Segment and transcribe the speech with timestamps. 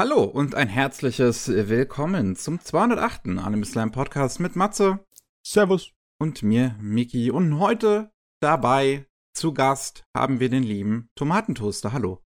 [0.00, 3.38] Hallo und ein herzliches Willkommen zum 208.
[3.38, 5.04] Anime Slam Podcast mit Matze.
[5.46, 5.92] Servus.
[6.18, 7.30] Und mir, Miki.
[7.30, 8.10] Und heute
[8.40, 11.92] dabei zu Gast haben wir den lieben Tomatentoaster.
[11.92, 12.24] Hallo.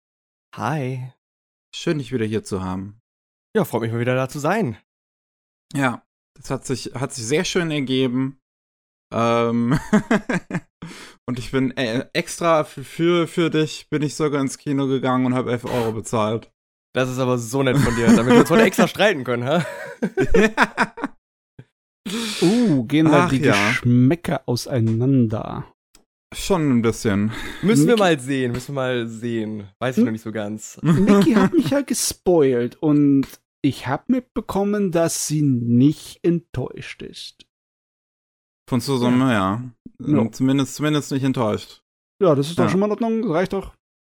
[0.55, 1.15] Hi.
[1.75, 3.01] Schön, dich wieder hier zu haben.
[3.57, 4.79] Ja, freut mich mal wieder da zu sein.
[5.73, 6.07] Ja,
[6.39, 8.39] das hat sich, hat sich sehr schön ergeben.
[9.13, 9.81] Ähm
[11.27, 15.35] und ich bin äh, extra für, für dich bin ich sogar ins Kino gegangen und
[15.35, 16.54] habe 11 Euro bezahlt.
[16.95, 19.67] Das ist aber so nett von dir, damit wir uns heute extra streiten können, ha?
[22.41, 23.53] uh, gehen da die ja.
[23.53, 25.67] Geschmäcker auseinander.
[26.33, 27.33] Schon ein bisschen.
[27.63, 29.69] Müssen wir mal sehen, müssen wir mal sehen.
[29.81, 30.05] Weiß ich hm?
[30.05, 30.79] noch nicht so ganz.
[30.83, 33.27] Niki hat mich ja gespoilt und
[33.61, 37.45] ich habe mitbekommen, dass sie nicht enttäuscht ist.
[38.71, 39.65] Von Susanne, ja.
[39.99, 40.23] ja.
[40.23, 40.31] ja.
[40.31, 41.83] Zumindest, zumindest nicht enttäuscht.
[42.23, 43.75] Ja, das ist doch schon mal in Ordnung, reicht doch.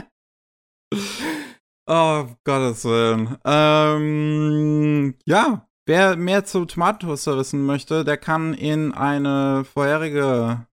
[1.86, 3.36] oh, Gottes Willen.
[3.44, 10.66] Ähm, ja, wer mehr zu Tomatotoaster wissen möchte, der kann in eine vorherige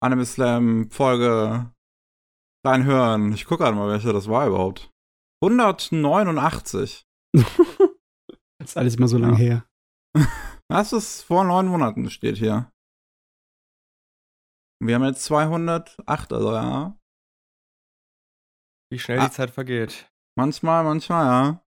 [0.00, 1.72] Anime Slam Folge
[2.66, 3.32] reinhören.
[3.32, 4.90] Ich gucke gerade mal, welche das war überhaupt.
[5.42, 7.06] 189.
[7.32, 7.44] das
[8.62, 9.38] ist alles immer so lange ja.
[9.38, 9.64] her.
[10.70, 12.70] Das ist vor neun Monaten, steht hier.
[14.82, 16.97] Wir haben jetzt 208, also ja.
[18.90, 19.26] Wie schnell ah.
[19.26, 20.10] die Zeit vergeht.
[20.36, 21.62] Manchmal, manchmal, ja.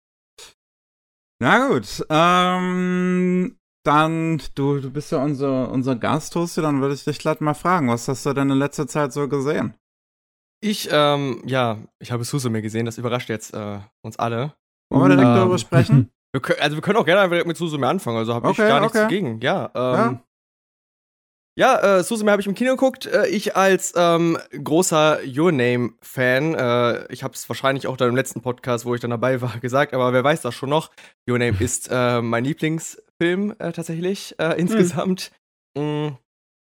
[1.38, 7.18] Na gut, ähm, dann, du, du bist ja unser, unser Gasthost, dann würde ich dich
[7.18, 9.74] gleich mal fragen, was hast du denn in letzter Zeit so gesehen?
[10.62, 14.54] Ich, ähm, ja, ich habe Susume gesehen, das überrascht jetzt äh, uns alle.
[14.90, 16.10] Wollen wir direkt ähm, darüber sprechen?
[16.32, 18.80] Wir können, also wir können auch gerne mit Susume anfangen, also habe okay, ich gar
[18.80, 19.04] nichts okay.
[19.04, 19.40] dagegen.
[19.40, 20.22] Ja, ähm, ja.
[21.58, 23.06] Ja, äh, Susume habe ich im Kino geguckt.
[23.06, 28.16] Äh, ich als ähm, großer Your Name-Fan, äh, ich habe es wahrscheinlich auch dann im
[28.16, 30.90] letzten Podcast, wo ich dann dabei war, gesagt, aber wer weiß das schon noch.
[31.28, 34.58] Your Name ist äh, mein Lieblingsfilm äh, tatsächlich äh, hm.
[34.58, 35.32] insgesamt.
[35.76, 35.82] Mhm.
[35.82, 36.18] Mm.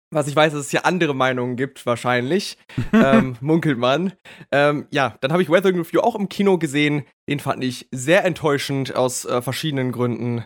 [0.10, 2.58] Was ich weiß, dass es hier andere Meinungen gibt, wahrscheinlich.
[2.94, 4.14] ähm, munkelt man.
[4.54, 7.04] Ähm, ja, dann habe ich Weathering Review auch im Kino gesehen.
[7.28, 10.46] Den fand ich sehr enttäuschend aus äh, verschiedenen Gründen.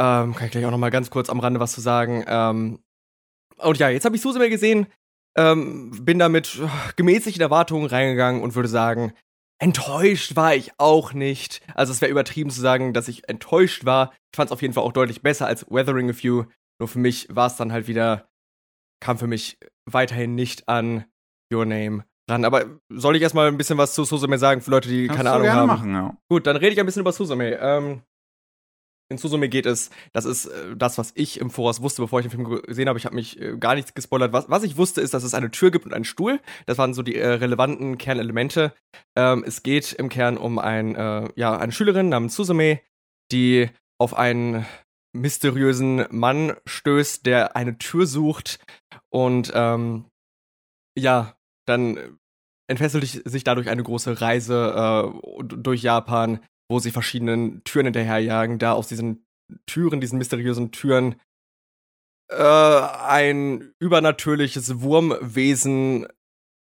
[0.00, 2.24] Ähm, kann ich gleich auch noch mal ganz kurz am Rande was zu sagen.
[2.26, 2.80] Ähm,
[3.58, 4.86] und ja, jetzt habe ich Susume gesehen,
[5.36, 9.12] ähm, bin da mit uh, gemäßigten Erwartungen reingegangen und würde sagen,
[9.60, 11.62] enttäuscht war ich auch nicht.
[11.74, 14.12] Also es wäre übertrieben zu sagen, dass ich enttäuscht war.
[14.32, 16.44] Ich fand es auf jeden Fall auch deutlich besser als Weathering a Few.
[16.80, 18.28] Nur für mich war es dann halt wieder,
[19.00, 21.04] kam für mich weiterhin nicht an
[21.52, 22.44] Your Name ran.
[22.44, 25.30] Aber soll ich erstmal ein bisschen was zu Susume sagen für Leute, die Kannst keine
[25.30, 25.66] Ahnung haben?
[25.66, 26.16] Machen, ja.
[26.28, 27.58] Gut, dann rede ich ein bisschen über Susume.
[27.60, 28.02] Ähm,
[29.10, 32.26] in Susume geht es, das ist äh, das, was ich im Voraus wusste, bevor ich
[32.26, 32.98] den Film gesehen habe.
[32.98, 34.32] Ich habe mich äh, gar nichts gespoilert.
[34.32, 36.40] Was, was ich wusste, ist, dass es eine Tür gibt und einen Stuhl.
[36.66, 38.74] Das waren so die äh, relevanten Kernelemente.
[39.16, 42.80] Ähm, es geht im Kern um ein, äh, ja, eine Schülerin namens Susume,
[43.32, 44.66] die auf einen
[45.14, 48.58] mysteriösen Mann stößt, der eine Tür sucht
[49.10, 50.04] und ähm,
[50.96, 51.34] ja,
[51.66, 52.18] dann
[52.68, 56.40] entfesselt sich dadurch eine große Reise durch Japan,
[56.70, 59.24] wo sie verschiedenen Türen hinterherjagen, da aus diesen
[59.66, 61.20] Türen, diesen mysteriösen Türen,
[62.30, 66.06] äh, ein übernatürliches Wurmwesen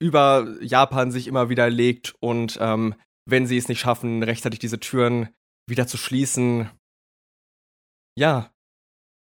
[0.01, 2.95] über Japan sich immer wieder legt und ähm,
[3.25, 5.29] wenn sie es nicht schaffen, rechtzeitig diese Türen
[5.67, 6.69] wieder zu schließen,
[8.17, 8.51] ja,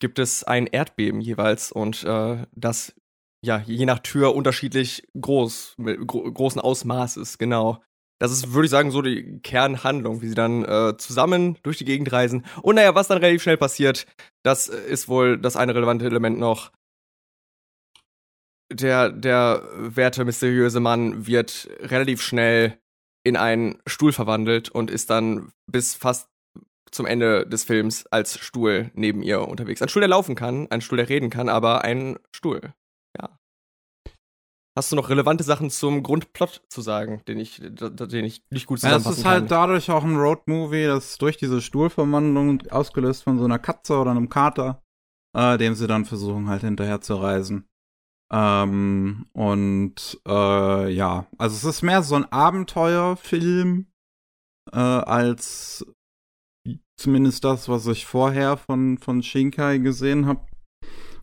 [0.00, 2.94] gibt es ein Erdbeben jeweils und äh, das
[3.44, 7.82] ja je nach Tür unterschiedlich groß, mit gro großen Ausmaßes, genau.
[8.24, 11.84] Das ist, würde ich sagen, so die Kernhandlung, wie sie dann äh, zusammen durch die
[11.84, 12.46] Gegend reisen.
[12.62, 14.06] Und naja, was dann relativ schnell passiert,
[14.42, 16.72] das ist wohl das eine relevante Element noch.
[18.72, 22.78] Der, der werte, mysteriöse Mann wird relativ schnell
[23.24, 26.30] in einen Stuhl verwandelt und ist dann bis fast
[26.90, 29.82] zum Ende des Films als Stuhl neben ihr unterwegs.
[29.82, 32.72] Ein Stuhl, der laufen kann, ein Stuhl, der reden kann, aber ein Stuhl.
[34.76, 38.80] Hast du noch relevante Sachen zum Grundplot zu sagen, den ich, den ich nicht gut
[38.80, 39.12] zusammenfassen kann?
[39.12, 43.60] Es ist halt dadurch auch ein Roadmovie, das durch diese Stuhlverwandlung ausgelöst von so einer
[43.60, 44.82] Katze oder einem Kater,
[45.36, 47.68] äh, dem sie dann versuchen halt hinterher zu reisen.
[48.32, 53.86] Ähm, und äh, ja, also es ist mehr so ein Abenteuerfilm
[54.72, 55.86] äh, als
[56.96, 60.44] zumindest das, was ich vorher von, von Shinkai gesehen habe.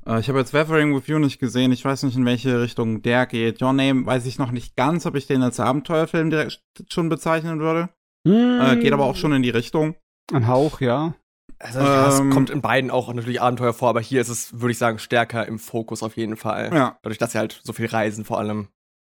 [0.06, 1.72] Äh, ich habe jetzt Weathering with You nicht gesehen.
[1.72, 3.62] Ich weiß nicht, in welche Richtung der geht.
[3.62, 7.60] Your Name weiß ich noch nicht ganz, ob ich den als Abenteuerfilm direkt schon bezeichnen
[7.60, 7.90] würde.
[8.28, 8.62] Hm.
[8.62, 9.96] Äh, geht aber auch schon in die Richtung.
[10.32, 11.16] Ein Hauch, ja.
[11.60, 14.60] Also ja, ähm, es kommt in beiden auch natürlich Abenteuer vor, aber hier ist es,
[14.60, 16.72] würde ich sagen, stärker im Fokus auf jeden Fall.
[16.74, 16.98] Ja.
[17.04, 18.70] Dadurch, dass sie halt so viel reisen vor allem.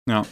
[0.08, 0.24] Ja.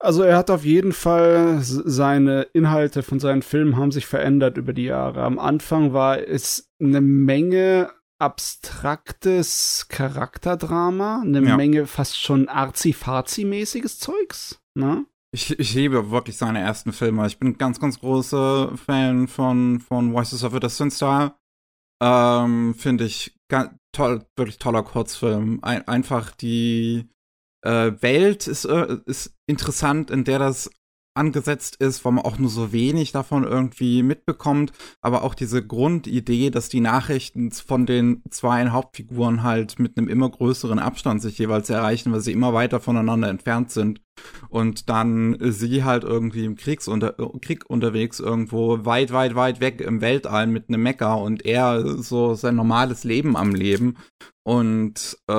[0.00, 4.72] Also er hat auf jeden Fall seine Inhalte von seinen Filmen haben sich verändert über
[4.72, 5.22] die Jahre.
[5.22, 11.56] Am Anfang war es eine Menge abstraktes Charakterdrama, eine ja.
[11.56, 14.62] Menge fast schon arzi-fazi-mäßiges Zeugs.
[14.74, 15.06] Ne?
[15.34, 17.26] Ich, ich liebe wirklich seine ersten Filme.
[17.26, 21.40] Ich bin ein ganz, ganz großer Fan von, von Voices of a Distant Star.
[22.00, 23.34] Ähm, Finde ich
[23.90, 25.58] toll, wirklich toller Kurzfilm.
[25.62, 27.08] Ein, einfach die
[27.64, 30.70] äh, Welt ist, äh, ist interessant, in der das
[31.14, 36.50] angesetzt ist, weil man auch nur so wenig davon irgendwie mitbekommt, aber auch diese Grundidee,
[36.50, 41.70] dass die Nachrichten von den zwei Hauptfiguren halt mit einem immer größeren Abstand sich jeweils
[41.70, 44.00] erreichen, weil sie immer weiter voneinander entfernt sind
[44.48, 50.00] und dann sie halt irgendwie im Kriegsunter Krieg unterwegs irgendwo weit, weit, weit weg im
[50.00, 53.96] Weltall mit einem Mecker und er so sein normales Leben am Leben
[54.44, 55.32] und äh,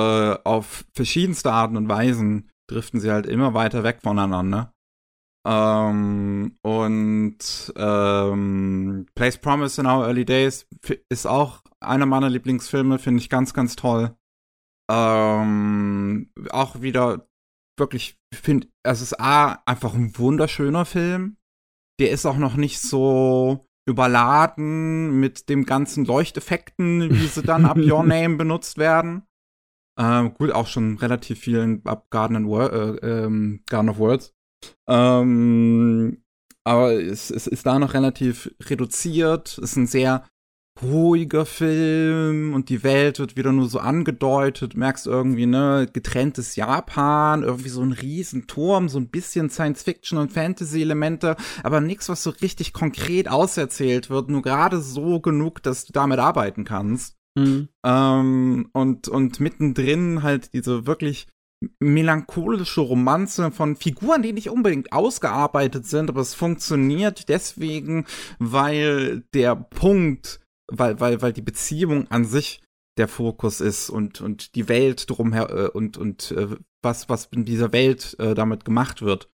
[0.44, 4.73] auf verschiedenste Arten und Weisen driften sie halt immer weiter weg voneinander.
[5.46, 10.66] Ähm, und ähm, Place Promise in Our Early Days
[11.10, 14.16] ist auch einer meiner Lieblingsfilme, finde ich ganz, ganz toll.
[14.90, 17.28] Ähm, auch wieder
[17.78, 21.36] wirklich, finde, es ist A, einfach ein wunderschöner Film.
[22.00, 27.76] Der ist auch noch nicht so überladen mit dem ganzen Leuchteffekten, wie sie dann ab
[27.76, 29.26] Your Name benutzt werden.
[29.98, 34.34] Ähm, gut, auch schon relativ vielen ab Garden, Wor äh, ähm, Garden of Worlds.
[34.88, 36.22] Ähm,
[36.64, 39.48] aber es, es ist da noch relativ reduziert.
[39.48, 40.24] Es ist ein sehr
[40.82, 44.76] ruhiger Film und die Welt wird wieder nur so angedeutet.
[44.76, 51.36] merkst irgendwie, ne, getrenntes Japan, irgendwie so ein Riesenturm, so ein bisschen Science-Fiction und Fantasy-Elemente,
[51.62, 56.18] aber nichts, was so richtig konkret auserzählt wird, nur gerade so genug, dass du damit
[56.18, 57.16] arbeiten kannst.
[57.36, 57.68] Mhm.
[57.84, 61.28] Ähm, und, und mittendrin halt diese wirklich
[61.78, 68.06] melancholische Romanze von Figuren, die nicht unbedingt ausgearbeitet sind, aber es funktioniert deswegen,
[68.38, 70.40] weil der Punkt,
[70.70, 72.60] weil, weil, weil die Beziehung an sich
[72.96, 77.44] der Fokus ist und, und die Welt drumher äh, und, und äh, was, was in
[77.44, 79.30] dieser Welt äh, damit gemacht wird.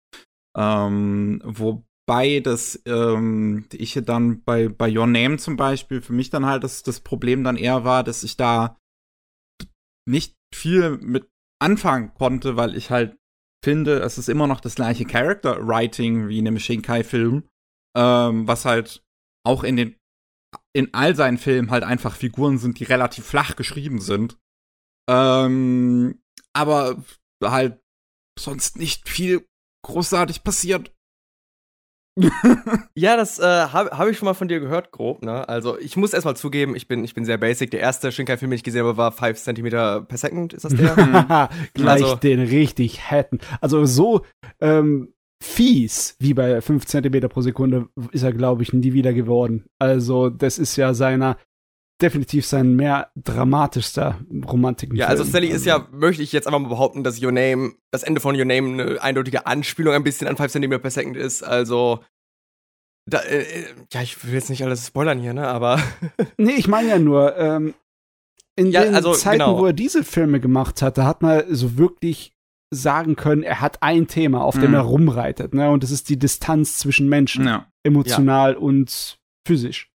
[0.56, 6.46] Ähm, wobei das ähm, ich dann bei, bei Your Name zum Beispiel für mich dann
[6.46, 8.78] halt das, das Problem dann eher war, dass ich da
[10.08, 11.28] nicht viel mit
[11.60, 13.18] anfangen konnte, weil ich halt
[13.64, 17.48] finde, es ist immer noch das gleiche Character Writing wie in einem Shinkai-Film,
[17.98, 19.04] ähm, was halt
[19.46, 19.96] auch in den
[20.74, 24.38] in all seinen Filmen halt einfach Figuren sind, die relativ flach geschrieben sind.
[25.10, 26.22] Ähm,
[26.54, 27.04] aber
[27.44, 27.82] halt
[28.40, 29.46] sonst nicht viel
[29.84, 30.94] großartig passiert.
[32.96, 35.48] ja, das äh, habe hab ich schon mal von dir gehört, grob, ne?
[35.48, 37.72] Also, ich muss erstmal zugeben, ich bin, ich bin sehr basic.
[37.72, 41.50] Der erste Shinkai-Film, den ich gesehen habe, war 5 cm per second, ist das der?
[41.74, 43.40] Gleich also, den richtig hätten.
[43.62, 44.22] Also, so
[44.60, 49.66] ähm, fies wie bei 5 cm pro Sekunde ist er, glaube ich, nie wieder geworden.
[49.80, 51.38] Also, das ist ja seiner
[52.02, 54.94] definitiv sein mehr dramatischster Romantik.
[54.94, 58.04] Ja, also Sally ist ja, möchte ich jetzt einfach mal behaupten, dass Your Name, das
[58.04, 61.44] Ende von Your Name eine eindeutige Anspielung ein bisschen an 5 cm per second ist.
[61.44, 62.04] Also,
[63.08, 65.82] da, äh, äh, ja, ich will jetzt nicht alles spoilern hier, ne, aber.
[66.38, 67.74] nee, ich meine ja nur, ähm,
[68.56, 69.60] in ja, den also, Zeiten, genau.
[69.60, 72.34] wo er diese Filme gemacht hat, da hat man so wirklich
[72.70, 74.76] sagen können, er hat ein Thema, auf dem mhm.
[74.76, 77.72] er rumreitet, ne, und das ist die Distanz zwischen Menschen, ja.
[77.84, 78.60] emotional ja.
[78.60, 79.90] und physisch.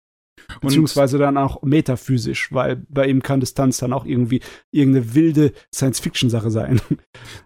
[0.61, 4.41] Beziehungsweise dann auch metaphysisch, weil bei ihm kann Distanz dann auch irgendwie
[4.71, 6.81] irgendeine wilde Science-Fiction-Sache sein.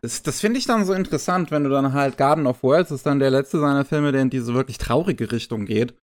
[0.02, 3.06] Das, das finde ich dann so interessant, wenn du dann halt Garden of Worlds ist
[3.06, 5.94] dann der letzte seiner Filme, der in diese wirklich traurige Richtung geht.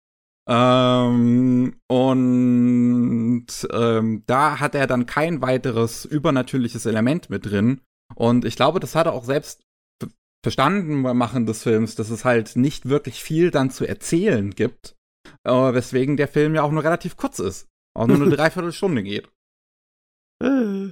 [0.48, 7.80] Ähm, und ähm, da hat er dann kein weiteres übernatürliches Element mit drin.
[8.14, 9.62] Und ich glaube, das hat er auch selbst
[10.42, 14.96] verstanden beim Machen des Films, dass es halt nicht wirklich viel dann zu erzählen gibt
[15.44, 17.68] äh, weswegen der Film ja auch nur relativ kurz ist.
[17.94, 19.30] Auch nur eine Dreiviertelstunde geht.
[20.42, 20.90] Äh.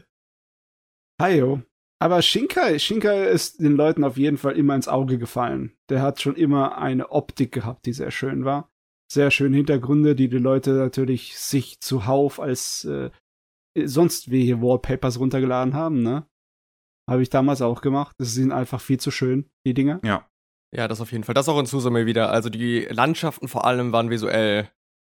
[1.21, 1.62] Hajo.
[2.02, 5.76] Aber Shinkai, Shinkai ist den Leuten auf jeden Fall immer ins Auge gefallen.
[5.90, 8.71] Der hat schon immer eine Optik gehabt, die sehr schön war.
[9.12, 13.11] Sehr schöne Hintergründe, die die Leute natürlich sich zuhauf als äh,
[13.76, 16.26] sonst wie hier Wallpapers runtergeladen haben, ne?
[17.09, 18.14] Habe ich damals auch gemacht.
[18.19, 20.00] Das sind einfach viel zu schön, die Dinger.
[20.04, 20.30] Ja.
[20.75, 21.35] Ja, das auf jeden Fall.
[21.35, 22.31] Das auch in Susume wieder.
[22.31, 24.69] Also die Landschaften vor allem waren visuell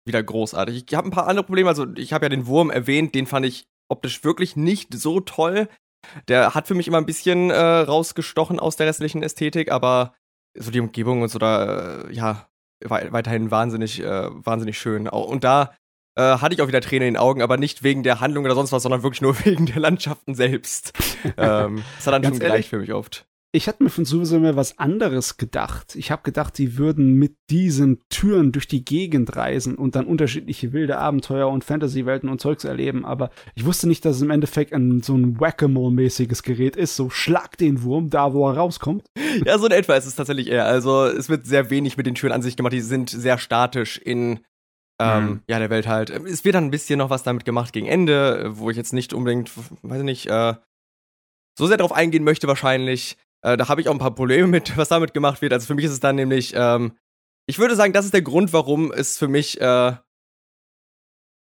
[0.04, 0.84] wieder großartig.
[0.86, 1.68] Ich habe ein paar andere Probleme.
[1.68, 5.68] Also ich habe ja den Wurm erwähnt, den fand ich optisch wirklich nicht so toll.
[6.28, 10.14] Der hat für mich immer ein bisschen äh, rausgestochen aus der restlichen Ästhetik, aber
[10.56, 12.48] so die Umgebung und so da, äh, ja,
[12.84, 15.08] weiterhin wahnsinnig, äh, wahnsinnig schön.
[15.08, 15.74] Und da
[16.16, 18.54] äh, hatte ich auch wieder Tränen in den Augen, aber nicht wegen der Handlung oder
[18.54, 20.92] sonst was, sondern wirklich nur wegen der Landschaften selbst.
[21.36, 24.78] ähm, das hat dann schon gereicht für mich oft Ich hatte mir von Suzume was
[24.78, 25.96] anderes gedacht.
[25.96, 30.74] Ich habe gedacht, die würden mit diesen Türen durch die Gegend reisen und dann unterschiedliche
[30.74, 33.06] wilde Abenteuer und Fantasy-Welten und Zeugs erleben.
[33.06, 36.96] Aber ich wusste nicht, dass es im Endeffekt ein, so ein Whack-a-Mole-mäßiges Gerät ist.
[36.96, 39.06] So schlag den Wurm da, wo er rauskommt.
[39.46, 40.66] Ja, so in etwa ist es tatsächlich eher.
[40.66, 42.74] Also es wird sehr wenig mit den Türen an sich gemacht.
[42.74, 44.40] Die sind sehr statisch in
[45.00, 45.42] ähm, mhm.
[45.48, 46.10] ja, der Welt halt.
[46.10, 49.14] Es wird dann ein bisschen noch was damit gemacht gegen Ende, wo ich jetzt nicht
[49.14, 49.50] unbedingt,
[49.82, 50.56] weiß ich nicht, äh,
[51.58, 53.16] so sehr darauf eingehen möchte wahrscheinlich.
[53.46, 55.52] Äh, da habe ich auch ein paar Probleme mit, was damit gemacht wird.
[55.52, 56.98] Also für mich ist es dann nämlich, ähm,
[57.46, 59.64] ich würde sagen, das ist der Grund, warum es für mich äh,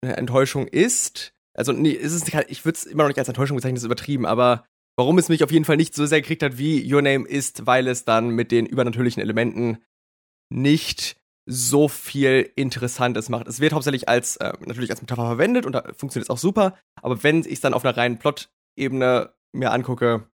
[0.02, 1.34] eine Enttäuschung ist.
[1.54, 3.86] Also, nee, ist es ich würde es immer noch nicht als Enttäuschung bezeichnen, das ist
[3.86, 4.64] übertrieben, aber
[4.96, 7.66] warum es mich auf jeden Fall nicht so sehr gekriegt hat, wie Your Name ist,
[7.66, 9.84] weil es dann mit den übernatürlichen Elementen
[10.48, 13.46] nicht so viel Interessantes macht.
[13.48, 16.78] Es wird hauptsächlich als, äh, natürlich als Metapher verwendet und da funktioniert es auch super,
[17.02, 20.31] aber wenn ich es dann auf einer reinen Plot-Ebene mir angucke,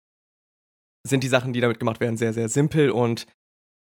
[1.07, 3.27] sind die Sachen, die damit gemacht werden, sehr, sehr simpel und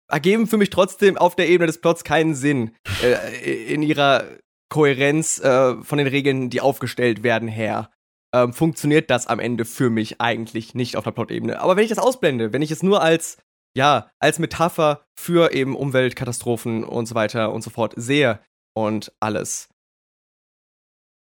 [0.08, 4.26] ergeben für mich trotzdem auf der Ebene des Plots keinen Sinn äh, in ihrer
[4.70, 7.90] Kohärenz äh, von den Regeln, die aufgestellt werden, her.
[8.34, 11.60] Ähm, funktioniert das am Ende für mich eigentlich nicht auf der Plot-Ebene.
[11.60, 13.38] Aber wenn ich das ausblende, wenn ich es nur als,
[13.76, 18.40] ja, als Metapher für eben Umweltkatastrophen und so weiter und so fort sehe
[18.76, 19.70] und alles,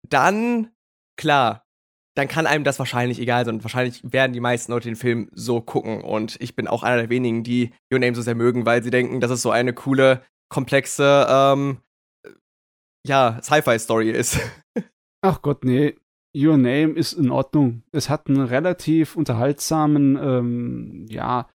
[0.10, 0.72] dann,
[1.18, 1.65] klar,
[2.16, 3.56] dann kann einem das wahrscheinlich egal sein.
[3.56, 6.02] Und wahrscheinlich werden die meisten Leute den Film so gucken.
[6.02, 8.90] Und ich bin auch einer der wenigen, die Your Name so sehr mögen, weil sie
[8.90, 11.78] denken, dass es so eine coole, komplexe, ähm,
[13.06, 14.40] ja, Sci-Fi-Story ist.
[15.22, 15.96] Ach Gott, nee.
[16.36, 17.84] Your Name ist in Ordnung.
[17.92, 21.50] Es hat einen relativ unterhaltsamen, ähm, ja,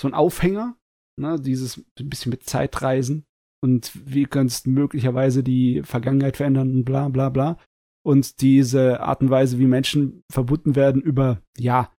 [0.00, 0.76] so einen Aufhänger.
[1.16, 3.24] Ne, dieses ein bisschen mit Zeitreisen
[3.62, 7.56] und wie kannst möglicherweise die Vergangenheit verändern und bla bla bla
[8.04, 11.90] und diese Art und Weise, wie Menschen verbunden werden über, ja,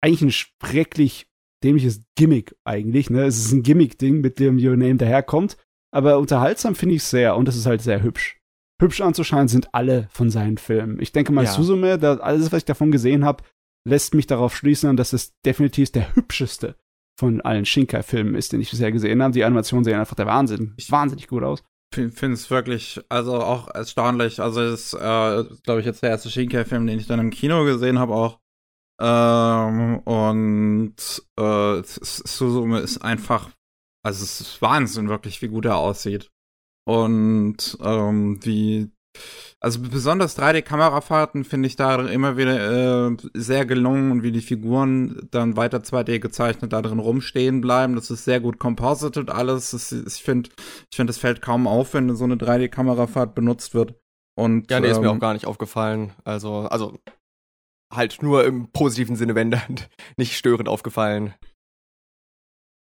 [0.00, 1.26] eigentlich ein schrecklich
[1.64, 3.24] dämliches Gimmick eigentlich, ne?
[3.24, 5.56] Es ist ein Gimmick-Ding, mit dem Your Name daherkommt,
[5.92, 8.38] aber unterhaltsam finde ich es sehr und es ist halt sehr hübsch.
[8.80, 11.00] Hübsch anzuschauen sind alle von seinen Filmen.
[11.00, 11.50] Ich denke mal, ja.
[11.50, 13.42] Suzume, da, alles, was ich davon gesehen habe,
[13.88, 16.76] lässt mich darauf schließen, dass es definitiv der hübscheste
[17.18, 19.32] von allen Shinkai-Filmen ist, den ich bisher gesehen habe.
[19.32, 24.40] Die Animationen sehen einfach der Wahnsinn, wahnsinnig gut aus finde es wirklich, also auch erstaunlich.
[24.40, 27.98] Also ist, äh, glaube ich, jetzt der erste Shinkai-Film, den ich dann im Kino gesehen
[27.98, 28.40] habe auch.
[29.00, 30.96] Ähm, und
[31.38, 33.50] äh, Suzume ist einfach,
[34.04, 36.30] also es ist Wahnsinn wirklich, wie gut er aussieht.
[36.84, 38.90] Und ähm, wie
[39.60, 45.28] also besonders 3D-Kamerafahrten finde ich da immer wieder äh, sehr gelungen und wie die Figuren
[45.32, 47.96] dann weiter 2D gezeichnet da drin rumstehen bleiben.
[47.96, 49.72] Das ist sehr gut composited alles.
[49.72, 50.50] Das, ich finde,
[50.90, 53.94] ich finde, es fällt kaum auf, wenn so eine 3D-Kamerafahrt benutzt wird.
[54.36, 56.12] Und, ja, nee, ähm, ist mir ähm, auch gar nicht aufgefallen.
[56.22, 56.96] Also, also
[57.92, 59.80] halt nur im positiven Sinne, wenn dann
[60.16, 61.34] nicht störend aufgefallen.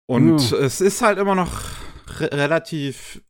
[0.06, 0.58] Und mhm.
[0.58, 1.62] es ist halt immer noch
[2.20, 3.22] relativ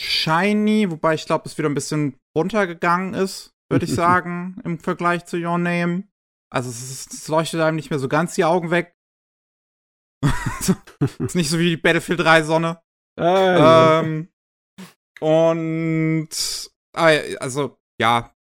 [0.00, 5.26] shiny, wobei ich glaube, es wieder ein bisschen runtergegangen ist, würde ich sagen, im Vergleich
[5.26, 6.04] zu Your Name.
[6.52, 8.96] Also es, ist, es, leuchtet einem nicht mehr so ganz die Augen weg.
[11.18, 12.82] ist nicht so wie die Battlefield 3 Sonne.
[13.16, 14.28] Ah, ähm,
[15.20, 16.28] und
[16.92, 18.34] also ja,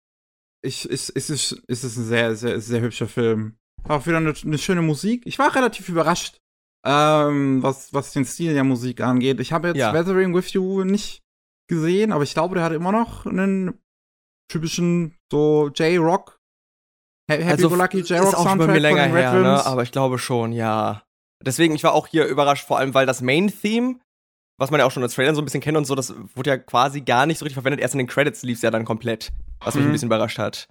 [0.63, 3.59] ich, ich, ist, es ist es ein sehr, sehr, sehr hübscher Film.
[3.85, 5.23] Auch wieder eine, eine schöne Musik.
[5.27, 6.41] Ich war relativ überrascht,
[6.85, 9.41] ähm, was, was den Stil der Musik angeht.
[9.41, 9.93] Ich habe jetzt ja.
[9.93, 11.26] Weathering with You nicht
[11.69, 13.79] gesehen, aber ich glaube, der hat immer noch einen
[14.51, 16.39] typischen so J-Rock.
[17.31, 19.67] Happy also, Go Lucky J-Rock Soundtrack schon bei mir länger her, ne?
[19.67, 21.03] aber ich glaube schon, ja.
[21.45, 23.97] Deswegen, ich war auch hier überrascht, vor allem, weil das Main-Theme,
[24.59, 26.51] was man ja auch schon als Trailer so ein bisschen kennt und so, das wurde
[26.51, 27.81] ja quasi gar nicht so richtig verwendet.
[27.81, 29.91] Erst in den Credits lief es ja dann komplett, was mich mhm.
[29.91, 30.69] ein bisschen überrascht hat.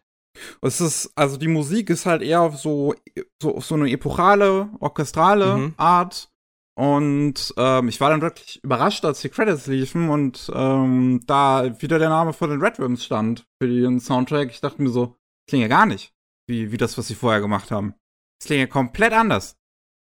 [0.62, 2.94] Es ist, also die Musik ist halt eher auf so,
[3.42, 5.74] so, auf so eine epochale, orchestrale mhm.
[5.78, 6.30] Art.
[6.78, 12.00] Und ähm, ich war dann wirklich überrascht, als die Credits liefen und ähm, da wieder
[12.00, 14.52] der Name von den Red Worms stand für den Soundtrack.
[14.52, 15.16] Ich dachte mir so,
[15.48, 16.16] klingt ja gar nicht
[16.48, 17.96] wie, wie das, was sie vorher gemacht haben.
[18.40, 19.58] Es klingt ja komplett anders.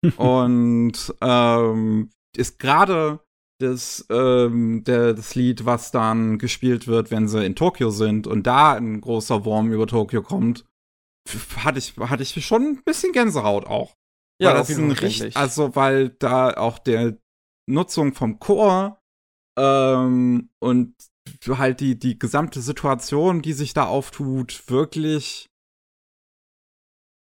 [0.18, 3.20] und ähm, ist gerade
[3.60, 8.48] das, ähm, der, das Lied, was dann gespielt wird, wenn sie in Tokio sind und
[8.48, 10.66] da ein großer Wurm über Tokio kommt,
[11.58, 13.98] hatte ich, hatte ich schon ein bisschen Gänsehaut auch.
[14.42, 17.18] Ja, das ist ein richtig, also weil da auch der
[17.68, 19.02] Nutzung vom Chor
[19.58, 20.96] ähm, und
[21.48, 25.50] halt die, die gesamte Situation, die sich da auftut, wirklich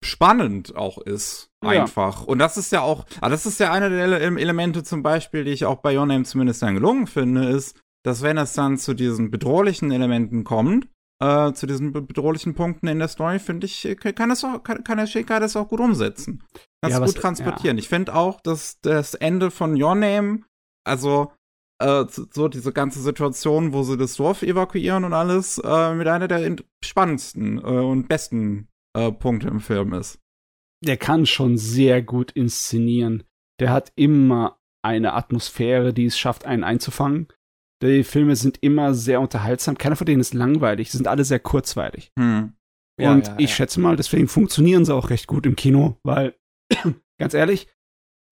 [0.04, 1.50] spannend auch ist.
[1.60, 2.20] Einfach.
[2.20, 2.26] Ja.
[2.26, 5.52] Und das ist ja auch, ah, das ist ja eine der Elemente zum Beispiel, die
[5.52, 8.94] ich auch bei Your Name zumindest dann gelungen finde, ist, dass wenn es dann zu
[8.94, 10.88] diesen bedrohlichen Elementen kommt,
[11.22, 14.98] äh, zu diesen bedrohlichen Punkten in der Story, finde ich, kann, das auch, kann, kann
[14.98, 16.42] der Shaker das auch gut umsetzen.
[16.84, 17.78] Ganz Ja, gut was- transportieren.
[17.78, 20.40] Ich finde auch, dass das Ende von Your Name,
[20.84, 21.32] also
[21.82, 26.28] äh, so diese ganze Situation, wo sie das Dorf evakuieren und alles, äh, mit einer
[26.28, 30.18] der spannendsten äh, und besten äh, Punkte im Film ist.
[30.84, 33.24] der kann schon sehr gut inszenieren.
[33.60, 37.28] Der hat immer eine Atmosphäre, die es schafft, einen einzufangen.
[37.82, 39.76] Die Filme sind immer sehr unterhaltsam.
[39.78, 40.90] Keiner von denen ist langweilig.
[40.90, 42.12] Sie sind alle sehr kurzweilig.
[42.18, 42.52] Hm.
[43.00, 43.56] Ja, und ja, ich ja.
[43.56, 46.34] schätze mal, deswegen funktionieren sie auch recht gut im Kino, weil,
[47.18, 47.68] ganz ehrlich,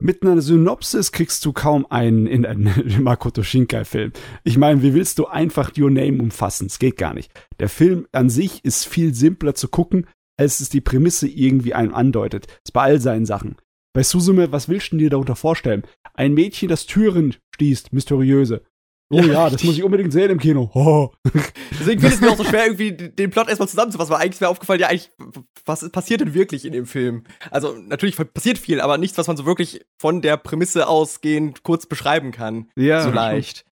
[0.01, 2.73] mit einer Synopsis kriegst du kaum einen in einen
[3.03, 4.13] Makoto Shinkai-Film.
[4.43, 6.67] Ich meine, wie willst du einfach Your Name umfassen?
[6.67, 7.31] Es geht gar nicht.
[7.61, 10.07] Der Film an sich ist viel simpler zu gucken,
[10.37, 12.47] als es die Prämisse irgendwie einem andeutet.
[12.47, 13.57] Das ist bei all seinen Sachen.
[13.95, 15.85] Bei Suzume, was willst du dir darunter vorstellen?
[16.15, 18.63] Ein Mädchen, das Türen schließt, mysteriöse.
[19.13, 20.71] Oh Ja, ja, das muss ich unbedingt sehen im Kino.
[20.73, 21.11] Oh.
[21.79, 24.41] Deswegen fiel es mir auch so schwer, irgendwie den Plot erstmal zusammenzufassen, weil eigentlich ist
[24.41, 25.11] mir aufgefallen, ja, eigentlich,
[25.67, 27.25] was passiert denn wirklich in dem Film?
[27.51, 31.85] Also, natürlich passiert viel, aber nichts, was man so wirklich von der Prämisse ausgehend kurz
[31.87, 32.71] beschreiben kann.
[32.75, 33.67] Ja, so leicht.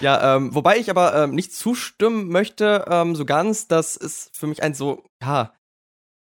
[0.00, 4.46] Ja, ähm, wobei ich aber ähm, nicht zustimmen möchte, ähm, so ganz, dass es für
[4.46, 5.52] mich ein so, ja,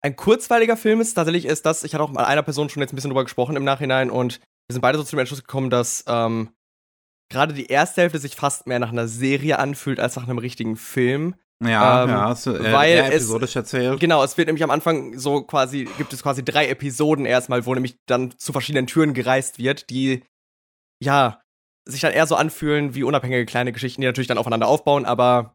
[0.03, 1.15] ein kurzweiliger Film ist.
[1.15, 3.57] Tatsächlich ist das, ich hatte auch mit einer Person schon jetzt ein bisschen drüber gesprochen
[3.57, 6.51] im Nachhinein und wir sind beide so zu dem Entschluss gekommen, dass ähm,
[7.31, 10.77] gerade die erste Hälfte sich fast mehr nach einer Serie anfühlt als nach einem richtigen
[10.77, 11.35] Film.
[11.63, 14.01] Ja, Ähm, ja, hast du äh, weil eher es- episodisch erzählt.
[14.01, 17.75] Genau, es wird nämlich am Anfang so quasi, gibt es quasi drei Episoden erstmal, wo
[17.75, 20.23] nämlich dann zu verschiedenen Türen gereist wird, die,
[21.03, 21.41] ja,
[21.87, 25.55] sich dann eher so anfühlen wie unabhängige kleine Geschichten, die natürlich dann aufeinander aufbauen, aber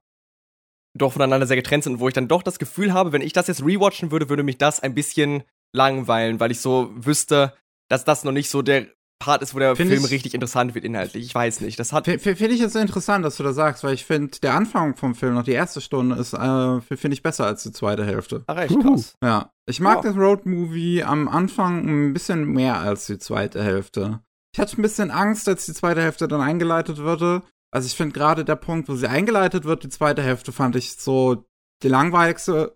[0.97, 3.47] doch voneinander sehr getrennt sind, wo ich dann doch das Gefühl habe, wenn ich das
[3.47, 7.53] jetzt rewatchen würde, würde mich das ein bisschen langweilen, weil ich so wüsste,
[7.89, 8.87] dass das noch nicht so der
[9.19, 11.25] Part ist, wo der Find Film ich- richtig interessant wird inhaltlich.
[11.25, 11.79] Ich weiß nicht.
[11.79, 12.05] Das hat.
[12.05, 15.35] Finde ich jetzt interessant, dass du das sagst, weil ich finde, der Anfang vom Film,
[15.35, 18.43] noch die erste Stunde, ist, äh, finde ich besser als die zweite Hälfte.
[18.47, 19.15] Ach, echt krass.
[19.23, 19.49] Ja.
[19.67, 20.11] Ich mag Ja.
[20.11, 24.19] das Road-Movie am Anfang ein bisschen mehr als die zweite Hälfte.
[24.53, 27.41] Ich hatte ein bisschen Angst, als die zweite Hälfte dann eingeleitet wurde.
[27.73, 30.93] Also ich finde gerade der Punkt, wo sie eingeleitet wird, die zweite Hälfte, fand ich
[30.93, 31.45] so
[31.83, 32.73] der langweiligste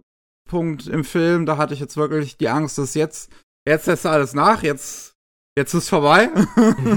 [0.50, 1.46] Punkt im Film.
[1.46, 3.32] Da hatte ich jetzt wirklich die Angst, dass jetzt,
[3.68, 5.16] jetzt lässt alles nach, jetzt,
[5.58, 6.30] jetzt ist vorbei.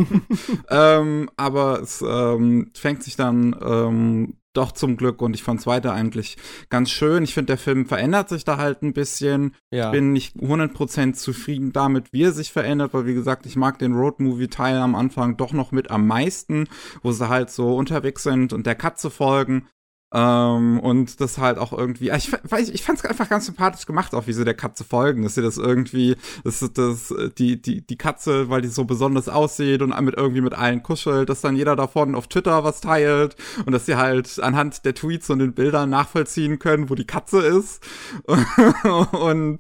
[0.71, 5.93] ähm, aber es ähm, fängt sich dann ähm, doch zum Glück und ich fand zweite
[5.93, 6.37] eigentlich
[6.69, 7.25] ganz schön.
[7.25, 9.55] Ich finde, der Film verändert sich da halt ein bisschen.
[9.71, 9.91] Ja.
[9.91, 13.95] Bin nicht 100% zufrieden damit, wie er sich verändert, weil wie gesagt, ich mag den
[13.95, 16.69] Road-Movie-Teil am Anfang doch noch mit am meisten,
[17.03, 19.69] wo sie halt so unterwegs sind und der Katze folgen.
[20.13, 24.15] Ähm, und das halt auch irgendwie, ich, weiß, ich fand es einfach ganz sympathisch gemacht,
[24.15, 27.97] auch wie sie der Katze folgen, dass sie das irgendwie, dass das, die, die, die
[27.97, 31.77] Katze, weil die so besonders aussieht und mit irgendwie mit allen kuschelt, dass dann jeder
[31.77, 35.91] davon auf Twitter was teilt und dass sie halt anhand der Tweets und den Bildern
[35.91, 37.83] nachvollziehen können, wo die Katze ist
[39.13, 39.59] und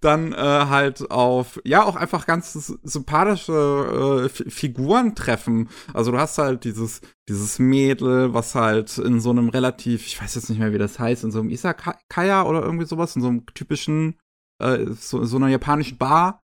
[0.00, 5.68] dann äh, halt auf, ja, auch einfach ganz sympathische äh, Figuren treffen.
[5.92, 10.34] Also du hast halt dieses, dieses Mädel, was halt in so einem relativ, ich weiß
[10.34, 13.28] jetzt nicht mehr, wie das heißt, in so einem Isakaya oder irgendwie sowas, in so
[13.28, 14.18] einem typischen,
[14.60, 16.42] äh, so, so einer japanischen Bar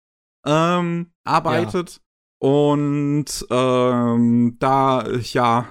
[0.44, 2.00] ähm, arbeitet.
[2.40, 5.68] Und ähm, da, ja,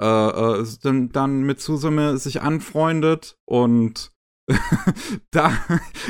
[0.00, 4.12] äh, äh, dann, dann mit Susume sich anfreundet und
[5.30, 5.52] da,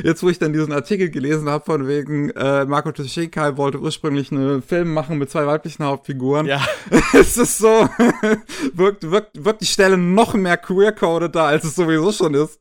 [0.02, 4.30] jetzt wo ich dann diesen Artikel gelesen habe, von wegen, äh, Marco Shinkai wollte ursprünglich
[4.30, 6.46] einen Film machen mit zwei weiblichen Hauptfiguren.
[6.46, 6.64] Ja.
[7.12, 7.68] es ist so,
[8.72, 12.60] wirkt, wirkt, wirkt die Stelle noch mehr queer-coded da, als es sowieso schon ist.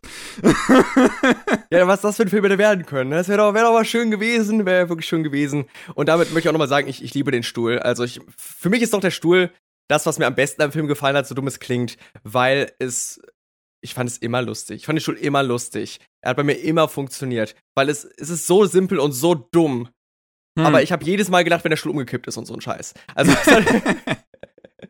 [1.71, 3.09] Ja, was das für ein Film hätte werden können.
[3.09, 3.17] ne?
[3.17, 5.65] Das wäre doch, wär doch mal schön gewesen, wäre wirklich schön gewesen.
[5.95, 7.79] Und damit möchte ich auch nochmal sagen, ich, ich liebe den Stuhl.
[7.79, 9.51] Also ich, für mich ist doch der Stuhl
[9.87, 13.21] das, was mir am besten am Film gefallen hat, so dumm es klingt, weil es,
[13.81, 14.77] ich fand es immer lustig.
[14.77, 15.99] Ich fand den Stuhl immer lustig.
[16.21, 19.89] Er hat bei mir immer funktioniert, weil es, es ist so simpel und so dumm.
[20.57, 20.65] Hm.
[20.65, 22.93] Aber ich habe jedes Mal gedacht, wenn der Stuhl umgekippt ist und so ein Scheiß.
[23.15, 23.31] Also,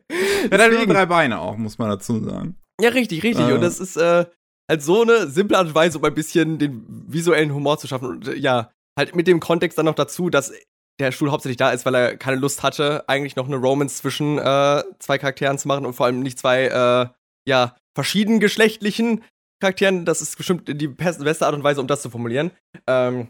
[0.08, 2.56] Er hat halt nur drei Beine auch, muss man dazu sagen.
[2.80, 3.48] Ja, richtig, richtig.
[3.48, 3.52] Äh.
[3.52, 4.26] Und das ist äh,
[4.68, 8.08] halt so eine simple Art und Weise, um ein bisschen den visuellen Humor zu schaffen.
[8.08, 10.52] Und äh, ja, halt mit dem Kontext dann noch dazu, dass
[11.00, 14.38] der Stuhl hauptsächlich da ist, weil er keine Lust hatte, eigentlich noch eine Romance zwischen
[14.38, 17.08] äh, zwei Charakteren zu machen und vor allem nicht zwei, äh,
[17.48, 19.24] ja, verschieden geschlechtlichen
[19.60, 20.04] Charakteren.
[20.04, 22.52] Das ist bestimmt die best- beste Art und Weise, um das zu formulieren.
[22.86, 23.28] Ähm,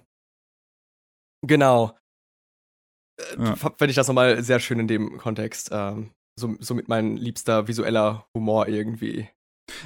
[1.47, 1.97] genau.
[3.21, 3.57] Äh, Ja.
[3.57, 5.71] Fände ich das nochmal sehr schön in dem Kontext.
[5.73, 9.29] Ähm, so, somit mein liebster visueller Humor irgendwie.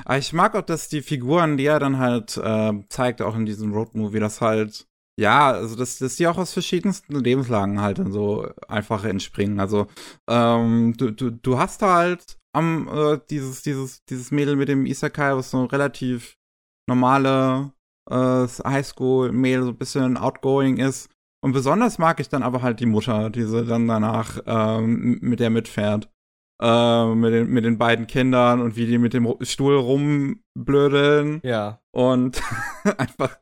[0.05, 3.47] Aber ich mag auch, dass die Figuren, die er dann halt äh, zeigt, auch in
[3.47, 4.87] diesem Roadmovie, das halt,
[5.19, 9.61] ja, also dass, dass die auch aus verschiedensten Lebenslagen halt dann so einfach entspringen.
[9.61, 9.87] Also
[10.29, 15.37] ähm, du, du, du hast halt am äh, dieses, dieses, dieses Mädel mit dem Isekai,
[15.37, 16.37] was so relativ
[16.89, 17.73] normale
[18.11, 21.09] äh, Highschool-Mädel, so ein bisschen outgoing ist.
[21.45, 25.41] Und besonders mag ich dann aber halt die Mutter, die sie dann danach ähm, mit
[25.41, 26.09] der mitfährt.
[26.63, 31.41] Äh, mit, den, mit den beiden Kindern und wie die mit dem Stuhl rumblödeln.
[31.43, 31.81] Ja.
[31.91, 32.41] Und
[32.99, 33.37] einfach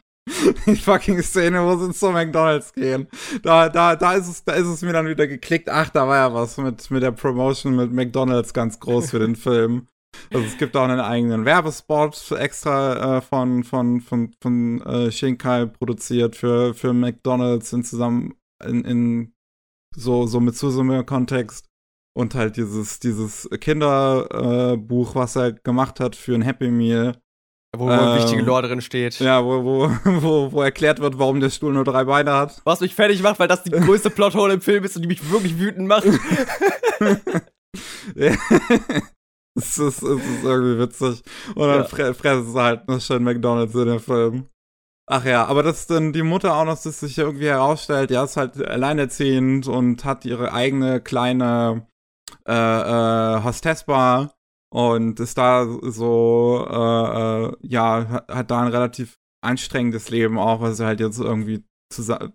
[0.67, 3.09] die fucking Szene, wo sie zu McDonalds gehen.
[3.43, 5.69] Da, da, da ist es, da ist es mir dann wieder geklickt.
[5.69, 9.37] Ach, da war ja was mit, mit der Promotion mit McDonalds ganz groß für den
[9.37, 9.87] Film.
[10.33, 15.67] Also es gibt auch einen eigenen Werbespot extra äh, von, von, von, von äh, Shinkai
[15.67, 19.33] produziert für, für McDonalds in zusammen in, in
[19.95, 21.67] so, so mit Susume-Kontext.
[22.13, 27.17] Und halt dieses, dieses Kinderbuch, äh, was er gemacht hat für ein Happy Meal.
[27.77, 29.19] Wo, wo ähm, wichtige Lore drin steht.
[29.21, 32.61] Ja, wo, wo, wo, wo erklärt wird, warum der Stuhl nur drei Beine hat.
[32.65, 35.31] Was mich fertig macht, weil das die größte Plothole im Film ist und die mich
[35.31, 36.05] wirklich wütend macht.
[39.57, 41.23] Es ist, es ist irgendwie witzig.
[41.55, 41.85] Und dann ja.
[41.85, 44.47] fre fressen sie halt nur schön McDonalds in dem Film.
[45.07, 48.37] Ach ja, aber dass dann die Mutter auch noch, dass sich irgendwie herausstellt, ja, ist
[48.37, 51.87] halt alleinerziehend und hat ihre eigene kleine
[52.47, 54.33] äh, äh, Hostessbar
[54.73, 60.75] und ist da so, äh, äh, ja, hat da ein relativ anstrengendes Leben auch, weil
[60.75, 61.65] sie halt jetzt irgendwie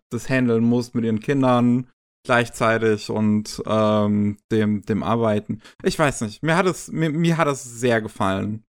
[0.09, 1.89] das handeln muss mit ihren Kindern
[2.25, 5.61] gleichzeitig und ähm, dem, dem Arbeiten.
[5.83, 8.65] Ich weiß nicht, mir hat es, mir, mir hat es sehr gefallen.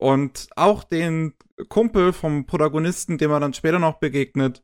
[0.00, 1.34] Und auch den
[1.68, 4.62] Kumpel vom Protagonisten, dem er dann später noch begegnet,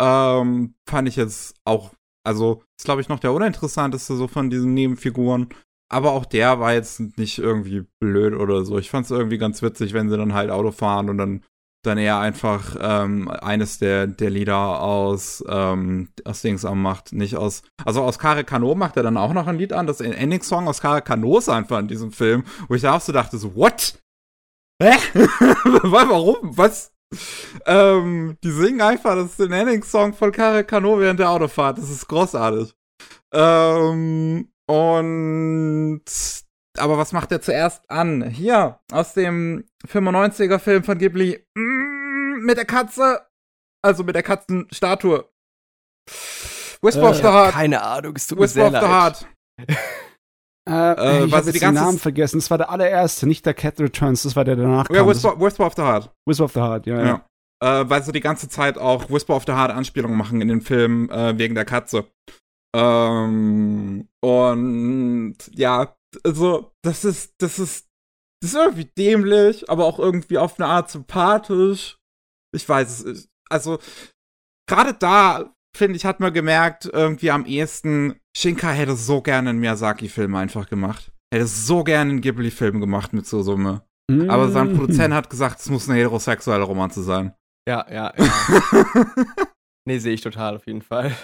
[0.00, 1.92] ähm, fand ich jetzt auch,
[2.24, 5.48] also ist glaube ich noch der uninteressanteste so von diesen Nebenfiguren.
[5.90, 8.78] Aber auch der war jetzt nicht irgendwie blöd oder so.
[8.78, 11.42] Ich fand es irgendwie ganz witzig, wenn sie dann halt Auto fahren und dann
[11.82, 17.36] dann eher einfach ähm, eines der, der Lieder aus, ähm, aus Dings am macht, nicht
[17.36, 20.66] aus, also aus Kare Kano macht er dann auch noch ein Lied an, das Ending-Song
[20.66, 23.54] aus Kare Kano ist einfach in diesem Film, wo ich da auch so dachte, so,
[23.54, 23.98] what?
[24.82, 24.92] Hä?
[25.82, 26.56] Warum?
[26.56, 26.92] Was?
[27.64, 31.90] Ähm, die singen einfach, das ist ein Ending-Song von Kare Kano während der Autofahrt, das
[31.90, 32.74] ist großartig.
[33.32, 36.04] Ähm, und
[36.78, 38.22] aber was macht er zuerst an?
[38.28, 41.44] Hier, aus dem 95er Film von Ghibli.
[41.56, 43.26] Mm, mit der Katze.
[43.84, 45.28] Also mit der Katzenstatue.
[46.82, 47.52] Whisper äh, of the Heart.
[47.52, 49.26] Keine Ahnung, es tut Whisper mir sehr leid.
[50.68, 52.38] Äh, äh, ich habe den Namen vergessen.
[52.38, 54.90] Das war der allererste, nicht der Cat Returns, das war der danach.
[54.90, 56.10] Ja, Whisper, Whisper of the Heart.
[56.26, 56.98] Whisper of the Heart, ja.
[56.98, 57.24] ja.
[57.62, 57.80] ja.
[57.80, 60.60] Äh, weil sie die ganze Zeit auch Whisper of the Heart Anspielungen machen in den
[60.60, 62.04] Film äh, wegen der Katze.
[62.76, 67.88] Ähm, und ja, also, das ist, das ist,
[68.42, 71.98] das ist irgendwie dämlich, aber auch irgendwie auf eine Art sympathisch.
[72.54, 73.78] Ich weiß es, also,
[74.68, 79.60] gerade da, finde ich, hat man gemerkt, irgendwie am ehesten, Shinka hätte so gerne einen
[79.60, 81.12] Miyazaki-Film einfach gemacht.
[81.32, 83.82] Hätte so gerne einen Ghibli-Film gemacht mit so Summe.
[84.10, 84.30] Mm.
[84.30, 87.34] Aber sein Produzent hat gesagt, es muss eine heterosexuelle Romanze sein.
[87.68, 89.04] Ja, ja, ja.
[89.86, 91.14] nee, sehe ich total auf jeden Fall.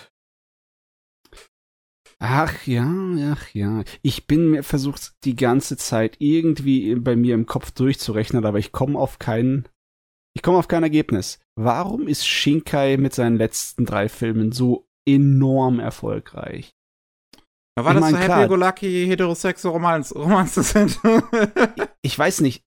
[2.26, 2.90] Ach ja,
[3.32, 3.84] ach ja.
[4.00, 8.72] Ich bin mir versucht die ganze Zeit irgendwie bei mir im Kopf durchzurechnen, aber ich
[8.72, 9.68] komme auf keinen
[10.34, 11.38] ich komme auf kein Ergebnis.
[11.54, 16.74] Warum ist Shinkai mit seinen letzten drei Filmen so enorm erfolgreich?
[17.76, 20.98] Ja, war ich das mein, so Happy Go Lucky heterosexuelle Romanze, Romanze sind?
[22.02, 22.64] ich weiß nicht.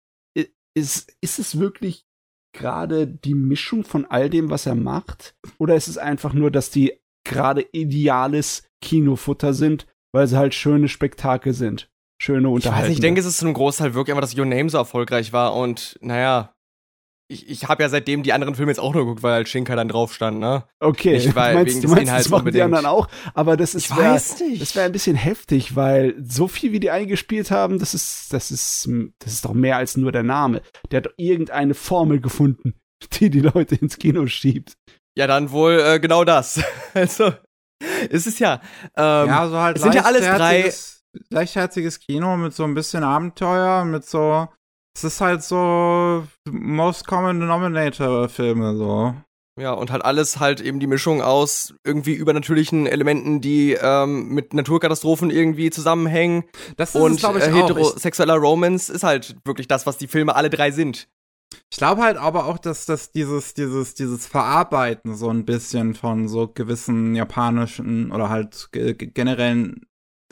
[0.75, 2.05] Ist, ist es wirklich
[2.53, 5.35] gerade die Mischung von all dem, was er macht?
[5.57, 10.87] Oder ist es einfach nur, dass die gerade ideales Kinofutter sind, weil sie halt schöne
[10.87, 11.89] Spektakel sind.
[12.19, 12.85] Schöne Unterhaltung.
[12.85, 15.33] Ich, weiß, ich denke, es ist zum Großteil wirklich einfach, dass Your Name so erfolgreich
[15.33, 16.53] war und naja,
[17.29, 19.75] ich, ich habe ja seitdem die anderen Filme jetzt auch nur geguckt, weil halt Shinkai
[19.75, 20.63] dann drauf stand, ne?
[20.79, 23.95] Okay, ich war, meinst, wegen du meinst, das machen die anderen auch, aber das ist
[23.97, 28.31] wär, das wäre ein bisschen heftig, weil so viel wie die eingespielt haben, das ist
[28.31, 30.61] das ist das ist doch mehr als nur der Name.
[30.91, 32.75] Der hat irgendeine Formel gefunden,
[33.19, 34.77] die die Leute ins Kino schiebt.
[35.17, 36.61] Ja, dann wohl äh, genau das.
[36.93, 37.33] also
[38.11, 38.61] ist es ja.
[38.95, 39.77] Ähm, ja, so halt.
[39.77, 40.71] Es sind ja alles drei.
[41.31, 44.47] Leichtherziges Kino mit so ein bisschen Abenteuer, mit so.
[44.95, 49.15] Es ist halt so Most Common Denominator Filme, so.
[49.59, 54.53] Ja, und halt alles halt eben die Mischung aus irgendwie übernatürlichen Elementen, die ähm, mit
[54.53, 56.43] Naturkatastrophen irgendwie zusammenhängen.
[56.75, 60.35] Das ist und glaube ich, äh, heterosexueller Romance ist halt wirklich das, was die Filme
[60.35, 61.07] alle drei sind.
[61.71, 66.27] Ich glaube halt aber auch, dass das dieses, dieses, dieses Verarbeiten so ein bisschen von
[66.27, 69.85] so gewissen japanischen oder halt generellen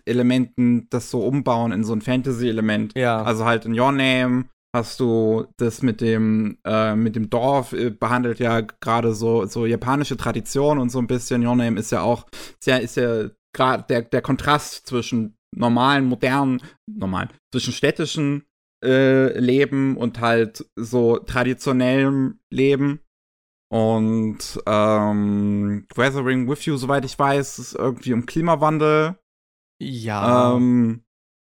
[0.05, 2.93] Elementen, das so umbauen in so ein Fantasy-Element.
[2.95, 3.23] Ja.
[3.23, 7.89] Also halt in Your Name hast du das mit dem, äh, mit dem Dorf äh,
[7.89, 11.45] behandelt ja gerade so, so japanische Tradition und so ein bisschen.
[11.45, 12.27] Your Name ist ja auch,
[12.59, 18.43] ist ja, ist ja gerade der, der Kontrast zwischen normalen, modernen, normalen, zwischen städtischen
[18.85, 23.01] äh, Leben und halt so traditionellem Leben.
[23.71, 29.17] Und ähm, Weathering with You, soweit ich weiß, ist irgendwie um Klimawandel.
[29.81, 30.55] Ja.
[30.55, 31.03] Ähm,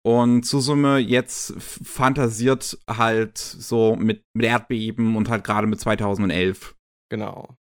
[0.06, 6.76] und Susume jetzt fantasiert halt so mit, mit Erdbeben und halt gerade mit 2011.
[7.10, 7.56] genau.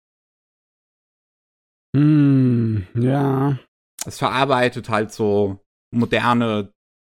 [1.96, 3.58] Hm, ja.
[4.06, 5.58] Es verarbeitet halt so
[5.92, 6.72] moderne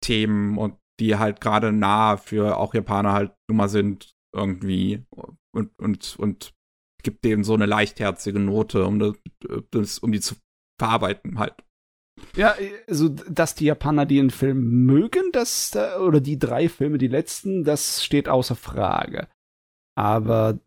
[0.05, 5.05] Themen und die halt gerade nah für auch Japaner halt Nummer sind irgendwie
[5.53, 6.55] und, und, und
[7.03, 9.15] gibt denen so eine leichtherzige Note, um
[9.71, 10.35] das, um die zu
[10.81, 11.55] verarbeiten halt.
[12.35, 12.57] Ja,
[12.89, 17.63] also, dass die Japaner den Film mögen, das, da- oder die drei Filme, die letzten,
[17.65, 19.29] das steht außer Frage.
[19.97, 20.59] Aber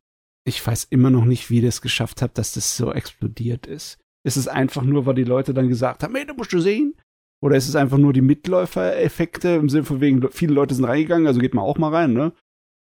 [0.48, 4.00] ich weiß immer noch nicht, wie das geschafft hat, dass das so explodiert ist.
[4.26, 6.96] Ist es einfach nur, weil die Leute dann gesagt haben, hey, du musst du sehen?
[7.44, 11.28] Oder ist es einfach nur die Mitläufereffekte im Sinne von wegen, viele Leute sind reingegangen,
[11.28, 12.34] also geht man auch mal rein, ne?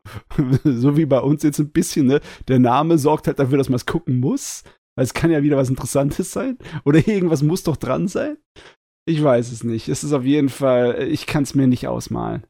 [0.65, 2.21] so wie bei uns jetzt ein bisschen, ne?
[2.49, 4.63] Der Name sorgt halt dafür, dass man es gucken muss.
[4.97, 6.59] Weil es kann ja wieder was Interessantes sein.
[6.85, 8.37] Oder irgendwas muss doch dran sein.
[9.07, 9.89] Ich weiß es nicht.
[9.89, 12.47] Es ist auf jeden Fall, ich kann es mir nicht ausmalen.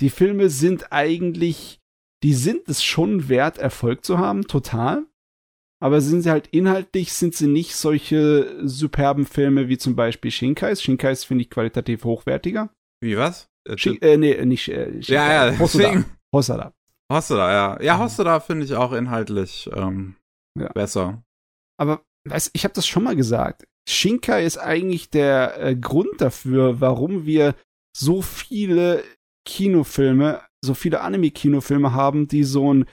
[0.00, 1.80] Die Filme sind eigentlich,
[2.22, 5.06] die sind es schon wert, Erfolg zu haben, total.
[5.80, 10.82] Aber sind sie halt inhaltlich, sind sie nicht solche superben Filme wie zum Beispiel Shinkais.
[10.82, 12.70] Shinkais finde ich qualitativ hochwertiger.
[13.00, 13.48] Wie was?
[13.68, 15.12] Äh, Shin, äh, nee, nicht äh, Shinkai.
[15.12, 16.04] ja, ja, Hosoda.
[16.34, 16.72] Hosoda.
[17.12, 17.80] Hosoda, ja.
[17.82, 18.02] Ja, Mhm.
[18.02, 20.16] Hosoda finde ich auch inhaltlich ähm,
[20.58, 20.68] Ja.
[20.72, 21.22] besser.
[21.78, 23.64] Aber weißt, ich habe das schon mal gesagt.
[23.88, 27.54] Shinkai ist eigentlich der äh, Grund dafür, warum wir
[27.96, 29.04] so viele
[29.46, 32.84] Kinofilme, so viele Anime-Kinofilme haben, die so ein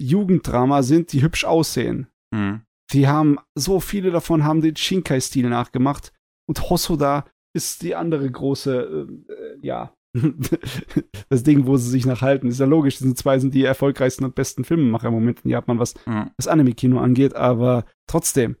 [0.00, 2.08] Jugenddrama sind, die hübsch aussehen.
[2.34, 2.62] Hm.
[2.92, 6.12] Die haben, so viele davon haben den Shinkai-Stil nachgemacht.
[6.48, 7.24] Und Hosoda
[7.56, 9.94] ist die andere große, äh, äh, ja,
[11.28, 12.48] das Ding, wo sie sich nachhalten.
[12.48, 15.78] Ist ja logisch, diese zwei sind die erfolgreichsten und besten Filmemacher im Moment in Japan,
[15.78, 16.30] was Ja.
[16.36, 18.56] das Anime-Kino angeht, aber trotzdem,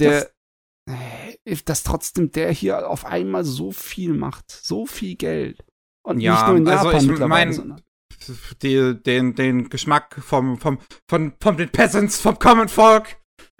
[0.00, 0.30] der,
[0.88, 5.64] äh, dass trotzdem der hier auf einmal so viel macht, so viel Geld.
[6.02, 7.80] Und Ja, nicht nur in also Japan ich mittlerweile, mein- sondern.
[8.62, 10.78] Die, den, den Geschmack vom, vom,
[11.08, 13.16] von, von den Peasants, vom Common Folk,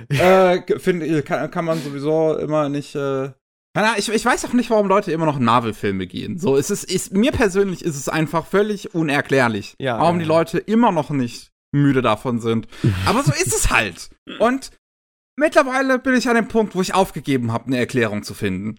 [0.09, 3.31] äh, finde ich, kann, kann man sowieso immer nicht, äh,
[3.97, 6.39] ich, ich weiß auch nicht, warum Leute immer noch in Marvel-Filme gehen.
[6.39, 10.29] So, es ist, ist, mir persönlich ist es einfach völlig unerklärlich, Ja, warum ja, die.
[10.29, 12.67] Leute immer noch nicht müde davon sind.
[13.07, 14.11] Aber so ist es halt.
[14.41, 14.73] Und
[15.37, 18.79] mittlerweile bin ich an dem Punkt, wo ich aufgegeben habe, eine Erklärung zu finden.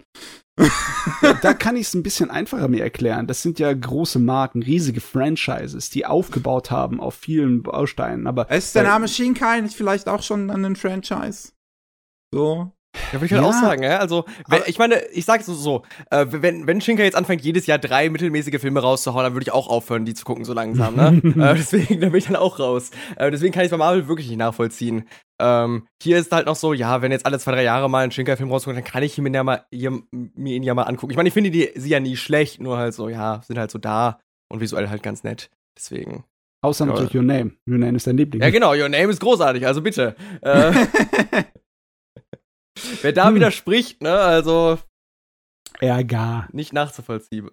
[1.41, 3.27] Da kann ich es ein bisschen einfacher mir erklären.
[3.27, 8.27] Das sind ja große Marken, riesige Franchises, die aufgebaut haben auf vielen Bausteinen.
[8.27, 11.53] Aber Ist der Name Shinkai nicht vielleicht auch schon an den Franchise?
[12.33, 12.71] So.
[13.11, 13.47] Ja, würde ich halt Ja.
[13.47, 13.97] auch sagen, ja.
[13.99, 17.65] Also, wenn, ich meine, ich sage so, so äh, wenn, wenn Shinkai jetzt anfängt, jedes
[17.65, 20.95] Jahr drei mittelmäßige Filme rauszuhauen, dann würde ich auch aufhören, die zu gucken, so langsam,
[20.95, 21.21] ne?
[21.23, 22.91] äh, deswegen, da bin ich dann auch raus.
[23.15, 25.07] Äh, deswegen kann ich bei Marvel wirklich nicht nachvollziehen.
[25.41, 28.11] Ähm, hier ist halt noch so, ja, wenn jetzt alle zwei, drei Jahre mal ein
[28.11, 31.11] Shinkai-Film rauskommt, dann kann ich ihn mir, ja mal, hier, mir ihn ja mal angucken.
[31.11, 33.71] Ich meine, ich finde die, sie ja nie schlecht, nur halt so, ja, sind halt
[33.71, 35.49] so da und visuell halt ganz nett.
[35.77, 36.25] Deswegen.
[36.61, 37.51] außer natürlich Your Name.
[37.67, 38.41] Your Name ist dein Liebling.
[38.43, 40.15] Ja, genau, Your Name ist großartig, also bitte.
[40.41, 40.71] Äh,
[43.01, 43.35] wer da Hm.
[43.35, 44.77] widerspricht, ne, also
[45.79, 46.47] Ärger.
[46.51, 47.49] nicht nachzuvollziehen.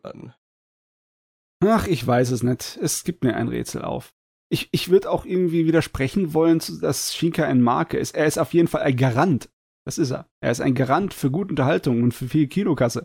[1.64, 2.79] Ach, ich weiß es nicht.
[2.81, 4.12] Es gibt mir ein Rätsel auf.
[4.51, 8.14] Ich, ich würde auch irgendwie widersprechen wollen, dass Shinkai ein Marke ist.
[8.14, 9.51] Er ist auf jeden Fall ein Garant.
[9.87, 10.27] Das ist er.
[10.43, 13.05] Er ist ein Garant für gute Unterhaltung und für viel Kinokasse.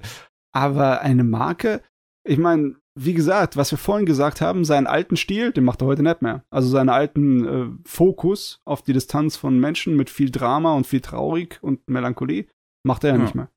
[0.54, 1.82] Aber eine Marke,
[2.28, 5.88] ich meine, wie gesagt, was wir vorhin gesagt haben, seinen alten Stil, den macht er
[5.88, 6.44] heute nicht mehr.
[6.52, 11.02] Also seinen alten äh, Fokus auf die Distanz von Menschen mit viel Drama und viel
[11.02, 12.46] Traurig und Melancholie,
[12.86, 13.22] macht er ja, Ja.
[13.24, 13.50] nicht mehr.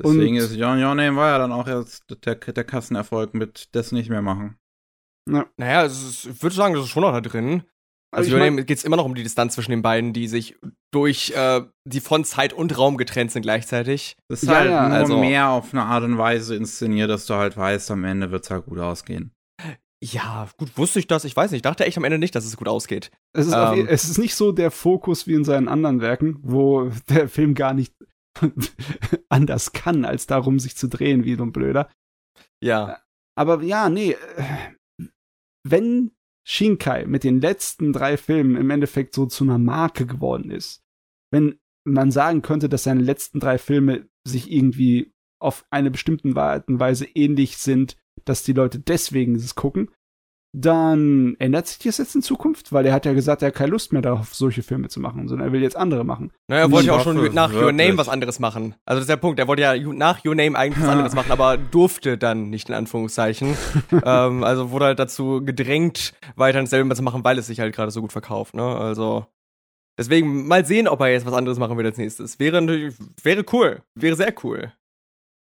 [0.00, 3.68] Deswegen Und- ist Your, Your Name war ja dann auch jetzt der, der Kassenerfolg mit
[3.74, 4.56] das nicht mehr machen.
[5.28, 7.64] Naja, es ist, ich würde sagen, das ist schon noch da drin.
[8.10, 10.28] Also, ich Your mein- geht es immer noch um die Distanz zwischen den beiden, die
[10.28, 10.56] sich
[10.92, 14.16] durch, äh, die von Zeit und Raum getrennt sind gleichzeitig.
[14.28, 17.26] Das ist Ja, halt ja, nur also- mehr auf eine Art und Weise inszeniert, dass
[17.26, 19.32] du halt weißt, am Ende wird's halt gut ausgehen.
[20.02, 21.24] Ja, gut, wusste ich das?
[21.24, 21.58] Ich weiß nicht.
[21.58, 23.10] Ich dachte echt am Ende nicht, dass es gut ausgeht.
[23.32, 23.86] Es ist, auf, Ähm.
[23.86, 27.54] je- es ist nicht so der Fokus wie in seinen anderen Werken, wo der Film
[27.54, 27.92] gar nicht
[29.28, 31.90] anders kann, als darum, sich zu drehen, wie so ein Blöder.
[32.62, 33.02] Ja.
[33.36, 35.06] Aber ja, nee, äh,
[35.66, 36.12] wenn
[36.50, 40.82] Shinkai mit den letzten drei Filmen im Endeffekt so zu einer Marke geworden ist,
[41.30, 46.68] wenn man sagen könnte, dass seine letzten drei Filme sich irgendwie auf eine bestimmte Art
[46.68, 49.90] und Weise ähnlich sind, dass die Leute deswegen es gucken,
[50.52, 53.70] dann ändert sich das jetzt in Zukunft, weil er hat ja gesagt, er hat keine
[53.70, 56.32] Lust mehr darauf, solche Filme zu machen, sondern er will jetzt andere machen.
[56.48, 57.72] Naja, er wollte ja auch schon nach Your.
[57.72, 58.74] Name was anderes machen.
[58.86, 59.38] Also das ist der Punkt.
[59.38, 62.74] Er wollte ja nach Your Name eigentlich was anderes machen, aber durfte dann nicht in
[62.74, 63.56] Anführungszeichen.
[64.04, 67.90] ähm, also wurde halt dazu gedrängt, weiter dasselbe zu machen, weil es sich halt gerade
[67.90, 68.54] so gut verkauft.
[68.54, 68.62] Ne?
[68.62, 69.26] Also
[69.98, 72.38] deswegen mal sehen, ob er jetzt was anderes machen will als nächstes.
[72.40, 74.72] Wäre natürlich, wäre cool, wäre sehr cool.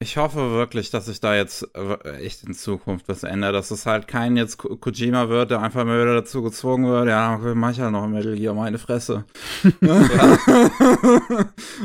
[0.05, 3.87] Ich hoffe wirklich, dass sich da jetzt äh, echt in Zukunft was ändert, dass es
[3.87, 7.71] halt kein jetzt Ko- Kojima wird, der einfach mal wieder dazu gezwungen wird, ja, mach
[7.71, 9.25] ich halt noch Metal Gear, meine Fresse.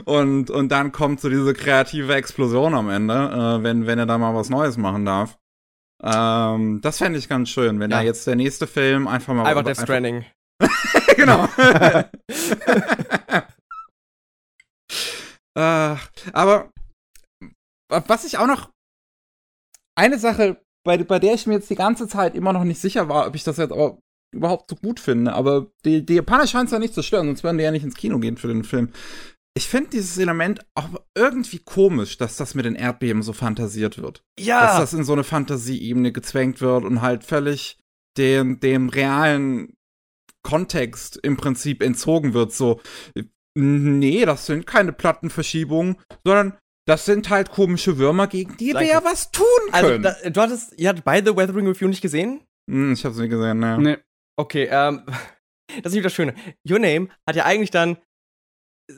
[0.04, 4.18] und, und dann kommt so diese kreative Explosion am Ende, äh, wenn, wenn er da
[4.18, 5.38] mal was Neues machen darf.
[6.04, 8.00] Ähm, das fände ich ganz schön, wenn Ja.
[8.00, 10.26] da jetzt der nächste Film einfach mal Einfach Death Stranding.
[11.16, 11.48] genau.
[15.56, 15.96] äh,
[16.34, 16.70] aber
[17.89, 18.69] was ich auch noch
[19.95, 23.10] eine Sache, bei, bei der ich mir jetzt die ganze Zeit immer noch nicht sicher
[23.10, 23.99] war, ob ich das jetzt auch
[24.34, 27.43] überhaupt so gut finde, aber die, die Japaner scheinen es ja nicht zu stören, sonst
[27.43, 28.91] würden die ja nicht ins Kino gehen für den Film.
[29.58, 34.23] Ich finde dieses Element auch irgendwie komisch, dass das mit den Erdbeben so fantasiert wird
[34.38, 37.78] dass Ja, das in so eine Fantasieebene gezwängt wird und halt völlig
[38.17, 39.73] dem, dem realen
[40.43, 42.54] Kontext im Prinzip entzogen wird.
[42.54, 42.80] So,
[43.58, 46.58] nee, das sind keine Plattenverschiebungen, sondern
[46.89, 48.89] das sind halt komische Würmer, gegen die wir Danke.
[48.89, 50.04] ja was tun also können.
[50.04, 52.41] da, du hattest, ihr hattet beide Weathering Review nicht gesehen?
[52.69, 53.78] hm, ich hab's nicht gesehen, ne.
[53.80, 53.97] Nee.
[54.38, 55.04] Okay, ähm,
[55.82, 56.34] das ist nicht das Schöne.
[56.69, 57.97] Your Name hat ja eigentlich dann,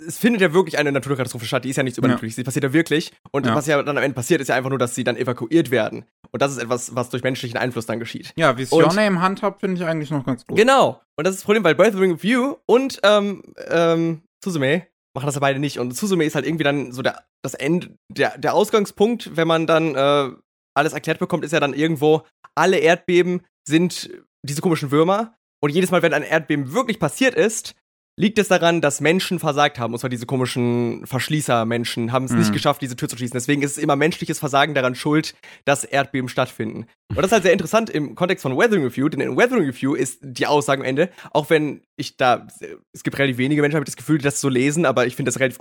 [0.07, 2.71] es findet ja wirklich eine Naturkatastrophe statt, die ist ja nichts übernatürliches, die passiert ja
[2.71, 3.11] wirklich.
[3.31, 3.55] Und Ja.
[3.55, 6.05] was ja dann am Ende passiert, ist ja einfach nur, dass sie dann evakuiert werden.
[6.31, 8.31] Und das ist etwas, was durch menschlichen Einfluss dann geschieht.
[8.37, 10.57] Ja, wie es Your Name handhabt, finde ich eigentlich noch ganz gut.
[10.57, 11.01] Genau.
[11.17, 14.87] Und das ist das Problem, weil Birth of Ring of You und ähm, ähm, Suzume
[15.13, 15.79] machen das ja beide nicht.
[15.79, 19.67] Und Suzume ist halt irgendwie dann so der, das End, der, der Ausgangspunkt, wenn man
[19.67, 20.31] dann äh,
[20.73, 22.23] alles erklärt bekommt, ist ja dann irgendwo,
[22.55, 24.09] alle Erdbeben sind
[24.43, 25.35] diese komischen Würmer.
[25.63, 27.75] Und jedes Mal, wenn ein Erdbeben wirklich passiert ist,
[28.21, 29.93] liegt es daran, dass Menschen versagt haben.
[29.93, 32.39] Und zwar diese komischen Verschließer-Menschen haben es Mhm.
[32.39, 33.33] nicht geschafft, diese Tür zu schließen.
[33.33, 35.33] Deswegen ist es immer menschliches Versagen daran schuld,
[35.65, 36.85] dass Erdbeben stattfinden.
[37.09, 39.95] Und das ist halt sehr interessant im Kontext von Weathering Review, denn in Weathering Review
[39.95, 42.47] ist die Aussage am Ende, auch wenn ich da,
[42.93, 45.15] es gibt relativ wenige Menschen, habe ich das Gefühl, die das so lesen, aber ich
[45.15, 45.59] finde das relativ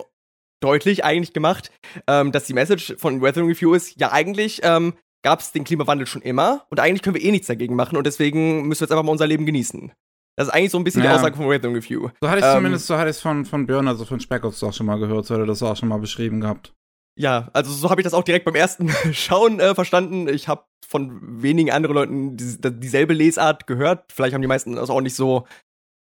[0.63, 1.71] deutlich eigentlich gemacht,
[2.07, 4.93] ähm, dass die Message von Weathering Review ist, ja eigentlich ähm,
[5.23, 8.07] gab es den Klimawandel schon immer und eigentlich können wir eh nichts dagegen machen und
[8.07, 9.93] deswegen müssen wir jetzt einfach mal unser Leben genießen.
[10.37, 11.17] Das ist eigentlich so ein bisschen die Ja.
[11.17, 12.09] Aussage von Weathering Review.
[12.21, 14.63] So hatte ich Ähm, zumindest, so hatte ich es von, von Björn, also von Speckoffs
[14.63, 16.73] auch schon mal gehört, so hat er das auch schon mal beschrieben gehabt.
[17.19, 20.29] Ja, also so habe ich das auch direkt beim ersten Schauen äh, verstanden.
[20.29, 24.11] Ich habe von wenigen anderen Leuten dies- dieselbe Lesart gehört.
[24.13, 25.47] Vielleicht haben die meisten das auch nicht so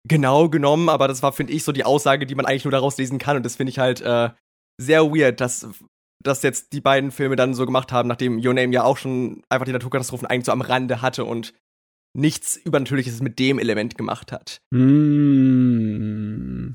[0.08, 2.96] genau genommen, aber das war, finde ich, so die Aussage, die man eigentlich nur daraus
[2.98, 3.36] lesen kann.
[3.36, 4.30] Und das finde ich halt äh,
[4.80, 5.68] sehr weird, dass,
[6.22, 9.42] dass jetzt die beiden Filme dann so gemacht haben, nachdem Your Name ja auch schon
[9.48, 11.54] einfach die Naturkatastrophen eigentlich so am Rande hatte und
[12.16, 14.60] nichts Übernatürliches mit dem Element gemacht hat.
[15.76, 16.72] Hm.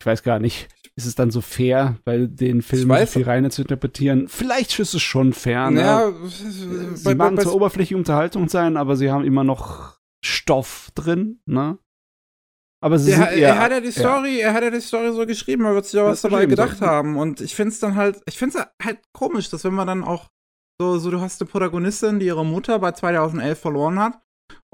[0.00, 0.68] Ich weiß gar nicht.
[0.98, 4.28] Ist es dann so fair, bei den Filmen so viel rein zu interpretieren?
[4.28, 5.70] Vielleicht ist es schon fair.
[5.70, 5.80] Ne?
[5.82, 10.90] Ja, sie bei- machen bei- zwar oberflächliche Unterhaltung sein, aber sie haben immer noch Stoff
[10.94, 11.78] drin, ne?
[12.82, 15.12] Aber sie Der, sind eher, er hat ja die Story, er hat ja die Story
[15.12, 16.86] so geschrieben, er wird sich ja was dabei gedacht so.
[16.86, 17.16] haben.
[17.16, 20.30] Und ich find's dann halt, ich find's halt komisch, dass wenn man dann auch
[20.80, 24.18] so, so du hast eine Protagonistin, die ihre Mutter bei 2011 verloren hat.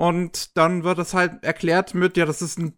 [0.02, 2.76] Und dann wird das halt erklärt mit, ja, das ist ein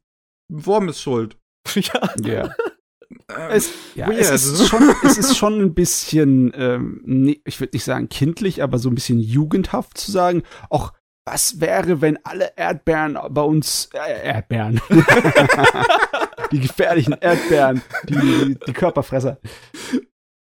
[0.52, 1.38] Wurm ist schuld.
[1.74, 2.10] ja.
[2.22, 2.44] Ja.
[2.44, 7.74] Ähm, Es, ja, es, ist schon, es ist schon ein bisschen, ähm, nee, ich würde
[7.74, 10.92] nicht sagen kindlich, aber so ein bisschen jugendhaft zu sagen, auch
[11.26, 14.82] was wäre, wenn alle Erdbeeren bei uns, äh, Erdbeeren,
[16.52, 19.38] die gefährlichen Erdbeeren, die, die Körperfresser.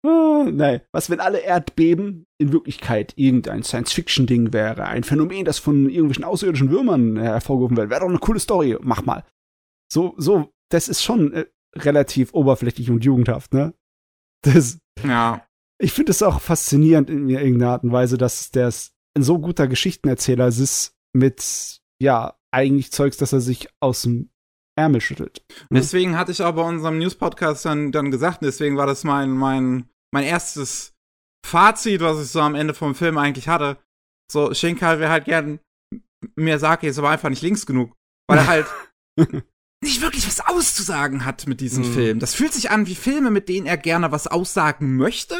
[0.06, 5.89] Ah, nein, was, wenn alle Erdbeben in Wirklichkeit irgendein Science-Fiction-Ding wäre, ein Phänomen, das von
[5.89, 9.24] irgendwelchen außerirdischen Würmern äh, hervorgerufen wird, wäre doch eine coole Story, mach mal.
[9.92, 13.74] So, so, das ist schon äh, relativ oberflächlich und jugendhaft, ne?
[14.42, 15.48] Das, ja.
[15.80, 18.74] ich finde es auch faszinierend in irgendeiner Art und Weise, dass der
[19.16, 24.32] ein so guter Geschichtenerzähler ist mit, ja, eigentlich Zeugs, dass er sich aus dem
[24.76, 25.46] Ärmel schüttelt.
[25.70, 29.89] Deswegen hatte ich auch bei unserem News-Podcast dann, dann gesagt, deswegen war das mein, mein,
[30.13, 30.93] mein erstes
[31.45, 33.78] Fazit, was ich so am Ende vom Film eigentlich hatte.
[34.32, 35.60] So, Shinkai wäre halt gern
[36.36, 37.93] Miyazaki, ist aber einfach nicht links genug.
[38.28, 38.67] Weil er halt
[39.84, 41.93] nicht wirklich was auszusagen hat mit diesem Mhm.
[41.93, 42.19] Film.
[42.19, 45.36] Das fühlt sich an wie Filme, mit denen er gerne was aussagen möchte,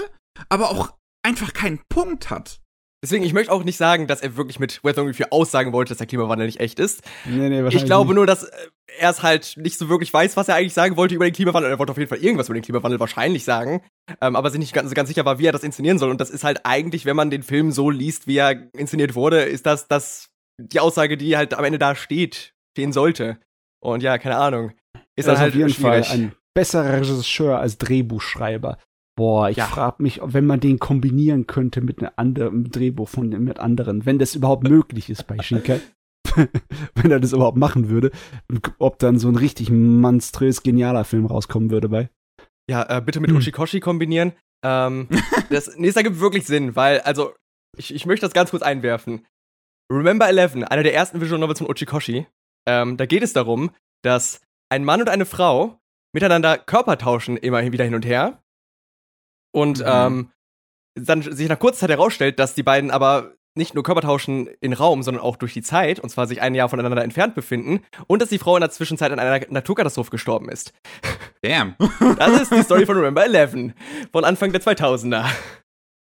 [0.50, 2.60] aber auch einfach keinen Punkt hat.
[3.04, 5.98] Deswegen, ich möchte auch nicht sagen, dass er wirklich mit Weathering Review aussagen wollte, dass
[5.98, 7.02] der Klimawandel nicht echt ist.
[7.26, 8.52] Nee, nee, Ich glaube nur, dass äh,
[8.98, 11.70] er es halt nicht so wirklich weiß, was er eigentlich sagen wollte über den Klimawandel.
[11.70, 13.82] Er wollte auf jeden Fall irgendwas über den Klimawandel wahrscheinlich sagen,
[14.22, 16.12] ähm, aber sich nicht ganz, ganz sicher war, wie er das inszenieren soll.
[16.12, 19.42] Und das ist halt eigentlich, wenn man den Film so liest, wie er inszeniert wurde,
[19.42, 23.38] ist das das die Aussage, die halt am Ende da steht, stehen sollte.
[23.82, 24.72] Und ja, keine Ahnung.
[25.18, 26.08] Ist dann halt auf jeden schwierig.
[26.08, 28.78] Fall ein besserer Regisseur als Drehbuchschreiber.
[29.16, 29.66] Boah, ich ja.
[29.66, 34.18] frage mich, wenn man den kombinieren könnte mit einem anderen Drehbuch von mit anderen, wenn
[34.18, 35.82] das überhaupt möglich ist bei Shinkai.
[36.96, 38.12] wenn er das überhaupt machen würde,
[38.80, 42.10] ob dann so ein richtig monströs genialer Film rauskommen würde bei.
[42.70, 43.38] Ja, äh, bitte mit hm.
[43.38, 44.34] Ushikoshi kombinieren.
[44.64, 45.08] Ähm,
[45.50, 47.34] das, nee, das ergibt wirklich Sinn, weil, also,
[47.78, 49.26] ich, ich möchte das ganz kurz einwerfen.
[49.92, 52.26] Remember Eleven, einer der ersten Visual Novels von Uchikoshi,
[52.68, 53.72] ähm, da geht es darum,
[54.04, 55.80] dass ein Mann und eine Frau
[56.14, 58.43] miteinander Körper tauschen, immer wieder hin und her.
[59.54, 59.86] Und mhm.
[59.88, 60.30] ähm,
[60.96, 64.74] dann sich nach kurzer Zeit herausstellt, dass die beiden aber nicht nur Körper tauschen in
[64.74, 68.22] Raum, sondern auch durch die Zeit, und zwar sich ein Jahr voneinander entfernt befinden, und
[68.22, 70.74] dass die Frau in der Zwischenzeit an einer Naturkatastrophe gestorben ist.
[71.42, 71.76] Damn.
[72.18, 73.74] Das ist die Story von Remember 11
[74.12, 75.26] von Anfang der 2000er.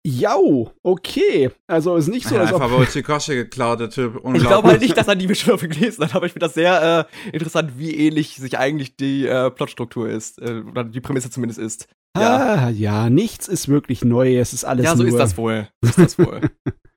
[0.06, 1.50] Jau, okay.
[1.66, 2.62] Also ist nicht so, ja, als ob...
[2.62, 4.20] Einfach Uchikoshi geklaut, der Typ.
[4.34, 7.08] Ich glaube halt nicht, dass er die Bischöfe gelesen hat, aber ich finde das sehr
[7.10, 10.40] äh, interessant, wie ähnlich sich eigentlich die äh, Plotstruktur ist.
[10.40, 11.88] Äh, oder die Prämisse zumindest ist.
[12.20, 12.36] Ja.
[12.36, 15.12] Ah, ja, nichts ist wirklich neu, es ist alles Ja, so nur...
[15.12, 15.68] ist das wohl.
[15.82, 16.40] Ist das wohl.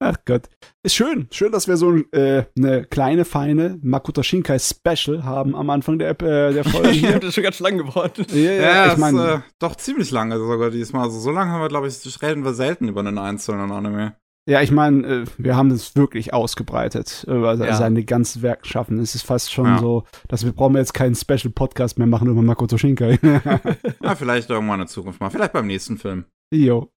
[0.00, 0.48] Ach Gott.
[0.84, 1.26] Ist schön.
[1.32, 6.10] Schön, dass wir so äh, eine kleine, feine Makoto Shinkai Special haben am Anfang der,
[6.10, 6.88] äh, der Folge.
[6.90, 7.18] Hier.
[7.18, 8.24] das ist schon ganz lang geworden.
[8.30, 9.32] Ja, ja, ja ich meine.
[9.32, 11.04] Äh, doch ziemlich lange sogar diesmal.
[11.04, 14.14] Also so lange haben wir, glaube ich, reden wir selten über einen einzelnen Anime.
[14.48, 17.76] Ja, ich meine, äh, wir haben es wirklich ausgebreitet über ja.
[17.76, 18.98] seine ganzen Werke schaffen.
[18.98, 19.78] Es ist fast schon ja.
[19.78, 23.18] so, dass wir brauchen jetzt keinen Special Podcast mehr machen über Makoto Shinkai.
[24.02, 25.28] ja, vielleicht irgendwann in Zukunft mal.
[25.28, 26.24] Vielleicht beim nächsten Film.
[26.50, 26.90] Jo.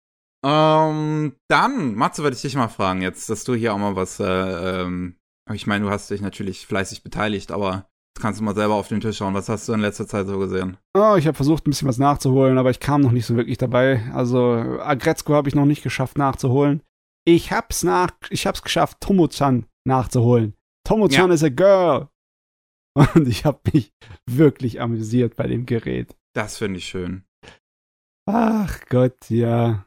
[0.46, 4.20] Ähm, dann, Matze, würde ich dich mal fragen jetzt, dass du hier auch mal was,
[4.20, 4.26] äh,
[4.84, 5.16] ähm,
[5.52, 8.90] ich meine, du hast dich natürlich fleißig beteiligt, aber jetzt kannst du mal selber auf
[8.90, 9.34] den Tisch schauen.
[9.34, 10.78] Was hast du in letzter Zeit so gesehen?
[10.96, 13.58] Oh, ich habe versucht, ein bisschen was nachzuholen, aber ich kam noch nicht so wirklich
[13.58, 14.04] dabei.
[14.14, 16.84] Also, Agretzko habe ich noch nicht geschafft nachzuholen.
[17.32, 20.56] Ich hab's nach, ich hab's geschafft, Tomo-chan nachzuholen.
[20.84, 21.34] Tomo-chan ja.
[21.36, 22.10] is a girl.
[23.14, 23.94] Und ich habe mich
[24.26, 26.18] wirklich amüsiert bei dem Gerät.
[26.34, 27.24] Das finde ich schön.
[28.26, 29.86] Ach Gott, ja.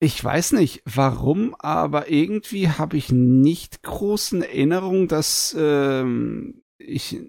[0.00, 7.20] Ich weiß nicht, warum, aber irgendwie habe ich nicht großen Erinnerungen, dass ähm, ich.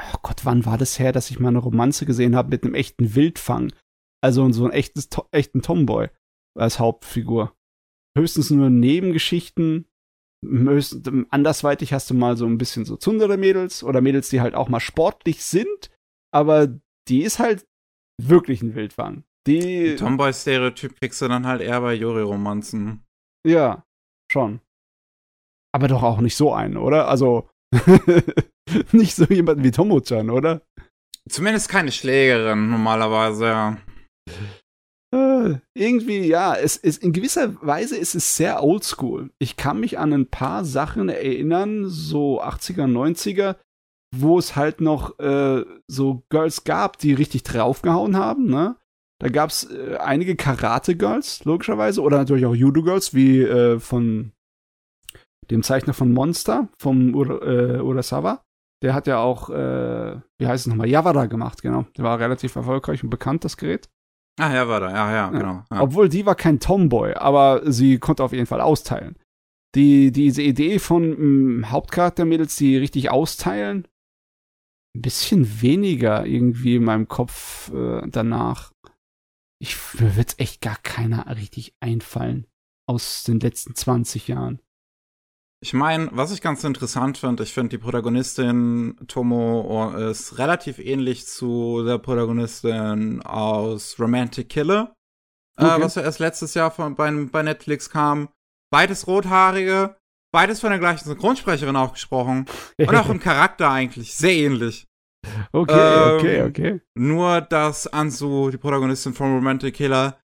[0.00, 2.74] Oh Gott, wann war das her, dass ich mal eine Romanze gesehen habe mit einem
[2.74, 3.74] echten Wildfang?
[4.22, 6.08] Also so ein echtes, echten Tomboy
[6.58, 7.54] als Hauptfigur.
[8.16, 9.86] Höchstens nur Nebengeschichten.
[10.44, 14.68] Höchstens, andersweitig hast du mal so ein bisschen so Zundere-Mädels oder Mädels, die halt auch
[14.68, 15.90] mal sportlich sind,
[16.32, 16.68] aber
[17.08, 17.66] die ist halt
[18.20, 19.24] wirklich ein Wildfang.
[19.46, 19.96] Die.
[19.96, 23.04] Tomboy-Stereotyp kriegst du dann halt eher bei Yuri-Romanzen.
[23.46, 23.84] Ja,
[24.30, 24.60] schon.
[25.74, 27.08] Aber doch auch nicht so einen, oder?
[27.08, 27.48] Also.
[28.92, 30.62] nicht so jemand wie Tomo-chan, oder?
[31.28, 33.78] Zumindest keine Schlägerin, normalerweise, ja.
[35.74, 39.30] Irgendwie, ja, es ist in gewisser Weise ist es sehr oldschool.
[39.38, 43.56] Ich kann mich an ein paar Sachen erinnern, so 80er, 90er,
[44.14, 48.76] wo es halt noch äh, so Girls gab, die richtig draufgehauen haben, ne?
[49.22, 54.32] Da gab es äh, einige Karate-Girls, logischerweise, oder natürlich auch Judo-Girls, wie äh, von
[55.50, 58.42] dem Zeichner von Monster, vom Ur äh, Urasawa.
[58.82, 61.86] Der hat ja auch, äh, wie heißt es nochmal, Yavada gemacht, genau.
[61.96, 63.88] Der war relativ erfolgreich und bekannt, das Gerät.
[64.38, 65.64] Ah, Yavada, ja, ja, genau.
[65.70, 65.80] Ja.
[65.82, 69.16] Obwohl die war kein Tomboy, aber sie konnte auf jeden Fall austeilen.
[69.74, 73.88] Die, diese Idee von hm, Hauptcharaktermädels, die richtig austeilen,
[74.94, 78.72] ein bisschen weniger irgendwie in meinem Kopf äh, danach
[79.62, 82.48] ich, mir wird echt gar keiner richtig einfallen
[82.88, 84.60] aus den letzten 20 Jahren.
[85.62, 91.24] Ich meine, was ich ganz interessant finde, ich finde die Protagonistin Tomo ist relativ ähnlich
[91.28, 94.96] zu der Protagonistin aus Romantic Killer,
[95.56, 95.78] äh, okay.
[95.78, 98.28] äh, was ja erst letztes Jahr von, bei, bei Netflix kam.
[98.72, 99.94] Beides rothaarige,
[100.32, 102.46] beides von der gleichen Synchronsprecherin auch gesprochen
[102.78, 104.88] und auch im Charakter eigentlich sehr ähnlich.
[105.52, 106.80] Okay, ähm, okay, okay.
[106.98, 110.18] Nur, dass Ansu, die Protagonistin von Romantic Killer,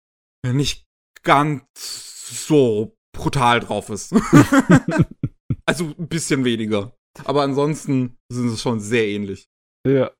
[0.46, 0.86] nicht
[1.24, 4.14] ganz so brutal drauf ist.
[5.66, 6.92] also ein bisschen weniger.
[7.24, 9.46] Aber ansonsten sind sie schon sehr ähnlich.
[9.86, 10.10] Ja.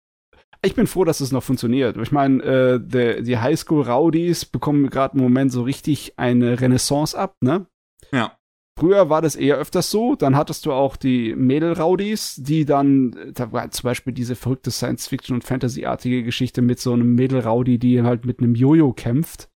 [0.65, 1.97] Ich bin froh, dass es noch funktioniert.
[1.99, 7.67] Ich meine, äh, die Highschool-Rowdies bekommen gerade im Moment so richtig eine Renaissance ab, ne?
[8.13, 8.39] Ja.
[8.79, 10.17] Früher war das eher öfters so.
[10.17, 15.35] Dann hattest du auch die Mädel-Raudis, die dann, da war zum Beispiel diese verrückte Science-Fiction-
[15.35, 19.51] und Fantasy-artige Geschichte mit so einem Mädel-Raudi, die halt mit einem Jojo kämpft.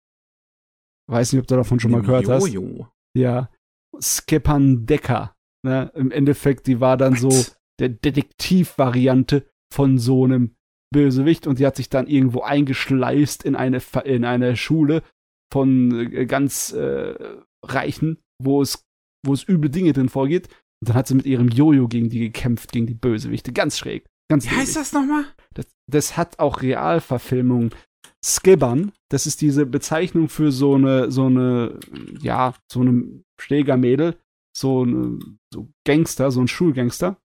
[1.11, 2.35] Weiß nicht, ob du davon schon mal gehört Jojo.
[2.35, 2.53] hast.
[2.53, 2.89] Jojo?
[3.17, 3.51] Ja.
[4.01, 5.35] Skepandeka.
[5.65, 5.91] Ne?
[5.95, 7.31] Im Endeffekt, die war dann so
[7.81, 10.55] der Detektiv-Variante von so einem
[10.93, 15.03] Bösewicht und die hat sich dann irgendwo eingeschleist in eine, in eine Schule
[15.53, 17.15] von äh, ganz äh,
[17.65, 18.89] Reichen, wo es
[19.27, 20.49] wo es üble Dinge drin vorgeht.
[20.81, 23.53] Und dann hat sie mit ihrem Jojo gegen die gekämpft, gegen die Bösewichte.
[23.53, 24.07] Ganz schräg.
[24.31, 25.25] Ganz Wie heißt das nochmal?
[25.55, 27.71] Das, das hat auch Realverfilmung.
[28.25, 31.79] Skibbern, das ist diese Bezeichnung für so eine, so eine,
[32.21, 34.17] ja, so eine Schlägermädel,
[34.59, 35.19] so eine
[35.53, 37.21] so Gangster, so ein Schulgangster.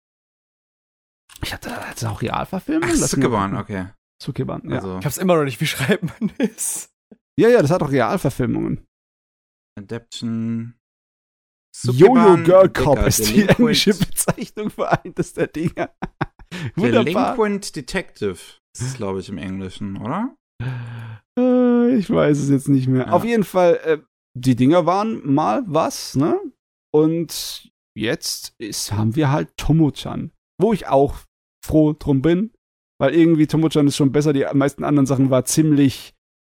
[1.43, 2.91] Ich hatte das auch Realverfilmung.
[2.91, 3.89] Ach, Skibbern, okay.
[4.23, 4.77] Skibbern, ja.
[4.77, 4.99] Also.
[4.99, 6.93] Ich hab's immer noch nicht, wie schreibt man das?
[7.39, 8.87] Ja, ja, das hat auch Realverfilmungen.
[9.79, 10.75] Adaption.
[11.85, 15.91] Jojo Girl Cop ist die englische Bezeichnung für eines der Dinge.
[16.75, 17.05] Wunderbar.
[17.37, 18.33] Delinquent Detective
[18.75, 20.35] ist es, glaube ich, im Englischen, oder?
[21.39, 23.07] Äh, ich weiß es jetzt nicht mehr.
[23.07, 23.13] Ja.
[23.13, 23.99] Auf jeden Fall, äh,
[24.37, 26.41] die Dinger waren mal was, ne?
[26.95, 31.17] Und jetzt ist, haben wir halt Tomo-chan, wo ich auch
[31.65, 32.53] froh drum bin,
[33.01, 34.33] weil irgendwie Tomo-chan ist schon besser.
[34.33, 36.15] Die meisten anderen Sachen war ziemlich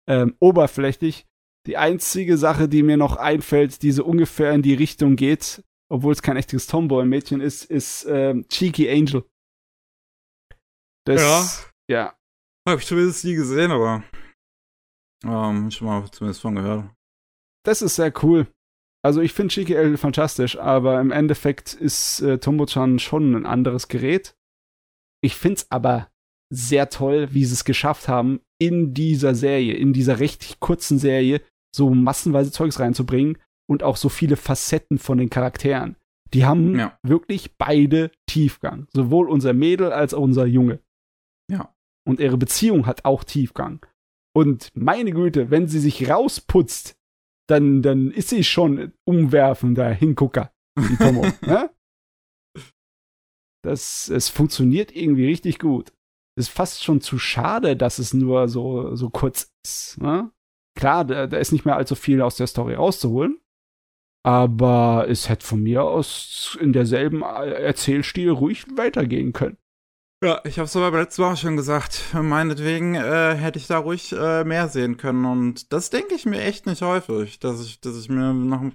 [0.08, 1.26] ähm, oberflächlich.
[1.66, 6.12] Die einzige Sache, die mir noch einfällt, die so ungefähr in die Richtung geht, obwohl
[6.12, 9.24] es kein echtes Tomboy-Mädchen ist, ist ähm, Cheeky Angel.
[11.06, 11.94] Das, ja.
[11.94, 12.18] ja.
[12.68, 14.04] Habe ich zumindest nie gesehen, aber
[15.24, 16.90] ähm, schon mal zumindest von gehört.
[17.64, 18.46] Das ist sehr cool.
[19.02, 23.88] Also ich finde Cheeky Angel fantastisch, aber im Endeffekt ist äh, Tombo-chan schon ein anderes
[23.88, 24.36] Gerät.
[25.22, 26.08] Ich finde es aber
[26.52, 31.40] sehr toll, wie sie es geschafft haben, in dieser Serie, in dieser recht kurzen Serie,
[31.74, 33.38] so massenweise Zeugs reinzubringen
[33.68, 35.96] und auch so viele Facetten von den Charakteren.
[36.34, 36.98] Die haben ja.
[37.02, 38.86] wirklich beide Tiefgang.
[38.92, 40.80] Sowohl unser Mädel als auch unser Junge.
[41.50, 41.74] Ja.
[42.06, 43.84] Und ihre Beziehung hat auch Tiefgang.
[44.32, 46.96] Und meine Güte, wenn sie sich rausputzt,
[47.50, 51.26] dann, dann ist sie schon umwerfender Hingucker, die Tomo.
[51.42, 51.70] ne?
[53.62, 55.92] Das, es funktioniert irgendwie richtig gut.
[56.38, 60.00] Ist fast schon zu schade, dass es nur so, so kurz ist.
[60.00, 60.30] Ne?
[60.78, 63.40] Klar, da, da ist nicht mehr allzu viel aus der Story rauszuholen.
[64.24, 69.56] Aber es hätte von mir aus in derselben Erzählstil ruhig weitergehen können.
[70.22, 72.02] Ja, ich habe es aber letztes Mal schon gesagt.
[72.12, 75.24] Meinetwegen äh, hätte ich da ruhig äh, mehr sehen können.
[75.24, 78.72] Und das denke ich mir echt nicht häufig, dass ich, dass ich mir nach dem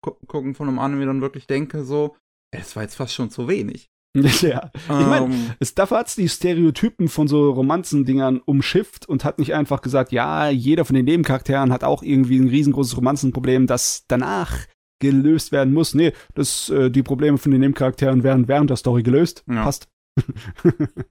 [0.00, 2.14] Gucken von einem Anime dann wirklich denke, so,
[2.52, 3.90] es war jetzt fast schon zu wenig.
[4.40, 5.50] Ja, ich meine, um, ähm.
[5.74, 10.48] dafür hat es die Stereotypen von so Romanzendingern umschifft und hat nicht einfach gesagt, ja,
[10.50, 14.56] jeder von den Nebencharakteren hat auch irgendwie ein riesengroßes Romanzenproblem, das danach
[15.00, 15.94] gelöst werden muss.
[15.94, 19.42] Nee, das, äh, die Probleme von den Nebencharakteren werden während der Story gelöst.
[19.48, 19.64] Ja.
[19.64, 19.88] Passt.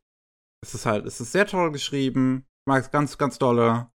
[0.63, 2.45] es ist halt, es ist sehr toll geschrieben.
[2.61, 3.91] Ich mag es ganz, ganz tolle.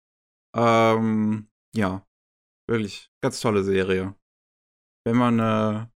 [0.57, 2.07] Ähm, ja,
[2.69, 4.15] wirklich ganz tolle Serie.
[5.07, 5.93] Wenn man eine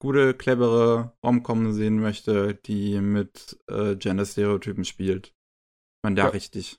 [0.00, 5.34] gute, clevere Romcom sehen möchte, die mit äh, Gender-Stereotypen spielt,
[6.04, 6.28] man da ja.
[6.28, 6.78] richtig.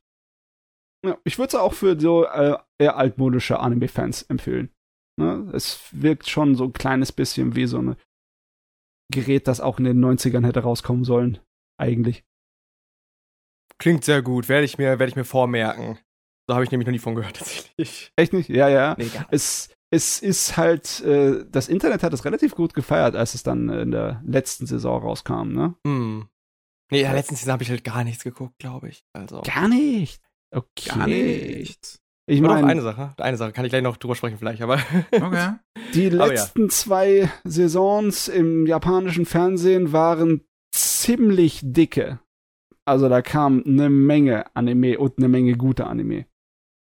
[1.05, 4.73] Ja, ich würde es auch für so äh, eher altmodische Anime-Fans empfehlen.
[5.19, 5.51] Ne?
[5.53, 7.97] Es wirkt schon so ein kleines bisschen wie so ein
[9.11, 11.39] Gerät, das auch in den 90ern hätte rauskommen sollen
[11.77, 12.23] eigentlich.
[13.77, 15.99] Klingt sehr gut, werde ich mir, werde ich mir vormerken.
[16.47, 18.11] Da habe ich nämlich noch nie von gehört, tatsächlich.
[18.15, 18.49] Echt nicht?
[18.49, 18.95] Ja, ja.
[18.97, 23.43] Nee, es, es ist halt, äh, das Internet hat es relativ gut gefeiert, als es
[23.43, 25.75] dann in der letzten Saison rauskam, ne?
[25.85, 26.27] Hm.
[26.91, 29.05] Nee, in der letzten Saison habe ich halt gar nichts geguckt, glaube ich.
[29.13, 29.41] Also.
[29.41, 30.21] Gar nicht?
[30.51, 30.89] Okay.
[30.89, 31.99] Gar nichts.
[32.25, 34.79] Ich meine, eine Sache, eine Sache kann ich gleich noch drüber sprechen vielleicht, aber
[35.11, 35.55] okay.
[35.93, 36.69] die letzten ja.
[36.69, 42.19] zwei Saisons im japanischen Fernsehen waren ziemlich dicke.
[42.85, 46.25] Also da kam eine Menge Anime und eine Menge gute Anime.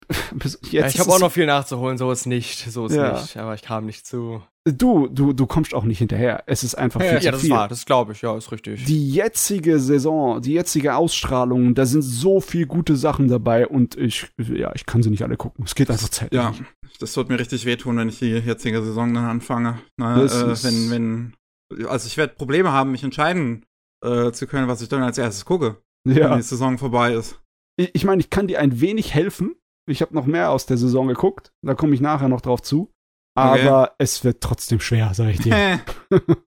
[0.71, 3.13] ja, ich habe auch noch viel nachzuholen, so ist nicht, so ist ja.
[3.13, 4.41] nicht, aber ich kam nicht zu.
[4.65, 6.43] Du, du, du kommst auch nicht hinterher.
[6.47, 7.49] Es ist einfach viel ja, zu ja, das viel.
[7.49, 8.83] war, das glaube ich, ja, ist richtig.
[8.85, 14.27] Die jetzige Saison, die jetzige Ausstrahlung, da sind so viel gute Sachen dabei und ich,
[14.37, 15.65] ja, ich kann sie nicht alle gucken.
[15.65, 16.33] Es geht einfach Zeit.
[16.33, 16.53] Ja,
[16.99, 19.79] das wird mir richtig wehtun, wenn ich die jetzige Saison dann anfange.
[19.97, 23.63] Na, äh, wenn, wenn, also ich werde Probleme haben, mich entscheiden
[24.03, 26.31] äh, zu können, was ich dann als erstes gucke, ja.
[26.31, 27.41] wenn die Saison vorbei ist.
[27.77, 29.55] Ich, ich meine, ich kann dir ein wenig helfen.
[29.89, 31.53] Ich habe noch mehr aus der Saison geguckt.
[31.61, 32.91] Da komme ich nachher noch drauf zu.
[33.35, 33.93] Aber okay.
[33.97, 35.79] es wird trotzdem schwer, sag ich dir.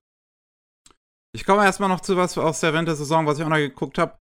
[1.35, 4.17] ich komme erstmal noch zu was aus der Wintersaison, was ich auch noch geguckt habe.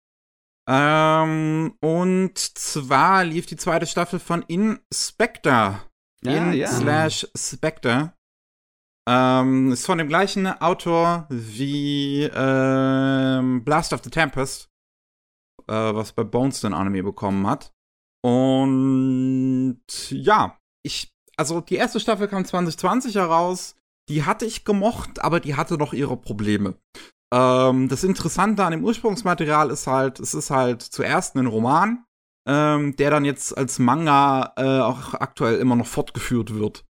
[0.67, 5.83] Ähm, und zwar lief die zweite Staffel von Inspector.
[6.23, 6.69] Ja, in ja.
[6.69, 8.15] slash Spectre.
[9.07, 14.71] Ähm, ist von dem gleichen Autor wie ähm, Blast of the Tempest,
[15.69, 17.73] äh, was bei Bones den Anime bekommen hat.
[18.25, 23.77] Und ja, ich, also die erste Staffel kam 2020 heraus.
[24.09, 26.77] Die hatte ich gemocht, aber die hatte noch ihre Probleme.
[27.35, 32.05] Ähm, das Interessante an dem Ursprungsmaterial ist halt, es ist halt zuerst ein Roman,
[32.49, 36.85] ähm, der dann jetzt als Manga äh, auch aktuell immer noch fortgeführt wird.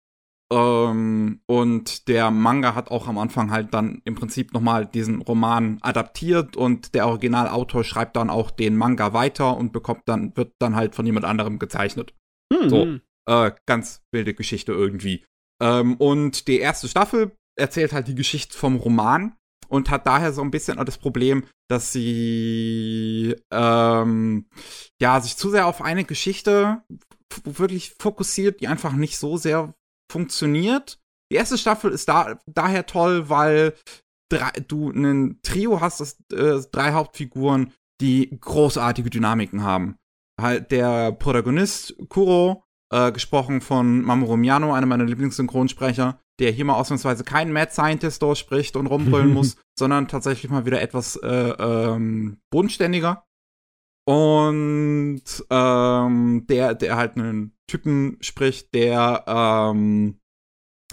[0.52, 5.78] Ähm, und der Manga hat auch am Anfang halt dann im Prinzip nochmal diesen Roman
[5.82, 10.76] adaptiert und der Originalautor schreibt dann auch den Manga weiter und bekommt dann, wird dann
[10.76, 12.14] halt von jemand anderem gezeichnet.
[12.54, 12.70] Hm.
[12.70, 13.00] So.
[13.30, 15.24] Äh, ganz wilde Geschichte irgendwie.
[15.62, 19.36] Ähm, und die erste Staffel erzählt halt die Geschichte vom Roman
[19.70, 24.50] und hat daher so ein bisschen auch das Problem, dass sie ähm,
[25.00, 26.84] ja sich zu sehr auf eine Geschichte
[27.46, 29.74] wirklich fokussiert, die einfach nicht so sehr
[30.12, 31.00] funktioniert.
[31.32, 33.74] Die erste Staffel ist da daher toll, weil
[34.30, 39.96] drei, du ein Trio hast, das äh, drei Hauptfiguren, die großartige Dynamiken haben.
[40.40, 46.76] Halt der Protagonist Kuro, äh, gesprochen von Mamoru Miano, einer meiner Lieblingssynchronsprecher, der hier mal
[46.76, 52.38] ausnahmsweise keinen Mad Scientist durchspricht und rumbrüllen muss, sondern tatsächlich mal wieder etwas äh, ähm,
[52.52, 53.26] bodenständiger.
[54.08, 60.20] Und ähm, der, der halt einen Typen spricht, der ähm,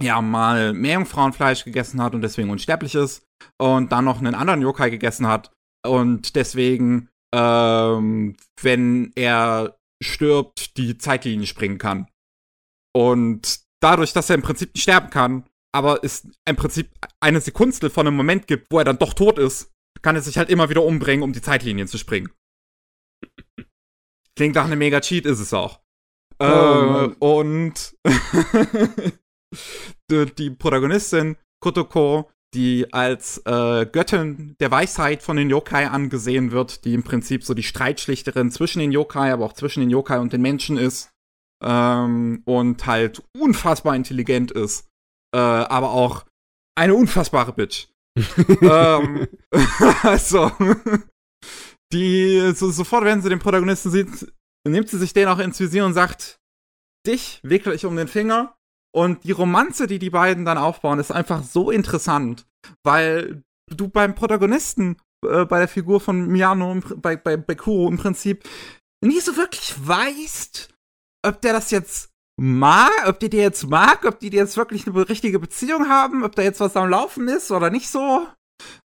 [0.00, 3.26] ja mal Meerjungfrauenfleisch gegessen hat und deswegen unsterblich ist.
[3.60, 5.52] Und dann noch einen anderen Yokai gegessen hat
[5.86, 12.08] und deswegen, ähm, wenn er stirbt, die Zeitlinie springen kann.
[12.94, 15.44] Und dadurch, dass er im Prinzip nicht sterben kann,
[15.74, 16.90] aber es im Prinzip
[17.20, 19.70] eine Sekunde von einem Moment gibt, wo er dann doch tot ist,
[20.02, 22.30] kann er sich halt immer wieder umbringen, um die Zeitlinien zu springen.
[24.38, 25.80] Klingt nach einem Mega-Cheat, ist es auch.
[26.38, 27.96] Oh, äh, und
[30.08, 36.84] die, die Protagonistin Kotoko, die als äh, Göttin der Weisheit von den Yokai angesehen wird,
[36.84, 40.32] die im Prinzip so die Streitschlichterin zwischen den Yokai, aber auch zwischen den Yokai und
[40.32, 41.10] den Menschen ist.
[41.60, 44.86] Ähm, und halt unfassbar intelligent ist.
[45.34, 46.26] Äh, aber auch
[46.76, 47.88] eine unfassbare Bitch.
[48.62, 49.26] ähm,
[50.04, 50.52] also,
[51.92, 54.32] die so, sofort, wenn sie den Protagonisten sieht,
[54.66, 56.38] nimmt sie sich den auch ins Visier und sagt,
[57.06, 58.54] dich wickle ich um den Finger.
[58.94, 62.46] Und die Romanze, die die beiden dann aufbauen, ist einfach so interessant,
[62.84, 67.98] weil du beim Protagonisten, äh, bei der Figur von Miano, bei, bei, bei Kuro im
[67.98, 68.48] Prinzip,
[69.04, 70.74] nie so wirklich weißt,
[71.26, 72.10] ob der das jetzt
[72.40, 76.24] mag, ob die dir jetzt mag, ob die dir jetzt wirklich eine richtige Beziehung haben,
[76.24, 78.26] ob da jetzt was am Laufen ist oder nicht so.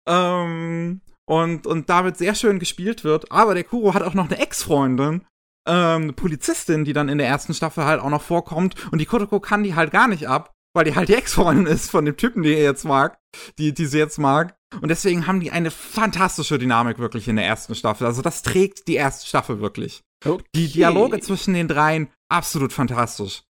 [0.06, 3.30] Ähm, und, und damit sehr schön gespielt wird.
[3.30, 5.24] Aber der Kuro hat auch noch eine Ex-Freundin,
[5.68, 8.74] ähm, eine Polizistin, die dann in der ersten Staffel halt auch noch vorkommt.
[8.92, 11.90] Und die Kotoko kann die halt gar nicht ab, weil die halt die Ex-Freundin ist
[11.90, 13.18] von dem Typen, den er jetzt mag,
[13.58, 14.56] die, die sie jetzt mag.
[14.80, 18.06] Und deswegen haben die eine fantastische Dynamik wirklich in der ersten Staffel.
[18.06, 20.02] Also das trägt die erste Staffel wirklich.
[20.24, 20.42] Okay.
[20.54, 23.42] Die Dialoge zwischen den dreien, absolut fantastisch.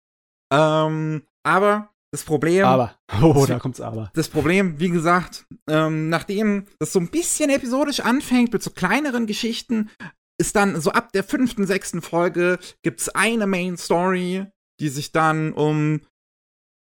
[0.52, 2.64] Ähm, aber das Problem.
[2.64, 2.94] Aber.
[3.22, 4.10] Oh, da kommt's aber.
[4.14, 9.26] Das Problem, wie gesagt, ähm, nachdem das so ein bisschen episodisch anfängt mit so kleineren
[9.26, 9.90] Geschichten,
[10.40, 14.46] ist dann so ab der fünften, sechsten Folge gibt's eine Main Story,
[14.80, 16.00] die sich dann um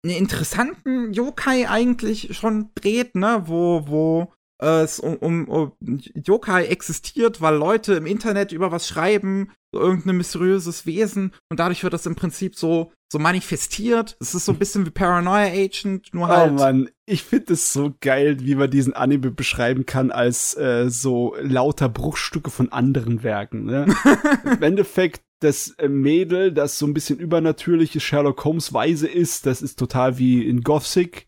[0.05, 5.73] einen interessanten Yokai eigentlich schon dreht, ne, wo, wo äh, es um, um, um
[6.15, 11.83] Yokai existiert, weil Leute im Internet über was schreiben, so irgendein mysteriöses Wesen und dadurch
[11.83, 14.17] wird das im Prinzip so so manifestiert.
[14.21, 16.53] Es ist so ein bisschen wie Paranoia Agent, nur halt.
[16.53, 20.89] Oh Mann, ich finde es so geil, wie man diesen Anime beschreiben kann als äh,
[20.89, 23.65] so lauter Bruchstücke von anderen Werken.
[23.65, 23.87] Ne?
[24.45, 29.63] Im Endeffekt das äh, Mädel, das so ein bisschen übernatürliche Sherlock Holmes Weise ist, das
[29.63, 31.27] ist total wie in Gothic.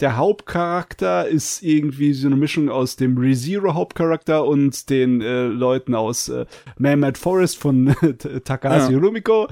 [0.00, 5.96] Der Hauptcharakter ist irgendwie so eine Mischung aus dem ReZero Hauptcharakter und den äh, Leuten
[5.96, 6.46] aus äh,
[6.78, 7.94] Man Mad Forest von
[8.44, 8.98] Takahashi Ja.
[8.98, 9.48] Rumiko.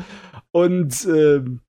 [0.52, 1.60] Und ähm,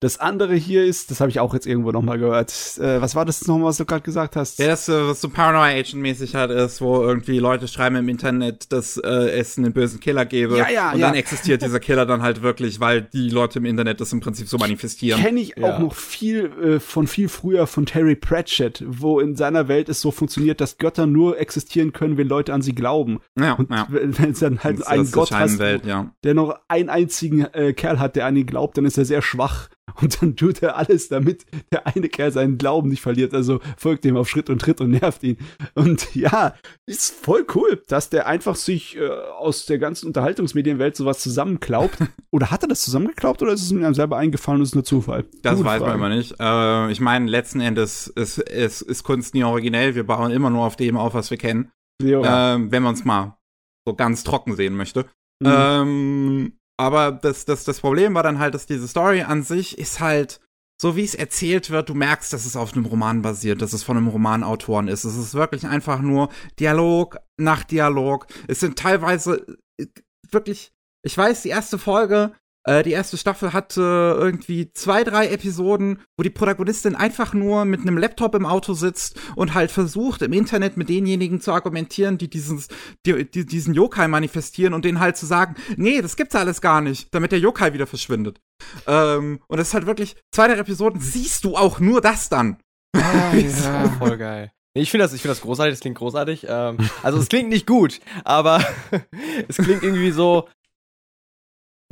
[0.00, 2.52] das andere hier ist, das habe ich auch jetzt irgendwo noch mal gehört.
[2.78, 4.60] Äh, was war das nochmal, was du gerade gesagt hast?
[4.60, 8.72] Ja, das, äh, was so Paranoia Agent-mäßig halt ist, wo irgendwie Leute schreiben im Internet,
[8.72, 10.56] dass äh, es einen bösen Killer gäbe.
[10.56, 11.08] Ja, ja, und ja.
[11.08, 14.46] dann existiert dieser Killer dann halt wirklich, weil die Leute im Internet das im Prinzip
[14.48, 15.20] so manifestieren.
[15.20, 15.74] Kenne ich Ja.
[15.74, 20.00] auch noch viel äh, von viel früher von Terry Pratchett, wo in seiner Welt es
[20.00, 23.18] so funktioniert, dass Götter nur existieren können, wenn Leute an sie glauben.
[23.36, 23.86] Ja, Und ja.
[23.90, 27.72] wenn wenn es dann halt Das einen ist Gott hast, der noch einen einzigen äh,
[27.72, 29.68] Kerl hat, der an ihn glaubt, dann ist er sehr schwach.
[30.00, 33.34] Und dann tut er alles, damit der eine Kerl seinen Glauben nicht verliert.
[33.34, 35.38] Also folgt ihm auf Schritt und Tritt und nervt ihn.
[35.74, 36.54] Und ja,
[36.86, 41.98] ist voll cool, dass der einfach sich äh, aus der ganzen Unterhaltungsmedienwelt sowas zusammenklaubt.
[42.30, 45.24] oder hat er das zusammengeklaubt oder ist es ihm selber eingefallen und ist nur Zufall?
[45.42, 45.98] Das Gute weiß man Frage.
[45.98, 46.34] immer nicht.
[46.38, 49.94] Äh, ich meine, letzten Endes ist, ist, ist Kunst nie originell.
[49.94, 51.70] Wir bauen immer nur auf dem auf, was wir kennen.
[52.00, 53.38] Ähm, wenn man es mal
[53.86, 55.06] so ganz trocken sehen möchte.
[55.40, 55.48] Mhm.
[55.50, 60.00] Ähm, aber das, das, das Problem war dann halt, dass diese Story an sich ist
[60.00, 60.40] halt,
[60.80, 63.82] so wie es erzählt wird, du merkst, dass es auf einem Roman basiert, dass es
[63.82, 65.04] von einem Romanautoren ist.
[65.04, 66.28] Es ist wirklich einfach nur
[66.60, 68.28] Dialog nach Dialog.
[68.46, 69.44] Es sind teilweise
[69.76, 69.86] äh,
[70.30, 70.72] wirklich,
[71.02, 72.32] ich weiß, die erste Folge
[72.64, 73.80] Äh, die erste Staffel hatte
[74.18, 79.18] irgendwie zwei, drei Episoden, wo die Protagonistin einfach nur mit einem Laptop im Auto sitzt
[79.36, 82.68] und halt versucht, im Internet mit denjenigen zu argumentieren, die, dieses,
[83.06, 86.80] die, die diesen Yokai manifestieren und denen halt zu sagen, nee, das gibt's alles gar
[86.80, 88.40] nicht, damit der Yokai wieder verschwindet.
[88.86, 92.58] Ähm, und das ist halt wirklich, zwei, drei Episoden siehst du auch nur das dann.
[92.96, 94.50] Ah, ja, voll geil.
[94.74, 96.46] Ich finde das, ich finde das großartig, das klingt großartig.
[96.48, 98.64] Ähm, also es klingt nicht gut, aber
[99.48, 100.48] es klingt irgendwie so,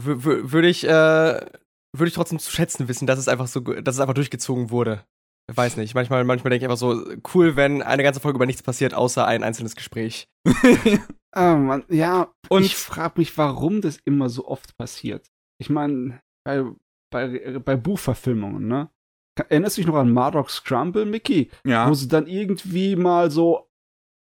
[0.02, 4.00] würde ich, äh, würde ich trotzdem zu schätzen wissen, dass es einfach so, dass es
[4.00, 5.04] einfach durchgezogen wurde.
[5.50, 5.94] Ich weiß nicht.
[5.94, 9.26] Manchmal, manchmal denke ich einfach so, cool, wenn eine ganze Folge über nichts passiert, außer
[9.26, 10.28] ein einzelnes Gespräch.
[10.44, 10.52] oh
[11.34, 12.32] Mann, ja.
[12.48, 15.28] Und ich frage mich, warum das immer so oft passiert.
[15.60, 16.64] Ich meine, bei,
[17.12, 18.90] bei, bei Buchverfilmungen, ne?
[19.38, 21.50] Erinnerst du dich noch an Mardok Scrumble, Mickey?
[21.64, 21.88] Ja.
[21.88, 23.68] Wo sie dann irgendwie mal so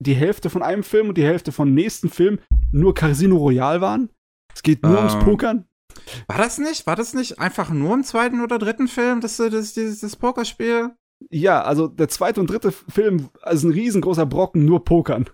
[0.03, 2.39] die Hälfte von einem Film und die Hälfte vom nächsten Film
[2.73, 4.11] nur Casino Royale waren?
[4.57, 5.67] Es geht nur ähm, ums Pokern.
[6.29, 6.87] War das nicht?
[6.87, 10.97] War das nicht einfach nur im zweiten oder dritten Film, das, das, das, das Pokerspiel?
[11.31, 15.29] Ja, also der zweite und dritte Film, also ein riesengroßer Brocken, nur Pokern.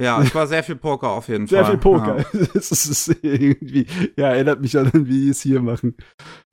[0.00, 1.72] Ja, es war sehr viel Poker auf jeden sehr Fall.
[1.72, 2.18] Sehr viel Poker.
[2.18, 2.46] Ja.
[2.54, 3.86] das ist irgendwie,
[4.16, 5.96] ja, erinnert mich an, wie die es hier machen.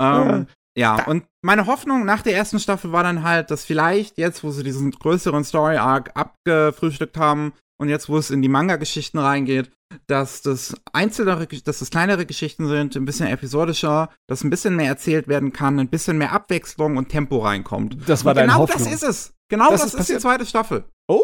[0.01, 4.17] Ähm, ja, ja, und meine Hoffnung nach der ersten Staffel war dann halt, dass vielleicht
[4.17, 9.17] jetzt, wo sie diesen größeren Story-Arc abgefrühstückt haben, und jetzt, wo es in die Manga-Geschichten
[9.17, 9.71] reingeht,
[10.07, 14.87] dass das einzelne, dass das kleinere Geschichten sind, ein bisschen episodischer, dass ein bisschen mehr
[14.87, 17.97] erzählt werden kann, ein bisschen mehr Abwechslung und Tempo reinkommt.
[18.07, 18.83] Das war deine genau Hoffnung.
[18.83, 19.33] das ist es.
[19.47, 20.85] Genau das, das ist, ist die zweite Staffel.
[21.07, 21.21] Oh,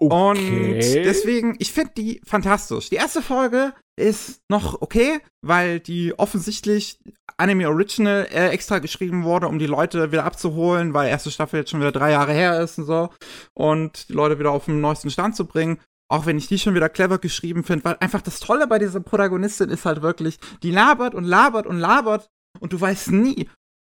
[0.00, 0.30] okay.
[0.30, 2.90] Und deswegen, ich finde die fantastisch.
[2.90, 6.98] Die erste Folge ist noch okay, weil die offensichtlich
[7.36, 11.70] Anime Original äh, extra geschrieben wurde, um die Leute wieder abzuholen, weil erste Staffel jetzt
[11.70, 13.10] schon wieder drei Jahre her ist und so.
[13.54, 15.80] Und die Leute wieder auf den neuesten Stand zu bringen.
[16.08, 19.00] Auch wenn ich die schon wieder clever geschrieben finde, weil einfach das Tolle bei dieser
[19.00, 22.28] Protagonistin ist halt wirklich, die labert und labert und labert
[22.60, 23.48] und du weißt nie,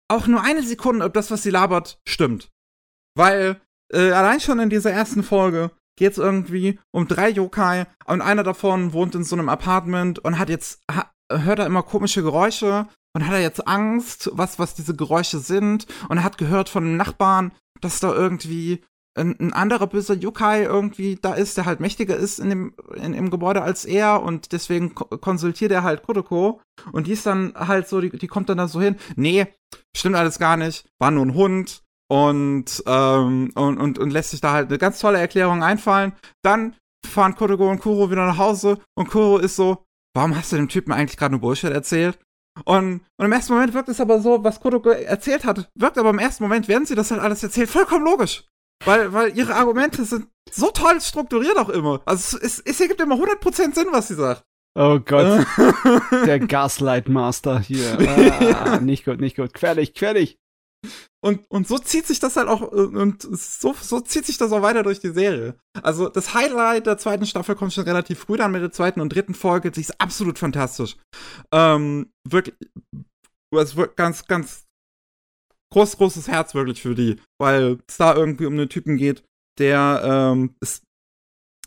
[0.08, 2.50] auch nur eine Sekunde, ob das, was sie labert, stimmt.
[3.16, 3.60] Weil
[3.94, 8.42] äh, allein schon in dieser ersten Folge geht es irgendwie um drei Yokai und einer
[8.42, 12.88] davon wohnt in so einem Apartment und hat jetzt ha, hört er immer komische Geräusche
[13.14, 16.84] und hat er jetzt Angst, was was diese Geräusche sind und er hat gehört von
[16.84, 18.82] einem Nachbarn, dass da irgendwie
[19.16, 23.14] ein, ein anderer böser Yokai irgendwie da ist, der halt mächtiger ist in dem in,
[23.14, 27.54] im Gebäude als er und deswegen ko konsultiert er halt Kodoko und die ist dann
[27.54, 29.46] halt so, die, die kommt dann da so hin, nee,
[29.96, 31.83] stimmt alles gar nicht, war nur ein Hund
[32.14, 36.12] und, ähm, und, und, und lässt sich da halt eine ganz tolle Erklärung einfallen.
[36.44, 39.84] Dann fahren Kodoko und Kuro wieder nach Hause und Kuro ist so,
[40.14, 42.16] warum hast du dem Typen eigentlich gerade nur Bullshit erzählt?
[42.66, 46.10] Und, und im ersten Moment wirkt es aber so, was Kodoko erzählt hat, wirkt aber
[46.10, 48.44] im ersten Moment, während sie das halt alles erzählt, vollkommen logisch.
[48.84, 52.00] Weil, weil ihre Argumente sind so toll strukturiert auch immer.
[52.04, 54.44] Also es, es, ergibt immer 100% Sinn, was sie sagt.
[54.76, 55.44] Oh Gott.
[56.26, 57.98] Der Gaslight Master hier.
[58.54, 59.52] Ah, nicht gut, nicht gut.
[59.52, 60.38] Gefährlich, gefährlich.
[61.24, 64.60] Und, und so zieht sich das halt auch, und so, so zieht sich das auch
[64.60, 65.56] weiter durch die Serie.
[65.82, 69.08] Also das Highlight der zweiten Staffel kommt schon relativ früh dann mit der zweiten und
[69.08, 69.70] dritten Folge.
[69.70, 70.96] Die ist absolut fantastisch.
[71.50, 72.54] Ähm, wirklich,
[73.52, 74.66] es wird ganz, ganz
[75.72, 79.24] groß, großes Herz wirklich für die, weil es da irgendwie um einen Typen geht,
[79.58, 80.84] der ähm, ist,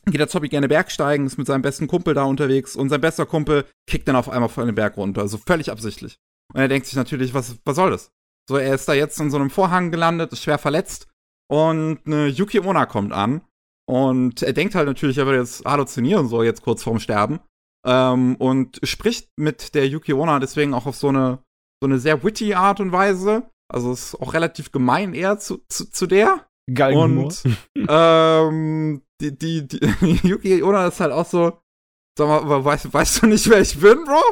[0.05, 3.25] geht als Hobby gerne Bergsteigen, ist mit seinem besten Kumpel da unterwegs und sein bester
[3.25, 6.19] Kumpel kickt dann auf einmal von den Berg runter, also völlig absichtlich.
[6.53, 8.11] Und er denkt sich natürlich, was, was soll das?
[8.49, 11.07] So, er ist da jetzt in so einem Vorhang gelandet, ist schwer verletzt
[11.51, 13.41] und eine Yuki Onna kommt an
[13.89, 17.39] und er denkt halt natürlich, er würde jetzt halluzinieren, so jetzt kurz vorm Sterben
[17.85, 21.39] ähm, und spricht mit der Yuki Onna deswegen auch auf so eine,
[21.81, 23.49] so eine sehr witty Art und Weise.
[23.73, 26.47] Also ist auch relativ gemein eher zu, zu, zu der.
[26.71, 27.25] Galgenhumor.
[27.25, 27.43] Und
[27.75, 29.79] ähm, die, die, die
[30.27, 31.59] Yuki Onna ist halt auch so,
[32.17, 34.23] Sag mal, weißt, weißt du nicht, wer ich bin, Bro?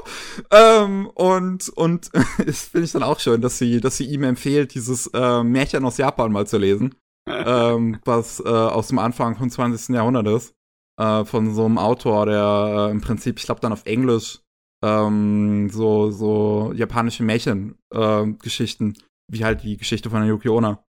[0.50, 2.10] Ähm, und und
[2.46, 5.86] das finde ich dann auch schön, dass sie, dass sie ihm empfiehlt, dieses äh, Märchen
[5.86, 6.96] aus Japan mal zu lesen,
[7.30, 9.96] ähm, was äh, aus dem Anfang vom 20.
[9.96, 10.56] Jahrhundert ist.
[11.00, 14.40] Äh, von so einem Autor, der äh, im Prinzip, ich glaube, dann auf Englisch
[14.84, 20.84] ähm, so, so japanische Märchengeschichten, äh, wie halt die Geschichte von der Yuki Onna,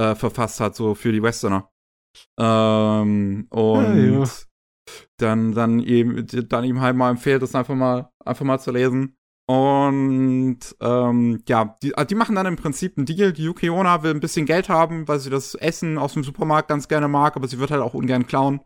[0.00, 1.68] äh, verfasst hat, so für die Westerner.
[2.38, 4.47] Ähm, und ja, ja
[5.18, 9.16] dann, dann ihm, dann ihm halt mal empfiehlt, das einfach mal, einfach mal zu lesen.
[9.46, 13.32] Und ähm, ja, die, die machen dann im Prinzip einen Deal.
[13.32, 16.68] Die Yuki Onna will ein bisschen Geld haben, weil sie das Essen aus dem Supermarkt
[16.68, 18.60] ganz gerne mag, aber sie wird halt auch ungern klauen.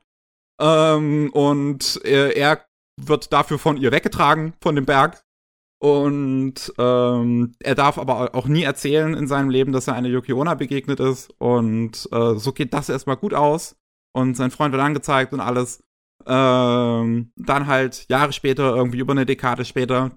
[0.61, 2.65] Ähm, und er, er
[3.01, 5.23] wird dafür von ihr weggetragen, von dem Berg.
[5.81, 10.33] Und ähm, er darf aber auch nie erzählen in seinem Leben, dass er eine Yuki
[10.33, 11.33] Onna begegnet ist.
[11.39, 13.77] Und äh, so geht das erstmal gut aus.
[14.13, 15.83] Und sein Freund wird angezeigt und alles.
[16.27, 20.13] Ähm, dann halt Jahre später, irgendwie über eine Dekade später,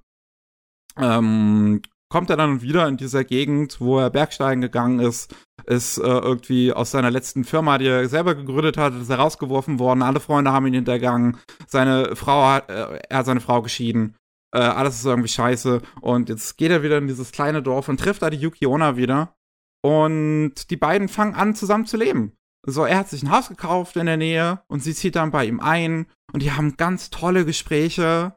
[0.98, 5.36] ähm, kommt er dann wieder in dieser Gegend, wo er Bergsteigen gegangen ist,
[5.66, 9.80] ist äh, irgendwie aus seiner letzten Firma, die er selber gegründet hat, ist er rausgeworfen
[9.80, 10.04] worden.
[10.04, 11.38] Alle Freunde haben ihn hintergangen.
[11.68, 14.16] Seine Frau hat, äh, er hat seine Frau geschieden.
[14.56, 15.82] Äh, alles ist irgendwie scheiße.
[16.02, 18.96] Und jetzt geht er wieder in dieses kleine Dorf und trifft da die Yuki Onna
[18.96, 19.36] wieder.
[19.84, 22.38] Und die beiden fangen an, zusammen zu leben.
[22.68, 25.46] So, er hat sich ein Haus gekauft in der Nähe und sie zieht dann bei
[25.46, 28.36] ihm ein und die haben ganz tolle Gespräche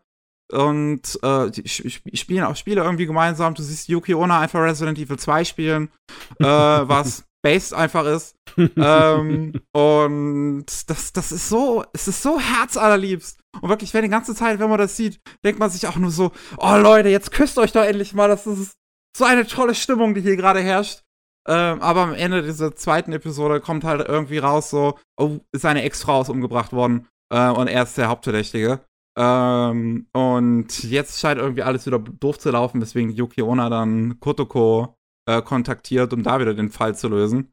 [0.52, 3.54] und äh, die spielen auch Spiele irgendwie gemeinsam.
[3.54, 5.90] Du siehst Yuki Onna einfach Resident Evil 2 spielen,
[6.38, 8.34] äh, was based einfach ist.
[8.56, 13.38] ähm, und das, das ist so, es ist so herzallerliebst.
[13.60, 16.10] Und wirklich, wenn die ganze Zeit, wenn man das sieht, denkt man sich auch nur
[16.10, 18.28] so, oh Leute, jetzt küsst euch doch endlich mal.
[18.28, 18.72] Das ist
[19.16, 21.02] so eine tolle Stimmung, die hier gerade herrscht.
[21.48, 26.20] Ähm, aber am Ende dieser zweiten Episode kommt halt irgendwie raus so, oh, seine Ex-Frau
[26.20, 27.08] ist umgebracht worden.
[27.32, 28.80] Äh, und er ist der Hauptverdächtige.
[29.18, 34.94] Ähm, und jetzt scheint irgendwie alles wieder doof zu laufen, weswegen Yuki Onna dann Kotoko
[35.26, 37.50] äh, kontaktiert, um da wieder den Fall zu lösen.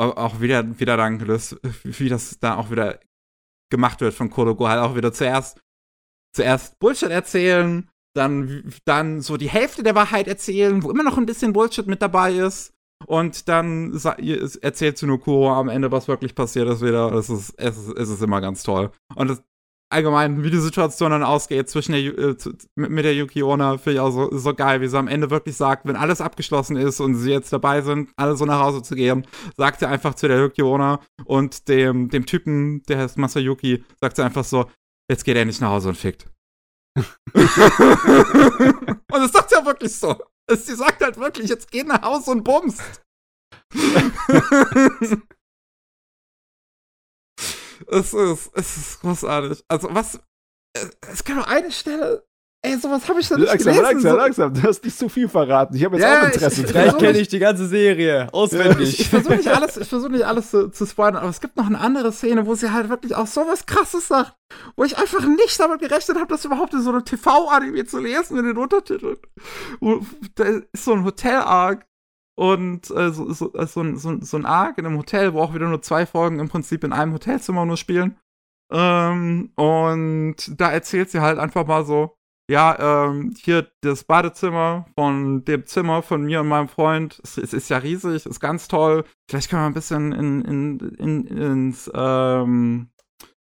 [0.00, 2.98] Auch wieder, wieder dann gelöst, wie das da auch wieder
[3.70, 4.68] gemacht wird von Kotoko.
[4.68, 5.60] Halt auch wieder zuerst,
[6.34, 11.26] zuerst Bullshit erzählen, dann, dann so die Hälfte der Wahrheit erzählen, wo immer noch ein
[11.26, 12.74] bisschen Bullshit mit dabei ist.
[13.06, 13.98] Und dann
[14.60, 17.12] erzählt Tsunokuro am Ende, was wirklich passiert ist wieder.
[17.12, 18.90] Es ist, es ist, es ist immer ganz toll.
[19.14, 19.42] Und das,
[19.90, 22.36] allgemein, wie die Situation dann ausgeht zwischen der, äh,
[22.76, 25.56] mit der Yuki Onna, finde ich auch so, so geil, wie sie am Ende wirklich
[25.56, 28.94] sagt, wenn alles abgeschlossen ist und sie jetzt dabei sind, alle so nach Hause zu
[28.94, 29.26] gehen,
[29.56, 34.16] sagt sie einfach zu der Yuki Onna und dem, dem Typen, der heißt Masayuki, sagt
[34.16, 34.66] sie einfach so,
[35.10, 36.26] jetzt geht er nicht nach Hause und fickt.
[36.96, 40.16] und das sagt sie ja wirklich so.
[40.56, 42.80] Sie sagt halt wirklich, jetzt geh nach Hause und bummst.
[47.86, 49.64] es ist, es ist großartig.
[49.68, 50.20] Also was,
[50.74, 52.26] es nur eine Stelle,
[52.68, 53.82] Ey, sowas habe ich noch nicht langsam, gelesen.
[53.82, 54.16] Langsam, so.
[54.16, 55.76] langsam, du hast nicht zu viel verraten.
[55.76, 56.72] Ich habe jetzt ja, auch Interesse dran.
[56.72, 58.94] Vielleicht kenne ich die ganze Serie auswendig.
[58.94, 61.56] ich, ich versuche nicht alles, ich versuche nicht alles zu, zu spoilern, aber es gibt
[61.56, 64.34] noch eine andere Szene, wo sie halt wirklich auch sowas krasses sagt,
[64.76, 68.38] wo ich einfach nicht damit gerechnet habe, das überhaupt in so einem TV-Anime zu lesen
[68.38, 69.16] in den Untertiteln.
[70.34, 71.86] Da ist so ein Hotel-Arc
[72.38, 75.68] und äh, so, so, so, so, so ein Arc in einem Hotel, wo auch wieder
[75.68, 78.16] nur zwei Folgen im Prinzip in einem Hotelzimmer nur spielen.
[78.70, 82.17] Ähm, und da erzählt sie halt einfach mal so,
[82.50, 87.52] ja, ähm, hier das Badezimmer von dem Zimmer von mir und meinem Freund, es, es,
[87.52, 89.04] ist ja riesig, ist ganz toll.
[89.30, 92.88] Vielleicht können wir ein bisschen in, in, in, ins, ähm,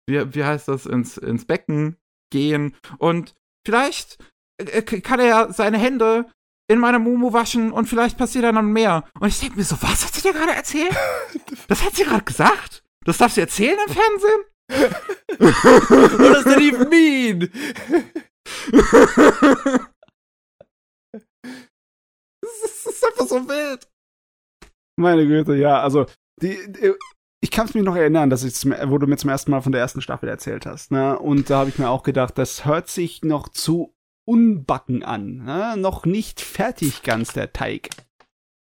[0.08, 1.96] wie, wie heißt das, ins, ins Becken
[2.32, 2.74] gehen.
[2.98, 3.34] Und
[3.64, 4.18] vielleicht
[4.58, 6.26] äh, kann er seine Hände
[6.70, 9.04] in meiner Mumu waschen und vielleicht passiert dann noch mehr.
[9.20, 10.94] Und ich denke mir so, was hat sie dir gerade erzählt?
[11.68, 12.82] Das hat sie gerade gesagt?
[13.04, 14.40] Das darfst du erzählen im Fernsehen?
[16.18, 17.50] What does that even mean?
[22.42, 23.88] Das ist einfach so wild.
[24.96, 26.06] Meine Güte, ja, also
[26.40, 26.94] die, die
[27.40, 28.54] ich kann es mich noch erinnern, dass ich
[28.88, 31.18] wo du mir zum ersten Mal von der ersten Staffel erzählt hast, ne?
[31.18, 33.94] Und da habe ich mir auch gedacht, das hört sich noch zu
[34.26, 35.76] unbacken an, ne?
[35.76, 37.90] Noch nicht fertig ganz der Teig.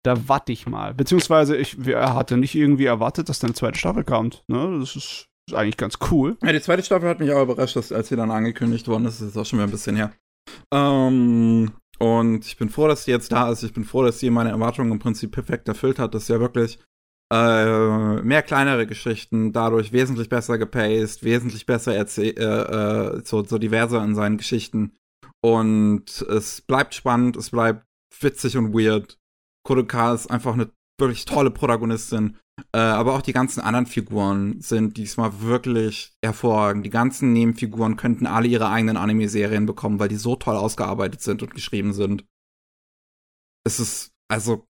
[0.03, 0.95] Da warte ich mal.
[0.95, 4.45] Beziehungsweise ich hatte nicht irgendwie erwartet, dass da eine zweite Staffel kommt.
[4.49, 4.78] Ne?
[4.81, 6.36] Das ist ist eigentlich ganz cool.
[6.43, 9.20] Ja, die zweite Staffel hat mich auch überrascht, dass, als sie dann angekündigt worden ist.
[9.20, 10.12] Das ist auch schon mal ein bisschen her.
[10.72, 13.62] Ähm, und ich bin froh, dass sie jetzt da ist.
[13.62, 16.14] Ich bin froh, dass sie meine Erwartungen im Prinzip perfekt erfüllt hat.
[16.14, 16.78] Das ist ja wirklich
[17.32, 23.59] äh, mehr kleinere Geschichten, dadurch wesentlich besser gepaced, wesentlich besser erzählt, äh, äh, so, so
[23.59, 24.97] diverser in seinen Geschichten.
[25.43, 27.86] Und es bleibt spannend, es bleibt
[28.20, 29.18] witzig und weird.
[29.64, 30.70] Kodoka ist einfach eine
[31.01, 32.36] wirklich tolle Protagonistin.
[32.72, 36.84] Äh, aber auch die ganzen anderen Figuren sind diesmal wirklich hervorragend.
[36.84, 41.42] Die ganzen Nebenfiguren könnten alle ihre eigenen Anime-Serien bekommen, weil die so toll ausgearbeitet sind
[41.42, 42.24] und geschrieben sind.
[43.64, 44.66] Es ist also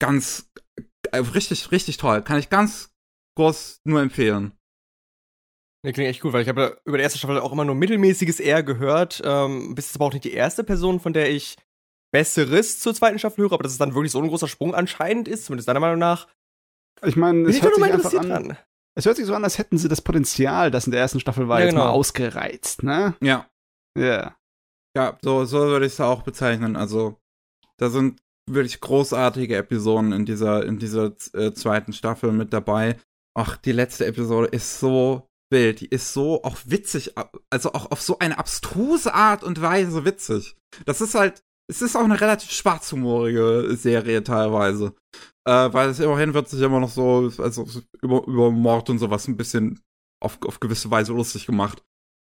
[0.00, 0.50] ganz
[1.10, 2.22] äh, richtig, richtig toll.
[2.22, 2.90] Kann ich ganz
[3.36, 4.52] groß nur empfehlen.
[5.84, 8.40] Ja, klingt echt cool, weil ich habe über die erste Staffel auch immer nur mittelmäßiges
[8.40, 9.22] R gehört.
[9.24, 11.56] Ähm, bist aber auch nicht die erste Person, von der ich
[12.12, 15.28] Besseres zur zweiten Staffel höre, aber dass es dann wirklich so ein großer Sprung anscheinend
[15.28, 16.28] ist, zumindest deiner Meinung nach.
[17.04, 18.28] Ich meine, es hört sich einfach an.
[18.28, 18.58] Dran.
[18.96, 21.48] Es hört sich so an, als hätten sie das Potenzial, das in der ersten Staffel
[21.48, 21.84] war, ja, jetzt genau.
[21.84, 23.14] mal ausgereizt, ne?
[23.20, 23.46] Ja.
[23.96, 24.04] Ja.
[24.04, 24.36] Yeah.
[24.96, 26.74] Ja, so, so würde ich es auch bezeichnen.
[26.74, 27.16] Also,
[27.76, 32.96] da sind wirklich großartige Episoden in dieser, in dieser äh, zweiten Staffel mit dabei.
[33.34, 35.80] Ach, die letzte Episode ist so wild.
[35.80, 37.14] Die ist so auch witzig,
[37.50, 40.56] also auch auf so eine abstruse Art und Weise witzig.
[40.86, 44.94] Das ist halt, es ist auch eine relativ schwarzhumorige Serie teilweise.
[45.46, 47.66] Äh, weil es immerhin wird sich immer noch so, also
[48.02, 49.80] über, über Mord und sowas ein bisschen
[50.22, 51.82] auf, auf gewisse Weise lustig gemacht.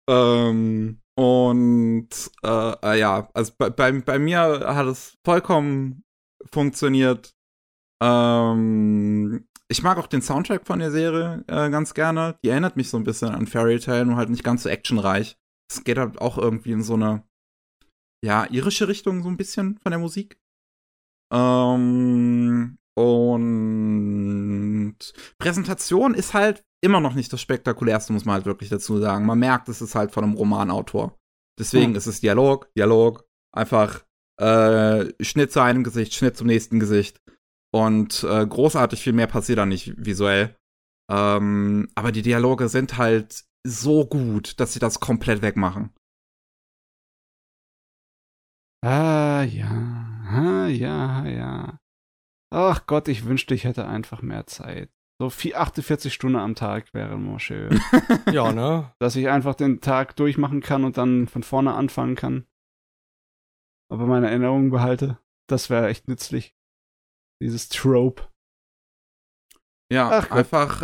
[0.08, 2.08] Ähm, Und
[2.42, 6.02] äh, äh, ja, also bei, bei, bei mir hat es vollkommen
[6.50, 7.34] funktioniert.
[8.02, 12.36] Ähm, ich mag auch den Soundtrack von der Serie äh, ganz gerne.
[12.42, 15.36] Die erinnert mich so ein bisschen an Fairy Tail, nur halt nicht ganz so actionreich.
[15.70, 17.22] Es geht halt auch irgendwie in so eine,
[18.24, 20.38] ja, irische Richtung so ein bisschen von der Musik.
[21.32, 24.96] Ähm, und
[25.38, 29.26] Präsentation ist halt immer noch nicht das spektakulärste, muss man halt wirklich dazu sagen.
[29.26, 31.18] Man merkt, es ist halt von einem Romanautor.
[31.58, 31.96] Deswegen hm.
[31.96, 34.04] ist es Dialog, Dialog, einfach
[34.38, 37.20] äh, Schnitt zu einem Gesicht, Schnitt zum nächsten Gesicht.
[37.72, 40.56] Und äh, großartig viel mehr passiert da nicht visuell.
[41.10, 45.92] Ähm, aber die Dialoge sind halt so gut, dass sie das komplett wegmachen.
[48.82, 50.06] Ah, ja.
[50.26, 51.78] Ah, ja, ja.
[52.52, 54.90] Ach Gott, ich wünschte, ich hätte einfach mehr Zeit.
[55.20, 57.78] So 48 Stunden am Tag wäre immer schön.
[58.32, 58.92] ja, ne?
[58.98, 62.46] Dass ich einfach den Tag durchmachen kann und dann von vorne anfangen kann.
[63.90, 65.18] Aber meine Erinnerungen behalte.
[65.46, 66.56] Das wäre echt nützlich.
[67.42, 68.30] Dieses Trope.
[69.92, 70.82] Ja, Ach, einfach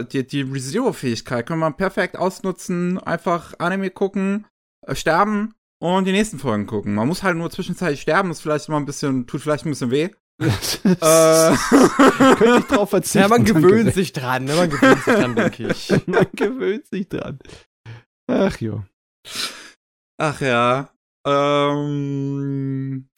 [0.00, 2.98] äh, die, die ReZero-Fähigkeit kann man perfekt ausnutzen.
[2.98, 4.46] Einfach Anime gucken,
[4.86, 6.94] äh, sterben und die nächsten Folgen gucken.
[6.94, 9.90] Man muss halt nur zwischenzeitlich sterben, ist vielleicht mal ein bisschen, tut vielleicht ein bisschen
[9.90, 10.10] weh.
[10.40, 11.56] äh,
[12.36, 13.18] könnte ich drauf verzichten.
[13.18, 14.54] Ja, man gewöhnt sich dran, ne?
[14.54, 15.90] Man gewöhnt sich dran, denke ich.
[16.06, 17.38] man gewöhnt sich dran.
[18.30, 18.84] Ach jo.
[20.18, 20.90] Ach ja.
[21.26, 23.08] Ähm,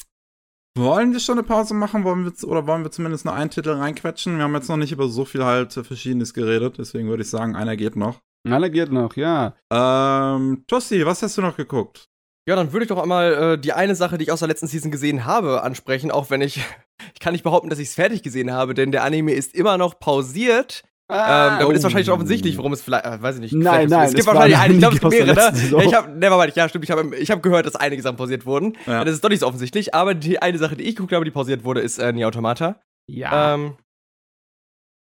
[0.77, 2.03] wollen wir schon eine Pause machen?
[2.03, 4.37] Wollen wir, oder wollen wir zumindest nur einen Titel reinquetschen?
[4.37, 7.55] Wir haben jetzt noch nicht über so viel halt Verschiedenes geredet, deswegen würde ich sagen,
[7.55, 8.21] einer geht noch.
[8.45, 9.55] Einer geht noch, ja.
[9.73, 12.09] Ähm, Tossi, was hast du noch geguckt?
[12.49, 14.67] Ja, dann würde ich doch einmal äh, die eine Sache, die ich aus der letzten
[14.67, 16.57] Season gesehen habe, ansprechen, auch wenn ich,
[17.15, 19.79] ich kann nicht behaupten, dass ich es fertig gesehen habe, denn der Anime ist immer
[19.79, 20.85] noch pausiert.
[21.09, 21.71] Ah, ähm, damit oh.
[21.73, 23.53] ist wahrscheinlich wahrscheinlich offensichtlich, worum es vielleicht, äh, weiß ich nicht.
[23.55, 25.53] Nein, nein, es gibt wahrscheinlich einige, ich glaube, es gibt mehrere.
[25.53, 25.69] Ne?
[25.71, 28.47] Ja, ich habe, nevermind, ja, stimmt, ich habe ich hab gehört, dass einige Sachen pausiert
[28.47, 28.79] wurden.
[28.87, 29.05] Ja.
[29.05, 31.31] Das ist doch nicht so offensichtlich, aber die eine Sache, die ich geguckt habe, die
[31.31, 32.81] pausiert wurde, ist äh, Nier Automata.
[33.09, 33.55] Ja.
[33.55, 33.77] Ähm,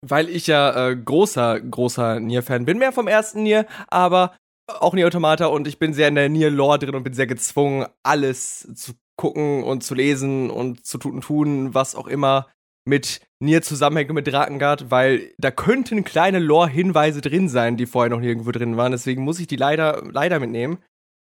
[0.05, 4.35] weil ich ja äh, großer, großer Nier-Fan bin, mehr vom ersten Nier, aber
[4.67, 7.87] auch Nier Automata und ich bin sehr in der Nier-Lore drin und bin sehr gezwungen,
[8.03, 12.49] alles zu gucken und zu lesen und zu tun, tun was auch immer
[12.85, 18.11] mit Nier zusammenhängt und mit Drakengard, weil da könnten kleine Lore-Hinweise drin sein, die vorher
[18.11, 18.93] noch nirgendwo drin waren.
[18.93, 20.79] Deswegen muss ich die leider, leider mitnehmen.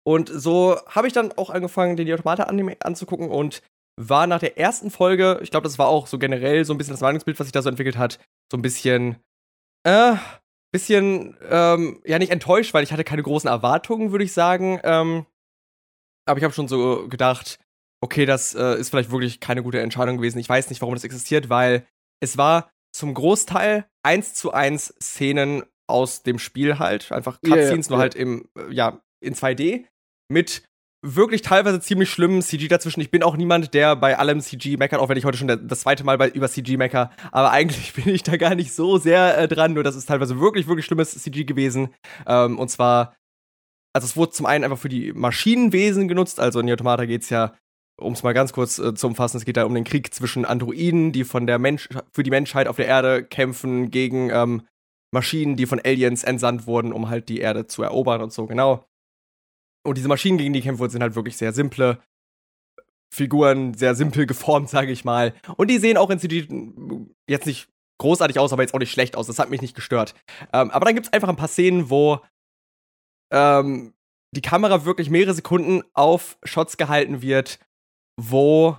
[0.04, 3.62] Und so habe ich dann auch angefangen, den Automata-Anime anzugucken und
[3.96, 6.94] war nach der ersten Folge, ich glaube, das war auch so generell so ein bisschen
[6.94, 8.18] das Meinungsbild, was sich da so entwickelt hat,
[8.50, 9.16] so ein bisschen,
[9.84, 10.16] äh,
[10.74, 14.80] bisschen, ähm, ja, nicht enttäuscht, weil ich hatte keine großen Erwartungen, würde ich sagen.
[14.82, 15.24] Ähm,
[16.26, 17.60] aber ich habe schon so gedacht,
[18.02, 20.40] okay, das äh, ist vielleicht wirklich keine gute Entscheidung gewesen.
[20.40, 21.86] Ich weiß nicht, warum das existiert, weil
[22.20, 27.76] es war zum Großteil eins zu eins Szenen aus dem Spiel halt, einfach Cutscenes, yeah,
[27.76, 29.84] yeah, nur halt im, äh, ja, in 2D
[30.28, 30.64] mit
[31.04, 33.00] wirklich teilweise ziemlich schlimmen CG dazwischen.
[33.00, 35.80] Ich bin auch niemand, der bei allem CG meckert, auch wenn ich heute schon das
[35.80, 37.10] zweite Mal bei, über CG mecker.
[37.30, 39.74] Aber eigentlich bin ich da gar nicht so sehr äh, dran.
[39.74, 41.90] Nur das ist teilweise wirklich, wirklich schlimmes CG gewesen.
[42.26, 43.14] Ähm, und zwar,
[43.92, 46.40] also es wurde zum einen einfach für die Maschinenwesen genutzt.
[46.40, 47.54] Also in Automata geht's ja
[47.96, 50.44] um es mal ganz kurz äh, zu umfassen, es geht da um den Krieg zwischen
[50.44, 54.62] Androiden, die von der Mensch für die Menschheit auf der Erde kämpfen, gegen ähm,
[55.12, 58.84] Maschinen, die von Aliens entsandt wurden, um halt die Erde zu erobern und so, genau.
[59.84, 61.98] Und diese Maschinen, gegen die kämpfen wurden, sind halt wirklich sehr simple
[63.12, 65.34] Figuren, sehr simpel geformt, sage ich mal.
[65.56, 66.48] Und die sehen auch in CG
[67.28, 67.68] jetzt nicht
[67.98, 69.26] großartig aus, aber jetzt auch nicht schlecht aus.
[69.26, 70.14] Das hat mich nicht gestört.
[70.52, 72.20] Ähm, aber dann gibt es einfach ein paar Szenen, wo
[73.32, 73.94] ähm,
[74.34, 77.60] die Kamera wirklich mehrere Sekunden auf Shots gehalten wird,
[78.20, 78.78] wo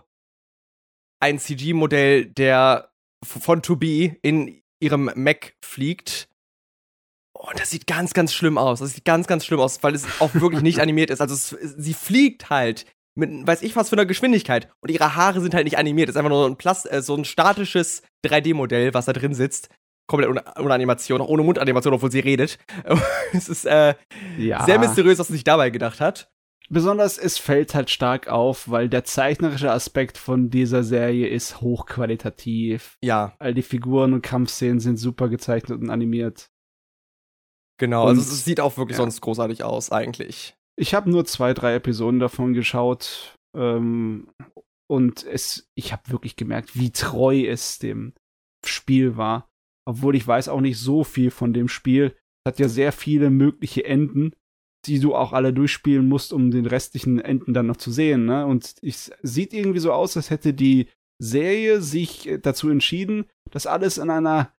[1.22, 2.92] ein CG-Modell, der
[3.24, 6.30] von To Be in ihrem Mac fliegt.
[7.38, 8.80] Und das sieht ganz, ganz schlimm aus.
[8.80, 11.22] Das sieht ganz, ganz schlimm aus, weil es auch wirklich nicht animiert ist.
[11.22, 14.70] Also es, sie fliegt halt mit, weiß ich was für einer Geschwindigkeit.
[14.80, 16.08] Und ihre Haare sind halt nicht animiert.
[16.08, 19.70] Das ist einfach nur ein Plast äh, so ein statisches 3D-Modell, was da drin sitzt.
[20.08, 22.58] Komplett ohne, ohne Animation, auch ohne Mundanimation, obwohl sie redet.
[23.34, 23.96] es ist äh,
[24.38, 24.64] ja.
[24.64, 26.30] sehr mysteriös, was sie sich dabei gedacht hat
[26.70, 32.98] besonders es fällt halt stark auf, weil der zeichnerische Aspekt von dieser Serie ist hochqualitativ.
[33.04, 33.36] Ja.
[33.40, 36.50] All die Figuren und Kampfszenen sind super gezeichnet und animiert.
[37.78, 39.04] Genau, und, also es sieht auch wirklich ja.
[39.04, 40.56] sonst großartig aus, eigentlich.
[40.78, 43.38] Ich habe nur zwei, drei Episoden davon geschaut.
[43.56, 44.28] Ähm,
[44.88, 48.14] und es, ich habe wirklich gemerkt, wie treu es dem
[48.66, 49.50] Spiel war.
[49.88, 52.16] Obwohl ich weiß auch nicht so viel von dem Spiel.
[52.44, 54.34] Es hat ja sehr viele mögliche Enden
[54.86, 58.26] die du auch alle durchspielen musst, um den restlichen Enden dann noch zu sehen.
[58.26, 58.46] Ne?
[58.46, 60.88] Und es sieht irgendwie so aus, als hätte die
[61.22, 64.54] Serie sich äh, dazu entschieden, das alles in einer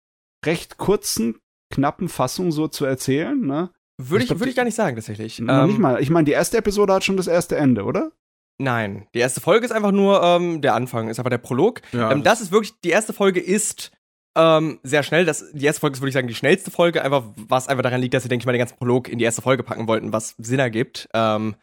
[0.45, 1.39] recht kurzen,
[1.71, 3.41] knappen Fassung so zu erzählen.
[3.41, 3.71] Ne?
[3.99, 5.39] Würde Ich ich, würde ich gar nicht sagen, tatsächlich.
[5.41, 6.03] Noch Ähm, nicht mal.
[6.03, 8.13] Ich meine, die erste Episode hat schon das erste Ende, oder?
[8.59, 11.83] Nein, die erste Folge ist einfach nur ähm, der Anfang, ist einfach der Prolog.
[11.93, 13.93] Ja, ähm, das ist wirklich, die erste Folge ist
[14.35, 15.25] ähm, sehr schnell.
[15.27, 18.01] Das, die erste Folge ist, würde ich sagen, die schnellste Folge, einfach, was einfach daran
[18.01, 20.13] liegt, dass sie, denke ich mal, den ganzen Prolog in die erste Folge packen wollten,
[20.13, 21.09] was Sinn ergibt.
[21.13, 21.57] Ähm,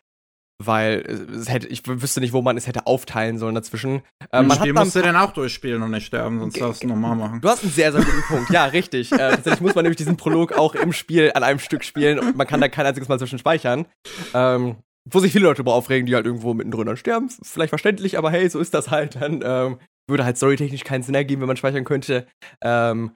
[0.60, 1.02] weil
[1.36, 4.02] es hätte, ich wüsste nicht, wo man es hätte aufteilen sollen dazwischen.
[4.32, 7.42] Man Spiel musst du den auch durchspielen und nicht sterben, sonst darfst du normal machen.
[7.42, 8.50] Du hast einen sehr, sehr guten Punkt.
[8.50, 9.12] Ja, richtig.
[9.12, 12.38] Äh, tatsächlich muss man nämlich diesen Prolog auch im Spiel an einem Stück spielen und
[12.38, 13.86] man kann da kein einziges Mal zwischen speichern.
[14.34, 17.30] Ähm, wo sich viele Leute darüber aufregen, die halt irgendwo mittendrin dann sterben.
[17.42, 19.16] Vielleicht verständlich, aber hey, so ist das halt.
[19.16, 22.28] Dann ähm, würde halt storytechnisch keinen Sinn ergeben, wenn man speichern könnte.
[22.62, 23.12] Ähm,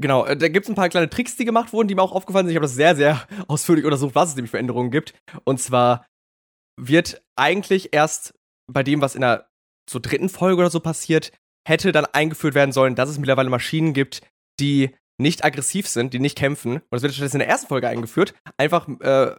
[0.00, 2.46] genau, äh, da gibt's ein paar kleine Tricks, die gemacht wurden, die mir auch aufgefallen
[2.46, 2.52] sind.
[2.52, 5.14] Ich habe das sehr, sehr ausführlich untersucht, was es nämlich für Änderungen gibt.
[5.44, 6.06] Und zwar
[6.80, 8.34] wird eigentlich erst
[8.70, 9.48] bei dem, was in der
[9.88, 11.32] so dritten Folge oder so passiert,
[11.66, 14.22] hätte dann eingeführt werden sollen, dass es mittlerweile Maschinen gibt,
[14.60, 16.76] die nicht aggressiv sind, die nicht kämpfen.
[16.76, 18.34] Und das wird stattdessen in der ersten Folge eingeführt.
[18.56, 19.34] Einfach, äh,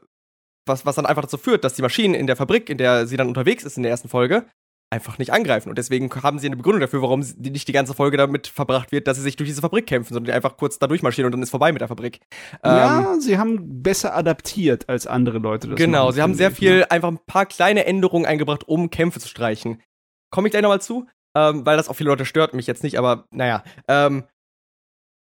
[0.66, 3.18] was, was dann einfach dazu führt, dass die Maschinen in der Fabrik, in der sie
[3.18, 4.46] dann unterwegs ist in der ersten Folge,
[4.92, 5.70] einfach nicht angreifen.
[5.70, 9.08] Und deswegen haben sie eine Begründung dafür, warum nicht die ganze Folge damit verbracht wird,
[9.08, 11.44] dass sie sich durch diese Fabrik kämpfen, sondern die einfach kurz da durchmarschieren und dann
[11.44, 12.22] ist vorbei mit der Fabrik.
[12.64, 15.68] Ähm, ja, sie haben besser adaptiert als andere Leute.
[15.68, 16.92] Das Genau, machen, sie haben sehr viel, ne?
[16.92, 19.82] einfach ein paar kleine Änderungen eingebracht, um Kämpfe zu streichen.
[20.32, 22.98] Komme ich gleich nochmal zu, ähm, weil das auch viele Leute stört, mich jetzt nicht,
[22.98, 23.64] aber naja.
[23.88, 24.24] Ähm,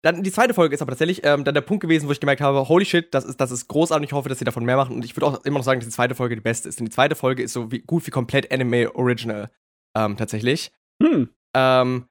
[0.04, 2.42] dann die zweite Folge ist aber tatsächlich ähm, dann der Punkt gewesen, wo ich gemerkt
[2.42, 4.96] habe, holy shit, das ist, das ist großartig, ich hoffe, dass sie davon mehr machen.
[4.96, 6.80] Und ich würde auch immer noch sagen, dass die zweite Folge die beste ist.
[6.80, 9.52] Denn die zweite Folge ist so wie, gut wie komplett Anime Original.
[9.96, 10.72] Ähm, tatsächlich.
[11.04, 11.30] Hm.
[11.56, 12.06] Ähm,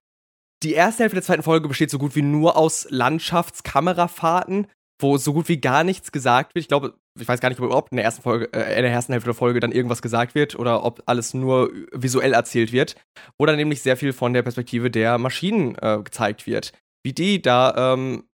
[0.62, 4.66] die erste Hälfte der zweiten Folge besteht so gut wie nur aus Landschaftskamerafahrten,
[5.00, 6.62] wo so gut wie gar nichts gesagt wird.
[6.62, 8.92] Ich glaube, ich weiß gar nicht, ob überhaupt in der ersten Folge, äh, in der
[8.92, 12.94] ersten Hälfte der Folge dann irgendwas gesagt wird oder ob alles nur visuell erzählt wird.
[13.38, 16.72] Wo dann nämlich sehr viel von der Perspektive der Maschinen äh, gezeigt wird.
[17.02, 18.24] Wie die da ähm,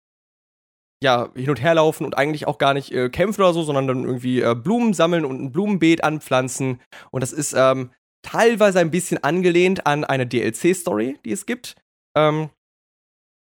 [1.02, 3.86] ja, hin und her laufen und eigentlich auch gar nicht äh, kämpfen oder so, sondern
[3.86, 6.80] dann irgendwie äh, Blumen sammeln und ein Blumenbeet anpflanzen.
[7.10, 7.90] Und das ist ähm,
[8.22, 11.76] teilweise ein bisschen angelehnt an eine DLC-Story, die es gibt.
[12.16, 12.50] Ähm,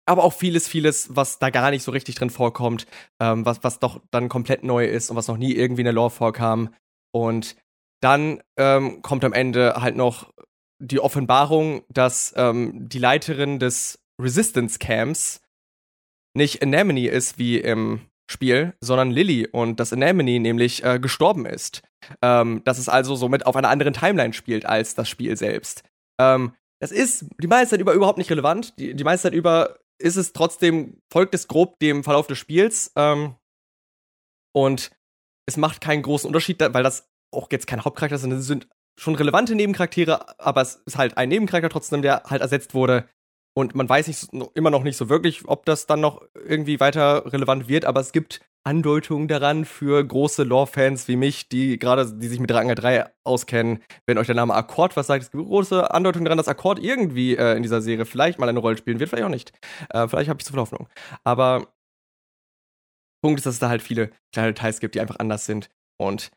[0.08, 2.88] aber auch vieles, vieles, was da gar nicht so richtig drin vorkommt,
[3.22, 5.94] ähm, was, was doch dann komplett neu ist und was noch nie irgendwie in der
[5.94, 6.74] Lore vorkam.
[7.14, 7.56] Und
[8.02, 10.34] dann ähm, kommt am Ende halt noch
[10.80, 15.42] die Offenbarung, dass ähm, die Leiterin des Resistance Camps
[16.34, 21.82] nicht Anemone ist wie im Spiel, sondern Lily und dass Anemone nämlich äh, gestorben ist.
[22.22, 25.84] Ähm, dass es also somit auf einer anderen Timeline spielt als das Spiel selbst.
[26.20, 28.78] Ähm, das ist die meiste Zeit über überhaupt nicht relevant.
[28.80, 32.92] Die, die meiste Zeit über ist es trotzdem, folgt es grob dem Verlauf des Spiels.
[32.96, 33.36] Ähm,
[34.54, 34.92] und
[35.46, 38.32] es macht keinen großen Unterschied, weil das auch jetzt kein Hauptcharakter sind.
[38.32, 38.68] Das sind
[39.00, 43.08] schon relevante Nebencharaktere, aber es ist halt ein Nebencharakter trotzdem, der halt ersetzt wurde.
[43.54, 47.32] Und man weiß nicht, immer noch nicht so wirklich, ob das dann noch irgendwie weiter
[47.34, 52.28] relevant wird, aber es gibt Andeutungen daran für große Lore-Fans wie mich, die gerade, die
[52.28, 53.84] sich mit Dragon 3 auskennen.
[54.06, 57.36] Wenn euch der Name Akkord was sagt, es gibt große Andeutungen daran, dass Akkord irgendwie
[57.36, 59.52] äh, in dieser Serie vielleicht mal eine Rolle spielen wird, vielleicht auch nicht.
[59.90, 60.88] Äh, vielleicht habe ich zu viel Hoffnung.
[61.24, 61.74] Aber
[63.24, 66.32] Punkt ist, dass es da halt viele kleine Details gibt, die einfach anders sind und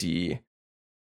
[0.00, 0.40] die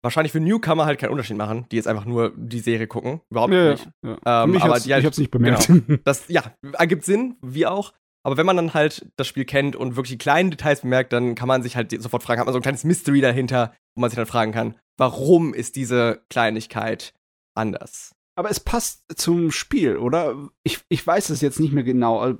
[0.04, 3.20] wahrscheinlich für Newcomer halt keinen Unterschied machen, die jetzt einfach nur die Serie gucken.
[3.30, 3.88] Überhaupt Ja, nicht.
[4.04, 4.44] ja.
[4.44, 5.68] Ähm, mich aber die halt- ich hab's nicht bemerkt.
[6.04, 6.42] Das, ja,
[6.74, 7.92] ergibt Sinn, wie auch.
[8.26, 11.34] Aber wenn man dann halt das Spiel kennt und wirklich die kleinen Details bemerkt, dann
[11.34, 14.08] kann man sich halt sofort fragen, hat man so ein kleines Mystery dahinter, wo man
[14.10, 17.12] sich dann fragen kann, warum ist diese Kleinigkeit
[17.54, 18.14] anders?
[18.36, 20.48] Aber es passt zum Spiel, oder?
[20.62, 22.18] Ich, ich weiß es jetzt nicht mehr genau.
[22.18, 22.38] Also,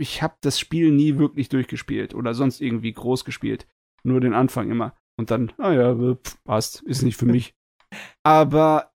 [0.00, 3.66] Ich habe das Spiel nie wirklich durchgespielt oder sonst irgendwie groß gespielt.
[4.02, 4.94] Nur den Anfang immer.
[5.20, 7.54] Und dann, naja, pff, passt, ist nicht für mich.
[8.24, 8.90] Aber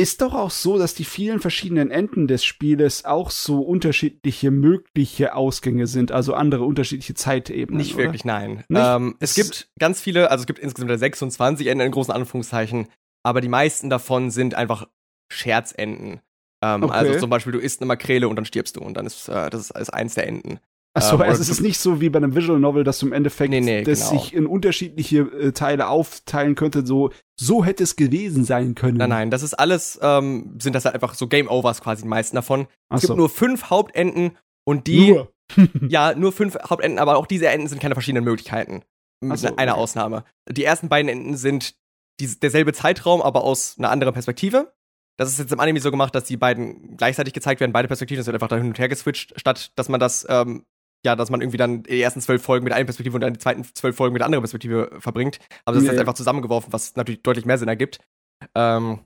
[0.00, 5.34] ist doch auch so, dass die vielen verschiedenen Enden des Spieles auch so unterschiedliche mögliche
[5.34, 7.78] Ausgänge sind, also andere unterschiedliche Zeitebenen.
[7.78, 8.04] Nicht oder?
[8.04, 8.64] wirklich, nein.
[8.68, 8.80] Nicht?
[8.82, 12.88] Ähm, es Es- gibt ganz viele, also es gibt insgesamt 26 Enden in großen Anführungszeichen,
[13.24, 14.88] aber die meisten davon sind einfach
[15.30, 16.20] Scherzenden.
[16.62, 16.92] Ähm, Okay.
[16.94, 19.50] Also zum Beispiel, du isst eine Makrele und dann stirbst du und dann ist äh,
[19.50, 20.60] das ist, ist eins der Enden.
[20.98, 23.12] Achso, Ähm, also es ist nicht so wie bei einem Visual Novel, dass du im
[23.12, 24.20] Endeffekt Nee, nee, das genau.
[24.20, 28.98] sich in unterschiedliche äh, Teile aufteilen könnte, so, so hätte es gewesen sein können.
[28.98, 32.08] Nein, nein, das ist alles, ähm, sind das halt einfach so Game Overs quasi, die
[32.08, 32.62] meisten davon.
[32.90, 33.06] Es Achso.
[33.08, 35.32] gibt nur fünf Hauptenden und die, Nur.
[35.88, 38.82] ja, nur fünf Hauptenden, aber auch diese Enden sind keine verschiedenen Möglichkeiten.
[39.20, 39.80] Mit Ach so, einer okay.
[39.80, 40.24] Ausnahme.
[40.48, 41.74] Die ersten beiden Enden sind
[42.20, 44.72] die, derselbe Zeitraum, aber aus einer anderen Perspektive.
[45.16, 48.20] Das ist jetzt im Anime so gemacht, dass die beiden gleichzeitig gezeigt werden, beide Perspektiven.
[48.20, 50.64] Das wird einfach da hin und her geswitcht, statt dass man das, ähm,
[51.04, 53.38] ja, dass man irgendwie dann die ersten zwölf Folgen mit einer Perspektive und dann die
[53.38, 55.38] zweiten zwölf Folgen mit einer anderen Perspektive verbringt.
[55.64, 58.00] Aber das ist Ja, jetzt einfach zusammengeworfen, was natürlich deutlich mehr Sinn ergibt.
[58.54, 59.04] Ähm,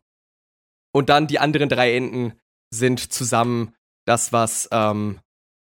[0.94, 2.34] und dann die anderen drei Enden
[2.74, 3.74] sind zusammen
[4.06, 5.20] das, was ähm,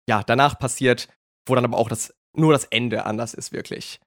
[0.08, 1.08] ja danach passiert,
[1.46, 4.00] wo dann aber auch das nur das Ende anders ist, wirklich.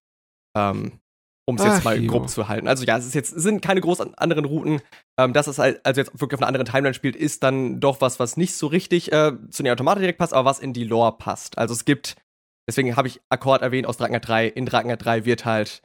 [0.55, 1.00] Ähm,
[1.45, 2.09] um es jetzt mal jo.
[2.09, 2.67] grob zu halten.
[2.67, 4.81] Also ja, es ist jetzt, sind keine groß an- anderen Routen.
[5.19, 8.01] Ähm, dass es halt, also jetzt wirklich auf einer anderen Timeline spielt, ist dann doch
[8.01, 10.83] was, was nicht so richtig äh, zu den Automaten direkt passt, aber was in die
[10.83, 11.57] Lore passt.
[11.57, 12.15] Also es gibt,
[12.67, 14.47] deswegen habe ich Akkord erwähnt aus Drakengard 3.
[14.47, 15.81] In Drakengard 3 wird halt,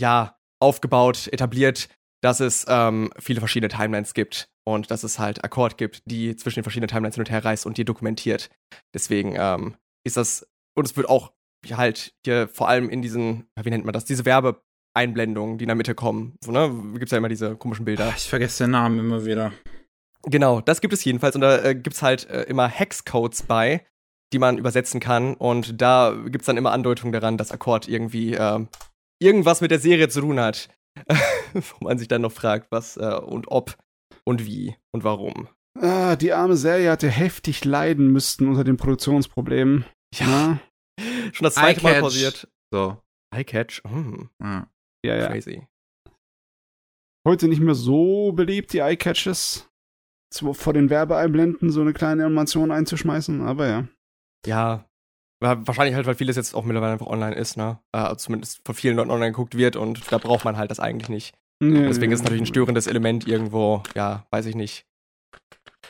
[0.00, 1.88] ja, aufgebaut, etabliert,
[2.22, 6.60] dass es ähm, viele verschiedene Timelines gibt und dass es halt Akkord gibt, die zwischen
[6.60, 8.50] den verschiedenen Timelines hin und her reist und die dokumentiert.
[8.94, 10.46] Deswegen ähm, ist das,
[10.76, 11.32] und es wird auch
[11.70, 14.24] halt hier vor allem in diesen, wie nennt man das, diese
[14.94, 16.34] Werbeeinblendungen, die in der Mitte kommen.
[16.44, 16.70] So, ne?
[16.98, 18.12] Gibt's ja immer diese komischen Bilder.
[18.16, 19.52] Ich vergesse den Namen immer wieder.
[20.24, 23.86] Genau, das gibt es jedenfalls und da äh, gibt's halt äh, immer Hexcodes bei,
[24.32, 28.68] die man übersetzen kann und da gibt's dann immer Andeutungen daran, dass Akkord irgendwie ähm,
[29.18, 30.68] irgendwas mit der Serie zu tun hat.
[31.54, 33.78] Wo man sich dann noch fragt, was äh, und ob
[34.24, 35.48] und wie und warum.
[35.78, 39.86] Ah, die arme Serie hatte heftig leiden müssten unter den Produktionsproblemen.
[40.14, 40.58] Ja,
[41.32, 42.02] schon das zweite Mal Eyecatch.
[42.02, 42.48] pausiert.
[42.72, 42.98] So.
[43.34, 44.68] Eyecatch, hm, Ja.
[45.04, 45.26] Ja, ja.
[45.28, 45.66] crazy.
[47.26, 49.66] Heute nicht mehr so beliebt, die Eyecatches.
[50.32, 53.88] Vor den Werbeeinblenden so eine kleine Animation einzuschmeißen, aber ja.
[54.46, 54.88] Ja,
[55.42, 57.80] wa- wahrscheinlich halt, weil vieles jetzt auch mittlerweile einfach online ist, ne?
[57.92, 61.08] Äh, zumindest von vielen Leuten online geguckt wird und da braucht man halt das eigentlich
[61.08, 61.34] nicht.
[61.62, 64.86] Nee, Deswegen nee, ist es natürlich ein störendes Element irgendwo, ja, weiß ich nicht.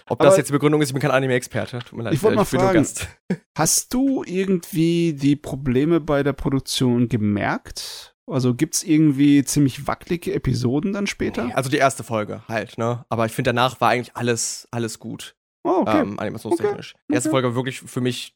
[0.08, 1.78] Ob Aber- das jetzt die Begründung ist, ich bin kein Anime-Experte.
[1.80, 2.86] Tut mir leid, Ich wollte äh, mal fragen.
[3.58, 8.09] Hast du irgendwie die Probleme bei der Produktion gemerkt?
[8.30, 11.46] Also gibt's irgendwie ziemlich wackelige Episoden dann später?
[11.46, 13.04] Nee, Also die erste Folge halt, ne?
[13.08, 15.36] Aber ich finde, danach war eigentlich alles, alles gut.
[15.64, 16.00] Oh, okay.
[16.00, 16.94] ähm, animationstechnisch.
[17.08, 17.34] Die erste Okay.
[17.34, 18.34] Folge war wirklich für mich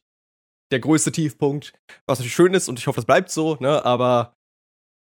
[0.71, 1.73] der größte Tiefpunkt,
[2.07, 3.83] was natürlich schön ist und ich hoffe, das bleibt so, ne?
[3.85, 4.35] Aber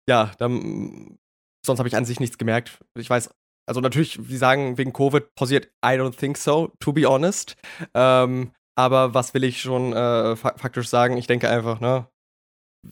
[0.08, 1.18] ja, dann,
[1.64, 2.78] sonst habe ich an sich nichts gemerkt.
[2.96, 3.30] Ich weiß,
[3.66, 7.56] also natürlich, sie sagen wegen Covid pausiert, I don't think so, to be honest.
[7.94, 11.16] Ähm, aber was will ich schon äh, fa faktisch sagen?
[11.16, 12.06] Ich denke einfach, ne?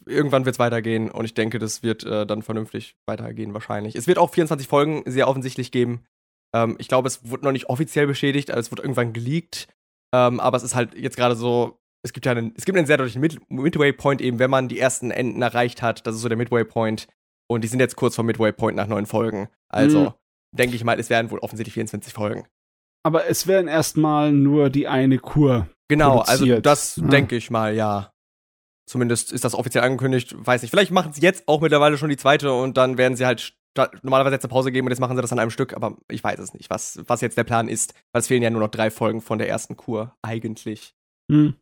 [0.07, 3.95] Irgendwann wird es weitergehen und ich denke, das wird äh, dann vernünftig weitergehen wahrscheinlich.
[3.97, 6.05] Es wird auch 24 Folgen sehr offensichtlich geben.
[6.55, 9.69] Ähm, ich glaube, es wurde noch nicht offiziell bestätigt, also es wurde irgendwann geleakt.
[10.15, 12.87] Ähm, aber es ist halt jetzt gerade so, es gibt ja einen, es gibt einen
[12.87, 16.07] sehr deutlichen Mid Midway Point eben, wenn man die ersten Enden erreicht hat.
[16.07, 17.07] Das ist so der Midway Point.
[17.51, 19.49] Und die sind jetzt kurz vor Midway Point nach neun Folgen.
[19.71, 20.13] Also Mhm.
[20.57, 22.47] denke ich mal, es werden wohl offensichtlich 24 Folgen.
[23.05, 25.67] Aber es werden erstmal nur die eine Kur.
[25.89, 26.67] Genau, also Produziert.
[26.67, 27.07] das Ja.
[27.09, 28.13] denke ich mal, ja.
[28.89, 30.35] Zumindest ist das offiziell angekündigt.
[30.39, 33.27] Weiß nicht, vielleicht machen sie jetzt auch mittlerweile schon die zweite und dann werden sie
[33.27, 33.55] halt
[34.03, 36.25] normalerweise jetzt eine Pause geben und jetzt machen sie das an einem Stück, aber ich
[36.25, 38.71] weiß es nicht, was, was jetzt der Plan ist, weil es fehlen ja nur noch
[38.71, 40.95] drei Folgen von der ersten Kur, eigentlich.
[41.31, 41.55] Hm.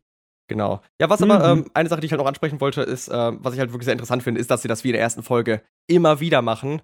[0.49, 0.81] Genau.
[1.01, 1.63] Ja, was aber Mhm.
[1.63, 3.85] ähm, eine Sache, die ich halt noch ansprechen wollte, ist, ähm, was ich halt wirklich
[3.85, 6.81] sehr interessant finde, ist, dass sie das wie in der ersten Folge immer wieder machen,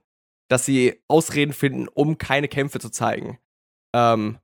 [0.50, 3.40] dass sie Ausreden finden, um keine Kämpfe zu zeigen.
[3.96, 4.38] Ähm,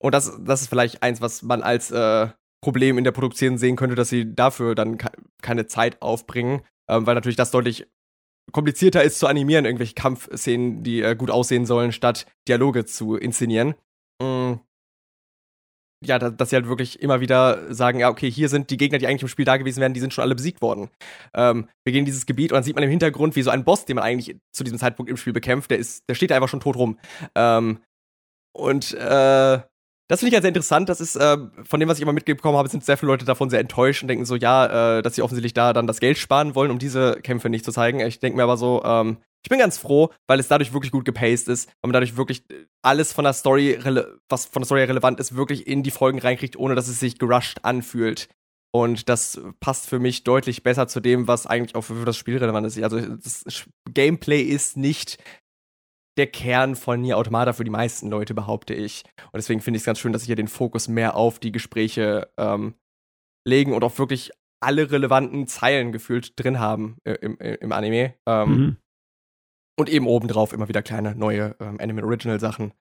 [0.00, 2.28] und das, das ist vielleicht eins, was man als äh,
[2.66, 5.08] Problem in der Produktion sehen könnte, dass sie dafür dann ke
[5.40, 7.86] keine Zeit aufbringen, ähm, weil natürlich das deutlich
[8.50, 13.76] komplizierter ist zu animieren, irgendwelche Kampfszenen, die äh, gut aussehen sollen, statt Dialoge zu inszenieren.
[14.20, 14.54] Mm.
[16.04, 18.98] Ja, da, dass sie halt wirklich immer wieder sagen, ja, okay, hier sind die Gegner,
[18.98, 20.90] die eigentlich im Spiel da gewesen wären, die sind schon alle besiegt worden.
[21.34, 23.64] Ähm, wir gehen in dieses Gebiet und dann sieht man im Hintergrund, wie so ein
[23.64, 26.34] Boss, den man eigentlich zu diesem Zeitpunkt im Spiel bekämpft, der ist, der steht da
[26.34, 26.98] einfach schon tot rum.
[27.36, 27.78] Ähm,
[28.52, 29.60] und äh,
[30.08, 30.88] das finde ich halt sehr interessant.
[30.88, 33.50] Das ist, äh, von dem, was ich immer mitbekommen habe, sind sehr viele Leute davon
[33.50, 36.54] sehr enttäuscht und denken so, ja, äh, dass sie offensichtlich da dann das Geld sparen
[36.54, 38.00] wollen, um diese Kämpfe nicht zu zeigen.
[38.00, 41.04] Ich denke mir aber so, ähm, ich bin ganz froh, weil es dadurch wirklich gut
[41.04, 42.44] gepaced ist, weil man dadurch wirklich
[42.82, 43.78] alles von der Story,
[44.28, 47.18] was von der Story relevant ist, wirklich in die Folgen reinkriegt, ohne dass es sich
[47.18, 48.28] gerusht anfühlt.
[48.72, 52.38] Und das passt für mich deutlich besser zu dem, was eigentlich auch für das Spiel
[52.38, 52.82] relevant ist.
[52.82, 55.18] Also das Gameplay ist nicht
[56.16, 59.04] der Kern von Nier Automata für die meisten Leute, behaupte ich.
[59.26, 61.52] Und deswegen finde ich es ganz schön, dass sie hier den Fokus mehr auf die
[61.52, 62.74] Gespräche ähm,
[63.46, 68.14] legen und auch wirklich alle relevanten Zeilen gefühlt drin haben äh, im, im Anime.
[68.26, 68.76] Ähm, Mhm.
[69.78, 72.72] Und eben obendrauf immer wieder kleine neue ähm, Anime Original Sachen,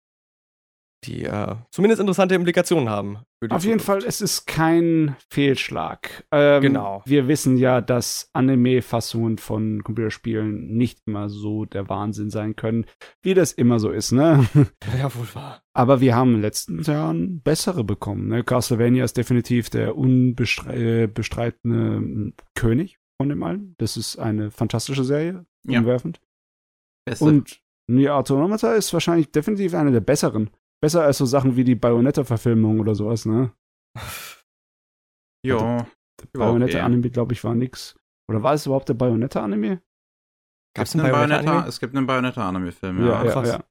[1.05, 3.19] die äh, zumindest interessante Implikationen haben.
[3.39, 6.25] für die Auf jeden Fall, es ist kein Fehlschlag.
[6.31, 7.01] Ähm, Genau.
[7.05, 12.85] Wir wissen ja, dass Anime-Fassungen von Computerspielen nicht immer so der Wahnsinn sein können,
[13.21, 14.45] wie das immer so ist, ne?
[14.97, 15.61] Ja, wohl wahr.
[15.73, 18.27] Aber wir haben in den letzten Jahren bessere bekommen.
[18.29, 18.43] Ne?
[18.43, 23.75] Castlevania ist definitiv der unbestreitene König von dem allen.
[23.77, 25.79] Das ist eine fantastische Serie, Ja.
[25.79, 26.19] umwerfend.
[27.05, 27.25] Beste.
[27.25, 30.49] Und Nier Automata ist wahrscheinlich definitiv eine der besseren.
[30.85, 33.51] Besser als so Sachen wie die Bayonetta-Verfilmung oder sowas, ne?
[35.43, 35.57] jo.
[35.57, 36.37] Der Ja, okay.
[36.37, 37.97] Bayonetta-Anime, glaube ich, war nix.
[38.29, 39.81] Oder war es überhaupt der Bayonetta-Anime?
[40.77, 41.11] Gab's Gibt's einen?
[41.11, 41.65] Bayonetta?
[41.65, 43.25] Es gibt einen Bayonetta-Anime-Film, Ja, ja.
[43.25, 43.47] ja, krass.
[43.49, 43.63] ja.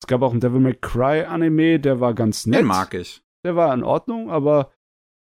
[0.00, 2.60] Es gab auch einen Devil May Cry-Anime, der war ganz nett.
[2.60, 3.24] Den mag ich.
[3.44, 4.72] Der war in Ordnung, aber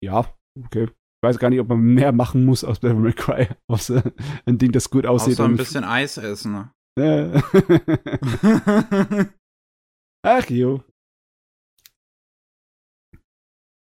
[0.03, 0.33] ja,
[0.65, 0.85] okay.
[0.85, 4.01] Ich weiß gar nicht, ob man mehr machen muss aus Devil May Cry, außer
[4.47, 5.33] ein Ding, das gut aussieht.
[5.33, 6.71] Außer ein bisschen Eis essen.
[6.97, 7.43] Ne?
[10.25, 10.83] Ach jo.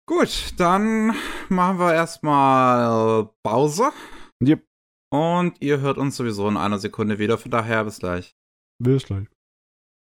[0.07, 1.15] Gut, dann
[1.49, 3.91] machen wir erstmal Pause.
[4.47, 4.65] Yep.
[5.11, 7.39] Und ihr hört uns sowieso in einer Sekunde wieder.
[7.39, 8.35] Von daher bis gleich.
[8.83, 9.27] Bis gleich.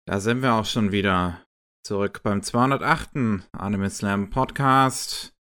[0.09, 1.43] Da sind wir auch schon wieder
[1.87, 3.43] zurück beim 208.
[3.53, 5.33] Anime Slam Podcast.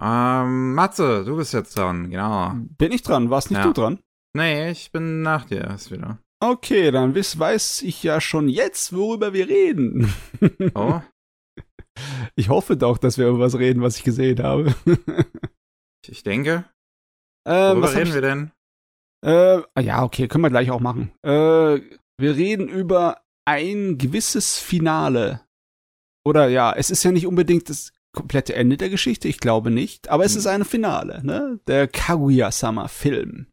[0.00, 2.52] Ähm, Matze, du bist jetzt dran, genau.
[2.78, 3.30] Bin ich dran?
[3.30, 3.64] Warst nicht Ja.
[3.66, 4.00] du dran?
[4.36, 6.18] Nee, ich bin nach dir erst wieder.
[6.42, 10.12] Okay, dann weiß ich ja schon jetzt, worüber wir reden.
[10.74, 11.00] Oh,
[12.36, 14.74] Ich hoffe doch, dass wir über was reden, was ich gesehen habe.
[16.06, 16.64] ich denke.
[17.46, 18.50] ähm, Worüber was reden ich, wir denn?
[19.24, 21.12] Äh, ah ja, okay, können wir gleich auch machen.
[21.22, 21.80] Äh,
[22.18, 25.40] wir reden über ein gewisses Finale.
[26.26, 30.08] Oder ja, es ist ja nicht unbedingt das komplette Ende der Geschichte, ich glaube nicht,
[30.08, 31.58] aber es ist ein Finale, ne?
[31.66, 33.48] Der Kaguya-sama-Film.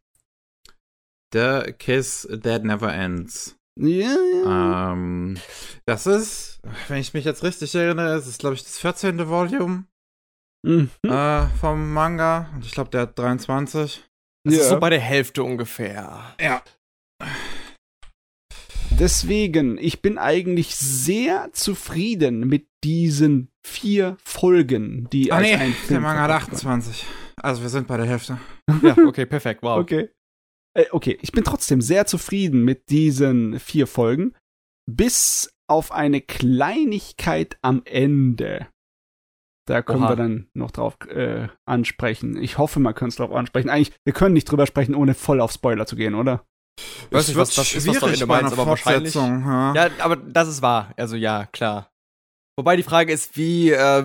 [1.32, 3.56] The Kiss That Never Ends.
[3.80, 4.92] Ja, ja.
[4.92, 5.38] Ähm,
[5.86, 9.28] das ist, wenn ich mich jetzt richtig erinnere, es ist, glaube ich, das 14.
[9.28, 9.84] Volume
[10.64, 10.90] Mhm.
[11.04, 12.48] äh, vom Manga.
[12.54, 14.04] Und ich glaube, der hat 23.
[14.44, 14.60] Das ja.
[14.60, 16.34] ist so bei der Hälfte ungefähr.
[16.40, 16.62] Ja.
[18.90, 25.74] Deswegen, ich bin eigentlich sehr zufrieden mit diesen vier Folgen, die Ah, als nee, ein
[25.88, 26.78] der Manga hat verpackt waren.
[26.80, 27.06] 28.
[27.36, 28.38] Also, wir sind bei der Hälfte.
[28.82, 29.78] Ja, okay, perfekt, wow.
[29.80, 30.10] Okay.
[30.74, 34.34] Äh, okay, ich bin trotzdem sehr zufrieden mit diesen vier Folgen,
[34.90, 38.66] bis auf eine Kleinigkeit am Ende.
[39.68, 40.10] Da können Oha.
[40.10, 42.36] wir dann noch drauf äh, ansprechen.
[42.36, 43.70] Ich hoffe, man könnte es drauf ansprechen.
[43.70, 46.44] Eigentlich, wir können nicht drüber sprechen, ohne voll auf Spoiler zu gehen, oder?
[47.10, 49.12] Weiß nicht, wird was- was ist das doch schwierig Ende bei einer meinst, aber wahrscheinlich-
[49.12, 49.44] Fortsetzung.
[49.44, 49.74] Ja.
[49.74, 50.92] Ja, aber das ist wahr.
[50.96, 51.91] Also ja, klar.
[52.58, 54.04] Wobei die Frage ist, wie äh,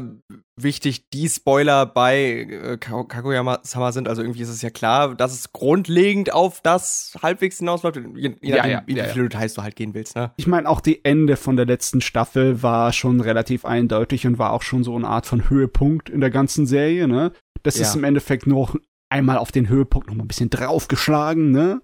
[0.57, 4.07] wichtig die Spoiler bei äh, Ka- Kaguya-sama sind.
[4.07, 7.97] Also irgendwie ist es ja klar, dass es grundlegend auf das halbwegs hinausläuft.
[8.15, 10.31] Je, je Ja, nachdem, ja, wie ja, viele Details du halt gehen willst, ne?
[10.37, 14.53] Ich meine, auch die Ende von der letzten Staffel war schon relativ eindeutig und war
[14.53, 17.33] auch schon so eine Art von Höhepunkt in der ganzen Serie, ne?
[17.63, 17.81] Das Ja.
[17.81, 18.77] ist im Endeffekt noch
[19.09, 21.81] einmal auf den Höhepunkt noch mal ein bisschen draufgeschlagen, ne?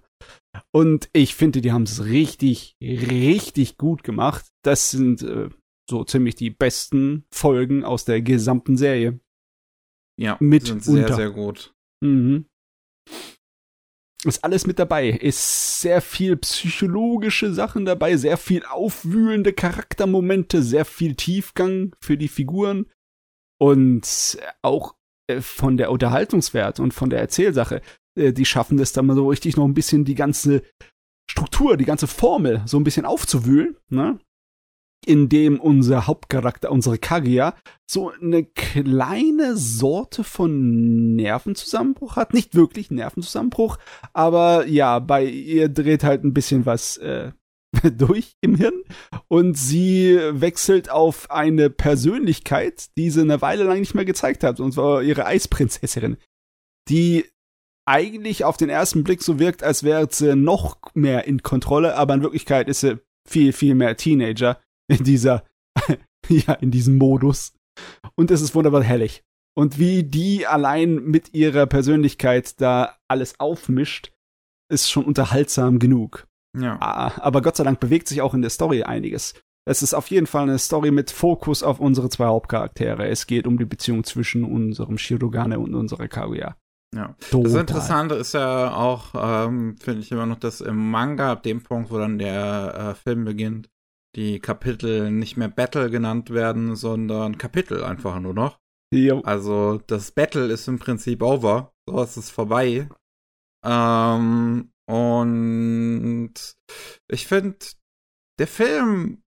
[0.72, 4.46] Und ich finde, die haben es richtig, richtig gut gemacht.
[4.62, 5.50] Das sind äh,
[5.88, 9.20] so ziemlich die besten Folgen aus der gesamten Serie.
[10.18, 11.14] ja, mit sind sehr, unter.
[11.14, 11.74] sehr gut.
[12.00, 12.46] Mhm.
[14.24, 15.10] Ist alles mit dabei.
[15.10, 22.28] Ist sehr viel psychologische Sachen dabei, sehr viel aufwühlende Charaktermomente, sehr viel Tiefgang für die
[22.28, 22.86] Figuren
[23.60, 24.96] und auch
[25.28, 27.82] äh, von der Unterhaltungswert und von der Erzählsache.
[28.18, 30.62] Äh, die schaffen es dann mal so richtig noch ein bisschen die ganze
[31.30, 34.18] Struktur, die ganze Formel so ein bisschen aufzuwühlen, ne?
[35.06, 37.54] Indem unser Hauptcharakter, unsere Kaguya,
[37.88, 42.32] so eine kleine Sorte von Nervenzusammenbruch hat.
[42.34, 43.78] Nicht wirklich Nervenzusammenbruch,
[44.12, 47.32] aber ja, bei ihr dreht halt ein bisschen was äh,
[47.96, 48.82] durch im Hirn
[49.28, 54.60] und sie wechselt auf eine Persönlichkeit, die sie eine Weile lang nicht mehr gezeigt hat,
[54.60, 56.16] und zwar ihre Eisprinzessin,
[56.88, 57.24] die
[57.86, 62.14] eigentlich auf den ersten Blick so wirkt, als wäre sie noch mehr in Kontrolle, aber
[62.14, 62.98] in Wirklichkeit ist sie
[63.28, 64.58] viel, viel mehr Teenager
[64.88, 65.44] in dieser,
[66.28, 67.52] ja, in diesem Modus.
[68.14, 69.22] Und es ist wunderbar herrlich.
[69.56, 74.12] Und wie die allein mit ihrer Persönlichkeit da alles aufmischt,
[74.68, 76.26] ist schon unterhaltsam genug.
[76.58, 76.76] Ja.
[76.80, 79.34] Ah, Aber Gott sei Dank bewegt sich auch in der Story einiges.
[79.66, 83.08] Es ist auf jeden Fall eine Story mit Fokus auf unsere zwei Hauptcharaktere.
[83.08, 86.56] Es geht um die Beziehung zwischen unserem Shirogane und unserer Kaguya.
[86.94, 87.16] Ja.
[87.30, 87.42] Total.
[87.44, 91.62] Das Interessante ist ja auch, ähm, finde ich immer noch, dass im Manga, ab dem
[91.62, 93.68] Punkt, wo dann der äh, Film beginnt,
[94.16, 98.58] die Kapitel nicht mehr Battle genannt werden, sondern Kapitel einfach nur noch.
[98.92, 99.20] Jo.
[99.22, 101.72] Also das Battle ist im Prinzip over.
[101.88, 102.88] So ist es vorbei.
[103.64, 106.34] Ähm, und
[107.10, 107.58] ich finde,
[108.38, 109.22] der Film,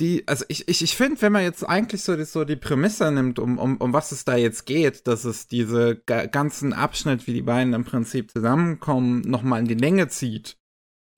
[0.00, 3.10] die, also ich, ich, ich finde, wenn man jetzt eigentlich so die, so die Prämisse
[3.12, 7.26] nimmt, um, um, um was es da jetzt geht, dass es diese ga- ganzen Abschnitt,
[7.26, 10.56] wie die beiden im Prinzip zusammenkommen, nochmal in die Länge zieht.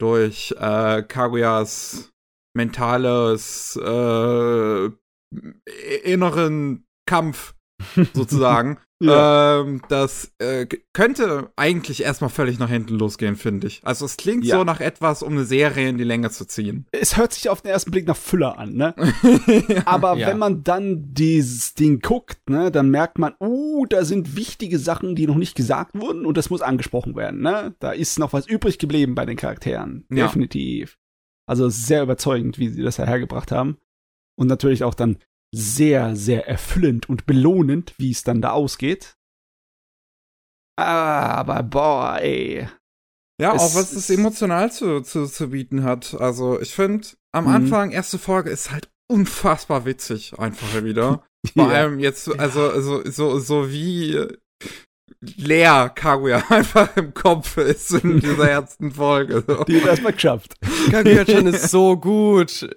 [0.01, 2.13] Durch äh, Kaguyas
[2.55, 4.91] mentales äh,
[6.05, 7.55] inneren Kampf
[8.15, 8.79] sozusagen.
[9.03, 9.61] Ja.
[9.61, 13.81] Ähm, das äh, könnte eigentlich erstmal völlig nach hinten losgehen, finde ich.
[13.85, 14.57] Also es klingt Ja.
[14.57, 16.87] so nach etwas, um eine Serie in die Länge zu ziehen.
[16.93, 18.95] Es hört sich auf den ersten Blick nach Füller an, ne?
[19.85, 20.29] Aber Ja.
[20.29, 25.17] wenn man dann dieses Ding guckt, ne, dann merkt man, uh, da sind wichtige Sachen,
[25.17, 27.75] die noch nicht gesagt wurden und das muss angesprochen werden, ne?
[27.81, 30.07] Da ist noch was übrig geblieben bei den Charakteren.
[30.11, 30.27] Ja.
[30.27, 30.97] Definitiv.
[31.47, 33.79] Also sehr überzeugend, wie sie das hergebracht haben.
[34.37, 35.19] Und natürlich auch dann
[35.55, 39.16] sehr, sehr erfüllend und belohnend, wie es dann da ausgeht.
[40.77, 42.69] Ah, aber boah, ey.
[43.41, 46.15] Ja, Es auch was es emotional zu, zu, zu bieten hat.
[46.15, 47.51] Also ich finde, am Mhm.
[47.51, 51.25] Anfang, erste Folge ist halt unfassbar witzig, einfach wieder.
[51.55, 51.79] Vor Ja.
[51.81, 54.27] allem jetzt, also, also so, so wie
[55.37, 59.45] leer Kaguya einfach im Kopf ist in dieser ersten Folge.
[59.47, 59.65] So.
[59.65, 60.55] Die hat erstmal geschafft.
[60.91, 62.69] Kaguya-chan ist so gut.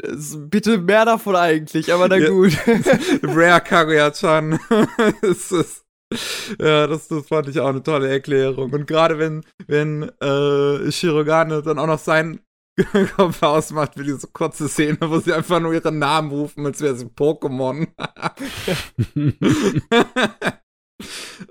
[0.50, 2.58] Bitte mehr davon eigentlich, aber na gut.
[3.24, 4.60] Rare Kaguya-chan.
[5.22, 5.86] es ist,
[6.60, 8.72] ja, das, das fand ich auch eine tolle Erklärung.
[8.72, 12.40] Und gerade wenn, wenn äh, Shirogane dann auch noch seinen
[13.16, 16.96] Kopf ausmacht für diese kurze Szene, wo sie einfach nur ihren Namen rufen, als wäre
[16.96, 17.88] sie Pokémon.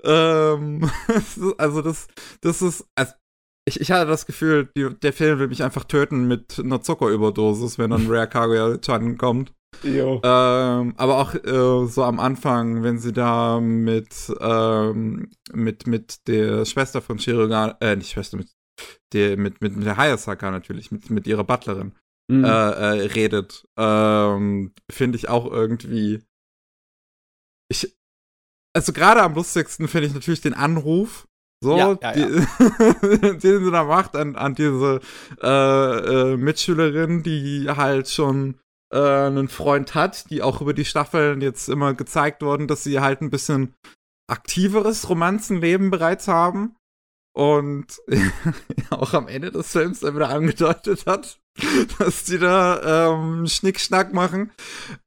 [0.03, 0.89] Ähm,
[1.57, 2.07] also das,
[2.41, 3.13] das ist, also
[3.67, 7.77] ich, ich hatte das Gefühl, die, der Film will mich einfach töten mit einer Zuckerüberdosis,
[7.77, 9.53] wenn dann Rare Kaguya-chan kommt.
[9.83, 10.21] Jo.
[10.23, 16.65] Ähm, aber auch äh, so am Anfang, wenn sie da mit, ähm, mit, mit der
[16.65, 18.49] Schwester von Shirogane, äh, nicht Schwester, mit
[19.13, 21.93] der, mit, mit, mit der Hayasaka natürlich, mit, mit ihrer Butlerin,
[22.29, 22.43] Mhm.
[22.43, 26.21] äh, äh, redet, ähm, finde ich auch irgendwie.
[27.69, 27.96] Ich,
[28.77, 31.27] also gerade am lustigsten finde ich natürlich den Anruf.
[31.63, 32.21] So, Ja, ja, die,
[33.39, 34.99] den sie da macht an, an diese
[35.41, 38.59] äh, äh, Mitschülerin, die halt schon
[38.93, 42.99] äh, einen Freund hat, die auch über die Staffeln jetzt immer gezeigt worden, dass sie
[42.99, 43.73] halt ein bisschen
[44.29, 46.75] aktiveres Romanzenleben bereits haben.
[47.35, 47.99] Und
[48.91, 51.39] auch am Ende des Films dann wieder angedeutet hat,
[51.97, 54.51] dass die da ähm, Schnickschnack machen.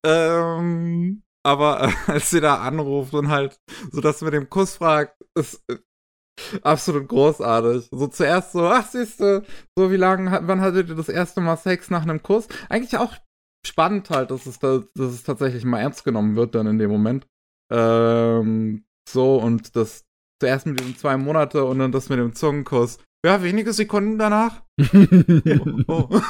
[0.04, 3.60] Ähm, aber äh, als sie da anruft und halt
[3.90, 5.78] so das mit dem Kuss fragt, ist äh,
[6.62, 7.88] absolut großartig.
[7.90, 9.44] So zuerst so, ach siehste,
[9.76, 12.48] so wie lange, wann hattet ihr das erste Mal Sex nach einem Kuss?
[12.68, 13.14] Eigentlich auch
[13.66, 16.90] spannend halt, dass es, da, dass es tatsächlich mal ernst genommen wird dann in dem
[16.90, 17.26] Moment.
[17.72, 20.04] Ähm, so und das
[20.40, 22.98] zuerst mit diesen zwei Monate und dann das mit dem Zungenkuss.
[23.24, 24.62] Ja, wenige Sekunden danach.
[25.86, 26.08] Oh.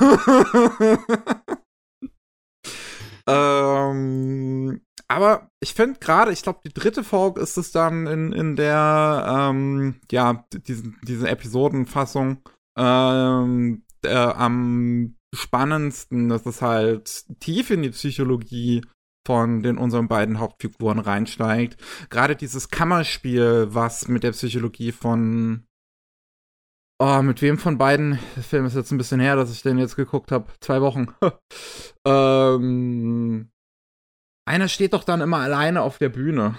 [3.27, 4.81] ähm,
[5.11, 9.27] aber ich finde gerade, ich glaube, die dritte Folge ist es dann in, in der,
[9.29, 12.39] ähm, ja, diesen, diese Episodenfassung
[12.79, 18.83] ähm, äh, am spannendsten, dass es halt tief in die Psychologie
[19.27, 21.77] von den unseren beiden Hauptfiguren reinsteigt.
[22.09, 25.67] Gerade dieses Kammerspiel, was mit der Psychologie von
[27.03, 28.19] Oh, mit wem von beiden?
[28.37, 30.53] Der Film ist jetzt ein bisschen her, dass ich den jetzt geguckt habe.
[30.61, 31.07] Zwei Wochen.
[32.07, 33.51] ähm,
[34.51, 36.57] einer steht doch dann immer alleine auf der Bühne.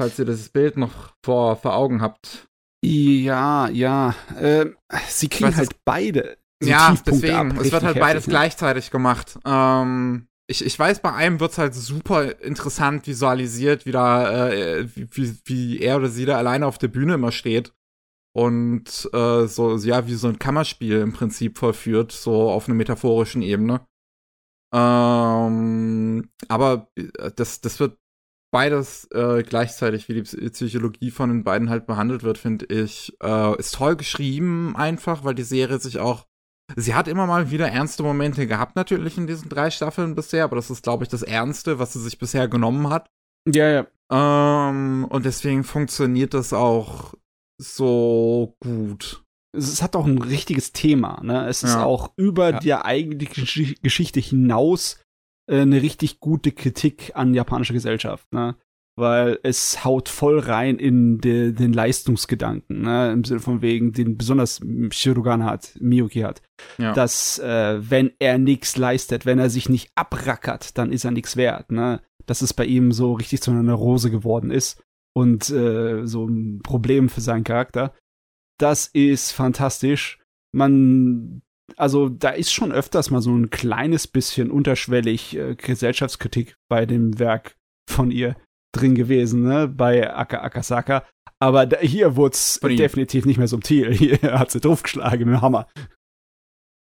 [0.00, 2.48] Falls ihr das Bild noch vor, vor Augen habt.
[2.84, 4.14] Ja, ja.
[4.38, 4.76] Ähm,
[5.08, 6.38] sie kriegen weiß, halt beide.
[6.60, 7.52] so ja, deswegen.
[7.52, 8.30] ab, es wird halt beides ne?
[8.30, 9.38] gleichzeitig gemacht.
[9.44, 15.08] Ähm, ich, ich weiß, bei einem wird's halt super interessant visualisiert, wie, da, äh, wie,
[15.12, 17.72] wie, wie er oder sie da alleine auf der Bühne immer steht.
[18.32, 23.42] Und äh, so, ja, wie so ein Kammerspiel im Prinzip vollführt, so auf einer metaphorischen
[23.42, 23.86] Ebene.
[24.72, 27.98] Ähm, aber äh, das, das wird
[28.52, 33.16] beides äh, gleichzeitig, wie die Psy- Psychologie von den beiden halt behandelt wird, finde ich,
[33.22, 36.26] äh, ist toll geschrieben einfach, weil die Serie sich auch
[36.76, 40.56] Sie hat immer mal wieder ernste Momente gehabt, natürlich in diesen drei Staffeln bisher, aber
[40.56, 43.10] das ist, glaube ich, das Ernste, was sie sich bisher genommen hat.
[43.46, 43.86] Ja, ja.
[44.70, 47.14] Ähm, und deswegen funktioniert das auch
[47.58, 49.24] so gut.
[49.52, 51.46] Es hat auch ein richtiges Thema, ne?
[51.48, 51.84] Es ist Ja.
[51.84, 52.58] auch über Ja.
[52.60, 55.00] die eigentliche Gesch- Geschichte hinaus
[55.48, 58.54] äh, eine richtig gute Kritik an japanischer Gesellschaft, ne?
[58.96, 63.10] Weil es haut voll rein in de, den Leistungsgedanken, ne?
[63.12, 64.60] Im Sinne von wegen, den besonders
[64.90, 66.42] Shirogan hat, Miyuki hat.
[66.78, 66.92] Ja.
[66.92, 71.36] dass äh, wenn er nichts leistet, wenn er sich nicht abrackert, dann ist er nichts
[71.36, 71.72] wert.
[71.72, 72.00] Ne?
[72.26, 74.82] Dass es bei ihm so richtig zu einer Neurose geworden ist
[75.16, 77.94] und äh, so ein Problem für seinen Charakter.
[78.60, 80.18] Das ist fantastisch.
[80.52, 81.42] Man,
[81.76, 87.18] also da ist schon öfters mal so ein kleines bisschen unterschwellig äh, Gesellschaftskritik bei dem
[87.18, 87.56] Werk
[87.88, 88.36] von ihr
[88.72, 89.66] drin gewesen, ne?
[89.66, 91.04] bei Aka Akasaka.
[91.42, 93.94] Aber da, hier wurde es definitiv nicht mehr subtil.
[93.96, 95.66] Hier hat sie draufgeschlagen mit dem Hammer.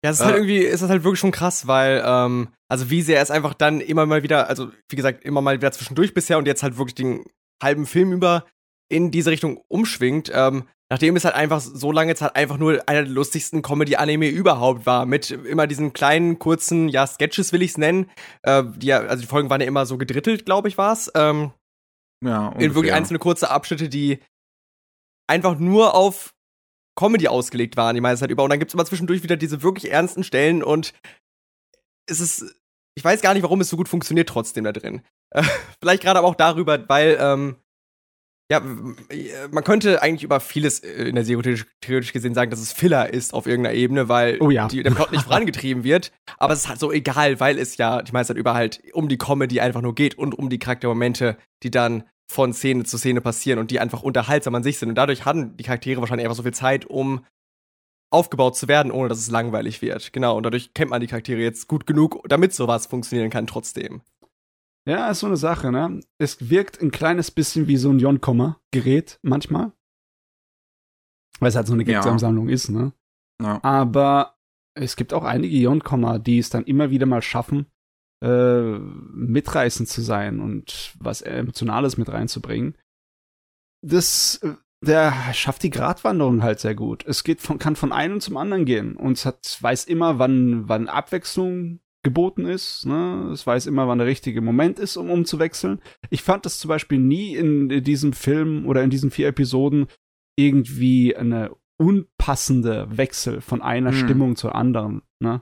[0.03, 0.37] Ja, es ist halt Äh.
[0.37, 3.81] irgendwie, ist das halt wirklich schon krass, weil, ähm, also wie sehr es einfach dann
[3.81, 6.93] immer mal wieder, also wie gesagt, immer mal wieder zwischendurch bisher und jetzt halt wirklich
[6.93, 7.25] den
[7.61, 8.45] halben Film über
[8.87, 13.03] in diese Richtung umschwingt, ähm, nachdem es halt einfach so lange Zeit einfach nur einer
[13.03, 18.09] der lustigsten Comedy-Anime überhaupt war, mit immer diesen kleinen, kurzen, ja, Sketches will ich's nennen,
[18.43, 21.51] äh, die also die Folgen waren ja immer so gedrittelt, glaube ich, war's, ähm,
[22.23, 22.95] ja, in wirklich ungefähr.
[22.95, 24.19] einzelne kurze Abschnitte, die
[25.27, 26.33] einfach nur auf
[26.97, 28.43] Comedy ausgelegt waren die meiste Zeit über.
[28.43, 30.93] Und dann gibt's immer zwischendurch wieder diese wirklich ernsten Stellen und
[32.09, 32.61] es ist,
[32.95, 35.01] ich weiß gar nicht, warum es so gut funktioniert trotzdem da drin.
[35.31, 35.43] Äh,
[35.81, 37.57] vielleicht gerade aber auch darüber, weil ähm,
[38.51, 38.61] Ja,
[39.51, 43.11] man könnte eigentlich über vieles äh, in der Serie theoretisch, gesehen sagen, dass es Filler
[43.11, 44.67] ist auf irgendeiner Ebene, weil Oh ja.
[44.67, 46.11] die, der Plot nicht vorangetrieben wird.
[46.37, 49.09] Aber es ist halt so egal, weil es ja die meiste Zeit über halt um
[49.09, 53.21] die Comedy einfach nur geht und um die Charaktermomente, die dann von Szene zu Szene
[53.21, 54.89] passieren und die einfach unterhaltsam an sich sind.
[54.89, 57.25] Und dadurch haben die Charaktere wahrscheinlich einfach so viel Zeit, um
[58.11, 60.13] aufgebaut zu werden, ohne dass es langweilig wird.
[60.13, 64.01] Genau, und dadurch kennt man die Charaktere jetzt gut genug, damit sowas funktionieren kann trotzdem.
[64.87, 65.99] Ja, ist so eine Sache, ne?
[66.19, 69.71] Es wirkt ein kleines bisschen wie so ein Jon-Komma-Gerät manchmal.
[71.39, 72.01] Weil es halt so eine Ja.
[72.01, 72.93] Gagsammlung ist, ne?
[73.41, 73.63] Ja.
[73.63, 74.37] Aber
[74.75, 77.65] es gibt auch einige Jon-Komma, die es dann immer wieder mal schaffen,
[78.23, 82.77] äh, mitreißend zu sein und was Emotionales mit reinzubringen.
[83.81, 87.05] Das, äh, der schafft die Gratwanderung halt sehr gut.
[87.05, 90.69] Es geht von, kann von einem zum anderen gehen und es hat, weiß immer, wann,
[90.69, 92.85] wann Abwechslung geboten ist.
[92.85, 93.31] Ne?
[93.33, 95.81] Es weiß immer, wann der richtige Moment ist, um umzuwechseln.
[96.09, 99.87] Ich fand das zum Beispiel nie in diesem Film oder in diesen vier Episoden
[100.39, 103.97] irgendwie eine unpassende Wechsel von einer Hm.
[103.97, 105.01] Stimmung zur anderen.
[105.21, 105.41] Ne?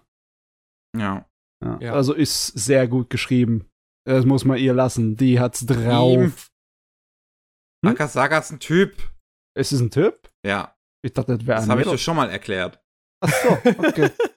[0.97, 1.27] Ja.
[1.63, 1.77] Ja.
[1.79, 1.93] Ja.
[1.93, 3.69] Also ist sehr gut geschrieben.
[4.05, 5.15] Das muss man ihr lassen.
[5.15, 6.49] Die hat's drauf.
[7.85, 7.91] Hm?
[7.91, 8.95] Akasaka ist ein Typ.
[9.55, 10.29] Ist es ein Typ?
[10.45, 10.75] Ja,
[11.05, 12.81] Ich dachte, das wäre das ein habe ich dir schon mal erklärt.
[13.21, 14.09] Ach so, okay.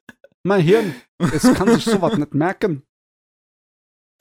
[0.47, 2.83] mein Hirn, es kann sich sowas nicht merken.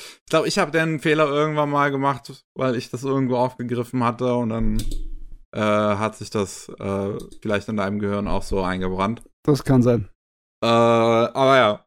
[0.01, 4.35] Ich glaube, ich habe den Fehler irgendwann mal gemacht, weil ich das irgendwo aufgegriffen hatte
[4.35, 4.77] und dann
[5.53, 9.23] äh, hat sich das äh, vielleicht in deinem Gehirn auch so eingebrannt.
[9.43, 10.09] Das kann sein.
[10.61, 11.85] Äh, aber ja.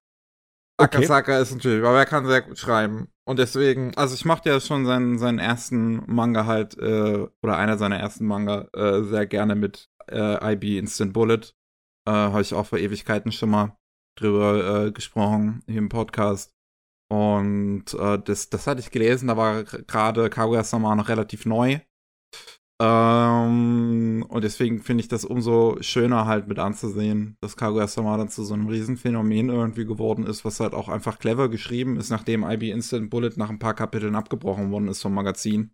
[0.81, 0.98] Okay.
[0.98, 3.09] Akasaka ist ein Typ, aber er kann sehr gut schreiben.
[3.27, 7.77] Und deswegen, also ich mochte ja schon seinen, seinen ersten Manga halt, äh, oder einer
[7.77, 11.52] seiner ersten Manga, äh, sehr gerne mit äh, IB Instant Bullet.
[12.09, 13.77] Habe ich auch vor Ewigkeiten schon mal
[14.20, 16.52] drüber äh, gesprochen hier im Podcast.
[17.10, 21.80] Und äh, das, das hatte ich gelesen, da war gerade Kaguya-sama noch relativ neu.
[22.80, 28.44] Ähm, und deswegen finde ich das umso schöner halt mit anzusehen, dass Kaguya-sama dann zu
[28.44, 32.70] so einem Riesenphänomen irgendwie geworden ist, was halt auch einfach clever geschrieben ist, nachdem IB
[32.70, 35.72] Instant Bullet nach ein paar Kapiteln abgebrochen worden ist vom Magazin,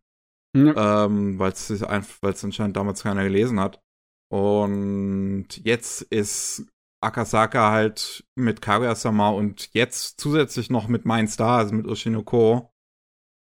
[0.57, 1.05] Ja.
[1.05, 3.83] ähm, weil es einfach, weil es anscheinend damals keiner gelesen hat.
[4.33, 6.67] Und jetzt ist
[7.05, 12.73] Akasaka halt mit Kaguya-sama und jetzt zusätzlich noch mit Mein Star, also mit Oshinoko,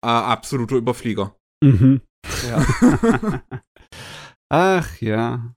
[0.05, 1.36] äh, absoluter Überflieger.
[1.62, 2.01] Mhm.
[2.48, 3.43] Ja.
[4.51, 5.55] Ach ja.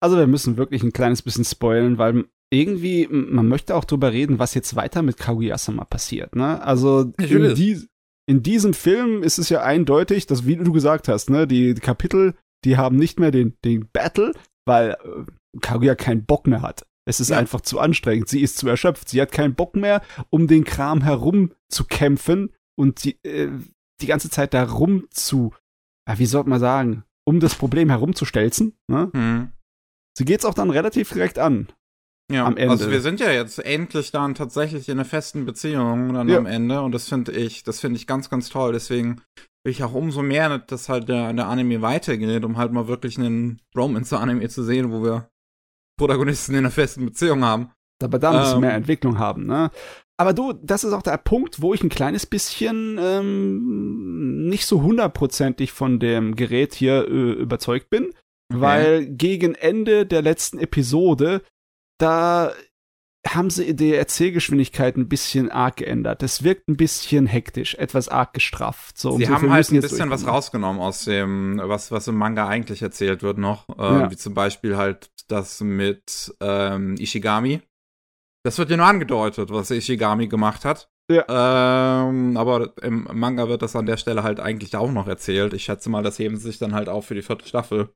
[0.00, 4.38] Also wir müssen wirklich ein kleines bisschen spoilen, weil irgendwie, man möchte auch drüber reden,
[4.38, 6.62] was jetzt weiter mit Kaguya-sama passiert, ne?
[6.62, 7.54] Also in, es.
[7.54, 7.88] dies,
[8.26, 12.34] in diesem Film ist es ja eindeutig, dass, wie du gesagt hast, ne, die Kapitel,
[12.64, 14.32] die haben nicht mehr den, den Battle,
[14.66, 16.86] weil äh, Kaguya keinen Bock mehr hat.
[17.06, 17.38] Es ist Ja.
[17.38, 18.28] einfach zu anstrengend.
[18.28, 19.08] Sie ist zu erschöpft.
[19.08, 23.50] Sie hat keinen Bock mehr, um den Kram herum zu kämpfen und die, äh,
[24.00, 25.52] die ganze Zeit da rum zu,
[26.08, 28.74] ja, wie sollte man sagen, um das Problem herumzustelzen.
[28.90, 29.10] Ne?
[29.14, 29.52] Hm.
[30.16, 31.68] Sie geht's auch dann relativ direkt an.
[32.32, 32.70] Ja, am Ende.
[32.70, 36.38] also wir sind ja jetzt endlich dann tatsächlich in einer festen Beziehung dann Ja.
[36.38, 38.72] am Ende und das finde ich, das finde ich ganz, ganz toll.
[38.72, 39.20] Deswegen
[39.62, 43.18] will ich auch umso mehr, dass halt der, der Anime weitergeht, um halt mal wirklich
[43.18, 45.28] einen Romance-Anime zu sehen, wo wir
[45.98, 47.70] Protagonisten in einer festen Beziehung haben.
[48.02, 48.60] Aber da ein bisschen Ähm.
[48.62, 49.46] mehr Entwicklung haben.
[49.46, 49.70] Ne?
[50.16, 54.82] Aber du, das ist auch der Punkt, wo ich ein kleines bisschen ähm, nicht so
[54.82, 58.12] hundertprozentig von dem Gerät hier äh, überzeugt bin.
[58.52, 61.42] Weil gegen Ende der letzten Episode,
[61.98, 62.52] da
[63.28, 66.22] haben sie die Erzählgeschwindigkeit ein bisschen arg geändert.
[66.22, 68.98] Es wirkt ein bisschen hektisch, etwas arg gestrafft.
[68.98, 72.82] So, Sie haben halt ein bisschen was rausgenommen aus dem, was, was im Manga eigentlich
[72.82, 73.68] erzählt wird noch.
[73.70, 74.10] Äh, Ja.
[74.10, 77.62] Wie zum Beispiel halt das mit ähm, Ishigami.
[78.44, 80.90] Das wird ja nur angedeutet, was Ishigami gemacht hat.
[81.10, 82.08] Ja.
[82.08, 85.52] Ähm, aber im Manga wird das an der Stelle halt eigentlich auch noch erzählt.
[85.54, 87.90] Ich schätze mal, das heben sie sich dann halt auch für die vierte Staffel.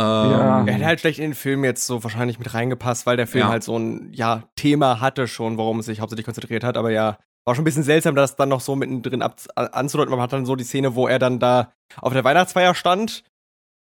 [0.00, 0.64] Ähm, Ja.
[0.66, 3.44] Er hätte halt schlecht in den Film jetzt so wahrscheinlich mit reingepasst, weil der Film
[3.44, 3.48] Ja.
[3.50, 6.76] halt so ein, ja, Thema hatte schon, worum es sich hauptsächlich konzentriert hat.
[6.76, 10.10] Aber ja, war schon ein bisschen seltsam, das dann noch so mittendrin ab, anzudeuten.
[10.10, 13.24] Man hat dann so die Szene, wo er dann da auf der Weihnachtsfeier stand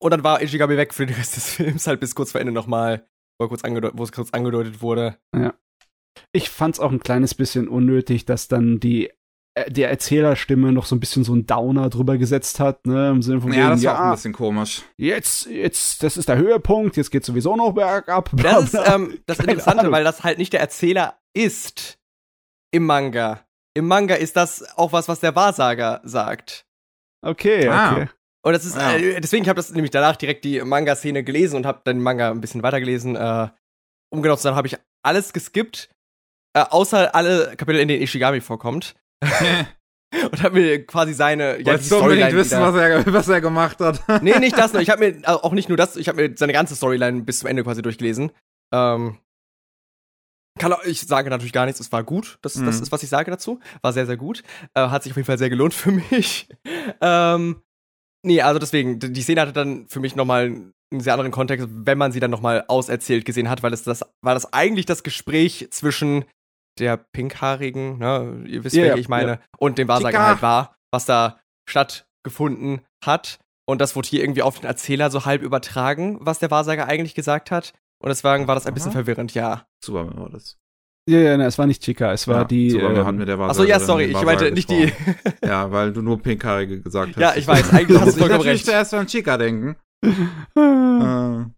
[0.03, 2.53] und dann war Ishigami weg für den Rest des Films, halt bis kurz vor Ende
[2.53, 3.07] nochmal,
[3.39, 5.17] wo, kurz angedeut- wo es kurz angedeutet wurde.
[6.33, 9.11] Ich fand's auch ein kleines bisschen unnötig, dass dann die
[9.69, 13.41] der Erzählerstimme noch so ein bisschen so ein Downer drüber gesetzt hat, ne, im Sinne
[13.41, 14.83] von ja, wegen, das war auch ja, ein bisschen komisch.
[14.99, 18.31] jetzt, jetzt, das ist der Höhepunkt, jetzt geht's sowieso noch bergab.
[18.37, 18.95] bla, Das ist bla.
[18.95, 19.93] ähm, das Keine Interessante, Ahnung.
[19.93, 21.99] weil das halt nicht der Erzähler ist
[22.71, 23.47] im Manga.
[23.75, 26.67] Im Manga ist das auch was, was der Wahrsager sagt.
[27.23, 27.93] okay, Ah.
[27.93, 28.09] okay.
[28.43, 28.93] Und das ist, Ja.
[28.95, 32.03] äh, deswegen habe ich das nämlich danach direkt die Manga-Szene gelesen und habe dann den
[32.03, 33.17] Manga ein bisschen weitergelesen.
[33.17, 33.49] Äh,
[34.13, 35.89] um genau zu sein, habe ich alles geskippt,
[36.55, 38.95] äh, außer alle Kapitel, in denen Ishigami vorkommt.
[40.33, 44.03] und habe mir quasi seine ja, du unbedingt wissen, was er, was er gemacht hat?
[44.23, 44.83] nee, nicht das nur.
[44.83, 47.49] Ich habe mir auch nicht nur das, ich habe mir seine ganze Storyline bis zum
[47.49, 48.31] Ende quasi durchgelesen.
[48.73, 49.19] Ähm,
[50.59, 52.39] kann ich sage natürlich gar nichts, es war gut.
[52.43, 52.67] Das, mhm.
[52.67, 53.61] das ist, was ich sage dazu.
[53.83, 54.43] War sehr, sehr gut.
[54.75, 56.49] Äh, hat sich auf jeden Fall sehr gelohnt für mich.
[57.01, 57.63] ähm,
[58.23, 61.99] nee, also deswegen, die Szene hatte dann für mich nochmal einen sehr anderen Kontext, wenn
[61.99, 65.69] man sie dann nochmal auserzählt gesehen hat, weil es das, weil das eigentlich das Gespräch
[65.71, 66.25] zwischen
[66.79, 69.41] der pinkhaarigen, ne, ihr wisst, yeah, welche ich meine, yeah.
[69.59, 73.39] und dem Wahrsager halt war, was da stattgefunden hat.
[73.69, 77.15] Und das wurde hier irgendwie auf den Erzähler so halb übertragen, was der Wahrsager eigentlich
[77.15, 77.73] gesagt hat.
[77.99, 78.99] Und deswegen war das ein bisschen Aha.
[78.99, 79.67] verwirrend, ja.
[79.83, 80.57] Tsubame war das.
[81.09, 82.69] Ja, ja, ne, es war nicht Chica, es war ja, die.
[82.69, 84.93] Tsubame ähm, hat mit der Achso, ja, sorry, ich meinte nicht die.
[85.45, 87.23] ja, weil du nur pinkhaarige gesagt hast.
[87.23, 88.61] Ja, ich weiß, eigentlich hast du vollkommen recht.
[88.61, 89.77] Ich zuerst an Chica denken.
[90.05, 91.56] äh.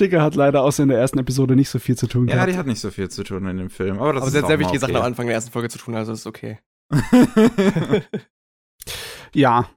[0.00, 2.48] Chica hat leider außer in der ersten Episode nicht so viel zu tun ja, gehabt.
[2.48, 3.98] Ja, die hat nicht so viel zu tun in dem Film.
[3.98, 4.86] Aber, das aber ist sie hat sehr wichtige okay.
[4.92, 6.58] Sachen am Anfang der ersten Folge zu tun, also ist okay.
[9.34, 9.68] ja,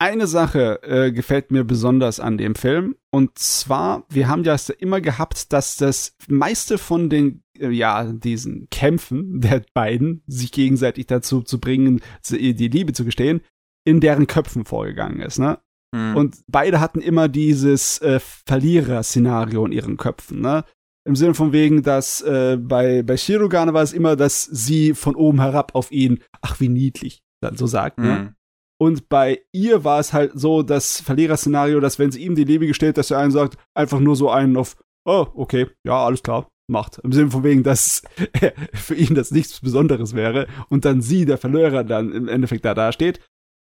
[0.00, 2.96] eine Sache äh, gefällt mir besonders an dem Film.
[3.10, 8.68] Und zwar, wir haben ja immer gehabt, dass das meiste von den, äh, ja, diesen
[8.70, 13.40] Kämpfen der beiden, sich gegenseitig dazu zu bringen, die Liebe zu gestehen,
[13.84, 15.58] in deren Köpfen vorgegangen ist, ne?
[15.94, 16.16] Mhm.
[16.16, 20.64] Und beide hatten immer dieses äh, Verlierer-Szenario in ihren Köpfen, ne?
[21.06, 25.16] Im Sinne von wegen, dass äh, bei, bei Shirogane war es immer, dass sie von
[25.16, 28.18] oben herab auf ihn, ach wie niedlich, dann so sagt, ne?
[28.18, 28.34] Mhm.
[28.80, 32.66] Und bei ihr war es halt so das Verlierer-Szenario, dass wenn sie ihm die Liebe
[32.66, 36.48] gestellt, dass er einen sagt, einfach nur so einen auf, oh, okay, ja, alles klar,
[36.68, 36.98] macht.
[36.98, 38.02] Im Sinne von wegen, dass
[38.74, 42.74] für ihn das nichts Besonderes wäre und dann sie, der Verlierer, dann im Endeffekt da
[42.74, 43.20] dasteht.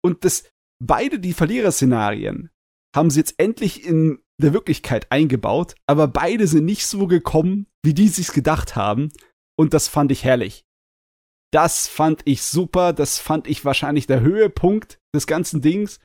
[0.01, 0.43] Und das,
[0.79, 2.49] beide die Verlierer-Szenarien
[2.95, 7.93] haben sie jetzt endlich in der Wirklichkeit eingebaut, aber beide sind nicht so gekommen, wie
[7.93, 9.11] die sich's gedacht haben.
[9.57, 10.65] Und das fand ich herrlich.
[11.51, 12.93] Das fand ich super.
[12.93, 15.99] Das fand ich wahrscheinlich der Höhepunkt des ganzen Dings.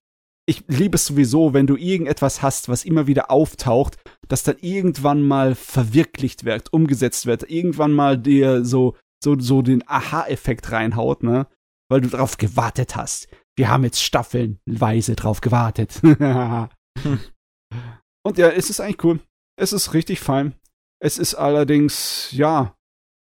[0.46, 3.96] Ich liebe es sowieso, wenn du irgendetwas hast, was immer wieder auftaucht,
[4.28, 9.86] das dann irgendwann mal verwirklicht wird, umgesetzt wird, irgendwann mal dir so, so, so den
[9.88, 11.46] Aha-Effekt reinhaut, ne?
[11.90, 13.28] Weil du darauf gewartet hast.
[13.58, 16.00] Wir haben jetzt staffelnweise drauf gewartet.
[16.02, 16.18] Und
[18.38, 19.18] ja, es ist eigentlich cool.
[19.60, 20.54] Es ist richtig fein.
[21.02, 22.76] Es ist allerdings, ja,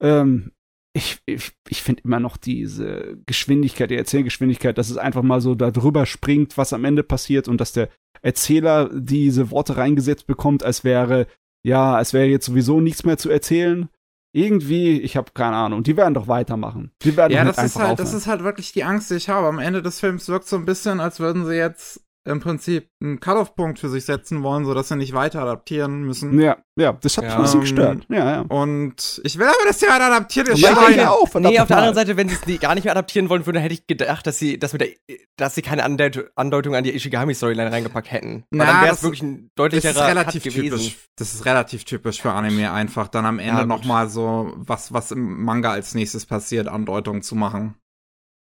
[0.02, 0.52] ähm,
[0.96, 5.54] ich, ich, ich finde immer noch diese Geschwindigkeit, die Erzählgeschwindigkeit, dass es einfach mal so
[5.54, 7.90] da drüber springt, was am Ende passiert und dass der
[8.24, 11.28] Erzähler diese Worte reingesetzt bekommt, als wäre,
[11.64, 13.90] ja, als wäre jetzt sowieso nichts mehr zu erzählen.
[14.36, 16.92] Irgendwie, ich habe keine Ahnung, die werden doch weitermachen.
[17.04, 19.48] Die werden ja, das ist halt, das ist halt wirklich die Angst, die ich habe.
[19.48, 23.20] Am Ende des Films wirkt so ein bisschen, als würden sie jetzt im Prinzip einen
[23.20, 26.40] Cut-off-Punkt für sich setzen wollen, sodass sie nicht weiter adaptieren müssen.
[26.40, 27.30] Ja, ja, das hat ja.
[27.30, 28.06] mich ein bisschen gestört.
[28.10, 28.42] Ja, ja.
[28.42, 30.60] Und ich will aber, dass sie weiter adaptiert ist.
[30.60, 31.34] Ja, ja auch.
[31.36, 33.74] Nee, auf der anderen Seite, wenn sie es gar nicht mehr adaptieren wollen würden, hätte
[33.74, 38.12] ich gedacht, dass sie, dass, mit der, dass sie keine Andeutung an die Ishigami-Storyline reingepackt
[38.12, 38.46] hätten.
[38.52, 40.78] Na, dann wäre es wirklich ein deutlicherer das ist relativ Cut gewesen.
[40.78, 44.94] Typisch, das ist relativ typisch für Anime, einfach dann am Ende ja, nochmal so, was,
[44.94, 47.76] was im Manga als nächstes passiert, Andeutungen zu machen.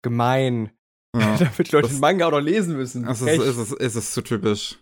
[0.02, 0.70] Gemein.
[1.16, 3.06] Ja, Damit die Leute den Manga auch noch lesen müssen.
[3.06, 4.78] Es ist, ist, ist, ist es zu typisch.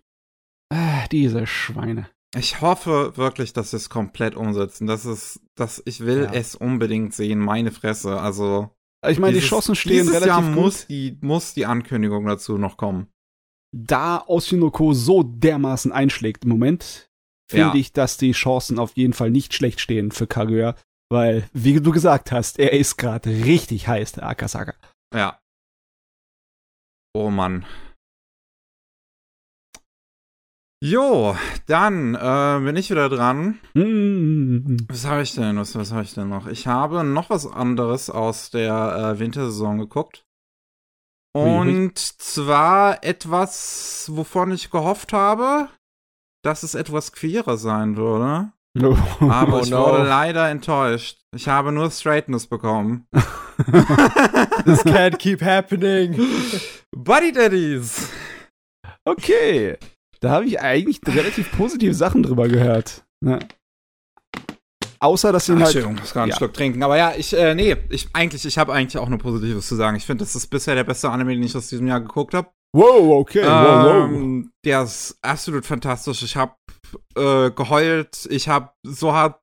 [0.72, 2.08] Ah, diese Schweine.
[2.36, 4.86] Ich hoffe wirklich, dass sie es komplett umsetzen.
[4.86, 6.32] Das ist, dass ich will ja.
[6.32, 8.20] es unbedingt sehen, meine Fresse.
[8.20, 8.70] Also.
[9.06, 10.54] Ich meine, die Chancen stehen dieses relativ Jahr gut.
[10.54, 13.06] muss die, muss die Ankündigung dazu noch kommen.
[13.74, 17.08] Da Oshinoko so dermaßen einschlägt im Moment,
[17.48, 17.74] finde ja.
[17.74, 20.74] ich, dass die Chancen auf jeden Fall nicht schlecht stehen für Kaguya.
[21.10, 24.74] Weil, wie du gesagt hast, er ist gerade richtig heiß, der Akasaka.
[25.14, 25.38] Ja,
[27.18, 27.66] Oh Mann.
[30.80, 31.36] Jo,
[31.66, 33.58] dann äh, bin ich wieder dran.
[33.74, 35.56] Was habe ich denn?
[35.56, 36.46] Was, was habe ich denn noch?
[36.46, 40.26] Ich habe noch was anderes aus der äh, Wintersaison geguckt.
[41.34, 45.68] Und zwar etwas, wovon ich gehofft habe,
[46.44, 48.52] dass es etwas queerer sein würde.
[48.74, 48.96] No.
[49.28, 49.86] Aber oh ich no.
[49.86, 51.18] wurde leider enttäuscht.
[51.34, 53.08] Ich habe nur Straightness bekommen.
[54.64, 56.16] This can't keep happening.
[56.96, 58.10] Buddy Daddies.
[59.04, 59.76] Okay.
[60.20, 63.04] Da habe ich eigentlich relativ positive Sachen drüber gehört.
[63.20, 63.40] Ne?
[65.00, 65.62] Außer, dass sie halt.
[65.62, 66.36] Entschuldigung, ich muss gerade einen ja.
[66.36, 66.82] Schluck trinken.
[66.82, 69.96] Aber ja, ich, äh, nee, ich eigentlich, ich habe eigentlich auch nur Positives zu sagen.
[69.96, 72.48] Ich finde, das ist bisher der beste Anime, den ich aus diesem Jahr geguckt habe.
[72.76, 74.52] Wow, okay, wow, ähm, wow.
[74.64, 76.22] Der ist absolut fantastisch.
[76.22, 76.54] Ich habe
[77.16, 78.26] äh, geheult.
[78.30, 79.40] Ich habe so hart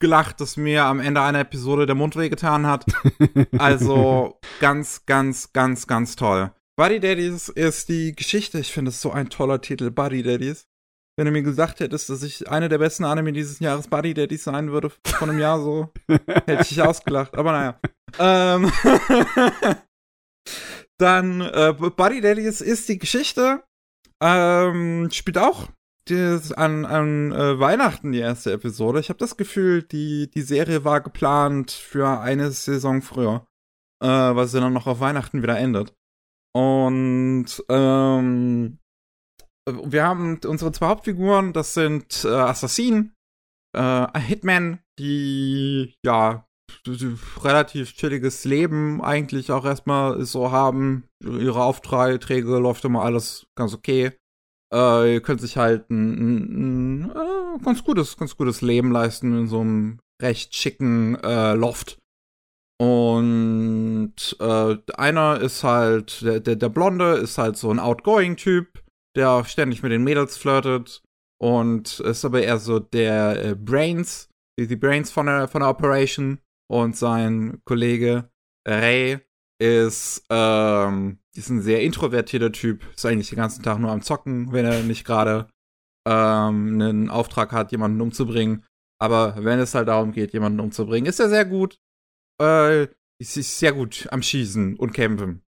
[0.00, 2.84] gelacht, dass mir am Ende einer Episode der Mund wehgetan hat.
[3.58, 6.52] also ganz, ganz, ganz, ganz toll.
[6.78, 8.58] Buddy Daddies ist die Geschichte.
[8.58, 10.66] Ich finde es so ein toller Titel, Buddy Daddies.
[11.18, 14.44] Wenn du mir gesagt hättest, dass ich eine der besten Anime dieses Jahres Buddy Daddies
[14.44, 17.34] sein würde, von einem Jahr so, hätte ich ausgelacht.
[17.36, 17.80] Aber naja.
[18.18, 18.70] Ähm
[20.98, 23.62] Dann äh, Buddy Daddies ist die Geschichte.
[24.22, 25.68] Ähm, spielt auch
[26.10, 29.00] das an, an äh, Weihnachten die erste Episode.
[29.00, 33.46] Ich habe das Gefühl, die, die Serie war geplant für eine Saison früher,
[34.02, 35.94] äh, weil sie dann noch auf Weihnachten wieder endet.
[36.54, 38.78] Und ähm,
[39.68, 43.14] wir haben unsere zwei Hauptfiguren, das sind äh, Assassinen,
[43.76, 46.46] äh, Hitman, die ja
[47.42, 51.08] relativ chilliges Leben eigentlich auch erstmal so haben.
[51.22, 54.12] Ihre Aufträge läuft immer alles ganz okay.
[54.72, 59.36] Äh, ihr könnt sich halt ein, ein, ein äh, ganz gutes, ganz gutes Leben leisten
[59.38, 61.98] in so einem recht schicken äh, Loft.
[62.78, 68.82] Und äh, einer ist halt, der, der, der Blonde ist halt so ein outgoing-Typ,
[69.16, 71.02] der ständig mit den Mädels flirtet
[71.40, 74.28] und ist aber eher so der äh, Brains,
[74.58, 76.38] die, die Brains von der, von der Operation.
[76.68, 78.28] Und sein Kollege
[78.66, 79.20] Ray
[79.58, 82.82] ist, ähm, ist ein sehr introvertierter Typ.
[82.94, 85.48] Ist eigentlich den ganzen Tag nur am Zocken, wenn er nicht gerade
[86.06, 88.64] ähm, einen Auftrag hat, jemanden umzubringen.
[88.98, 91.78] Aber wenn es halt darum geht, jemanden umzubringen, ist er sehr gut.
[92.40, 92.84] Äh,
[93.18, 95.42] ist, ist sehr gut am Schießen und Kämpfen.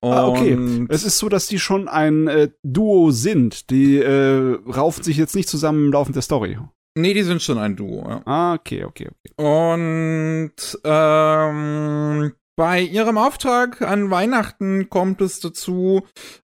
[0.00, 0.86] Und ah, okay.
[0.88, 3.70] Es ist so, dass die schon ein äh, Duo sind.
[3.70, 6.58] Die äh, raufen sich jetzt nicht zusammen im Laufe der Story.
[6.96, 8.08] Nee, die sind schon ein Duo.
[8.08, 8.22] Ja.
[8.24, 9.34] Ah, okay, okay, okay.
[9.36, 16.02] Und ähm, bei ihrem Auftrag an Weihnachten kommt es dazu,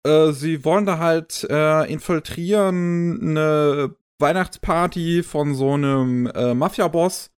[0.04, 7.32] äh, sie wollen da halt äh, infiltrieren eine Weihnachtsparty von so einem äh, Mafia-Boss.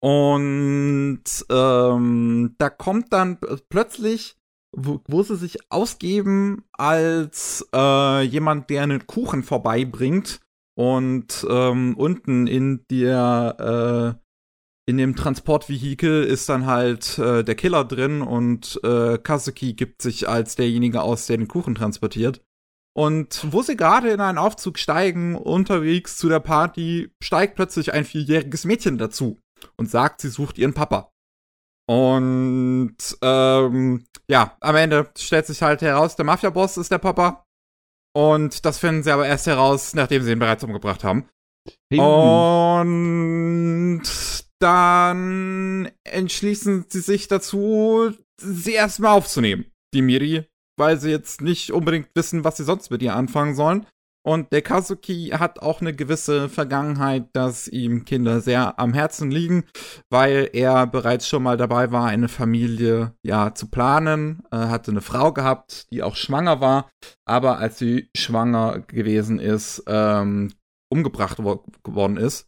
[0.00, 3.38] Und ähm, da kommt dann
[3.68, 4.36] plötzlich,
[4.76, 10.38] wo, wo, sie sich ausgeben als äh, jemand, der einen Kuchen vorbeibringt
[10.76, 14.29] und ähm, unten in der äh,
[14.86, 20.28] in dem Transportvehikel ist dann halt äh, der Killer drin und äh, Kazuki gibt sich
[20.28, 22.42] als derjenige aus, der den Kuchen transportiert.
[22.96, 28.04] Und wo sie gerade in einen Aufzug steigen, unterwegs zu der Party, steigt plötzlich ein
[28.04, 29.38] vierjähriges Mädchen dazu
[29.76, 31.12] und sagt, sie sucht ihren Papa.
[31.88, 37.44] Und ähm, ja, am Ende stellt sich halt heraus, der Mafia-Boss ist der Papa.
[38.12, 41.28] Und das finden sie aber erst heraus, nachdem sie ihn bereits umgebracht haben.
[41.92, 42.00] Hey.
[42.00, 44.02] Und
[44.60, 50.46] dann entschließen sie sich dazu, sie erstmal aufzunehmen, die Miri,
[50.78, 53.86] weil sie jetzt nicht unbedingt wissen, was sie sonst mit ihr anfangen sollen.
[54.22, 59.64] Und der Kazuki hat auch eine gewisse Vergangenheit, dass ihm Kinder sehr am Herzen liegen,
[60.10, 64.42] weil er bereits schon mal dabei war, eine Familie ja zu planen.
[64.50, 66.90] Er hatte eine Frau gehabt, die auch schwanger war,
[67.24, 70.52] aber als sie schwanger gewesen ist, ähm,
[70.92, 72.46] umgebracht worden ist.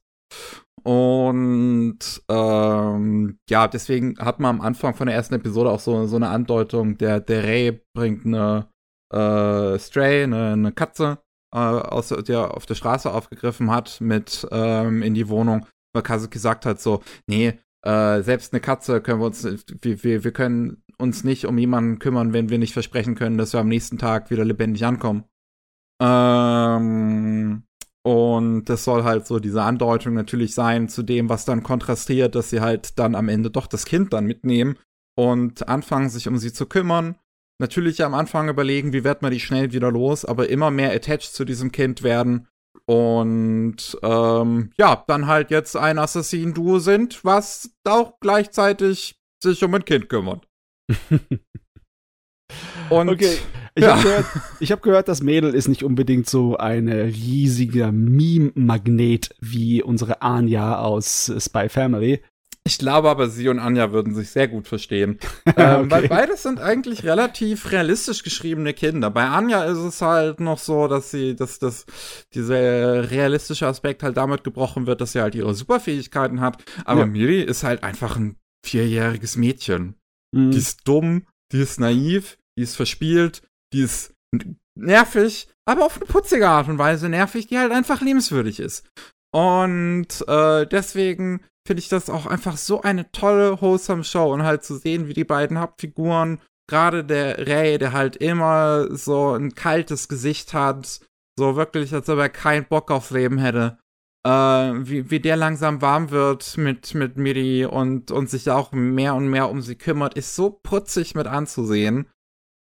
[0.84, 1.98] Und
[2.28, 6.28] ähm, ja, deswegen hat man am Anfang von der ersten Episode auch so, so eine
[6.28, 8.68] Andeutung, der, der Ray bringt eine
[9.12, 11.18] äh, Stray, eine, eine Katze
[11.54, 16.02] äh, aus, die er auf der Straße aufgegriffen hat, mit ähm, in die Wohnung, weil
[16.02, 20.32] Kazuki sagt halt so, nee, äh, selbst eine Katze können wir uns, wir, wir, wir
[20.32, 23.98] können uns nicht um jemanden kümmern, wenn wir nicht versprechen können, dass wir am nächsten
[23.98, 25.24] Tag wieder lebendig ankommen.
[26.00, 27.64] Ähm,
[28.04, 32.50] und das soll halt so diese Andeutung natürlich sein zu dem, was dann kontrastiert, dass
[32.50, 34.76] sie halt dann am Ende doch das Kind dann mitnehmen
[35.16, 37.16] und anfangen, sich um sie zu kümmern
[37.62, 41.32] natürlich am Anfang überlegen, wie wird man die schnell wieder los, aber immer mehr attached
[41.32, 42.48] zu diesem Kind werden
[42.86, 49.84] und ähm, ja, dann halt jetzt ein Assassin-Duo sind, was auch gleichzeitig sich um ein
[49.84, 50.48] Kind kümmert.
[52.90, 53.38] und okay.
[53.74, 53.92] Ich ja.
[53.92, 54.26] habe gehört,
[54.70, 61.32] hab gehört, das Mädel ist nicht unbedingt so ein riesiger Meme-Magnet wie unsere Anja aus
[61.38, 62.20] Spy Family.
[62.64, 65.18] Ich glaube aber, sie und Anja würden sich sehr gut verstehen.
[65.56, 65.90] ähm, okay.
[65.90, 69.10] Weil beides sind eigentlich relativ realistisch geschriebene Kinder.
[69.10, 71.86] Bei Anja ist es halt noch so, dass sie, dass das,
[72.34, 76.62] dieser realistische Aspekt halt damit gebrochen wird, dass sie halt ihre Superfähigkeiten hat.
[76.84, 77.06] Aber ja.
[77.06, 79.96] Miri ist halt einfach ein vierjähriges Mädchen.
[80.30, 80.52] Mhm.
[80.52, 83.42] Die ist dumm, die ist naiv, die ist verspielt,
[83.72, 84.14] die ist
[84.74, 88.86] nervig, aber auf eine putzige Art und Weise nervig, die halt einfach liebenswürdig ist.
[89.34, 94.64] Und äh, deswegen finde ich das auch einfach so eine tolle, wholesome Show und halt
[94.64, 100.08] zu sehen, wie die beiden Hauptfiguren, gerade der Ray, der halt immer so ein kaltes
[100.08, 101.00] Gesicht hat,
[101.38, 103.78] so wirklich, als ob er keinen Bock aufs Leben hätte,
[104.26, 109.14] äh, wie, wie der langsam warm wird mit, mit Miri und, und sich auch mehr
[109.14, 112.08] und mehr um sie kümmert, ist so putzig mit anzusehen.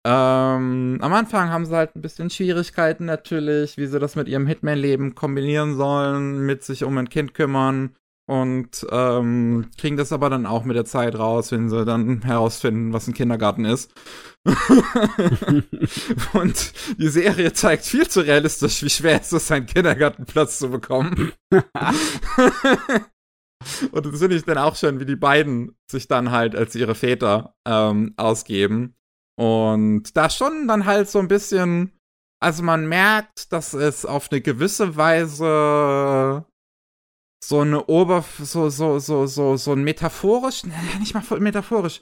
[0.10, 4.48] Ähm, am Anfang haben sie halt ein bisschen Schwierigkeiten natürlich, wie sie das mit ihrem
[4.48, 7.94] Hitman-Leben kombinieren sollen, mit sich um ein Kind kümmern
[8.26, 12.94] und ähm, kriegen das aber dann auch mit der Zeit raus, wenn sie dann herausfinden,
[12.94, 13.94] was ein Kindergarten ist.
[16.34, 21.34] und die Serie zeigt viel zu realistisch, wie schwer es ist, einen Kindergartenplatz zu bekommen.
[23.92, 26.96] und das finde ich dann auch schön, wie die beiden sich dann halt als ihre
[26.96, 28.97] Väter ähm, ausgeben.
[29.38, 31.92] Und da schon dann halt so ein bisschen,
[32.42, 36.46] also man merkt, dass es auf eine gewisse Weise
[37.44, 40.64] so eine Oberf so so so so so ein metaphorisch,
[41.00, 42.02] nicht mal metaphorisch,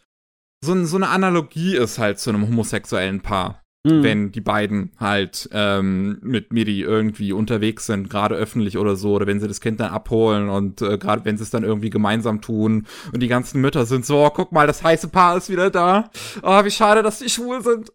[0.63, 3.64] so, so eine Analogie ist halt zu einem homosexuellen Paar.
[3.85, 4.03] Mhm.
[4.03, 9.27] Wenn die beiden halt ähm, mit Miri irgendwie unterwegs sind, gerade öffentlich oder so, oder
[9.27, 12.41] wenn sie das Kind dann abholen und äh, gerade wenn sie es dann irgendwie gemeinsam
[12.41, 15.69] tun und die ganzen Mütter sind so, oh, guck mal, das heiße Paar ist wieder
[15.69, 16.09] da.
[16.41, 17.91] Oh, wie schade, dass die schwul sind.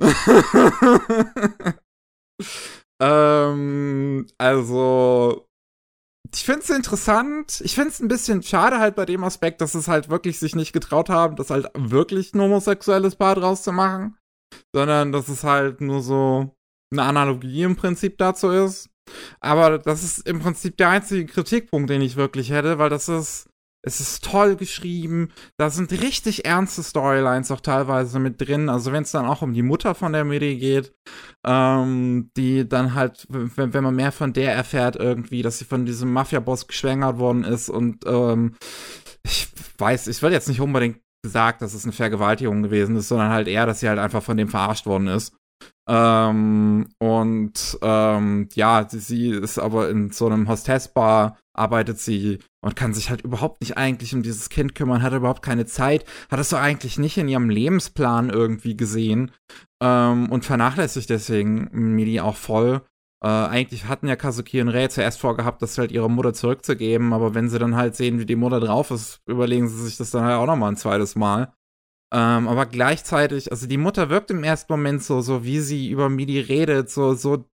[3.00, 5.46] ähm, also,
[6.34, 7.60] ich finde es interessant.
[7.64, 10.56] Ich finde es ein bisschen schade halt bei dem Aspekt, dass es halt wirklich sich
[10.56, 14.16] nicht getraut haben, das halt wirklich ein homosexuelles Paar draus zu machen.
[14.74, 16.54] Sondern dass es halt nur so
[16.90, 18.90] eine Analogie im Prinzip dazu ist.
[19.40, 23.48] Aber das ist im Prinzip der einzige Kritikpunkt, den ich wirklich hätte, weil das ist
[23.84, 25.30] es ist toll geschrieben.
[25.56, 28.68] Da sind richtig ernste Storylines auch teilweise mit drin.
[28.68, 30.94] Also wenn es dann auch um die Mutter von der Miri geht,
[31.44, 35.84] ähm, die dann halt, wenn, wenn man mehr von der erfährt irgendwie, dass sie von
[35.84, 38.54] diesem Mafia-Boss geschwängert worden ist und ähm,
[39.24, 39.48] ich
[39.78, 43.48] weiß, ich wird jetzt nicht unbedingt gesagt, dass es eine Vergewaltigung gewesen ist, sondern halt
[43.48, 45.34] eher, dass sie halt einfach von dem verarscht worden ist.
[45.88, 52.76] Ähm, und ähm, ja, sie, sie, ist aber in so einem Hostessbar, arbeitet sie und
[52.76, 56.38] kann sich halt überhaupt nicht eigentlich um dieses Kind kümmern, hat überhaupt keine Zeit, hat
[56.38, 59.32] es so eigentlich nicht in ihrem Lebensplan irgendwie gesehen
[59.82, 62.82] ähm, und vernachlässigt deswegen Mili auch voll.
[63.22, 67.34] Äh, eigentlich hatten ja Kazuki und Rei zuerst vorgehabt, das halt ihrer Mutter zurückzugeben, aber
[67.34, 70.24] wenn sie dann halt sehen, wie die Mutter drauf ist, überlegen sie sich das dann
[70.24, 71.52] halt auch nochmal ein zweites Mal.
[72.12, 76.08] Ähm, aber gleichzeitig, also die Mutter wirkt im ersten Moment so, so wie sie über
[76.08, 77.44] Midi redet, so, so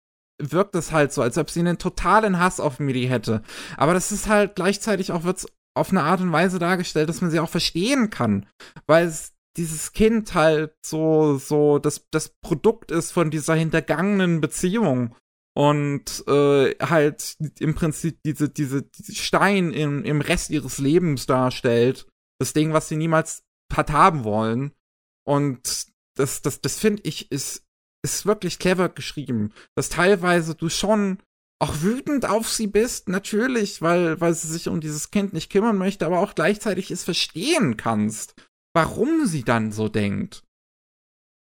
[0.40, 3.42] wirkt es halt so, als ob sie einen totalen Hass auf Midi hätte.
[3.76, 5.46] Aber das ist halt gleichzeitig auch wird's
[5.76, 8.46] auf eine Art und Weise dargestellt, dass man sie auch verstehen kann,
[8.86, 15.14] weil es dieses Kind halt so, so das, das Produkt ist von dieser hintergangenen Beziehung
[15.54, 22.06] und äh, halt im Prinzip diese, diese, diese Stein im, im Rest ihres Lebens darstellt.
[22.40, 23.42] Das Ding, was sie niemals
[23.72, 24.72] hat haben wollen.
[25.26, 27.66] Und das, das, das finde ich, ist,
[28.04, 29.52] ist wirklich clever geschrieben.
[29.74, 31.18] Dass teilweise du schon
[31.60, 35.76] auch wütend auf sie bist, natürlich, weil, weil sie sich um dieses Kind nicht kümmern
[35.76, 38.34] möchte, aber auch gleichzeitig es verstehen kannst,
[38.74, 40.44] warum sie dann so denkt.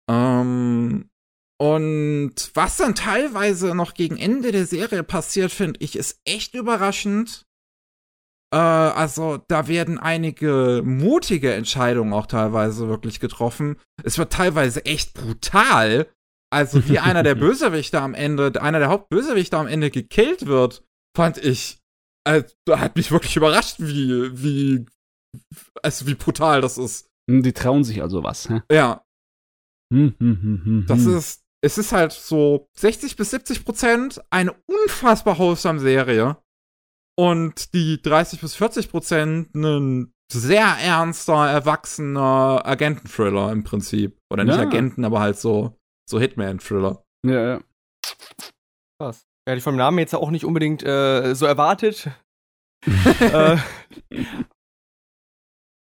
[0.09, 1.09] Ähm,
[1.57, 7.45] und was dann teilweise noch gegen Ende der Serie passiert, finde ich, ist echt überraschend.
[8.53, 13.77] Äh, also da werden einige mutige Entscheidungen auch teilweise wirklich getroffen.
[14.03, 16.07] Es wird teilweise echt brutal.
[16.53, 20.83] Also wie einer der Bösewichter am Ende, einer der Hauptbösewichter am Ende gekillt wird,
[21.15, 21.79] fand ich,
[22.27, 24.85] also, hat mich wirklich überrascht, wie, wie,
[25.83, 27.07] also wie brutal das ist.
[27.29, 28.61] Hm, die trauen sich also was, hä?
[28.71, 29.05] Ja.
[29.93, 35.79] Hm, hm, das ist, es ist halt so 60 bis 70 Prozent eine unfassbar wholesome
[35.79, 36.37] Serie
[37.17, 44.19] und die 30 bis 40 Prozent ein sehr ernster, erwachsener Agenten-Thriller im Prinzip.
[44.31, 44.61] Oder nicht ja.
[44.61, 45.75] Agenten, aber halt so,
[46.07, 47.03] so Hitman-Thriller.
[47.25, 47.61] Ja, ja.
[48.99, 49.25] Krass.
[49.47, 52.09] Hätte ich vom Namen jetzt auch nicht unbedingt äh, so erwartet.
[53.19, 53.57] äh,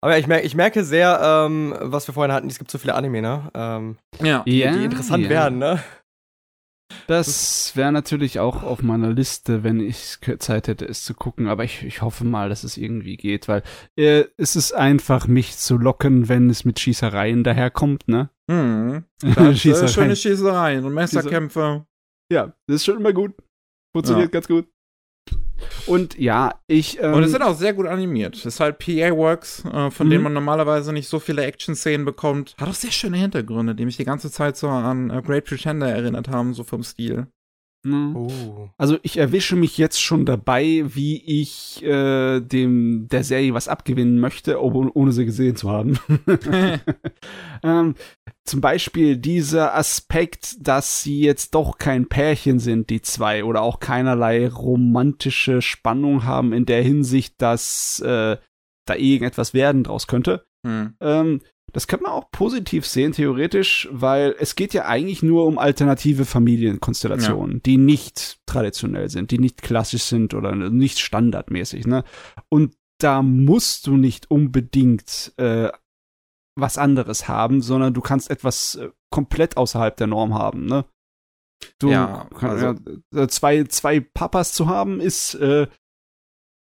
[0.04, 2.94] aber ich, mer ich merke sehr, ähm, was wir vorhin hatten, es gibt so viele
[2.94, 3.50] Anime, ne?
[3.54, 4.42] Ähm, ja.
[4.46, 5.30] Die, die interessant ja.
[5.30, 5.82] werden, ne?
[7.06, 11.48] Das wäre natürlich auch auf meiner Liste, wenn ich Zeit hätte, es zu gucken.
[11.48, 13.62] Aber ich, ich hoffe mal, dass es irgendwie geht, weil
[13.96, 18.28] äh, es ist einfach, mich zu locken, wenn es mit Schießereien daherkommt, ne?
[18.50, 19.04] Hm.
[19.22, 19.88] Schießereien.
[19.88, 21.86] schöne Schießereien und Messerkämpfe.
[22.30, 23.32] Ja, das ist schon immer gut.
[23.96, 24.32] Funktioniert ja.
[24.32, 24.68] ganz gut.
[25.86, 27.00] Und ja, ich.
[27.00, 28.36] Ähm, und es sind auch sehr gut animiert.
[28.36, 30.24] Es ist halt PA-Works, äh, von denen mhm.
[30.24, 32.54] man normalerweise nicht so viele Action-Szenen bekommt.
[32.58, 35.88] Hat auch sehr schöne Hintergründe, die mich die ganze Zeit so an äh, Great Pretender
[35.88, 37.26] erinnert haben, so vom Stil.
[37.84, 38.16] Mhm.
[38.16, 38.70] Oh.
[38.78, 44.18] Also ich erwische mich jetzt schon dabei, wie ich äh, dem der Serie was abgewinnen
[44.18, 45.98] möchte, ohne sie gesehen zu haben.
[47.62, 47.94] ähm,
[48.44, 53.80] zum Beispiel dieser Aspekt, dass sie jetzt doch kein Pärchen sind, die zwei, oder auch
[53.80, 58.38] keinerlei romantische Spannung haben in der Hinsicht, dass äh,
[58.86, 60.46] da irgendetwas werden draus könnte.
[60.66, 60.94] Hm.
[61.00, 61.40] Ähm,
[61.74, 66.24] Das kann man auch positiv sehen, theoretisch, weil es geht ja eigentlich nur um alternative
[66.24, 67.60] Familienkonstellationen, ja.
[67.66, 71.88] die nicht traditionell sind, die nicht klassisch sind oder nicht standardmäßig.
[71.88, 72.04] Ne?
[72.48, 75.70] Und da musst du nicht unbedingt äh,
[76.56, 80.66] was anderes haben, sondern du kannst etwas äh, komplett außerhalb der Norm haben.
[80.66, 80.84] Ne?
[81.80, 82.76] Du, ja, also,
[83.12, 85.66] ja, zwei, zwei Papas zu haben, ist äh,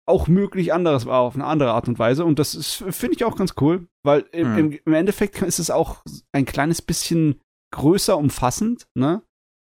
[0.06, 3.24] auch möglich anderes war auf eine andere Art und Weise und das ist finde ich
[3.24, 4.78] auch ganz cool, weil im, hm.
[4.84, 6.02] im, Endeffekt ist es auch
[6.32, 7.40] ein kleines bisschen
[7.72, 9.22] größer umfassend, ne?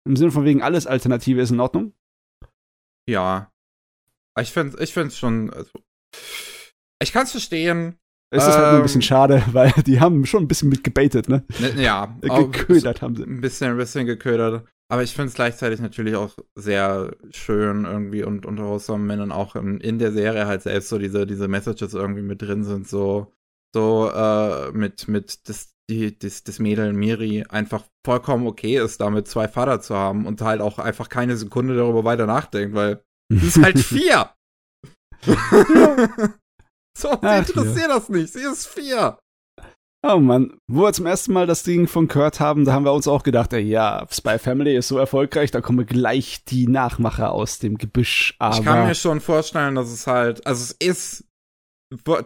[0.06, 1.92] Im Sinne von wegen alles Alternative ist in Ordnung.
[3.08, 3.50] Ja.
[4.38, 5.70] Ich finde ich schon also,
[7.02, 7.98] ich kann es verstehen.
[8.30, 10.68] Es ist ähm, halt nur ein bisschen ähm, schade, weil die haben schon ein bisschen
[10.68, 11.44] mit gebaitet, ne?
[11.60, 12.06] ne ja.
[12.20, 13.22] geködert haben sie.
[13.22, 14.66] Ein bisschen, ein bisschen geködert.
[14.88, 19.56] Aber ich finde es gleichzeitig natürlich auch sehr schön irgendwie und, awesome, wenn dann auch
[19.56, 23.32] in, in, der Serie halt selbst so diese, diese Messages irgendwie mit drin sind, so,
[23.74, 29.26] so äh, mit, mit das, die, das, das Mädel Miri einfach vollkommen okay ist, damit
[29.26, 33.46] zwei Vater zu haben und halt auch einfach keine Sekunde darüber weiter nachdenkt, weil sie
[33.48, 34.30] ist halt vier.
[36.96, 39.18] so, sie interessiert das nicht, sie ist vier.
[40.08, 42.92] Oh Mann, wo wir zum ersten Mal das Ding von Kurt haben, da haben wir
[42.92, 47.32] uns auch gedacht, ey, ja, Spy Family ist so erfolgreich, da kommen gleich die Nachmacher
[47.32, 48.36] aus dem Gebüsch.
[48.38, 51.24] Aber ich kann mir schon vorstellen, dass es halt, also es ist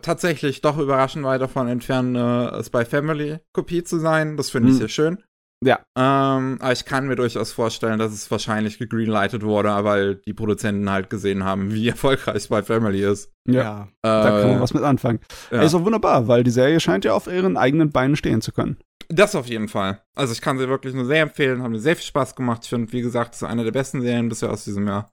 [0.02, 4.36] tatsächlich doch überraschend weit davon entfernt, eine Spy Family Kopie zu sein.
[4.36, 4.78] Das finde ich hm.
[4.80, 5.22] sehr schön.
[5.62, 5.84] Ja.
[5.96, 10.88] Ähm, aber ich kann mir durchaus vorstellen, dass es wahrscheinlich gegreenlightet wurde, weil die Produzenten
[10.90, 13.30] halt gesehen haben, wie erfolgreich Spy Family ist.
[13.46, 13.88] Ja.
[14.02, 15.20] Äh, da kann man was mit anfangen.
[15.50, 15.62] Ja.
[15.62, 18.78] Ist auch wunderbar, weil die Serie scheint ja auf ihren eigenen Beinen stehen zu können.
[19.08, 20.02] Das auf jeden Fall.
[20.16, 22.60] Also ich kann sie wirklich nur sehr empfehlen, haben mir sehr viel Spaß gemacht.
[22.62, 25.12] Ich finde, wie gesagt, es ist eine der besten Serien bisher aus diesem Jahr.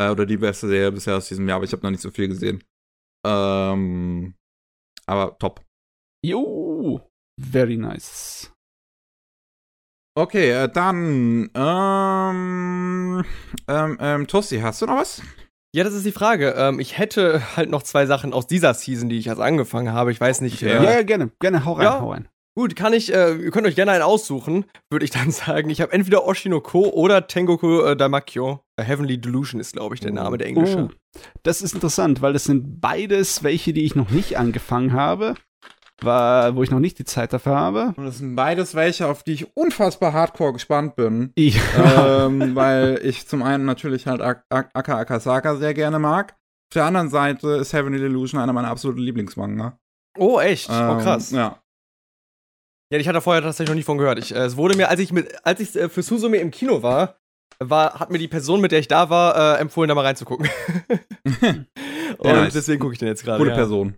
[0.00, 2.10] Äh, oder die beste Serie bisher aus diesem Jahr, aber ich habe noch nicht so
[2.10, 2.62] viel gesehen.
[3.26, 4.34] Ähm,
[5.06, 5.64] aber top.
[6.24, 8.52] Jo, very nice.
[10.18, 13.22] Okay, äh, dann, ähm,
[13.68, 15.20] ähm, ähm, Tosti, hast du noch was?
[15.74, 16.54] Ja, das ist die Frage.
[16.56, 20.12] Ähm, ich hätte halt noch zwei Sachen aus dieser Season, die ich erst angefangen habe.
[20.12, 20.62] Ich weiß nicht.
[20.62, 22.28] Ja, äh, ja gerne, gerne, hau rein, ja, hau rein.
[22.56, 25.68] Gut, kann ich, äh, ihr könnt euch gerne einen aussuchen, würde ich dann sagen.
[25.68, 28.60] Ich habe entweder Oshinoko oder Tengoku äh, Damakyo.
[28.80, 30.88] A Heavenly Delusion ist, glaube ich, der Name der englische.
[30.90, 35.34] Oh, das ist interessant, weil das sind beides welche, die ich noch nicht angefangen habe
[36.02, 37.94] war, wo ich noch nicht die Zeit dafür habe.
[37.96, 41.32] Und das sind beides welche, auf die ich unfassbar hardcore gespannt bin.
[41.36, 42.26] Ja.
[42.26, 46.32] Ähm, weil ich zum einen natürlich halt Aka Akasaka sehr gerne mag.
[46.70, 49.78] Auf der anderen Seite ist Heavenly Illusion einer meiner absoluten Lieblingsmanga.
[50.18, 50.68] Oh, echt?
[50.68, 51.30] Oh, ähm, oh, krass.
[51.30, 51.62] Ja.
[52.92, 54.18] Ja, ich hatte vorher tatsächlich noch nie von gehört.
[54.18, 56.82] Ich, äh, es wurde mir, als ich mit, als ich äh, für Susume im Kino
[56.82, 57.16] war,
[57.58, 60.48] war, hat mir die Person, mit der ich da war, äh, empfohlen, da mal reinzugucken.
[62.18, 62.52] Und nice.
[62.52, 63.38] deswegen gucke ich den jetzt gerade.
[63.38, 63.56] Gute ja.
[63.56, 63.96] Person.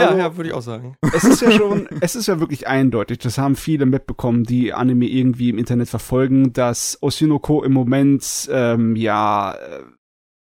[0.00, 0.96] Also, ja, ja würde ich auch sagen.
[1.14, 5.06] Es ist ja schon, es ist ja wirklich eindeutig, das haben viele mitbekommen, die Anime
[5.06, 9.82] irgendwie im Internet verfolgen, dass Oshinoko im Moment, ähm, ja, äh,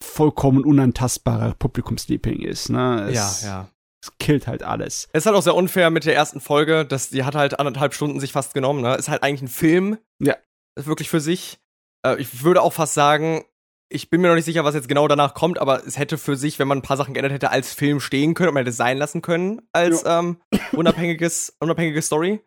[0.02, 3.08] vollkommen unantastbarer Publikumsliebling ist, ne?
[3.10, 3.68] Es, ja, ja.
[4.02, 5.08] Es killt halt alles.
[5.12, 7.92] Es ist halt auch sehr unfair mit der ersten Folge, dass die hat halt anderthalb
[7.92, 8.94] Stunden sich fast genommen, ne?
[8.94, 9.98] Ist halt eigentlich ein Film.
[10.20, 10.36] Ja.
[10.78, 11.58] Ist wirklich für sich.
[12.06, 13.44] Äh, ich würde auch fast sagen,
[13.90, 16.36] ich bin mir noch nicht sicher, was jetzt genau danach kommt, aber es hätte für
[16.36, 18.70] sich, wenn man ein paar Sachen geändert hätte, als Film stehen können und man hätte
[18.70, 20.38] es sein lassen können, als ähm,
[20.72, 22.40] unabhängiges, unabhängige Story.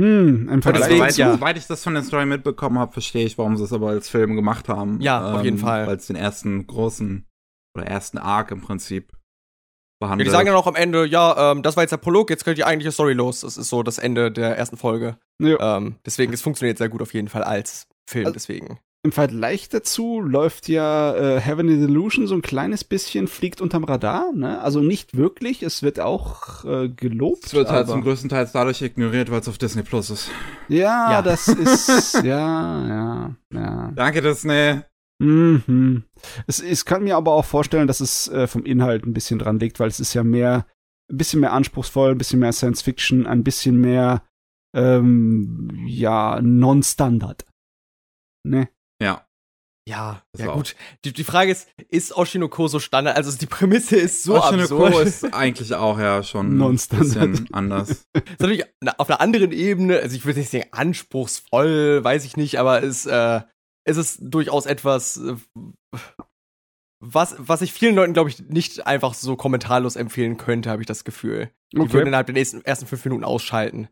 [0.00, 1.32] Hm, im Vergleich Deswegen, dazu, ja.
[1.34, 4.08] Soweit ich das von der Story mitbekommen habe, verstehe ich, warum sie es aber als
[4.08, 5.00] Film gemacht haben.
[5.02, 5.86] Ja, ähm, auf jeden Fall.
[5.86, 7.26] Weil es den ersten großen
[7.76, 9.12] oder ersten Arc im Prinzip
[10.00, 10.26] behandelt.
[10.26, 12.44] Ja, die sagen dann auch am Ende, ja, ähm, das war jetzt der Prolog, jetzt
[12.44, 13.42] könnt die eigentliche Story los.
[13.42, 15.18] Das ist so das Ende der ersten Folge.
[15.38, 15.76] Ja.
[15.76, 18.78] Ähm, deswegen, es funktioniert sehr gut auf jeden Fall als Film, also, deswegen.
[19.04, 24.32] Im Vergleich dazu läuft ja äh, Heavenly Delusion so ein kleines bisschen, fliegt unterm Radar,
[24.32, 24.60] ne?
[24.60, 27.46] Also nicht wirklich, es wird auch äh, gelobt.
[27.46, 30.30] Es wird halt zum größten Teil dadurch ignoriert, weil es auf Disney Plus ist.
[30.68, 31.22] Ja, ja.
[31.22, 33.92] das ist, ja, ja, ja.
[33.96, 34.82] Danke, Disney.
[35.18, 36.04] Mhm.
[36.46, 39.58] Es, ich kann mir aber auch vorstellen, dass es äh, vom Inhalt ein bisschen dran
[39.58, 40.64] liegt, weil es ist ja mehr,
[41.10, 44.22] ein bisschen mehr anspruchsvoll, ein bisschen mehr Science Fiction, ein bisschen mehr,
[44.76, 47.46] ähm, ja, non-Standard.
[48.44, 48.68] Ne?
[49.02, 49.26] Ja.
[49.88, 50.76] Ja, ja gut.
[51.04, 53.16] Die, die Frage ist, ist Oshinoko so Standard?
[53.16, 55.06] Also die Prämisse ist so Oshinoko absurd.
[55.06, 57.90] ist eigentlich auch ja schon ein bisschen anders.
[58.14, 58.64] ist natürlich
[58.98, 63.06] auf einer anderen Ebene, also ich würde nicht sagen anspruchsvoll, weiß ich nicht, aber es,
[63.06, 63.40] äh,
[63.84, 65.36] es ist durchaus etwas, äh,
[67.04, 70.86] was, was ich vielen Leuten, glaube ich, nicht einfach so kommentarlos empfehlen könnte, habe ich
[70.86, 71.50] das Gefühl.
[71.74, 71.86] Okay.
[71.86, 73.88] Die würden innerhalb der nächsten, ersten fünf Minuten ausschalten.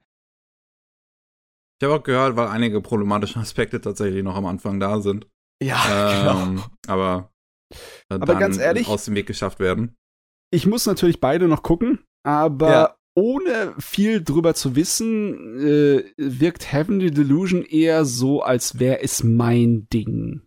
[1.80, 5.26] Ich habe auch gehört, weil einige problematische Aspekte tatsächlich noch am Anfang da sind.
[5.62, 6.64] Ja, ähm, genau.
[6.86, 7.30] Aber,
[8.08, 9.96] aber ganz ehrlich, aus dem Weg geschafft werden.
[10.52, 12.96] Ich muss natürlich beide noch gucken, aber ja.
[13.14, 19.86] ohne viel drüber zu wissen, äh, wirkt Heavenly Delusion eher so, als wäre es mein
[19.92, 20.42] Ding.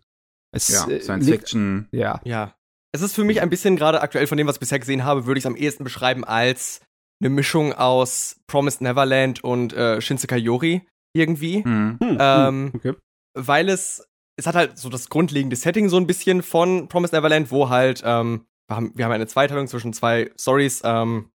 [0.52, 1.88] Es, Ja, äh, Science liegt- Fiction.
[1.90, 2.20] Ja.
[2.24, 2.54] Ja.
[2.92, 5.26] Es ist für mich ein bisschen gerade aktuell von dem, was ich bisher gesehen habe,
[5.26, 6.80] würde ich es am ehesten beschreiben als
[7.20, 11.64] eine Mischung aus Promised Neverland und äh, Shinsekai Yori irgendwie.
[11.64, 11.96] Hm.
[12.00, 12.94] Hm, Ähm, hm, okay.
[13.34, 17.50] weil es, es hat halt so das grundlegende Setting so ein bisschen von Promised Neverland,
[17.50, 21.30] wo halt, ähm, wir haben, wir haben eine Zweiteilung zwischen zwei Stories, ähm,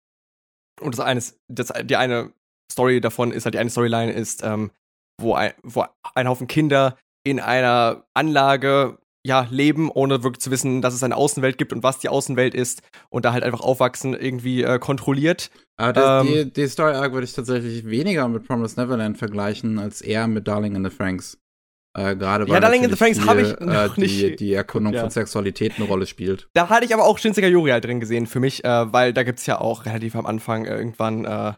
[0.82, 2.32] und das eine, ist- das, die eine
[2.72, 4.72] Story davon ist halt, die eine Storyline ist, ähm,
[5.20, 5.86] wo ein, wo
[6.16, 11.18] ein Haufen Kinder in einer Anlage ja, leben, ohne wirklich zu wissen, dass es eine
[11.18, 15.52] Außenwelt gibt und was die Außenwelt ist und da halt einfach aufwachsen, irgendwie äh, kontrolliert.
[15.76, 19.80] Aber das, Ähm, die, die Story Arc würde ich tatsächlich weniger mit Promised Neverland vergleichen,
[19.80, 21.38] als eher mit Darling in the Franks.
[21.94, 24.36] Äh, gerade Ja, weil Darling in the Franks hab viel, ich noch äh, nicht die,
[24.38, 25.02] die Erkundung ja.
[25.02, 26.48] von Sexualität eine Rolle spielt.
[26.54, 29.24] Da hatte ich aber auch Shinsekai Yori halt drin gesehen für mich, äh, weil da
[29.24, 31.54] gibt's ja auch relativ am Anfang irgendwann äh,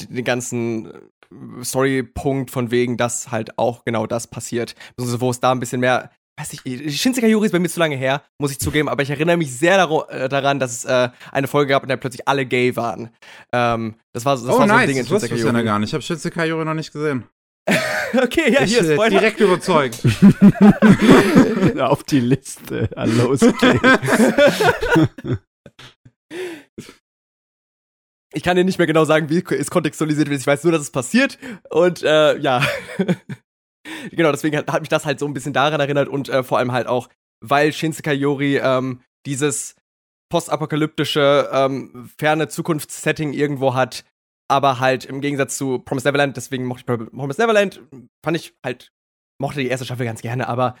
[0.00, 4.74] den den ganzen äh, Story-Punkt von wegen, dass halt auch genau das passiert.
[4.96, 7.80] Beziehungsweise wo es da ein bisschen mehr, weiß ich, Shinsekai Yori ist bei mir zu
[7.80, 9.76] lange her, muss ich zugeben, aber ich erinnere mich sehr
[10.08, 13.10] äh, daran, dass es äh, eine Folge gab, in der plötzlich alle gay waren.
[13.52, 15.54] Ähm, das war, das oh, war so nice, ein Ding in Shinsekai ich ja noch
[15.54, 15.64] Yori.
[15.64, 15.90] gar nicht.
[15.90, 17.24] Ich habe Shinsekai Yori noch nicht gesehen.
[18.22, 19.10] okay, ja, ich, hier ist äh, Spoiler.
[19.10, 20.02] direkt überzeugt.
[21.80, 22.90] Auf die Liste.
[22.96, 23.40] Ah, Los.
[28.36, 30.40] Ich kann dir nicht mehr genau sagen, wie es kontextualisiert wird.
[30.40, 31.38] Ich weiß nur, dass es passiert.
[31.70, 32.66] Und äh, ja.
[34.10, 36.58] Genau, deswegen hat, hat mich das halt so ein bisschen daran erinnert und äh, vor
[36.58, 37.08] allem halt auch,
[37.40, 39.76] weil Shinsekai Yori ähm, dieses
[40.30, 44.04] postapokalyptische, ähm, ferne Zukunftssetting irgendwo hat,
[44.48, 47.82] aber halt im Gegensatz zu Promised Neverland, deswegen mochte ich Promised Neverland,
[48.24, 48.92] fand ich halt,
[49.40, 50.76] mochte die erste Staffel ganz gerne, aber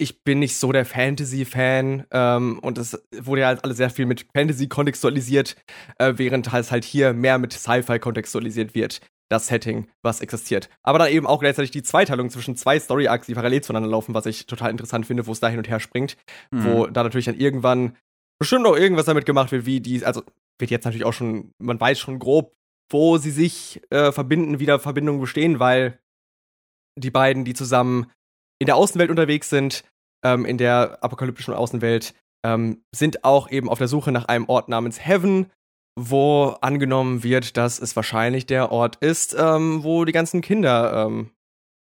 [0.00, 4.06] ich bin nicht so der Fantasy-Fan ähm, und es wurde ja halt alles sehr viel
[4.06, 5.56] mit Fantasy kontextualisiert,
[5.98, 9.00] äh, während halt halt hier mehr mit Sci-Fi kontextualisiert wird,
[9.30, 10.68] das Setting, was existiert.
[10.82, 14.26] Aber dann eben auch gleichzeitig die Zweiteilung zwischen zwei Story-Arcs, die parallel zueinander laufen, was
[14.26, 16.16] ich total interessant finde, wo es da hin und her springt,
[16.50, 16.92] wo Hm.
[16.92, 17.96] da natürlich dann irgendwann
[18.38, 20.22] bestimmt auch irgendwas damit gemacht wird, wie die, also
[20.58, 22.54] wird jetzt natürlich auch schon, man weiß schon grob,
[22.90, 26.00] wo sie sich äh, verbinden, wieder Verbindungen bestehen, weil
[26.98, 28.10] die beiden, die zusammen
[28.58, 29.84] in der Außenwelt unterwegs sind,
[30.24, 34.68] ähm, in der apokalyptischen Außenwelt, ähm, sind auch eben auf der Suche nach einem Ort
[34.68, 35.50] namens Heaven,
[36.08, 41.30] wo angenommen wird, dass es wahrscheinlich der Ort ist, ähm, wo die ganzen Kinder ähm,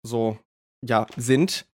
[0.03, 0.39] so,
[0.83, 1.67] ja, sind.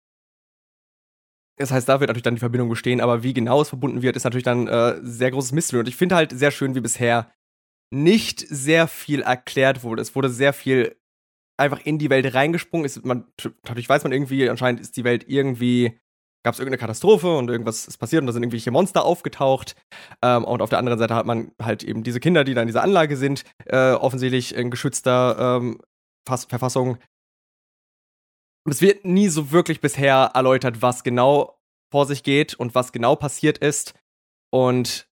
[1.59, 4.17] Das heißt, da wird natürlich dann die Verbindung bestehen, aber wie genau es verbunden wird,
[4.17, 5.81] ist natürlich dann äh, sehr großes Mystery.
[5.81, 7.33] Und ich finde halt sehr schön, wie bisher
[7.93, 10.03] nicht sehr viel erklärt wurde.
[10.03, 10.97] Es wurde sehr viel
[11.59, 12.87] einfach in die Welt reingesprungen.
[12.87, 13.27] Ist, man,
[13.63, 16.01] dadurch weiß man irgendwie, anscheinend ist die Welt irgendwie,
[16.45, 19.77] gab es irgendeine Katastrophe und irgendwas ist passiert und da sind irgendwelche Monster aufgetaucht.
[20.23, 22.67] Ähm, und auf der anderen Seite hat man halt eben diese Kinder, die da in
[22.67, 25.81] dieser Anlage sind, äh, offensichtlich in geschützter ähm,
[26.27, 26.99] Fass Verfassung.
[28.65, 31.59] Und es wird nie so wirklich bisher erläutert, was genau
[31.93, 33.95] vor sich geht und was genau passiert ist.
[34.51, 35.09] Und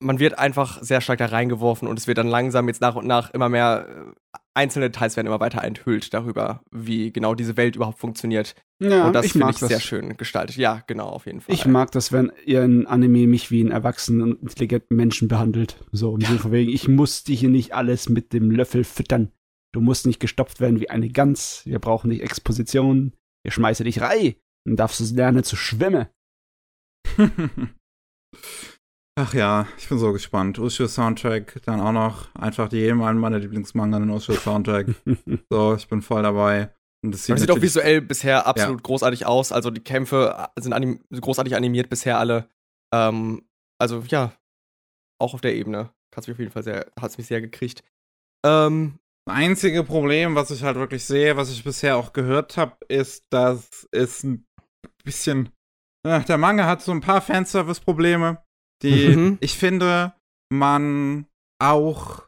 [0.00, 3.06] man wird einfach sehr stark da reingeworfen und es wird dann langsam jetzt nach und
[3.06, 7.76] nach immer mehr äh, einzelne Details werden immer weiter enthüllt darüber, wie genau diese Welt
[7.76, 8.54] überhaupt funktioniert.
[8.80, 9.68] Ja, und das finde mag ich das.
[9.68, 10.56] sehr schön gestaltet.
[10.56, 11.54] Ja, genau, auf jeden Fall.
[11.54, 15.84] Ich mag das, wenn ihr ein Anime mich wie einen erwachsenen und intelligenten Menschen behandelt.
[15.92, 19.32] So, im Sinne von wegen, ich muss dich hier nicht alles mit dem Löffel füttern.
[19.72, 21.62] Du musst nicht gestopft werden wie eine Gans.
[21.64, 23.12] Wir brauchen nicht Exposition.
[23.42, 24.36] Wir schmeißen dich rei.
[24.64, 26.06] Dann darfst du lernen zu schwimmen.
[29.16, 30.58] Ach ja, ich bin so gespannt.
[30.58, 34.88] Ushio Soundtrack, dann auch noch einfach die jedem einen meiner Lieblingsmanga den Ushio Soundtrack.
[35.50, 36.74] so, ich bin voll dabei.
[37.04, 39.52] Und das sieht, es sieht auch visuell bisher absolut großartig aus.
[39.52, 42.48] Also die Kämpfe sind anim großartig animiert bisher alle.
[42.92, 43.46] Ähm,
[43.78, 44.32] also ja,
[45.20, 47.84] auch auf der Ebene hat's mich auf jeden Fall sehr, hat's mich sehr gekriegt.
[48.44, 52.76] Ähm, Das einzige Problem, was ich halt wirklich sehe, was ich bisher auch gehört habe,
[52.88, 54.46] ist, dass es ein
[55.04, 55.50] bisschen.
[56.06, 58.43] Ja, der Manga hat so ein paar Fanservice-Probleme,
[58.82, 59.38] die Mhm.
[59.40, 60.12] ich finde,
[60.52, 61.26] man
[61.62, 62.22] auch.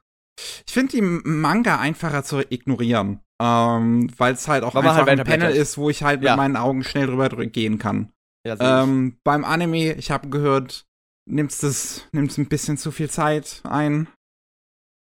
[0.67, 3.21] Ich finde die Manga einfacher zu ignorieren.
[3.43, 6.23] Ähm, weil es halt auch Weil man einfach halt ein Panel ist, wo ich halt
[6.23, 6.33] Ja.
[6.33, 8.13] mit meinen Augen schnell drüber drü- gehen kann.
[8.47, 8.83] ja.
[8.83, 10.87] Ähm, beim Anime, ich habe gehört,
[11.29, 14.09] nimmst es nimmst ein bisschen zu viel Zeit ein.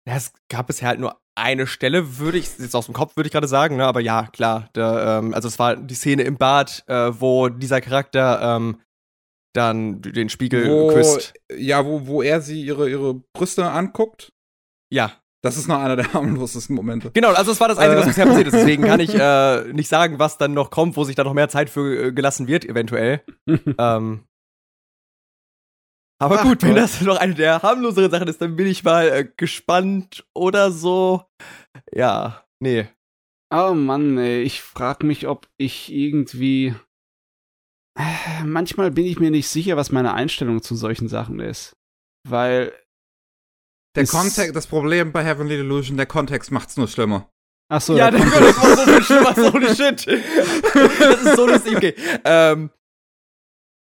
[0.06, 3.26] Ja, es gab bisher halt nur eine Stelle, würde ich, jetzt aus dem Kopf würde
[3.28, 3.86] ich gerade sagen, ne?
[3.86, 4.68] aber ja, klar.
[4.74, 8.80] Da, ähm, also es war die Szene im Bad, äh, wo dieser Charakter ähm,
[9.55, 11.35] dann den Spiegel wo, küsst.
[11.56, 14.32] Ja, wo, wo er sie ihre, ihre Brüste anguckt.
[14.93, 15.12] Ja,
[15.43, 17.10] Das ist noch einer der harmlosesten Momente.
[17.12, 18.09] genau, also es war das Einzige, was Äh.
[18.10, 18.55] bisher passiert ist.
[18.55, 21.48] Deswegen kann ich äh, nicht sagen, was dann noch kommt, wo sich da noch mehr
[21.48, 23.22] Zeit für äh, gelassen wird, eventuell.
[23.78, 24.24] ähm,
[26.20, 26.78] Aber Ach gut, wenn Gott.
[26.82, 31.24] das noch eine der harmloseren Sachen ist, dann bin ich mal äh, gespannt oder so.
[31.94, 32.89] Ja, nee.
[33.52, 36.74] Oh Mann, ey, ich frag mich, ob ich irgendwie.
[38.44, 41.77] Manchmal bin ich mir nicht sicher, was meine Einstellung zu solchen Sachen ist.
[42.28, 42.72] Weil.
[43.97, 47.28] Der Kontext, das Problem bei Heavenly Delusion, der Kontext macht's nur schlimmer.
[47.72, 50.06] Ach so, ja, der das war so viel schlimmer, holy shit.
[50.06, 51.94] Das ist so lustig, okay.
[52.24, 52.70] Ähm,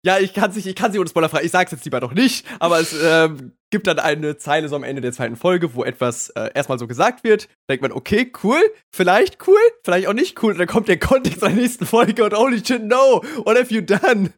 [0.04, 1.44] ja, ich kann sich, ich kann sie ohne Spoiler fragen.
[1.44, 4.82] Ich sag's jetzt lieber noch nicht, aber es ähm, gibt dann eine Zeile so am
[4.82, 7.44] Ende der zweiten Folge, wo etwas äh, erstmal so gesagt wird.
[7.66, 8.60] Da denkt man, okay, cool,
[8.94, 10.52] vielleicht cool, vielleicht auch nicht cool.
[10.52, 13.80] Und dann kommt der Kontext der nächsten Folge und holy shit, no, what have you
[13.80, 14.32] done?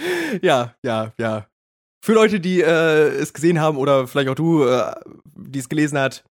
[0.42, 1.46] ja, ja, ja.
[2.04, 4.92] Für Leute, die äh, es gesehen haben oder vielleicht auch du, äh,
[5.36, 6.24] die es gelesen hat,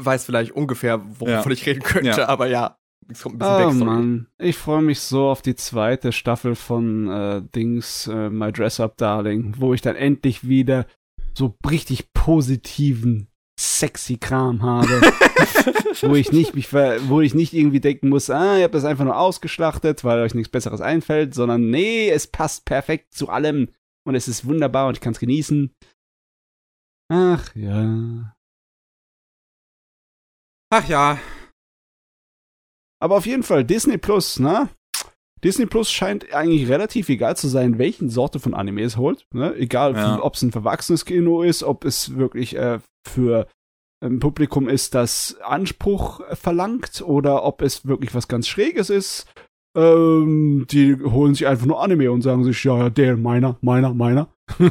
[0.00, 1.46] weiß vielleicht ungefähr, wovon Ja.
[1.50, 2.28] ich reden könnte, Ja.
[2.28, 2.76] aber ja,
[3.08, 3.78] es kommt ein bisschen Oh weg.
[3.78, 3.84] sorry.
[3.84, 8.80] Mann, ich freue mich so auf die zweite Staffel von äh, Dings, äh, My Dress
[8.80, 10.86] Up Darling, wo ich dann endlich wieder
[11.34, 13.28] so richtig positiven,
[13.58, 14.88] sexy Kram habe,
[16.02, 19.04] wo ich nicht mich, wo ich nicht irgendwie denken muss, ah, ihr habt das einfach
[19.04, 23.68] nur ausgeschlachtet, weil euch nichts Besseres einfällt, sondern nee, es passt perfekt zu allem
[24.06, 25.72] und es ist wunderbar und ich kann es genießen.
[27.10, 28.34] Ach ja.
[30.70, 31.18] Ach ja,
[33.04, 34.70] Aber auf jeden Fall Disney Plus, ne?
[35.44, 39.26] Disney Plus scheint eigentlich relativ egal zu sein, welchen Sorte von Anime es holt.
[39.34, 39.54] Ne?
[39.56, 40.22] Egal, Ja.
[40.22, 43.46] ob es ein verwachsenes Kino ist, ob es wirklich äh, für
[44.02, 49.26] ein Publikum ist, das Anspruch verlangt oder ob es wirklich was ganz Schräges ist.
[49.76, 53.92] Ähm, die holen sich einfach nur Anime und sagen sich, ja, ja, der, meiner, meiner,
[53.92, 54.28] meiner.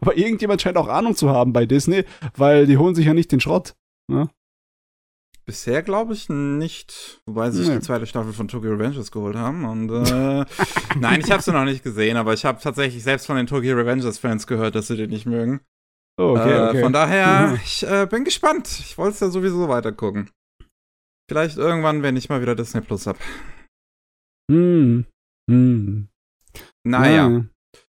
[0.00, 2.02] Aber irgendjemand scheint auch Ahnung zu haben bei Disney,
[2.36, 3.76] weil die holen sich ja nicht den Schrott.
[5.46, 7.76] Bisher glaube ich nicht, wobei sie sich Nee.
[7.76, 9.64] die zweite Staffel von Tokyo Revengers geholt haben.
[9.64, 10.44] Und äh,
[10.98, 13.76] nein, ich habe sie noch nicht gesehen, aber ich habe tatsächlich selbst von den Tokyo
[13.76, 15.60] Revengers Fans gehört, dass sie den nicht mögen.
[16.18, 16.82] Oh, okay, äh, okay.
[16.82, 17.54] Von daher, Mhm.
[17.64, 18.66] ich äh, bin gespannt.
[18.68, 20.30] Ich wollte es ja sowieso weitergucken.
[21.30, 23.18] Vielleicht irgendwann, wenn ich mal wieder Disney Plus hab.
[24.50, 25.04] Hm.
[25.50, 26.08] Hm.
[26.86, 27.28] Naja.
[27.28, 27.44] Ja.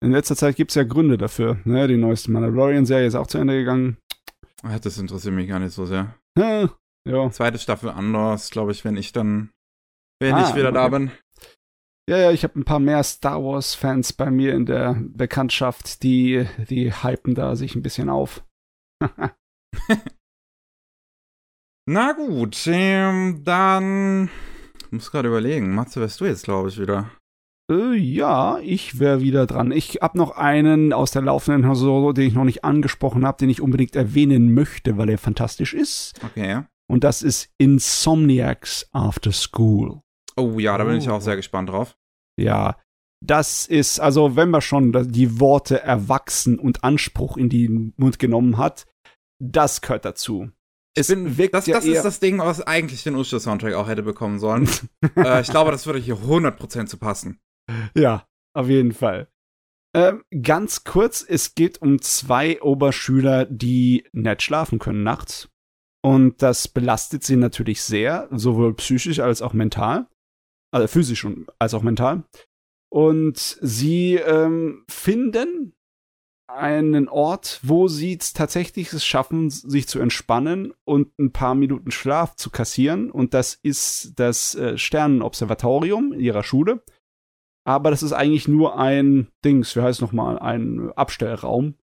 [0.05, 1.59] In letzter Zeit gibt es ja Gründe dafür.
[1.65, 1.89] Ne?
[1.89, 3.97] Die neueste Mandalorian-Serie ist auch zu Ende gegangen.
[4.83, 6.15] Das interessiert mich gar nicht so sehr.
[6.39, 6.71] Hm.
[7.07, 7.31] Ja.
[7.31, 9.51] Zweite Staffel anders, glaube ich, wenn ich dann,
[10.21, 10.99] wenn Ah, ich wieder da okay.
[10.99, 11.11] bin.
[12.09, 16.47] ja, ja, ich habe ein paar mehr Star Wars-Fans bei mir in der Bekanntschaft, die,
[16.69, 18.45] die hypen da sich ein bisschen auf.
[21.89, 24.29] Na gut, ähm, dann.
[24.85, 25.75] Ich muss gerade überlegen.
[25.75, 27.11] Matze, wärst du jetzt, glaube ich, wieder.
[27.71, 29.71] Äh, ja, ich wäre wieder dran.
[29.71, 33.51] Ich hab noch einen aus der laufenden Solo, den ich noch nicht angesprochen habe, den
[33.51, 36.19] ich unbedingt erwähnen möchte, weil er fantastisch ist.
[36.25, 36.63] Okay.
[36.89, 40.01] Und das ist Insomniacs After School.
[40.37, 41.13] Oh ja, da bin ich Oh.
[41.15, 41.97] auch sehr gespannt drauf.
[42.39, 42.77] Ja,
[43.25, 48.59] das ist, also wenn man schon die Worte erwachsen und Anspruch in den Mund genommen
[48.59, 48.87] hat,
[49.43, 50.51] das gehört dazu.
[50.95, 54.03] Es bin, wirkt das ja das ist das Ding, was eigentlich den Usher-Soundtrack auch hätte
[54.03, 54.69] bekommen sollen.
[55.17, 57.41] äh, ich glaube, das würde hier 100% zu passen.
[57.95, 59.29] Ja, auf jeden Fall.
[59.95, 65.49] Ähm, ganz kurz, es geht um zwei Oberschüler, die nicht schlafen können nachts.
[66.07, 70.07] Und das belastet sie natürlich sehr, sowohl psychisch als auch mental.
[70.73, 72.23] Also physisch und als auch mental.
[72.93, 75.73] Und sie ähm, finden
[76.47, 81.91] einen Ort, wo sie es tatsächlich es schaffen, sich zu entspannen und ein paar Minuten
[81.91, 83.11] Schlaf zu kassieren.
[83.11, 86.85] Und das ist das äh, Sternenobservatorium ihrer Schule.
[87.67, 91.75] Aber das ist eigentlich nur ein Dings, wie heißt nochmal, ein Abstellraum,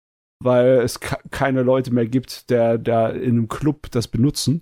[0.43, 4.61] weil es ke- keine Leute mehr gibt, der da in einem Club das benutzen.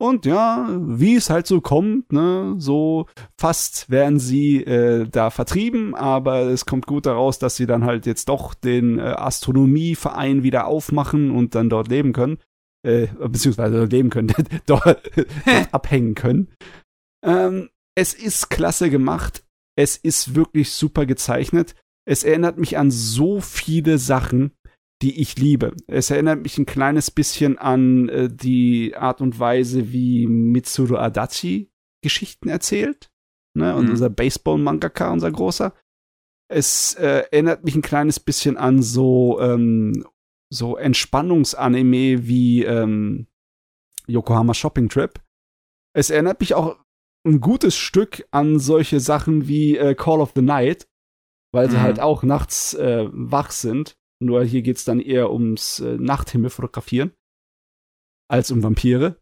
[0.00, 3.06] Und ja, wie es halt so kommt, ne, so
[3.38, 8.06] fast werden sie äh, da vertrieben, aber es kommt gut daraus, dass sie dann halt
[8.06, 12.38] jetzt doch den äh, Astronomieverein wieder aufmachen und dann dort leben können.
[12.82, 14.28] Äh, beziehungsweise leben können,
[14.66, 15.10] dort, dort
[15.70, 16.48] abhängen können.
[17.22, 19.44] Ähm, es ist klasse gemacht.
[19.76, 21.74] Es ist wirklich super gezeichnet.
[22.08, 24.52] Es erinnert mich an so viele Sachen,
[25.02, 25.74] die ich liebe.
[25.86, 31.70] Es erinnert mich ein kleines bisschen an äh, die Art und Weise, wie Mitsuru Adachi
[32.02, 33.10] Geschichten erzählt.
[33.54, 33.74] Ne?
[33.74, 33.90] Und Mhm.
[33.90, 35.74] unser Baseball-Mangaka, unser großer.
[36.48, 40.04] Es äh, erinnert mich ein kleines bisschen an so, ähm,
[40.52, 43.26] so Entspannungsanime wie ähm,
[44.06, 45.20] Yokohama Shopping Trip.
[45.94, 46.76] Es erinnert mich auch
[47.26, 50.88] ein gutes Stück an solche Sachen wie äh, Call of the Night,
[51.52, 51.82] weil sie Mhm.
[51.82, 53.96] halt auch nachts äh, wach sind.
[54.22, 57.12] Nur hier geht's dann eher ums äh, Nachthimmel fotografieren
[58.28, 59.16] als um Vampire.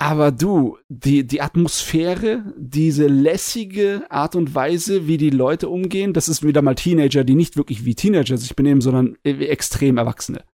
[0.00, 6.28] Aber du, die, die Atmosphäre, diese lässige Art und Weise, wie die Leute umgehen, das
[6.28, 10.44] ist wieder mal Teenager, die nicht wirklich wie Teenager sich benehmen, sondern wie extrem Erwachsene.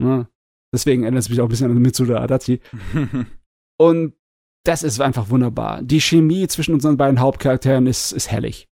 [0.00, 0.28] Ja.
[0.72, 2.60] Deswegen ändert es mich auch ein bisschen an Mitsuda Adachi.
[3.80, 4.14] und
[4.64, 5.82] das ist einfach wunderbar.
[5.82, 8.68] Die Chemie zwischen unseren beiden Hauptcharakteren ist, ist herrlich.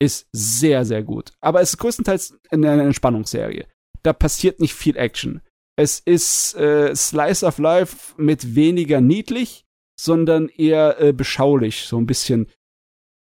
[0.00, 1.32] Ist sehr, sehr gut.
[1.40, 3.66] Aber es ist größtenteils eine Entspannungsserie.
[4.02, 5.42] Da passiert nicht viel Action.
[5.76, 9.64] Es ist äh, Slice of Life mit weniger niedlich,
[9.98, 12.48] sondern eher äh, beschaulich, so ein bisschen,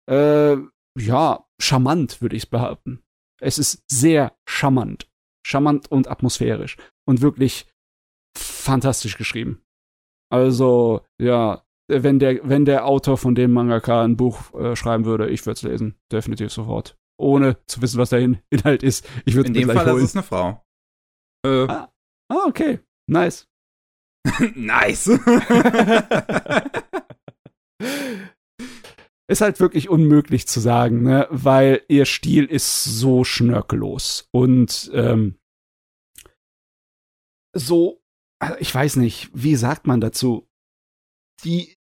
[0.10, 0.56] äh,
[0.98, 3.04] ja, charmant, würde ich behaupten.
[3.40, 5.10] Es ist sehr charmant.
[5.46, 6.78] Charmant und atmosphärisch.
[7.06, 7.68] Und wirklich
[8.38, 9.62] fantastisch geschrieben.
[10.30, 15.30] Also, ja, wenn der, wenn der Autor von dem Mangaka ein Buch äh, schreiben würde,
[15.30, 15.96] ich würde es lesen.
[16.12, 16.98] Definitiv sofort.
[17.20, 18.20] Ohne zu wissen, was der
[18.50, 19.08] Inhalt ist.
[19.26, 20.04] Ich würde In dem Fall holen.
[20.04, 20.64] ist es eine Frau.
[21.46, 21.92] Äh, ah,
[22.30, 22.80] Ah, okay.
[23.10, 23.48] Nice.
[24.56, 25.08] nice.
[29.30, 31.28] ist halt wirklich unmöglich zu sagen, ne?
[31.30, 35.38] weil ihr Stil ist so schnörkellos und ähm,
[37.54, 38.02] so,
[38.60, 40.48] ich weiß nicht, wie sagt man dazu?
[41.44, 41.77] Die,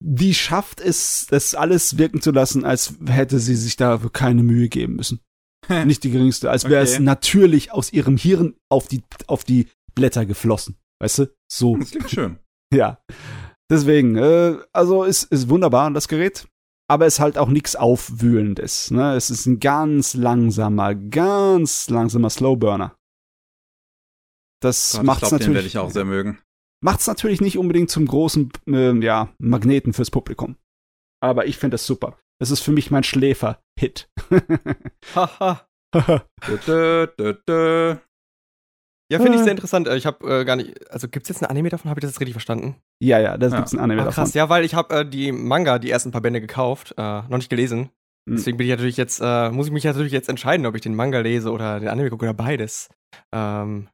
[0.00, 4.68] die schafft es, das alles wirken zu lassen, als hätte sie sich da keine Mühe
[4.68, 5.20] geben müssen.
[5.84, 6.50] Nicht die geringste.
[6.50, 6.92] Als wäre okay.
[6.92, 10.76] es natürlich aus ihrem Hirn auf die, auf die Blätter geflossen.
[11.00, 11.34] Weißt du?
[11.50, 11.76] So.
[11.76, 12.38] Das klingt schön.
[12.72, 12.98] ja.
[13.70, 16.46] Deswegen, äh, also ist, ist wunderbar, das Gerät.
[16.88, 18.92] Aber es ist halt auch nichts Aufwühlendes.
[18.92, 19.14] Ne?
[19.14, 22.96] Es ist ein ganz langsamer, ganz langsamer Slowburner.
[24.62, 25.44] Das glaub, natürlich.
[25.46, 26.38] Den werde ich auch sehr mögen.
[26.82, 30.56] Macht's natürlich nicht unbedingt zum großen, äh, ja, Magneten fürs Publikum.
[31.20, 32.18] Aber ich finde das super.
[32.38, 34.08] Das ist für mich mein Schläfer-Hit.
[35.14, 35.66] Haha.
[39.08, 39.86] Ja, finde ich sehr interessant.
[39.86, 41.90] Äh, ich habe äh, gar nicht, also gibt es jetzt ein Anime davon?
[41.90, 42.74] Habe ich das jetzt richtig verstanden?
[43.00, 43.56] Ja, ja, da ja.
[43.56, 44.32] gibt es ein Anime ah, krass, davon.
[44.32, 47.48] ja, weil ich habe äh, die Manga, die ersten paar Bände gekauft, äh, noch nicht
[47.48, 47.90] gelesen.
[48.28, 48.36] Mhm.
[48.36, 50.96] Deswegen bin ich natürlich jetzt, äh, muss ich mich natürlich jetzt entscheiden, ob ich den
[50.96, 52.88] Manga lese oder den Anime gucke oder beides.
[53.32, 53.88] Ähm,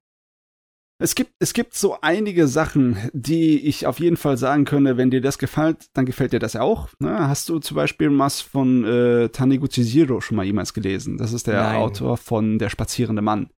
[1.02, 5.10] es gibt, es gibt so einige Sachen, die ich auf jeden Fall sagen könnte, wenn
[5.10, 6.88] dir das gefällt, dann gefällt dir das auch.
[7.00, 7.28] Ne?
[7.28, 11.18] Hast du zum Beispiel was von äh, Taniguchi Zero schon mal jemals gelesen?
[11.18, 11.76] Das ist der Nein.
[11.76, 13.50] Autor von Der spazierende Mann.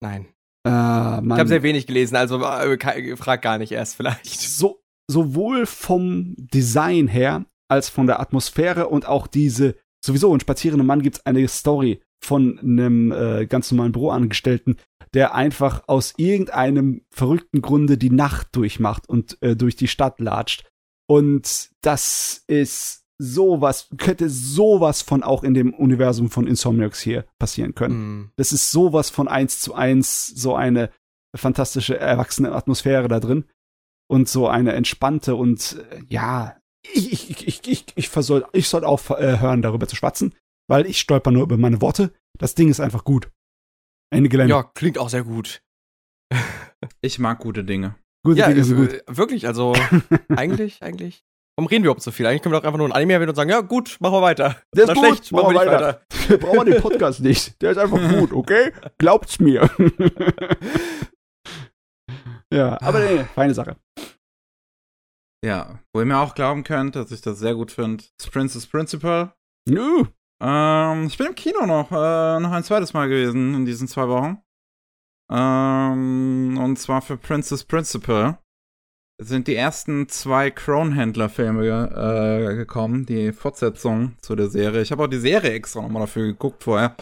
[0.00, 0.26] Nein.
[0.64, 1.32] Äh, Mann.
[1.32, 4.40] Ich habe sehr wenig gelesen, also äh, frag gar nicht erst vielleicht.
[4.40, 4.80] So,
[5.10, 9.74] sowohl vom Design her als von der Atmosphäre und auch diese,
[10.04, 14.76] sowieso in Spazierende Mann gibt's eine Story von einem äh, ganz normalen Büroangestellten,
[15.14, 20.68] der einfach aus irgendeinem verrückten Grunde die Nacht durchmacht und äh, durch die Stadt latscht.
[21.08, 27.74] Und das ist sowas, könnte sowas von auch in dem Universum von Insomniacs hier passieren
[27.74, 27.94] können.
[27.96, 28.32] Mm.
[28.36, 30.90] Das ist sowas von eins zu eins, so eine
[31.34, 33.44] fantastische erwachsene Atmosphäre da drin.
[34.10, 36.56] Und so eine entspannte und äh, ja,
[36.94, 40.34] ich, ich, ich, ich, ich, soll, ich soll aufhören, darüber zu schwatzen,
[40.68, 42.12] weil ich stolper nur über meine Worte.
[42.38, 43.30] Das Ding ist einfach gut.
[44.10, 44.54] Ende Gelände.
[44.54, 45.62] Ja, klingt auch sehr gut.
[47.00, 47.96] ich mag gute Dinge.
[48.24, 49.02] Gute ja, Dinge sind gut.
[49.06, 49.74] Wirklich, also
[50.28, 51.24] eigentlich, eigentlich.
[51.56, 52.26] Warum reden wir überhaupt so viel?
[52.26, 54.22] Eigentlich können wir doch einfach nur ein Anime erwähnen und sagen, ja gut, machen wir
[54.22, 54.62] weiter.
[54.76, 55.72] Der ist gut, schlecht, machen wir weiter.
[55.72, 56.02] weiter.
[56.28, 57.60] Wir brauchen den Podcast nicht.
[57.60, 58.72] Der ist einfach gut, okay?
[58.98, 59.68] Glaubt's mir.
[62.52, 63.76] ja, aber nee, feine Sache.
[65.44, 68.66] Ja, wo ihr mir auch glauben könnt, dass ich das sehr gut finde, ist Princess
[68.66, 69.34] Principal.
[69.68, 70.06] Uh.
[70.40, 74.08] Ähm, ich bin im Kino noch, äh, noch ein zweites Mal gewesen in diesen zwei
[74.08, 74.38] Wochen.
[75.30, 78.38] Ähm, und zwar für Princess Principal.
[79.20, 84.80] Es sind die ersten zwei Kronhändler-Filme äh, gekommen, die Fortsetzung zu der Serie.
[84.80, 86.94] Ich habe auch die Serie extra nochmal dafür geguckt vorher.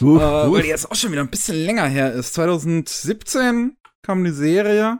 [0.00, 2.34] Uh, äh, weil die jetzt auch schon wieder ein bisschen länger her ist.
[2.34, 4.98] 2017 kam die Serie.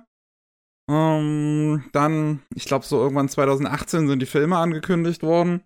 [0.88, 5.64] Ähm, dann, ich glaube, so irgendwann 2018 sind die Filme angekündigt worden.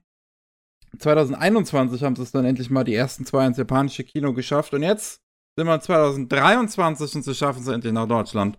[0.98, 4.82] 2021 haben sie es dann endlich mal die ersten zwei ins japanische Kino geschafft und
[4.82, 5.20] jetzt
[5.56, 8.58] sind wir 2023 und sie schaffen es endlich nach Deutschland.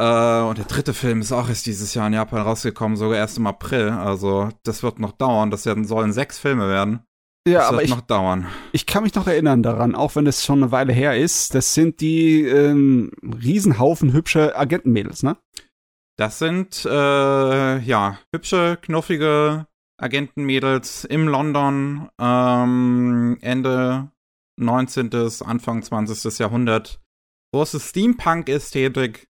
[0.00, 3.38] Äh, und der dritte Film ist auch erst dieses Jahr in Japan rausgekommen, sogar erst
[3.38, 3.90] im April.
[3.90, 5.50] Also das wird noch dauern.
[5.50, 7.00] Das werden, sollen sechs Filme werden.
[7.46, 8.46] Ja, das aber wird ich, noch dauern.
[8.72, 11.54] Ich kann mich noch erinnern daran, auch wenn es schon eine Weile her ist.
[11.54, 15.36] Das sind die ähm, Riesenhaufen hübscher Agentenmädels, ne?
[16.16, 19.66] Das sind äh, ja hübsche, knuffige
[19.98, 24.10] Agentenmädels im London ähm, Ende
[24.58, 25.10] 19.,
[25.44, 26.38] Anfang 20.
[26.38, 27.00] Jahrhundert.
[27.54, 29.28] Große Steampunk-Ästhetik,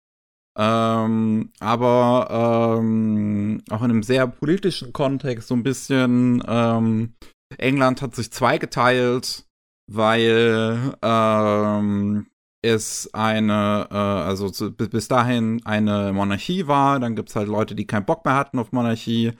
[0.57, 6.43] ähm, aber ähm, auch in einem sehr politischen Kontext so ein bisschen.
[6.45, 7.13] Ähm,
[7.57, 9.45] England hat sich zweigeteilt,
[9.89, 12.27] weil ähm,
[12.61, 16.99] es eine, äh, also zu, bis dahin eine Monarchie war.
[16.99, 19.33] Dann gibt's halt Leute, die keinen Bock mehr hatten auf Monarchie.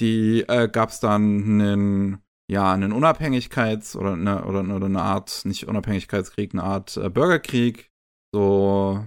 [0.00, 2.18] Die äh, gab's dann einen,
[2.50, 7.90] ja, einen Unabhängigkeits- oder eine, oder, oder eine Art, nicht Unabhängigkeitskrieg, eine Art äh, Bürgerkrieg.
[8.34, 9.04] So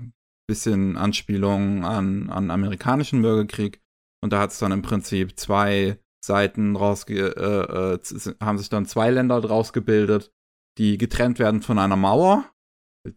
[0.48, 3.82] bisschen Anspielung an, an amerikanischen Bürgerkrieg.
[4.24, 9.12] Und da hat's dann im Prinzip zwei Seiten rausge äh, äh, haben sich dann zwei
[9.12, 10.32] Länder draus gebildet,
[10.78, 12.46] die getrennt werden von einer Mauer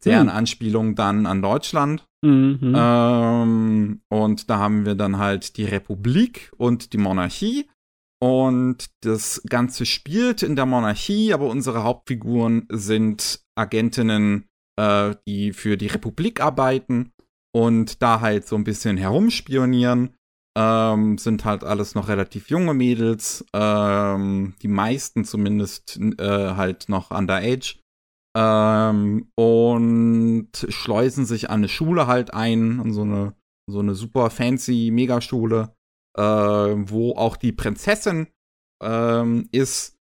[0.05, 0.37] deren hm.
[0.37, 2.07] Anspielung dann an Deutschland.
[2.25, 2.75] Mhm.
[2.77, 7.69] Ähm, und da haben wir dann halt die Republik und die Monarchie.
[8.21, 15.77] Und das Ganze spielt in der Monarchie, aber unsere Hauptfiguren sind Agentinnen, äh, die für
[15.77, 17.13] die Republik arbeiten
[17.55, 20.15] und da halt so ein bisschen herumspionieren.
[20.57, 27.13] Ähm, sind halt alles noch relativ junge Mädels, ähm, die meisten zumindest äh, halt noch
[27.13, 27.79] underage
[28.37, 33.35] ähm, und schleusen sich an eine Schule halt ein, an so eine,
[33.71, 35.75] so eine super fancy Megaschule,
[36.17, 38.29] äh, wo auch die Prinzessin
[38.83, 39.97] ähm, ist,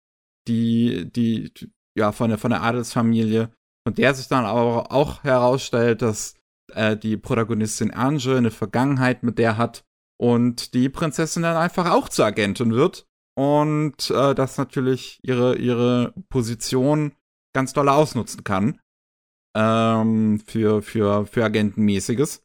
[0.48, 1.52] die, die,
[1.98, 3.52] ja, von der, von der Adelsfamilie,
[3.88, 6.36] von der sich dann aber auch herausstellt, dass
[6.74, 9.86] äh, die Protagonistin Ange eine Vergangenheit mit der hat
[10.20, 13.08] und die Prinzessin dann einfach auch zur Agentin wird
[13.38, 17.14] und äh, das natürlich ihre, ihre Position
[17.56, 18.80] ganz doll ausnutzen kann.
[19.58, 22.44] Ähm, für, für, für Agentenmäßiges.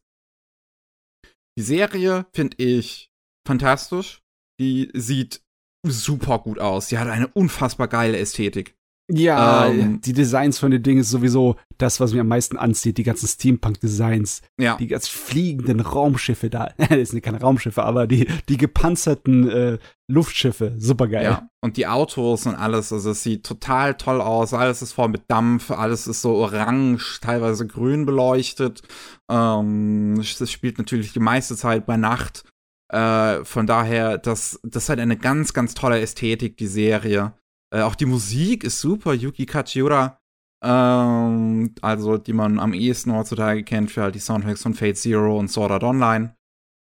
[1.57, 3.11] Die Serie finde ich
[3.45, 4.23] fantastisch.
[4.59, 5.43] Die sieht
[5.85, 6.87] super gut aus.
[6.87, 8.77] Sie hat eine unfassbar geile Ästhetik.
[9.09, 12.97] Ja, ähm, die Designs von den Dingen ist sowieso das, was mir am meisten anzieht.
[12.97, 14.41] Die ganzen Steampunk-Designs.
[14.57, 14.77] Ja.
[14.77, 16.71] Die ganz fliegenden Raumschiffe da.
[16.89, 20.75] das sind keine Raumschiffe, aber die, die gepanzerten äh, Luftschiffe.
[20.77, 21.23] Supergeil.
[21.23, 21.49] Ja.
[21.61, 22.93] Und die Autos und alles.
[22.93, 24.53] Also es sieht total toll aus.
[24.53, 25.71] Alles ist voll mit Dampf.
[25.71, 28.81] Alles ist so orange, teilweise grün beleuchtet.
[29.29, 32.45] Ähm, es spielt natürlich die meiste Zeit bei Nacht.
[32.91, 37.33] Äh, von daher, das, das hat eine ganz, ganz tolle Ästhetik, die Serie.
[37.73, 39.13] Äh, auch die Musik ist super.
[39.13, 40.19] Yuki Kajiura,
[40.63, 45.37] ähm, also die man am ehesten heutzutage kennt für halt die Soundtracks von Fate Zero
[45.37, 46.35] und Sword Art Online.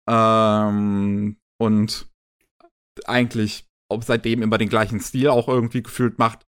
[0.08, 2.06] Ähm, und
[3.06, 6.46] eigentlich ob seitdem immer den gleichen Stil auch irgendwie gefühlt macht.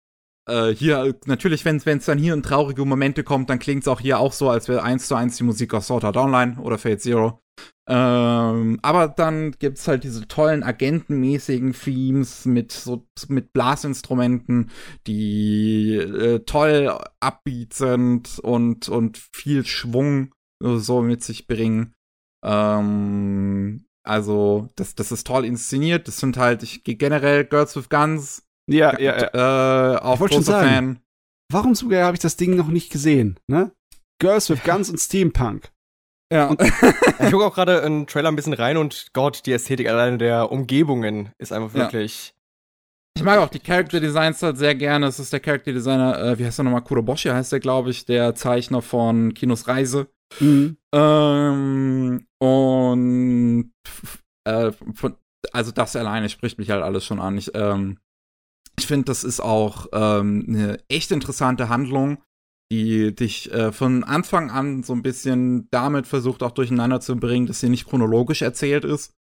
[0.48, 4.00] Äh, hier, natürlich, wenn es dann hier in traurige Momente kommt, dann klingt es auch
[4.00, 6.78] hier auch so, als wäre eins zu eins die Musik aus Sword Art Online oder
[6.78, 7.40] Fate Zero.
[7.88, 14.70] Ähm, aber dann gibt's halt diese tollen agentenmäßigen Themes mit so mit Blasinstrumenten,
[15.06, 21.94] die äh, toll upbeat sind und und viel Schwung so mit sich bringen.
[22.44, 26.08] Ähm, also das das ist toll inszeniert.
[26.08, 28.42] Das sind halt ich gehe generell Girls with Guns.
[28.68, 29.94] Ja, ja, ja.
[29.94, 30.98] Äh, auch großer Fan.
[31.52, 33.38] Warum sogar habe ich das Ding noch nicht gesehen?
[33.46, 33.70] Ne?
[34.18, 35.70] Girls with Guns und Steampunk.
[36.32, 36.48] Ja.
[36.48, 36.60] Und
[37.20, 40.50] ich gucke auch gerade einen Trailer ein bisschen rein und Gott, die Ästhetik alleine der
[40.50, 42.28] Umgebungen ist einfach wirklich.
[42.28, 42.32] Ja.
[43.16, 45.06] Ich mag auch die Character Designs halt sehr gerne.
[45.06, 46.82] Es ist der Character Designer, äh, wie heißt er nochmal?
[46.82, 50.08] Kuroboshi heißt der, glaube ich, der Zeichner von Kinos Reise.
[50.38, 50.76] Mhm.
[50.92, 53.72] Ähm, und
[54.44, 55.16] äh, von,
[55.52, 57.38] also das alleine spricht mich halt alles schon an.
[57.38, 57.98] Ich, ähm,
[58.78, 62.18] ich finde, das ist auch ähm, eine echt interessante Handlung
[62.70, 67.46] die dich äh, von Anfang an so ein bisschen damit versucht auch durcheinander zu bringen,
[67.46, 69.14] dass sie nicht chronologisch erzählt ist,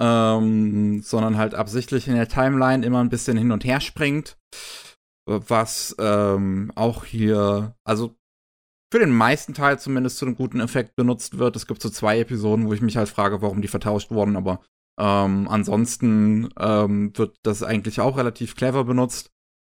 [0.00, 4.36] ähm, sondern halt absichtlich in der Timeline immer ein bisschen hin und her springt,
[5.26, 8.14] was ähm, auch hier, also
[8.92, 11.56] für den meisten Teil zumindest zu einem guten Effekt benutzt wird.
[11.56, 14.60] Es gibt so zwei Episoden, wo ich mich halt frage, warum die vertauscht wurden, aber
[14.98, 19.30] ähm, ansonsten ähm, wird das eigentlich auch relativ clever benutzt.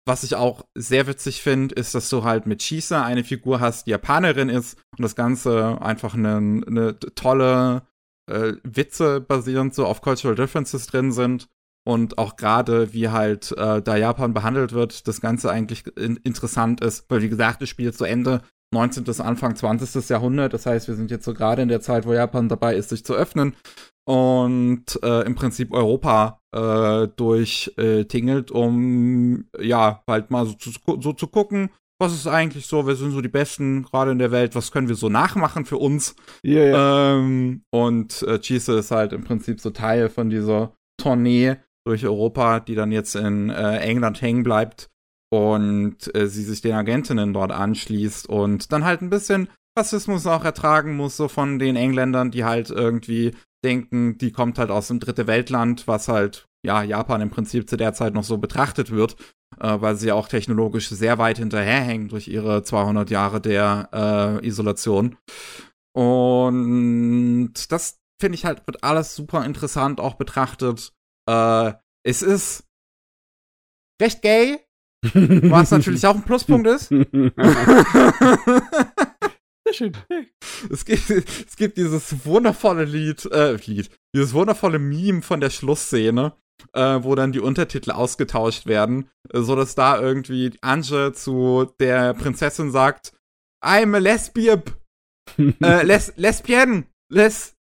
[0.06, 3.86] Was ich auch sehr witzig finde, ist, dass du halt mit Shisa eine Figur hast,
[3.86, 7.84] die Japanerin ist und das Ganze einfach eine, eine tolle
[8.28, 11.48] äh, Witze basierend so auf Cultural Differences drin sind
[11.84, 16.82] und auch gerade wie halt äh, da Japan behandelt wird, das Ganze eigentlich in interessant
[16.82, 18.42] ist, weil wie gesagt, das Spiel zu Ende
[18.74, 19.04] 19.
[19.04, 20.10] bis Anfang 20.
[20.10, 22.90] Jahrhundert, das heißt, wir sind jetzt so gerade in der Zeit, wo Japan dabei ist,
[22.90, 23.56] sich zu öffnen
[24.06, 31.14] und äh, im Prinzip Europa äh, durchtingelt, äh, um ja halt mal so zu, so
[31.14, 31.70] zu gucken,
[32.00, 34.88] was ist eigentlich so, wir sind so die Besten gerade in der Welt, was können
[34.88, 36.16] wir so nachmachen für uns?
[36.44, 37.16] Yeah, yeah.
[37.16, 42.60] Ähm, und äh, Cheese ist halt im Prinzip so Teil von dieser Tournee durch Europa,
[42.60, 44.90] die dann jetzt in äh, England hängen bleibt
[45.32, 49.48] und äh, sie sich den Agentinnen dort anschließt und dann halt ein bisschen
[49.78, 53.32] Rassismus auch ertragen muss, so von den Engländern, die halt irgendwie
[53.64, 57.78] denken, die kommt halt aus dem dritte Weltland, was halt, ja, Japan im Prinzip zu
[57.78, 59.16] der Zeit noch so betrachtet wird.
[59.60, 64.48] äh, weil sie ja auch technologisch sehr weit hinterherhängen durch ihre 200 Jahre der äh,
[64.48, 65.18] Isolation.
[65.94, 70.94] Und das finde ich halt, wird alles super interessant auch betrachtet.
[71.30, 71.74] Äh,
[72.04, 72.64] es ist
[74.02, 74.60] recht gay,
[75.04, 76.92] was natürlich auch ein Pluspunkt ist.
[79.72, 79.94] Sehr schön.
[80.70, 86.34] Es gibt, es gibt dieses wundervolle Lied, äh, Lied, dieses wundervolle Meme von der Schlussszene,
[86.74, 92.14] äh, wo dann die Untertitel ausgetauscht werden, äh, so dass da irgendwie Ange zu der
[92.14, 93.14] Prinzessin sagt,
[93.64, 94.64] I'm a lesbian,
[95.38, 97.56] äh, les, lesbian, les,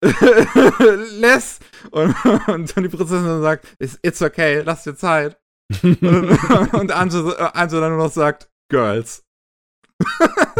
[0.00, 1.58] les,
[1.90, 2.14] und,
[2.46, 5.40] und dann die Prinzessin sagt, it's, it's okay, lass dir Zeit.
[5.82, 6.02] und,
[6.72, 9.27] und Ange, Ange dann nur noch sagt, Girls.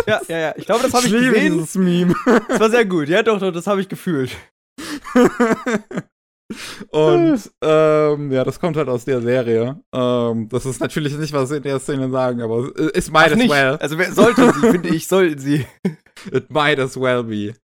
[0.06, 0.54] Ja, ja, ja.
[0.56, 1.52] Ich glaube, das habe ich, ich liebe gesehen.
[1.54, 2.14] dieses Meme.
[2.48, 3.08] Das war sehr gut.
[3.08, 4.36] Ja, doch, doch, das habe ich gefühlt.
[6.90, 9.82] Und ähm, ja, das kommt halt aus der Serie.
[9.92, 13.38] Ähm, das ist natürlich nicht, was sie in der Szene sagen, aber es might as
[13.38, 13.76] well.
[13.80, 15.66] Also wer sollte sie, finde ich, sollten sie.
[16.32, 17.54] It might as well be.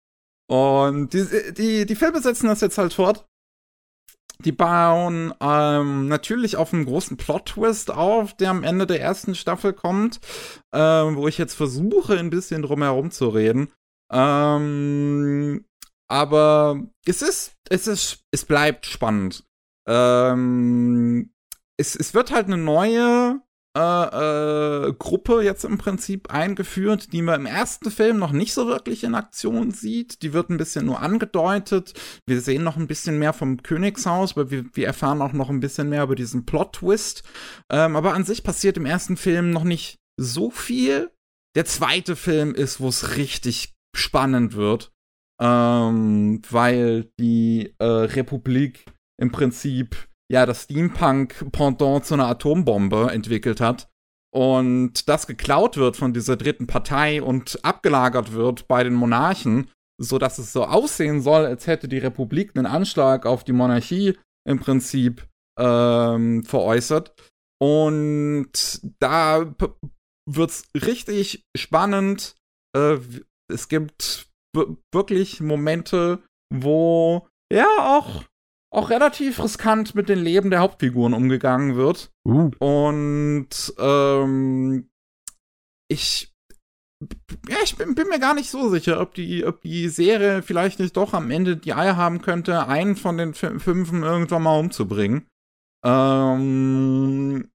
[0.48, 1.24] Und die,
[1.56, 3.26] die, die Filme setzen das jetzt halt fort.
[4.44, 9.72] Die bauen ähm, natürlich auf einen großen Plot-Twist auf, der am Ende der ersten Staffel
[9.72, 10.20] kommt,
[10.72, 13.72] ähm, wo ich jetzt versuche, ein bisschen drum herum zu reden.
[14.12, 15.64] Ähm,
[16.08, 19.44] aber es ist, es ist, es bleibt spannend.
[19.88, 21.32] Ähm,
[21.78, 23.40] es, es wird halt eine neue
[23.76, 28.66] äh, äh, Gruppe jetzt im Prinzip eingeführt, die man im ersten Film noch nicht so
[28.66, 30.22] wirklich in Aktion sieht.
[30.22, 31.94] Die wird ein bisschen nur angedeutet.
[32.26, 35.60] Wir sehen noch ein bisschen mehr vom Königshaus, weil wir, wir erfahren auch noch ein
[35.60, 37.22] bisschen mehr über diesen Plot-Twist.
[37.70, 41.10] Ähm, aber an sich passiert im ersten Film noch nicht so viel.
[41.56, 44.92] Der zweite Film ist, wo es richtig spannend wird
[45.40, 48.84] ähm, weil die äh, Republik
[49.20, 53.88] im Prinzip ja das Steampunk-Pendant zu einer Atombombe entwickelt hat
[54.34, 59.70] und das geklaut wird von dieser dritten Partei und abgelagert wird bei den Monarchen,
[60.02, 64.18] so dass es so aussehen soll, als hätte die Republik einen Anschlag auf die Monarchie
[64.44, 67.14] im Prinzip ähm, veräußert.
[67.62, 69.54] Und da
[70.28, 72.34] wird's richtig spannend.
[72.76, 72.98] Äh,
[73.48, 74.28] es gibt
[74.92, 78.24] wirklich Momente, wo ja auch
[78.74, 82.10] auch relativ riskant mit den Leben der Hauptfiguren umgegangen wird.
[82.26, 82.50] Uh.
[82.58, 83.48] Und
[83.78, 84.90] ähm,
[85.88, 86.34] ich
[87.48, 90.78] ja, ich bin, bin, mir gar nicht so sicher, ob die, ob die Serie vielleicht
[90.80, 95.26] nicht doch am Ende die Eier haben könnte, einen von den Fünfen irgendwann mal umzubringen.
[95.84, 97.50] Ähm,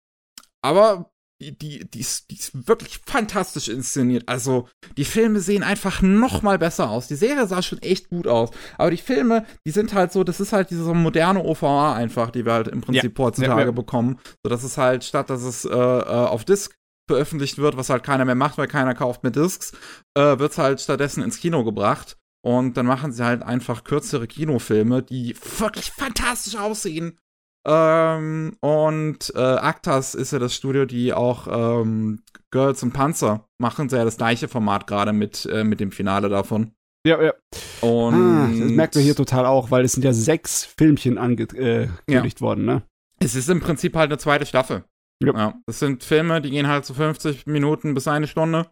[0.61, 4.23] aber die, die, die, ist, die ist wirklich fantastisch inszeniert.
[4.27, 7.07] Also, die Filme sehen einfach noch mal besser aus.
[7.07, 8.51] Die Serie sah schon echt gut aus.
[8.77, 12.45] Aber die Filme, die sind halt so, das ist halt diese moderne OVA einfach, die
[12.45, 13.25] wir halt im Prinzip ja.
[13.25, 14.19] heutzutage ja, bekommen.
[14.43, 16.73] So, dass es halt, statt dass es äh, äh, auf Disc
[17.07, 19.73] veröffentlicht wird, was halt keiner mehr macht, weil keiner kauft mehr Discs,
[20.17, 22.17] äh, wird es halt stattdessen ins Kino gebracht.
[22.43, 27.17] Und dann machen sie halt einfach kürzere Kinofilme, die wirklich fantastisch aussehen
[27.65, 32.21] ähm, und äh, Actas ist ja das Studio, die auch ähm,
[32.51, 36.29] Girls und Panzer machen, sie ja das gleiche Format gerade mit, äh, mit dem Finale
[36.29, 36.71] davon.
[37.05, 37.33] Ja, ja.
[37.81, 41.93] Und ah, das merkt man hier total auch, weil es sind ja sechs Filmchen angekündigt
[42.07, 42.41] äh, ja.
[42.41, 42.83] worden, ne?
[43.19, 44.83] Es ist im Prinzip halt eine zweite Staffel.
[45.23, 45.33] Ja.
[45.33, 45.53] ja.
[45.67, 48.67] Das sind Filme, die gehen halt so 50 Minuten bis eine Stunde.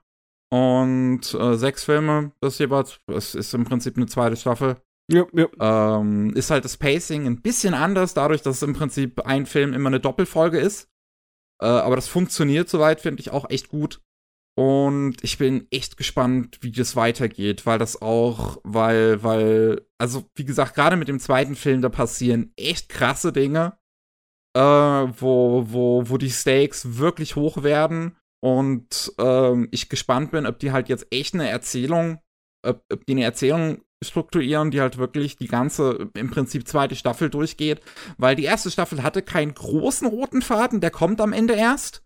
[0.52, 4.78] Und äh, sechs Filme, das jeweils, es ist im Prinzip eine zweite Staffel.
[5.12, 6.00] Ja, ja.
[6.00, 9.74] Ähm, ist halt das Pacing ein bisschen anders, dadurch, dass es im Prinzip ein Film
[9.74, 10.90] immer eine Doppelfolge ist.
[11.62, 14.02] Äh, aber das funktioniert soweit, finde ich auch echt gut.
[14.56, 20.46] Und ich bin echt gespannt, wie das weitergeht, weil das auch, weil, weil, also wie
[20.46, 23.78] gesagt, gerade mit dem zweiten Film, da passieren echt krasse Dinge,
[24.56, 28.16] äh, wo, wo, wo die Stakes wirklich hoch werden.
[28.44, 32.20] Und ähm, ich gespannt bin, ob die halt jetzt echt eine Erzählung,
[32.64, 37.30] ob, ob die eine Erzählung strukturieren, die halt wirklich die ganze, im Prinzip zweite Staffel
[37.30, 37.82] durchgeht,
[38.18, 42.04] weil die erste Staffel hatte keinen großen roten Faden, der kommt am Ende erst.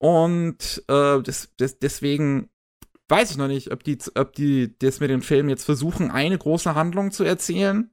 [0.00, 2.50] Und äh, das, das, deswegen
[3.08, 6.38] weiß ich noch nicht, ob die, ob die das mit dem Film jetzt versuchen, eine
[6.38, 7.90] große Handlung zu erzählen.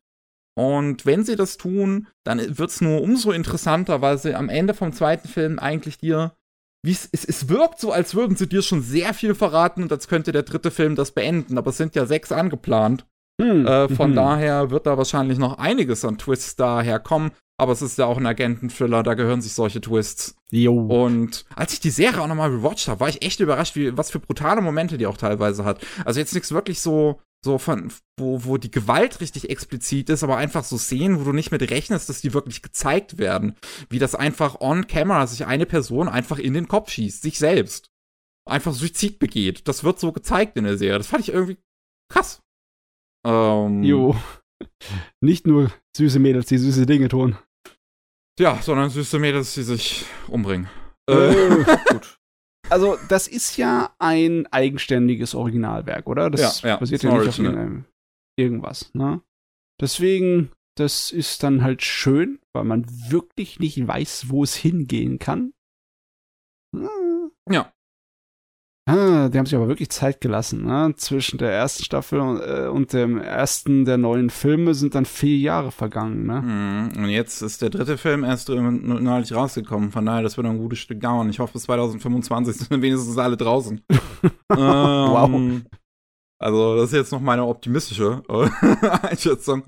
[0.58, 4.74] Und wenn sie das tun, dann wird es nur umso interessanter, weil sie am Ende
[4.74, 6.36] vom zweiten Film eigentlich dir
[6.88, 10.32] es, es wirkt so, als würden sie dir schon sehr viel verraten und als könnte
[10.32, 13.06] der dritte Film das beenden, aber es sind ja sechs angeplant.
[13.42, 13.66] Hm.
[13.66, 14.16] Äh, von mhm.
[14.16, 17.32] daher wird da wahrscheinlich noch einiges an Twists daher kommen.
[17.58, 20.36] Aber es ist ja auch ein Agenten-Thriller, da gehören sich solche Twists.
[20.52, 20.74] Jo.
[20.74, 24.12] Und als ich die Serie auch nochmal rewatcht habe, war ich echt überrascht, wie, was
[24.12, 25.86] für brutale Momente die auch teilweise hat.
[26.04, 30.36] Also jetzt nichts wirklich so, so von, wo, wo die Gewalt richtig explizit ist, aber
[30.36, 33.56] einfach so Szenen, wo du nicht mit rechnest, dass die wirklich gezeigt werden.
[33.90, 37.90] Wie das einfach on camera sich eine Person einfach in den Kopf schießt, sich selbst.
[38.46, 39.68] Einfach Suizid begeht.
[39.70, 40.98] Das wird so gezeigt in der Serie.
[40.98, 41.58] Das fand ich irgendwie
[42.12, 42.42] krass.
[43.26, 44.16] Ähm, jo.
[45.22, 47.38] Nicht nur süße Mädels, die süße Dinge tun.
[48.40, 50.70] Ja, sondern süße Mädels, die sich umbringen.
[51.10, 51.34] Äh,
[51.90, 52.20] gut.
[52.70, 56.30] Also, das ist ja ein eigenständiges Originalwerk, oder?
[56.30, 57.86] Das ja, ja, basiert ja nicht auf irgendeinem,
[58.38, 59.22] irgendwas, ne?
[59.80, 65.54] Deswegen, das ist dann halt schön, weil man wirklich nicht weiß, wo es hingehen kann.
[67.50, 67.72] Ja.
[68.88, 70.66] Ah, die haben sich aber wirklich Zeit gelassen.
[70.66, 70.94] Ne?
[70.96, 75.38] Zwischen der ersten Staffel und, äh, und, dem ersten der neuen Filme sind dann vier
[75.38, 76.28] Jahre vergangen.
[76.28, 76.42] Ne?
[76.42, 77.04] Mhm.
[77.04, 79.92] Und jetzt ist der dritte Film erst neulich rausgekommen.
[79.92, 81.30] Von daher, das wird ein gutes Stück dauern.
[81.30, 83.82] Ich hoffe, bis 2025 sind wenigstens alle draußen.
[84.24, 85.32] ähm, wow.
[86.40, 89.64] Also, das ist jetzt noch meine optimistische äh, Einschätzung.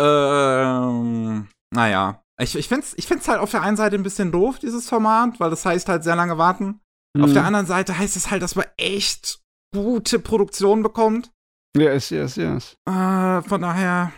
[0.00, 2.22] Ähm, naja.
[2.40, 4.88] Ich, ich finde es ich find's halt auf der einen Seite ein bisschen doof, dieses
[4.88, 6.80] Format, weil das heißt halt sehr lange warten.
[7.16, 7.24] Mhm.
[7.24, 9.40] Auf der anderen Seite heißt es halt, dass man echt
[9.74, 11.30] gute Produktion bekommt.
[11.76, 12.76] Yes, yes, yes.
[12.86, 14.12] Äh, von daher,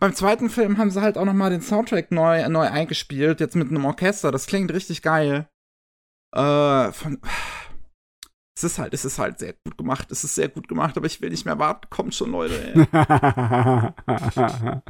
[0.00, 3.56] beim zweiten Film haben sie halt auch noch mal den Soundtrack neu, neu eingespielt, jetzt
[3.56, 4.32] mit einem Orchester.
[4.32, 5.48] Das klingt richtig geil.
[6.34, 7.20] Äh, von,
[8.56, 10.10] es ist halt, es ist halt sehr gut gemacht.
[10.12, 11.88] Es ist sehr gut gemacht, aber ich will nicht mehr warten.
[11.90, 12.54] Kommt schon, Leute.
[12.54, 12.86] Ey.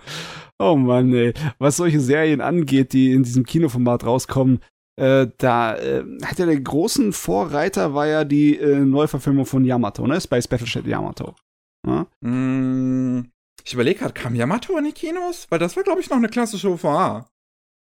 [0.58, 1.32] oh Mann, ey.
[1.58, 4.60] Was solche Serien angeht, die in diesem Kinoformat rauskommen,
[4.96, 10.06] äh, da äh, hat ja der großen Vorreiter war ja die äh, Neuverfilmung von Yamato,
[10.06, 10.20] ne?
[10.20, 11.34] Space Battleship Yamato.
[11.86, 12.06] Ja?
[12.20, 13.30] Mm,
[13.64, 15.46] ich überlege gerade, kam Yamato in die Kinos?
[15.50, 17.28] Weil das war, glaube ich, noch eine klassische OVA.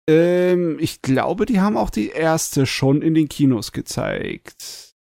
[0.09, 4.95] Ähm, ich glaube, die haben auch die erste schon in den Kinos gezeigt.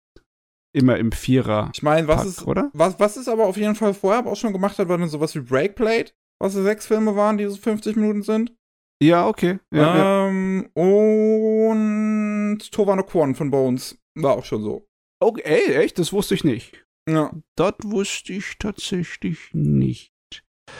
[0.74, 1.72] Immer im Vierer.
[1.74, 2.70] Ich meine, was ist, oder?
[2.74, 5.36] Was, was ist aber auf jeden Fall vorher auch schon gemacht hat, war dann sowas
[5.36, 8.54] wie Breakplate, was so sechs Filme waren, die so 50 Minuten sind.
[9.02, 9.60] Ja, okay.
[9.74, 10.84] Ja, ähm, ja.
[10.84, 14.88] Und Tovano Quan von Bones war auch schon so.
[15.20, 15.98] Okay, ey, echt?
[15.98, 16.86] Das wusste ich nicht.
[17.10, 17.32] Ja.
[17.56, 20.14] Das wusste ich tatsächlich nicht.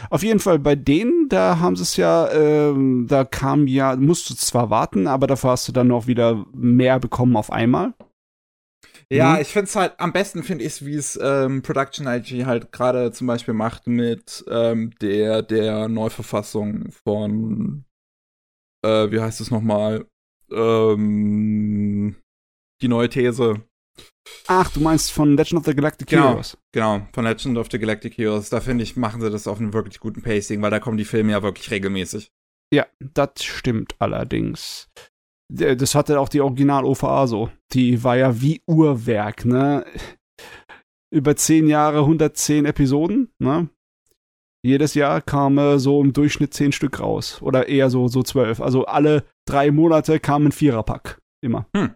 [0.10, 4.30] Auf jeden Fall bei denen, da haben sie es ja, ähm, da kam ja, musst
[4.30, 7.94] du zwar warten, aber dafür hast du dann noch wieder mehr bekommen auf einmal.
[9.10, 9.42] Ja, mhm.
[9.42, 12.72] ich finde es halt, am besten finde ich es, wie es ähm, Production IG halt
[12.72, 17.84] gerade zum Beispiel macht mit ähm, der, der Neuverfassung von
[18.84, 20.06] äh, wie heißt es nochmal?
[20.52, 22.16] Ähm,
[22.82, 23.62] die neue These.
[24.48, 26.58] Ach, du meinst von Legend of the Galactic genau, Heroes?
[26.74, 28.50] Genau, von Legend of the Galactic Heroes.
[28.50, 31.06] Da finde ich, machen sie das auf einem wirklich guten Pacing, weil da kommen die
[31.06, 32.32] Filme ja wirklich regelmäßig.
[32.74, 34.90] Ja, das stimmt allerdings.
[35.54, 37.52] Das hatte auch die Original-OVA so.
[37.74, 39.86] Die war ja wie Uhrwerk, ne?
[41.14, 43.70] Über 10 Jahre, 110 Episoden, ne?
[44.64, 47.42] Jedes Jahr kamen so im Durchschnitt zehn Stück raus.
[47.42, 48.62] Oder eher so, so zwölf.
[48.62, 51.20] Also alle drei Monate kam ein Viererpack.
[51.44, 51.66] Immer.
[51.76, 51.96] Hm.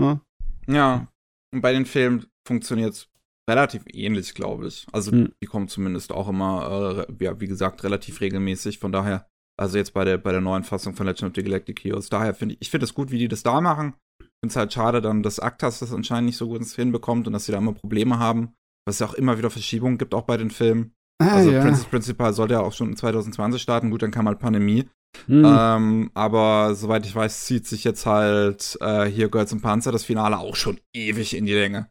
[0.00, 0.20] Ne?
[0.66, 1.08] Ja.
[1.52, 3.08] Und bei den Filmen funktioniert es
[3.48, 4.86] relativ ähnlich, glaube ich.
[4.92, 5.32] Also hm.
[5.42, 8.78] die kommen zumindest auch immer, äh, ja, wie gesagt, relativ regelmäßig.
[8.78, 9.26] Von daher,
[9.58, 12.08] also jetzt bei der, bei der neuen Fassung von Legend of the Galactic Heroes.
[12.08, 13.94] Daher finde ich, ich finde es gut, wie die das da machen.
[14.20, 17.32] Ich finde es halt schade dann, dass Actas das anscheinend nicht so gut hinbekommt und
[17.32, 18.54] dass sie da immer Probleme haben.
[18.86, 20.94] Was es ja auch immer wieder Verschiebungen gibt, auch bei den Filmen.
[21.20, 21.62] Ah, also ja.
[21.62, 23.90] Princess Principal sollte ja auch schon 2020 starten.
[23.90, 24.88] Gut, dann kam halt Pandemie.
[25.26, 25.44] Mhm.
[25.44, 30.04] Ähm, aber soweit ich weiß, zieht sich jetzt halt äh, hier Girls und Panzer das
[30.04, 31.90] Finale auch schon ewig in die Länge.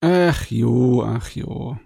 [0.00, 1.78] Ach jo, ach jo.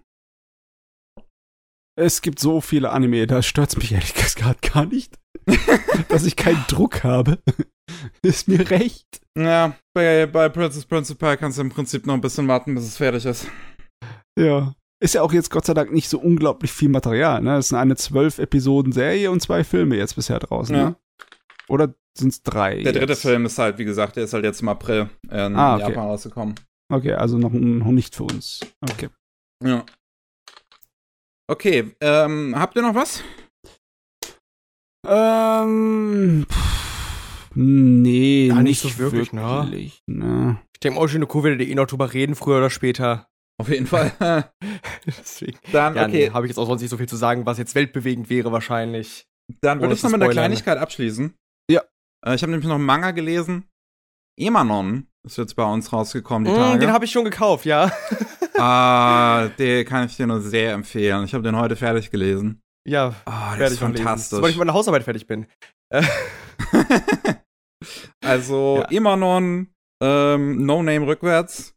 [1.97, 5.19] Es gibt so viele Anime, da stört es mich ehrlich gesagt gar nicht,
[6.09, 7.43] dass ich keinen Druck habe.
[8.23, 9.07] ist mir recht.
[9.37, 12.97] Ja, bei, bei Princess Principal kannst du im Prinzip noch ein bisschen warten, bis es
[12.97, 13.49] fertig ist.
[14.39, 14.75] Ja.
[15.01, 17.59] Ist ja auch jetzt Gott sei Dank nicht so unglaublich viel Material, ne?
[17.59, 20.91] Es sind eine zwölf Episoden Serie und zwei Filme jetzt bisher draußen, ja.
[20.91, 20.97] ne?
[21.69, 22.83] Oder sind es drei?
[22.83, 23.23] Der dritte jetzt?
[23.23, 25.89] Film ist halt, wie gesagt, der ist halt jetzt im April in ah, okay.
[25.89, 26.55] Japan rausgekommen.
[26.93, 28.61] Okay, also noch, noch nicht für uns.
[28.81, 29.09] Okay.
[29.63, 29.85] Ja.
[31.51, 33.23] Okay, ähm, habt ihr noch was?
[35.07, 39.43] Ähm, pff, nee, ja, nicht, so wirklich, ne?
[39.43, 40.25] wirklich ne?
[40.25, 40.63] ne?
[40.75, 43.29] Ich denke auch schon, Co werdet eh noch drüber reden, früher oder später.
[43.61, 44.13] Auf jeden Fall.
[45.07, 45.59] Deswegen.
[45.73, 46.29] Dann, ja, okay.
[46.29, 48.53] Nee, habe ich jetzt auch sonst nicht so viel zu sagen, was jetzt weltbewegend wäre
[48.53, 49.27] wahrscheinlich.
[49.61, 51.35] Dann würde ich noch mit einer Kleinigkeit abschließen.
[51.71, 51.83] Ja.
[52.25, 53.65] Äh, ich habe nämlich noch einen Manga gelesen.
[54.39, 56.79] Emanon ist jetzt bei uns rausgekommen, die mm, Tage.
[56.79, 57.91] Den habe ich schon gekauft, ja.
[58.57, 61.25] ah, den kann ich dir nur sehr empfehlen.
[61.25, 62.61] Ich habe den heute fertig gelesen.
[62.87, 64.37] Ja, oh, der ist fantastisch.
[64.37, 65.47] Sobald ich mit meiner Hausarbeit fertig bin.
[68.25, 68.91] also, ja.
[68.97, 71.75] Emanon, ähm, No Name rückwärts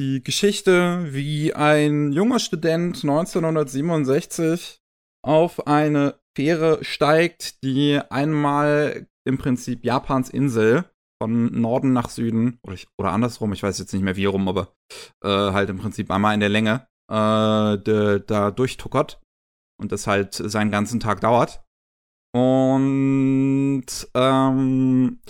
[0.00, 4.80] die Geschichte, wie ein junger Student 1967
[5.22, 10.86] auf eine Fähre steigt, die einmal im Prinzip Japans Insel
[11.22, 14.48] von Norden nach Süden oder, ich, oder andersrum, ich weiß jetzt nicht mehr wie rum,
[14.48, 14.74] aber
[15.22, 19.20] äh, halt im Prinzip einmal in der Länge äh, de, da durchtuckert
[19.78, 21.62] und das halt seinen ganzen Tag dauert.
[22.32, 25.20] Und ähm,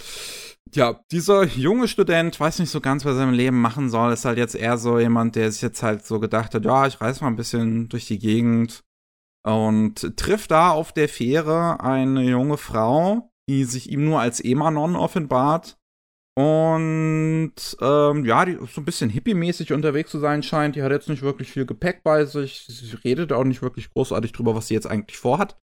[0.74, 4.12] ja, dieser junge Student weiß nicht so ganz, was er im Leben machen soll.
[4.12, 7.00] Ist halt jetzt eher so jemand, der sich jetzt halt so gedacht hat, ja, ich
[7.00, 8.82] reise mal ein bisschen durch die Gegend
[9.44, 14.96] und trifft da auf der Fähre eine junge Frau, die sich ihm nur als Emanon
[14.96, 15.78] offenbart
[16.36, 20.76] und ähm, ja, die so ein bisschen hippie-mäßig unterwegs zu sein scheint.
[20.76, 22.64] Die hat jetzt nicht wirklich viel Gepäck bei sich.
[22.66, 25.58] Sie redet auch nicht wirklich großartig drüber, was sie jetzt eigentlich vorhat.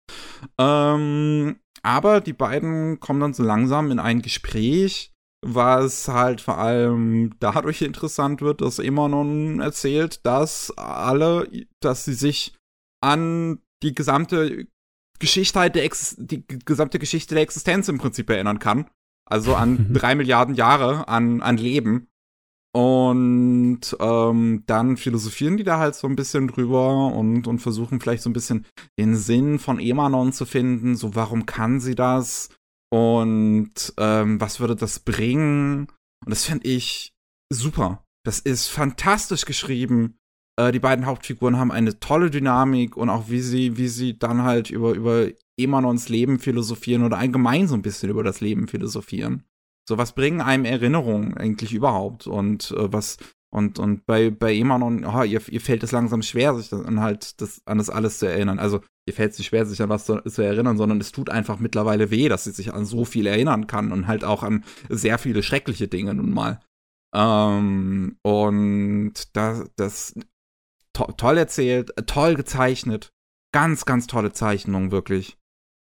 [0.60, 5.14] Ähm, aber die beiden kommen dann so langsam in ein Gespräch,
[5.46, 11.48] was halt vor allem dadurch interessant wird, dass Emanon erzählt, dass alle,
[11.80, 12.56] dass sie sich
[13.02, 14.68] an die gesamte
[15.20, 18.90] Geschichte halt der Ex die gesamte Geschichte der Existenz im Prinzip erinnern kann
[19.30, 22.08] also an drei Milliarden Jahre an, an Leben.
[22.78, 28.22] Und ähm, dann philosophieren die da halt so ein bisschen drüber und, und versuchen vielleicht
[28.22, 28.68] so ein bisschen
[29.00, 30.96] den Sinn von Emanon zu finden.
[30.96, 32.50] So, warum kann sie das?
[32.94, 35.88] Und ähm, was würde das bringen?
[36.24, 37.16] Und das finde ich
[37.52, 38.04] super.
[38.24, 40.20] Das ist fantastisch geschrieben.
[40.56, 44.44] Äh, die beiden Hauptfiguren haben eine tolle Dynamik und auch wie sie, wie sie dann
[44.44, 49.47] halt über, über Emanons Leben philosophieren oder allgemein so ein bisschen über das Leben philosophieren.
[49.88, 52.28] So, was bringen einem Erinnerungen eigentlich überhaupt?
[52.28, 53.18] Und äh, was,
[53.50, 57.40] und, und bei, bei Emanon, oh, ihr, ihr fällt es langsam schwer, sich dann halt
[57.40, 58.60] das, an das alles zu erinnern.
[58.60, 61.30] Also, ihr fällt es nicht schwer, sich an was zu, zu, erinnern, sondern es tut
[61.30, 64.66] einfach mittlerweile weh, dass sie sich an so viel erinnern kann und halt auch an
[64.90, 66.60] sehr viele schreckliche Dinge nun mal.
[67.16, 70.14] Ähm, und das, das
[70.92, 73.14] to toll erzählt, toll gezeichnet.
[73.54, 75.38] Ganz, ganz tolle Zeichnung, wirklich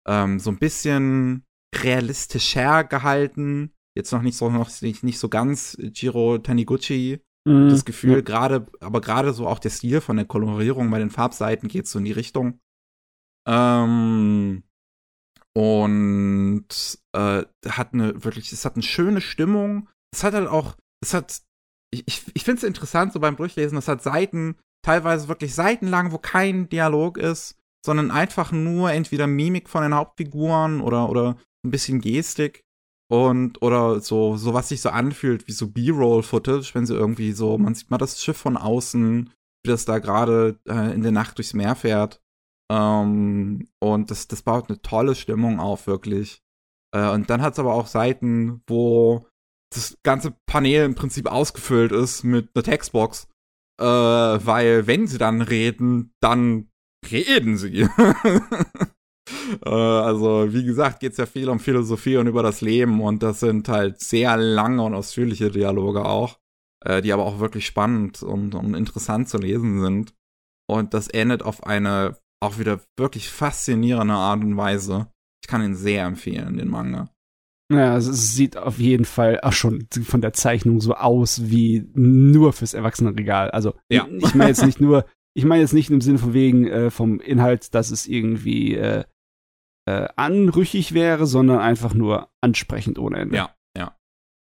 [0.07, 1.43] ähm, so ein bisschen
[1.75, 3.73] realistischer gehalten.
[3.97, 7.21] Jetzt noch nicht so, noch nicht, nicht so ganz Jiro Taniguchi.
[7.45, 7.69] Mhm.
[7.69, 8.21] Das Gefühl, ja.
[8.21, 11.99] gerade, aber gerade so auch der Stil von der Kolorierung bei den Farbseiten geht so
[11.99, 12.59] in die Richtung.
[13.47, 14.63] Ähm,
[15.53, 19.89] und äh, hat eine wirklich, es hat eine schöne Stimmung.
[20.13, 21.41] Es hat halt auch, es hat,
[21.91, 26.17] ich, ich, finde es interessant, so beim Durchlesen, es hat Seiten, teilweise wirklich seitenlang, wo
[26.17, 32.01] kein Dialog ist sondern einfach nur entweder Mimik von den Hauptfiguren oder, oder ein bisschen
[32.01, 32.65] Gestik
[33.09, 37.57] und oder so, so was sich so anfühlt wie so B-Roll-Footage, wenn sie irgendwie so,
[37.57, 39.29] man sieht mal das Schiff von außen,
[39.63, 42.21] wie das da gerade äh, in der Nacht durchs Meer fährt.
[42.69, 46.41] Ähm, und das, das baut eine tolle Stimmung auf, wirklich.
[46.93, 49.25] Äh, und dann hat es aber auch Seiten, wo
[49.73, 53.27] das ganze Panel im Prinzip ausgefüllt ist mit einer Textbox.
[53.79, 56.69] Äh, weil wenn sie dann reden, dann
[57.09, 57.87] reden sie?
[59.65, 63.23] äh, also, wie gesagt, geht es ja viel um Philosophie und über das Leben und
[63.23, 66.39] das sind halt sehr lange und ausführliche Dialoge auch,
[66.85, 70.13] äh, die aber auch wirklich spannend und, und interessant zu lesen sind.
[70.69, 75.07] Und das endet auf eine auch wieder wirklich faszinierende Art und Weise.
[75.43, 77.09] Ich kann ihn sehr empfehlen, den Manga.
[77.71, 81.89] Ja, also es sieht auf jeden Fall auch schon von der Zeichnung so aus wie
[81.93, 83.51] nur fürs Erwachsenenregal.
[83.51, 84.07] Also ja.
[84.09, 85.05] ich meine jetzt nicht nur
[85.37, 89.03] ich meine jetzt nicht im Sinne von wegen äh, vom Inhalt, dass es irgendwie äh,
[89.87, 93.37] äh, anrüchig wäre, sondern einfach nur ansprechend ohne Ende.
[93.37, 93.95] Ja, ja.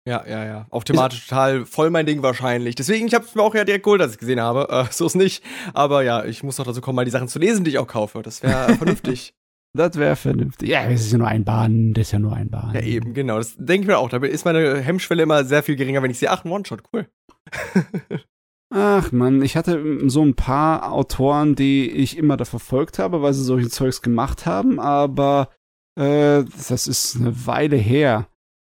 [0.08, 0.68] Ja, ja, ja.
[0.70, 2.76] Auch thematisch ist total voll mein Ding wahrscheinlich.
[2.76, 4.68] Deswegen, ich habe es mir auch ja direkt geholt, dass ich gesehen habe.
[4.70, 5.44] Äh, so ist nicht.
[5.74, 7.88] Aber ja, ich muss doch dazu kommen, mal die Sachen zu lesen, die ich auch
[7.88, 8.22] kaufe.
[8.22, 9.34] Das wäre vernünftig.
[9.76, 10.70] Das wäre vernünftig.
[10.70, 12.74] Ja, das ist ja nur ein Bahn, das ist ja nur ein Bahn.
[12.74, 13.38] Ja, eben, genau.
[13.38, 14.10] Das denke ich mir auch.
[14.10, 17.08] Da ist meine Hemmschwelle immer sehr viel geringer, wenn ich sehe, ach, ein One-Shot, cool.
[18.76, 23.32] Ach man, ich hatte so ein paar Autoren, die ich immer da verfolgt habe, weil
[23.32, 25.50] sie solche Zeugs gemacht haben, aber
[25.96, 28.28] äh, das ist eine Weile her.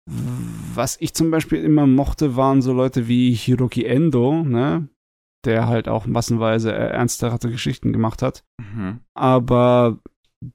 [0.06, 4.88] Was ich zum Beispiel immer mochte, waren so Leute wie Hiroki Endo, ne?
[5.44, 8.44] Der halt auch massenweise äh, ernstere Geschichten gemacht hat.
[8.60, 9.00] Mhm.
[9.16, 9.98] Aber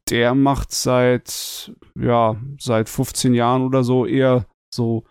[0.08, 5.04] der macht seit, ja, seit 15 Jahren oder so eher so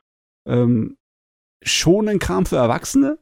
[0.48, 0.96] ähm,
[1.64, 3.18] schonen Kram für Erwachsene.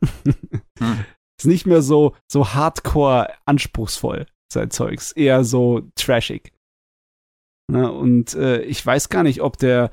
[0.79, 1.05] Hm.
[1.39, 5.13] Ist nicht mehr so, so hardcore anspruchsvoll, sein Zeugs.
[5.13, 6.51] Eher so trashig.
[7.71, 9.91] Na, und äh, ich weiß gar nicht, ob der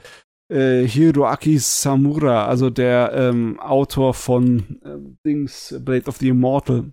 [0.48, 6.92] äh, Hiroaki Samura, also der ähm, Autor von äh, Dings, Blade of the Immortal,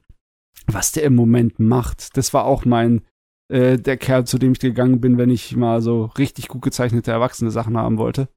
[0.68, 2.16] was der im Moment macht.
[2.18, 3.02] Das war auch mein,
[3.52, 7.12] äh, der Kerl, zu dem ich gegangen bin, wenn ich mal so richtig gut gezeichnete
[7.12, 8.28] erwachsene Sachen haben wollte.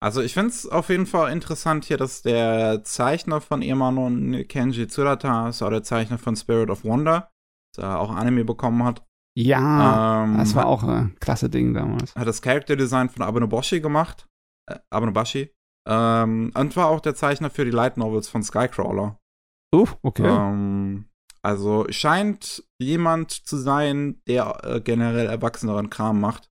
[0.00, 4.86] Also ich finde es auf jeden Fall interessant hier, dass der Zeichner von Emanon Kenji
[4.86, 7.30] Tsurata ist auch der Zeichner von Spirit of Wonder,
[7.76, 9.04] der auch Anime bekommen hat.
[9.36, 12.14] Ja, Ähm, das war auch ein klasse Ding damals.
[12.14, 14.26] hat das Character Design von Abenoboshi gemacht.
[14.68, 15.52] Äh, Abenobashi.
[15.88, 19.18] Ähm, und war auch der Zeichner für die Light Novels von Skycrawler.
[19.74, 20.26] Uh, okay.
[20.26, 21.08] Ähm,
[21.42, 26.50] also scheint jemand zu sein, der äh, generell erwachseneren Kram macht.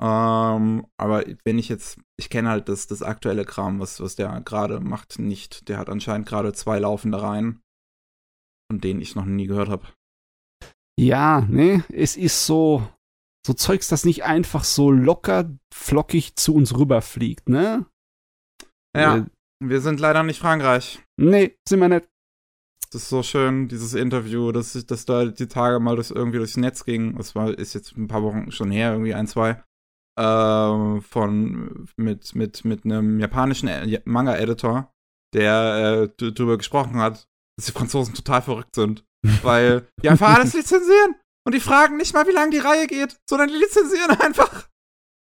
[0.00, 4.40] Ähm, aber wenn ich jetzt, ich kenne halt das, das aktuelle Kram, was, was der
[4.40, 5.68] gerade macht, nicht.
[5.68, 7.60] Der hat anscheinend gerade zwei laufende Reihen,
[8.70, 9.86] von denen ich noch nie gehört habe.
[10.98, 12.86] Ja, nee, es ist so,
[13.46, 17.86] so Zeugs, das nicht einfach so locker, flockig zu uns rüberfliegt, ne?
[18.96, 19.24] Ja, Äh,
[19.62, 21.02] wir sind leider nicht Frankreich.
[21.20, 22.08] nee, sind wir nicht.
[22.92, 26.38] Das ist so schön, dieses Interview, dass, ich- dass da die Tage mal das irgendwie
[26.38, 27.16] durchs Netz ging.
[27.16, 29.62] Das war, ist jetzt ein paar Wochen schon her, irgendwie ein, zwei.
[30.16, 33.68] Ähm, von, mit, mit, mit einem japanischen
[34.04, 34.92] Manga-Editor,
[35.34, 37.26] der äh, d- drüber gesprochen hat,
[37.58, 39.04] dass die Franzosen total verrückt sind.
[39.42, 41.16] Weil die einfach alles lizenzieren.
[41.46, 44.68] Und die fragen nicht mal, wie lange die Reihe geht, sondern die lizenzieren einfach.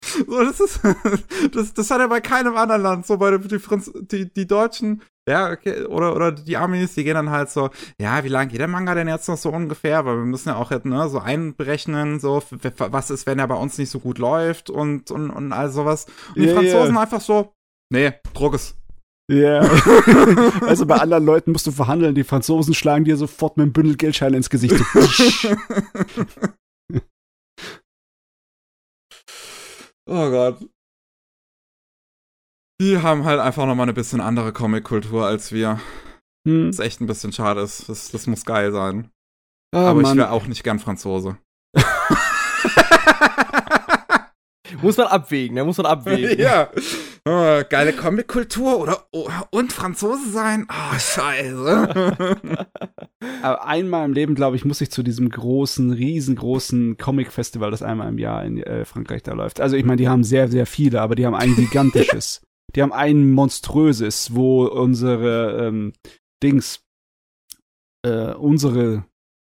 [0.03, 0.79] So, das ist,
[1.51, 3.05] das, das hat er bei keinem anderen Land.
[3.05, 7.13] So, bei die, Franz die, die Deutschen, ja, okay, oder, oder die Amis, die gehen
[7.13, 7.69] dann halt so,
[7.99, 10.05] ja, wie lange geht der Manga denn jetzt noch so ungefähr?
[10.05, 13.55] Weil wir müssen ja auch jetzt, ne, so einberechnen, so, was ist, wenn er bei
[13.55, 16.07] uns nicht so gut läuft und, und, und all sowas.
[16.29, 17.01] Und die Ja, Franzosen ja.
[17.01, 17.53] einfach so,
[17.91, 18.75] nee, druck es.
[19.31, 19.59] Ja.
[20.67, 23.95] also bei anderen Leuten musst du verhandeln, die Franzosen schlagen dir sofort mit einem Bündel
[23.95, 24.75] Geldscheine ins Gesicht.
[30.07, 30.59] Oh Gott.
[32.81, 35.79] Die haben halt einfach nochmal eine bisschen andere Comic-Kultur als wir.
[36.47, 36.69] hm.
[36.69, 37.87] Was echt ein bisschen schade ist.
[37.87, 39.11] Das, das muss geil sein.
[39.71, 40.17] Ah, Aber ich Mann.
[40.17, 41.37] wäre auch nicht gern Franzose.
[44.81, 45.63] Muss man abwägen, ne?
[45.63, 46.39] Muss man abwägen.
[46.39, 46.69] ja.
[47.23, 50.65] Oh, geile Comic-Kultur oder oh, und Franzose sein?
[50.67, 52.17] Oh, scheiße.
[53.43, 58.09] Aber einmal im Leben, glaube ich, muss ich zu diesem großen, riesengroßen Comic-Festival, das einmal
[58.09, 59.61] im Jahr in äh, Frankreich da läuft.
[59.61, 62.41] Also ich meine, die haben sehr, sehr viele, aber die haben ein gigantisches.
[62.75, 65.93] Die haben ein monströses, wo unsere ähm,
[66.43, 66.83] Dings,
[68.05, 69.05] äh, unsere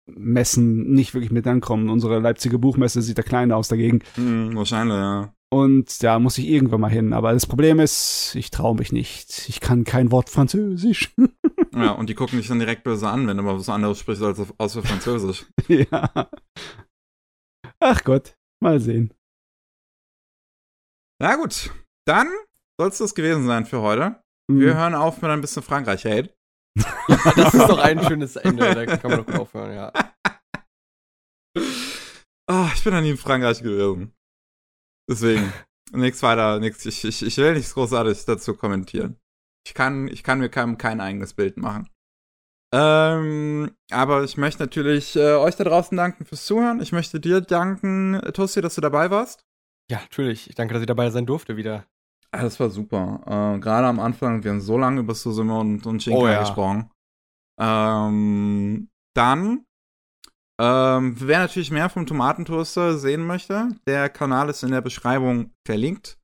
[0.07, 1.89] Messen nicht wirklich mit ankommen.
[1.89, 4.01] Unsere Leipziger Buchmesse sieht da kleiner aus dagegen.
[4.15, 5.33] hm, wahrscheinlich, ja.
[5.51, 7.13] Und da muss ich irgendwann mal hin.
[7.13, 9.47] Aber das Problem ist, ich traue mich nicht.
[9.47, 11.13] Ich kann kein Wort Französisch.
[11.77, 14.23] Ja, und die gucken dich dann direkt böse an, wenn du mal was anderes sprichst
[14.23, 15.45] als auf, außer Französisch.
[15.67, 16.29] ja.
[17.81, 19.13] Ach Gott, mal sehen.
[21.19, 21.71] Na gut,
[22.05, 22.27] dann
[22.79, 24.21] soll es das gewesen sein für heute.
[24.51, 24.59] Hm.
[24.59, 26.33] Wir hören auf mit ein bisschen Frankreich-Hate.
[27.35, 29.93] Das ist doch ein schönes Ende, da kann man doch gut aufhören, ja.
[32.47, 34.13] Ah, ich bin noch nie in Frankreich gewesen.
[35.09, 35.51] Deswegen,
[35.91, 36.85] nichts weiter, nichts.
[36.85, 39.19] Ich, ich, ich will nichts großartig dazu kommentieren.
[39.65, 41.89] Ich kann, ich kann mir kein, kein eigenes Bild machen.
[42.71, 46.81] Ähm, aber ich möchte natürlich äh, euch da draußen danken fürs Zuhören.
[46.81, 49.43] Ich möchte dir danken, Tosti, dass du dabei warst.
[49.89, 50.49] Ja, natürlich.
[50.49, 51.87] Ich danke, dass ich dabei sein durfte wieder.
[52.35, 53.21] Ah, Das war super.
[53.25, 56.39] Äh, Gerade am Anfang, wir haben so lange über Susume und, und Shinkai Oh ja.
[56.41, 56.89] gesprochen.
[57.59, 59.65] Ähm, dann,
[60.61, 66.17] ähm, wer natürlich mehr vom Tomatentoaster sehen möchte, der Kanal ist in der Beschreibung verlinkt.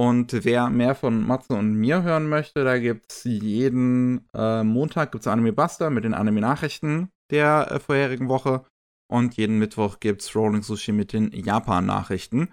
[0.00, 5.28] Und wer mehr von Matze und mir hören möchte, da gibt's jeden äh, Montag gibt's
[5.28, 8.64] Anime Buster mit den Anime-Nachrichten der äh, vorherigen Woche.
[9.08, 12.52] Und jeden Mittwoch gibt's Rolling Sushi mit den Japan-Nachrichten.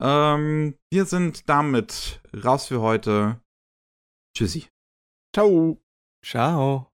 [0.00, 3.40] Ähm, wir sind damit raus für heute.
[4.36, 4.68] Tschüssi.
[5.34, 5.80] Ciao.
[6.22, 6.95] Ciao.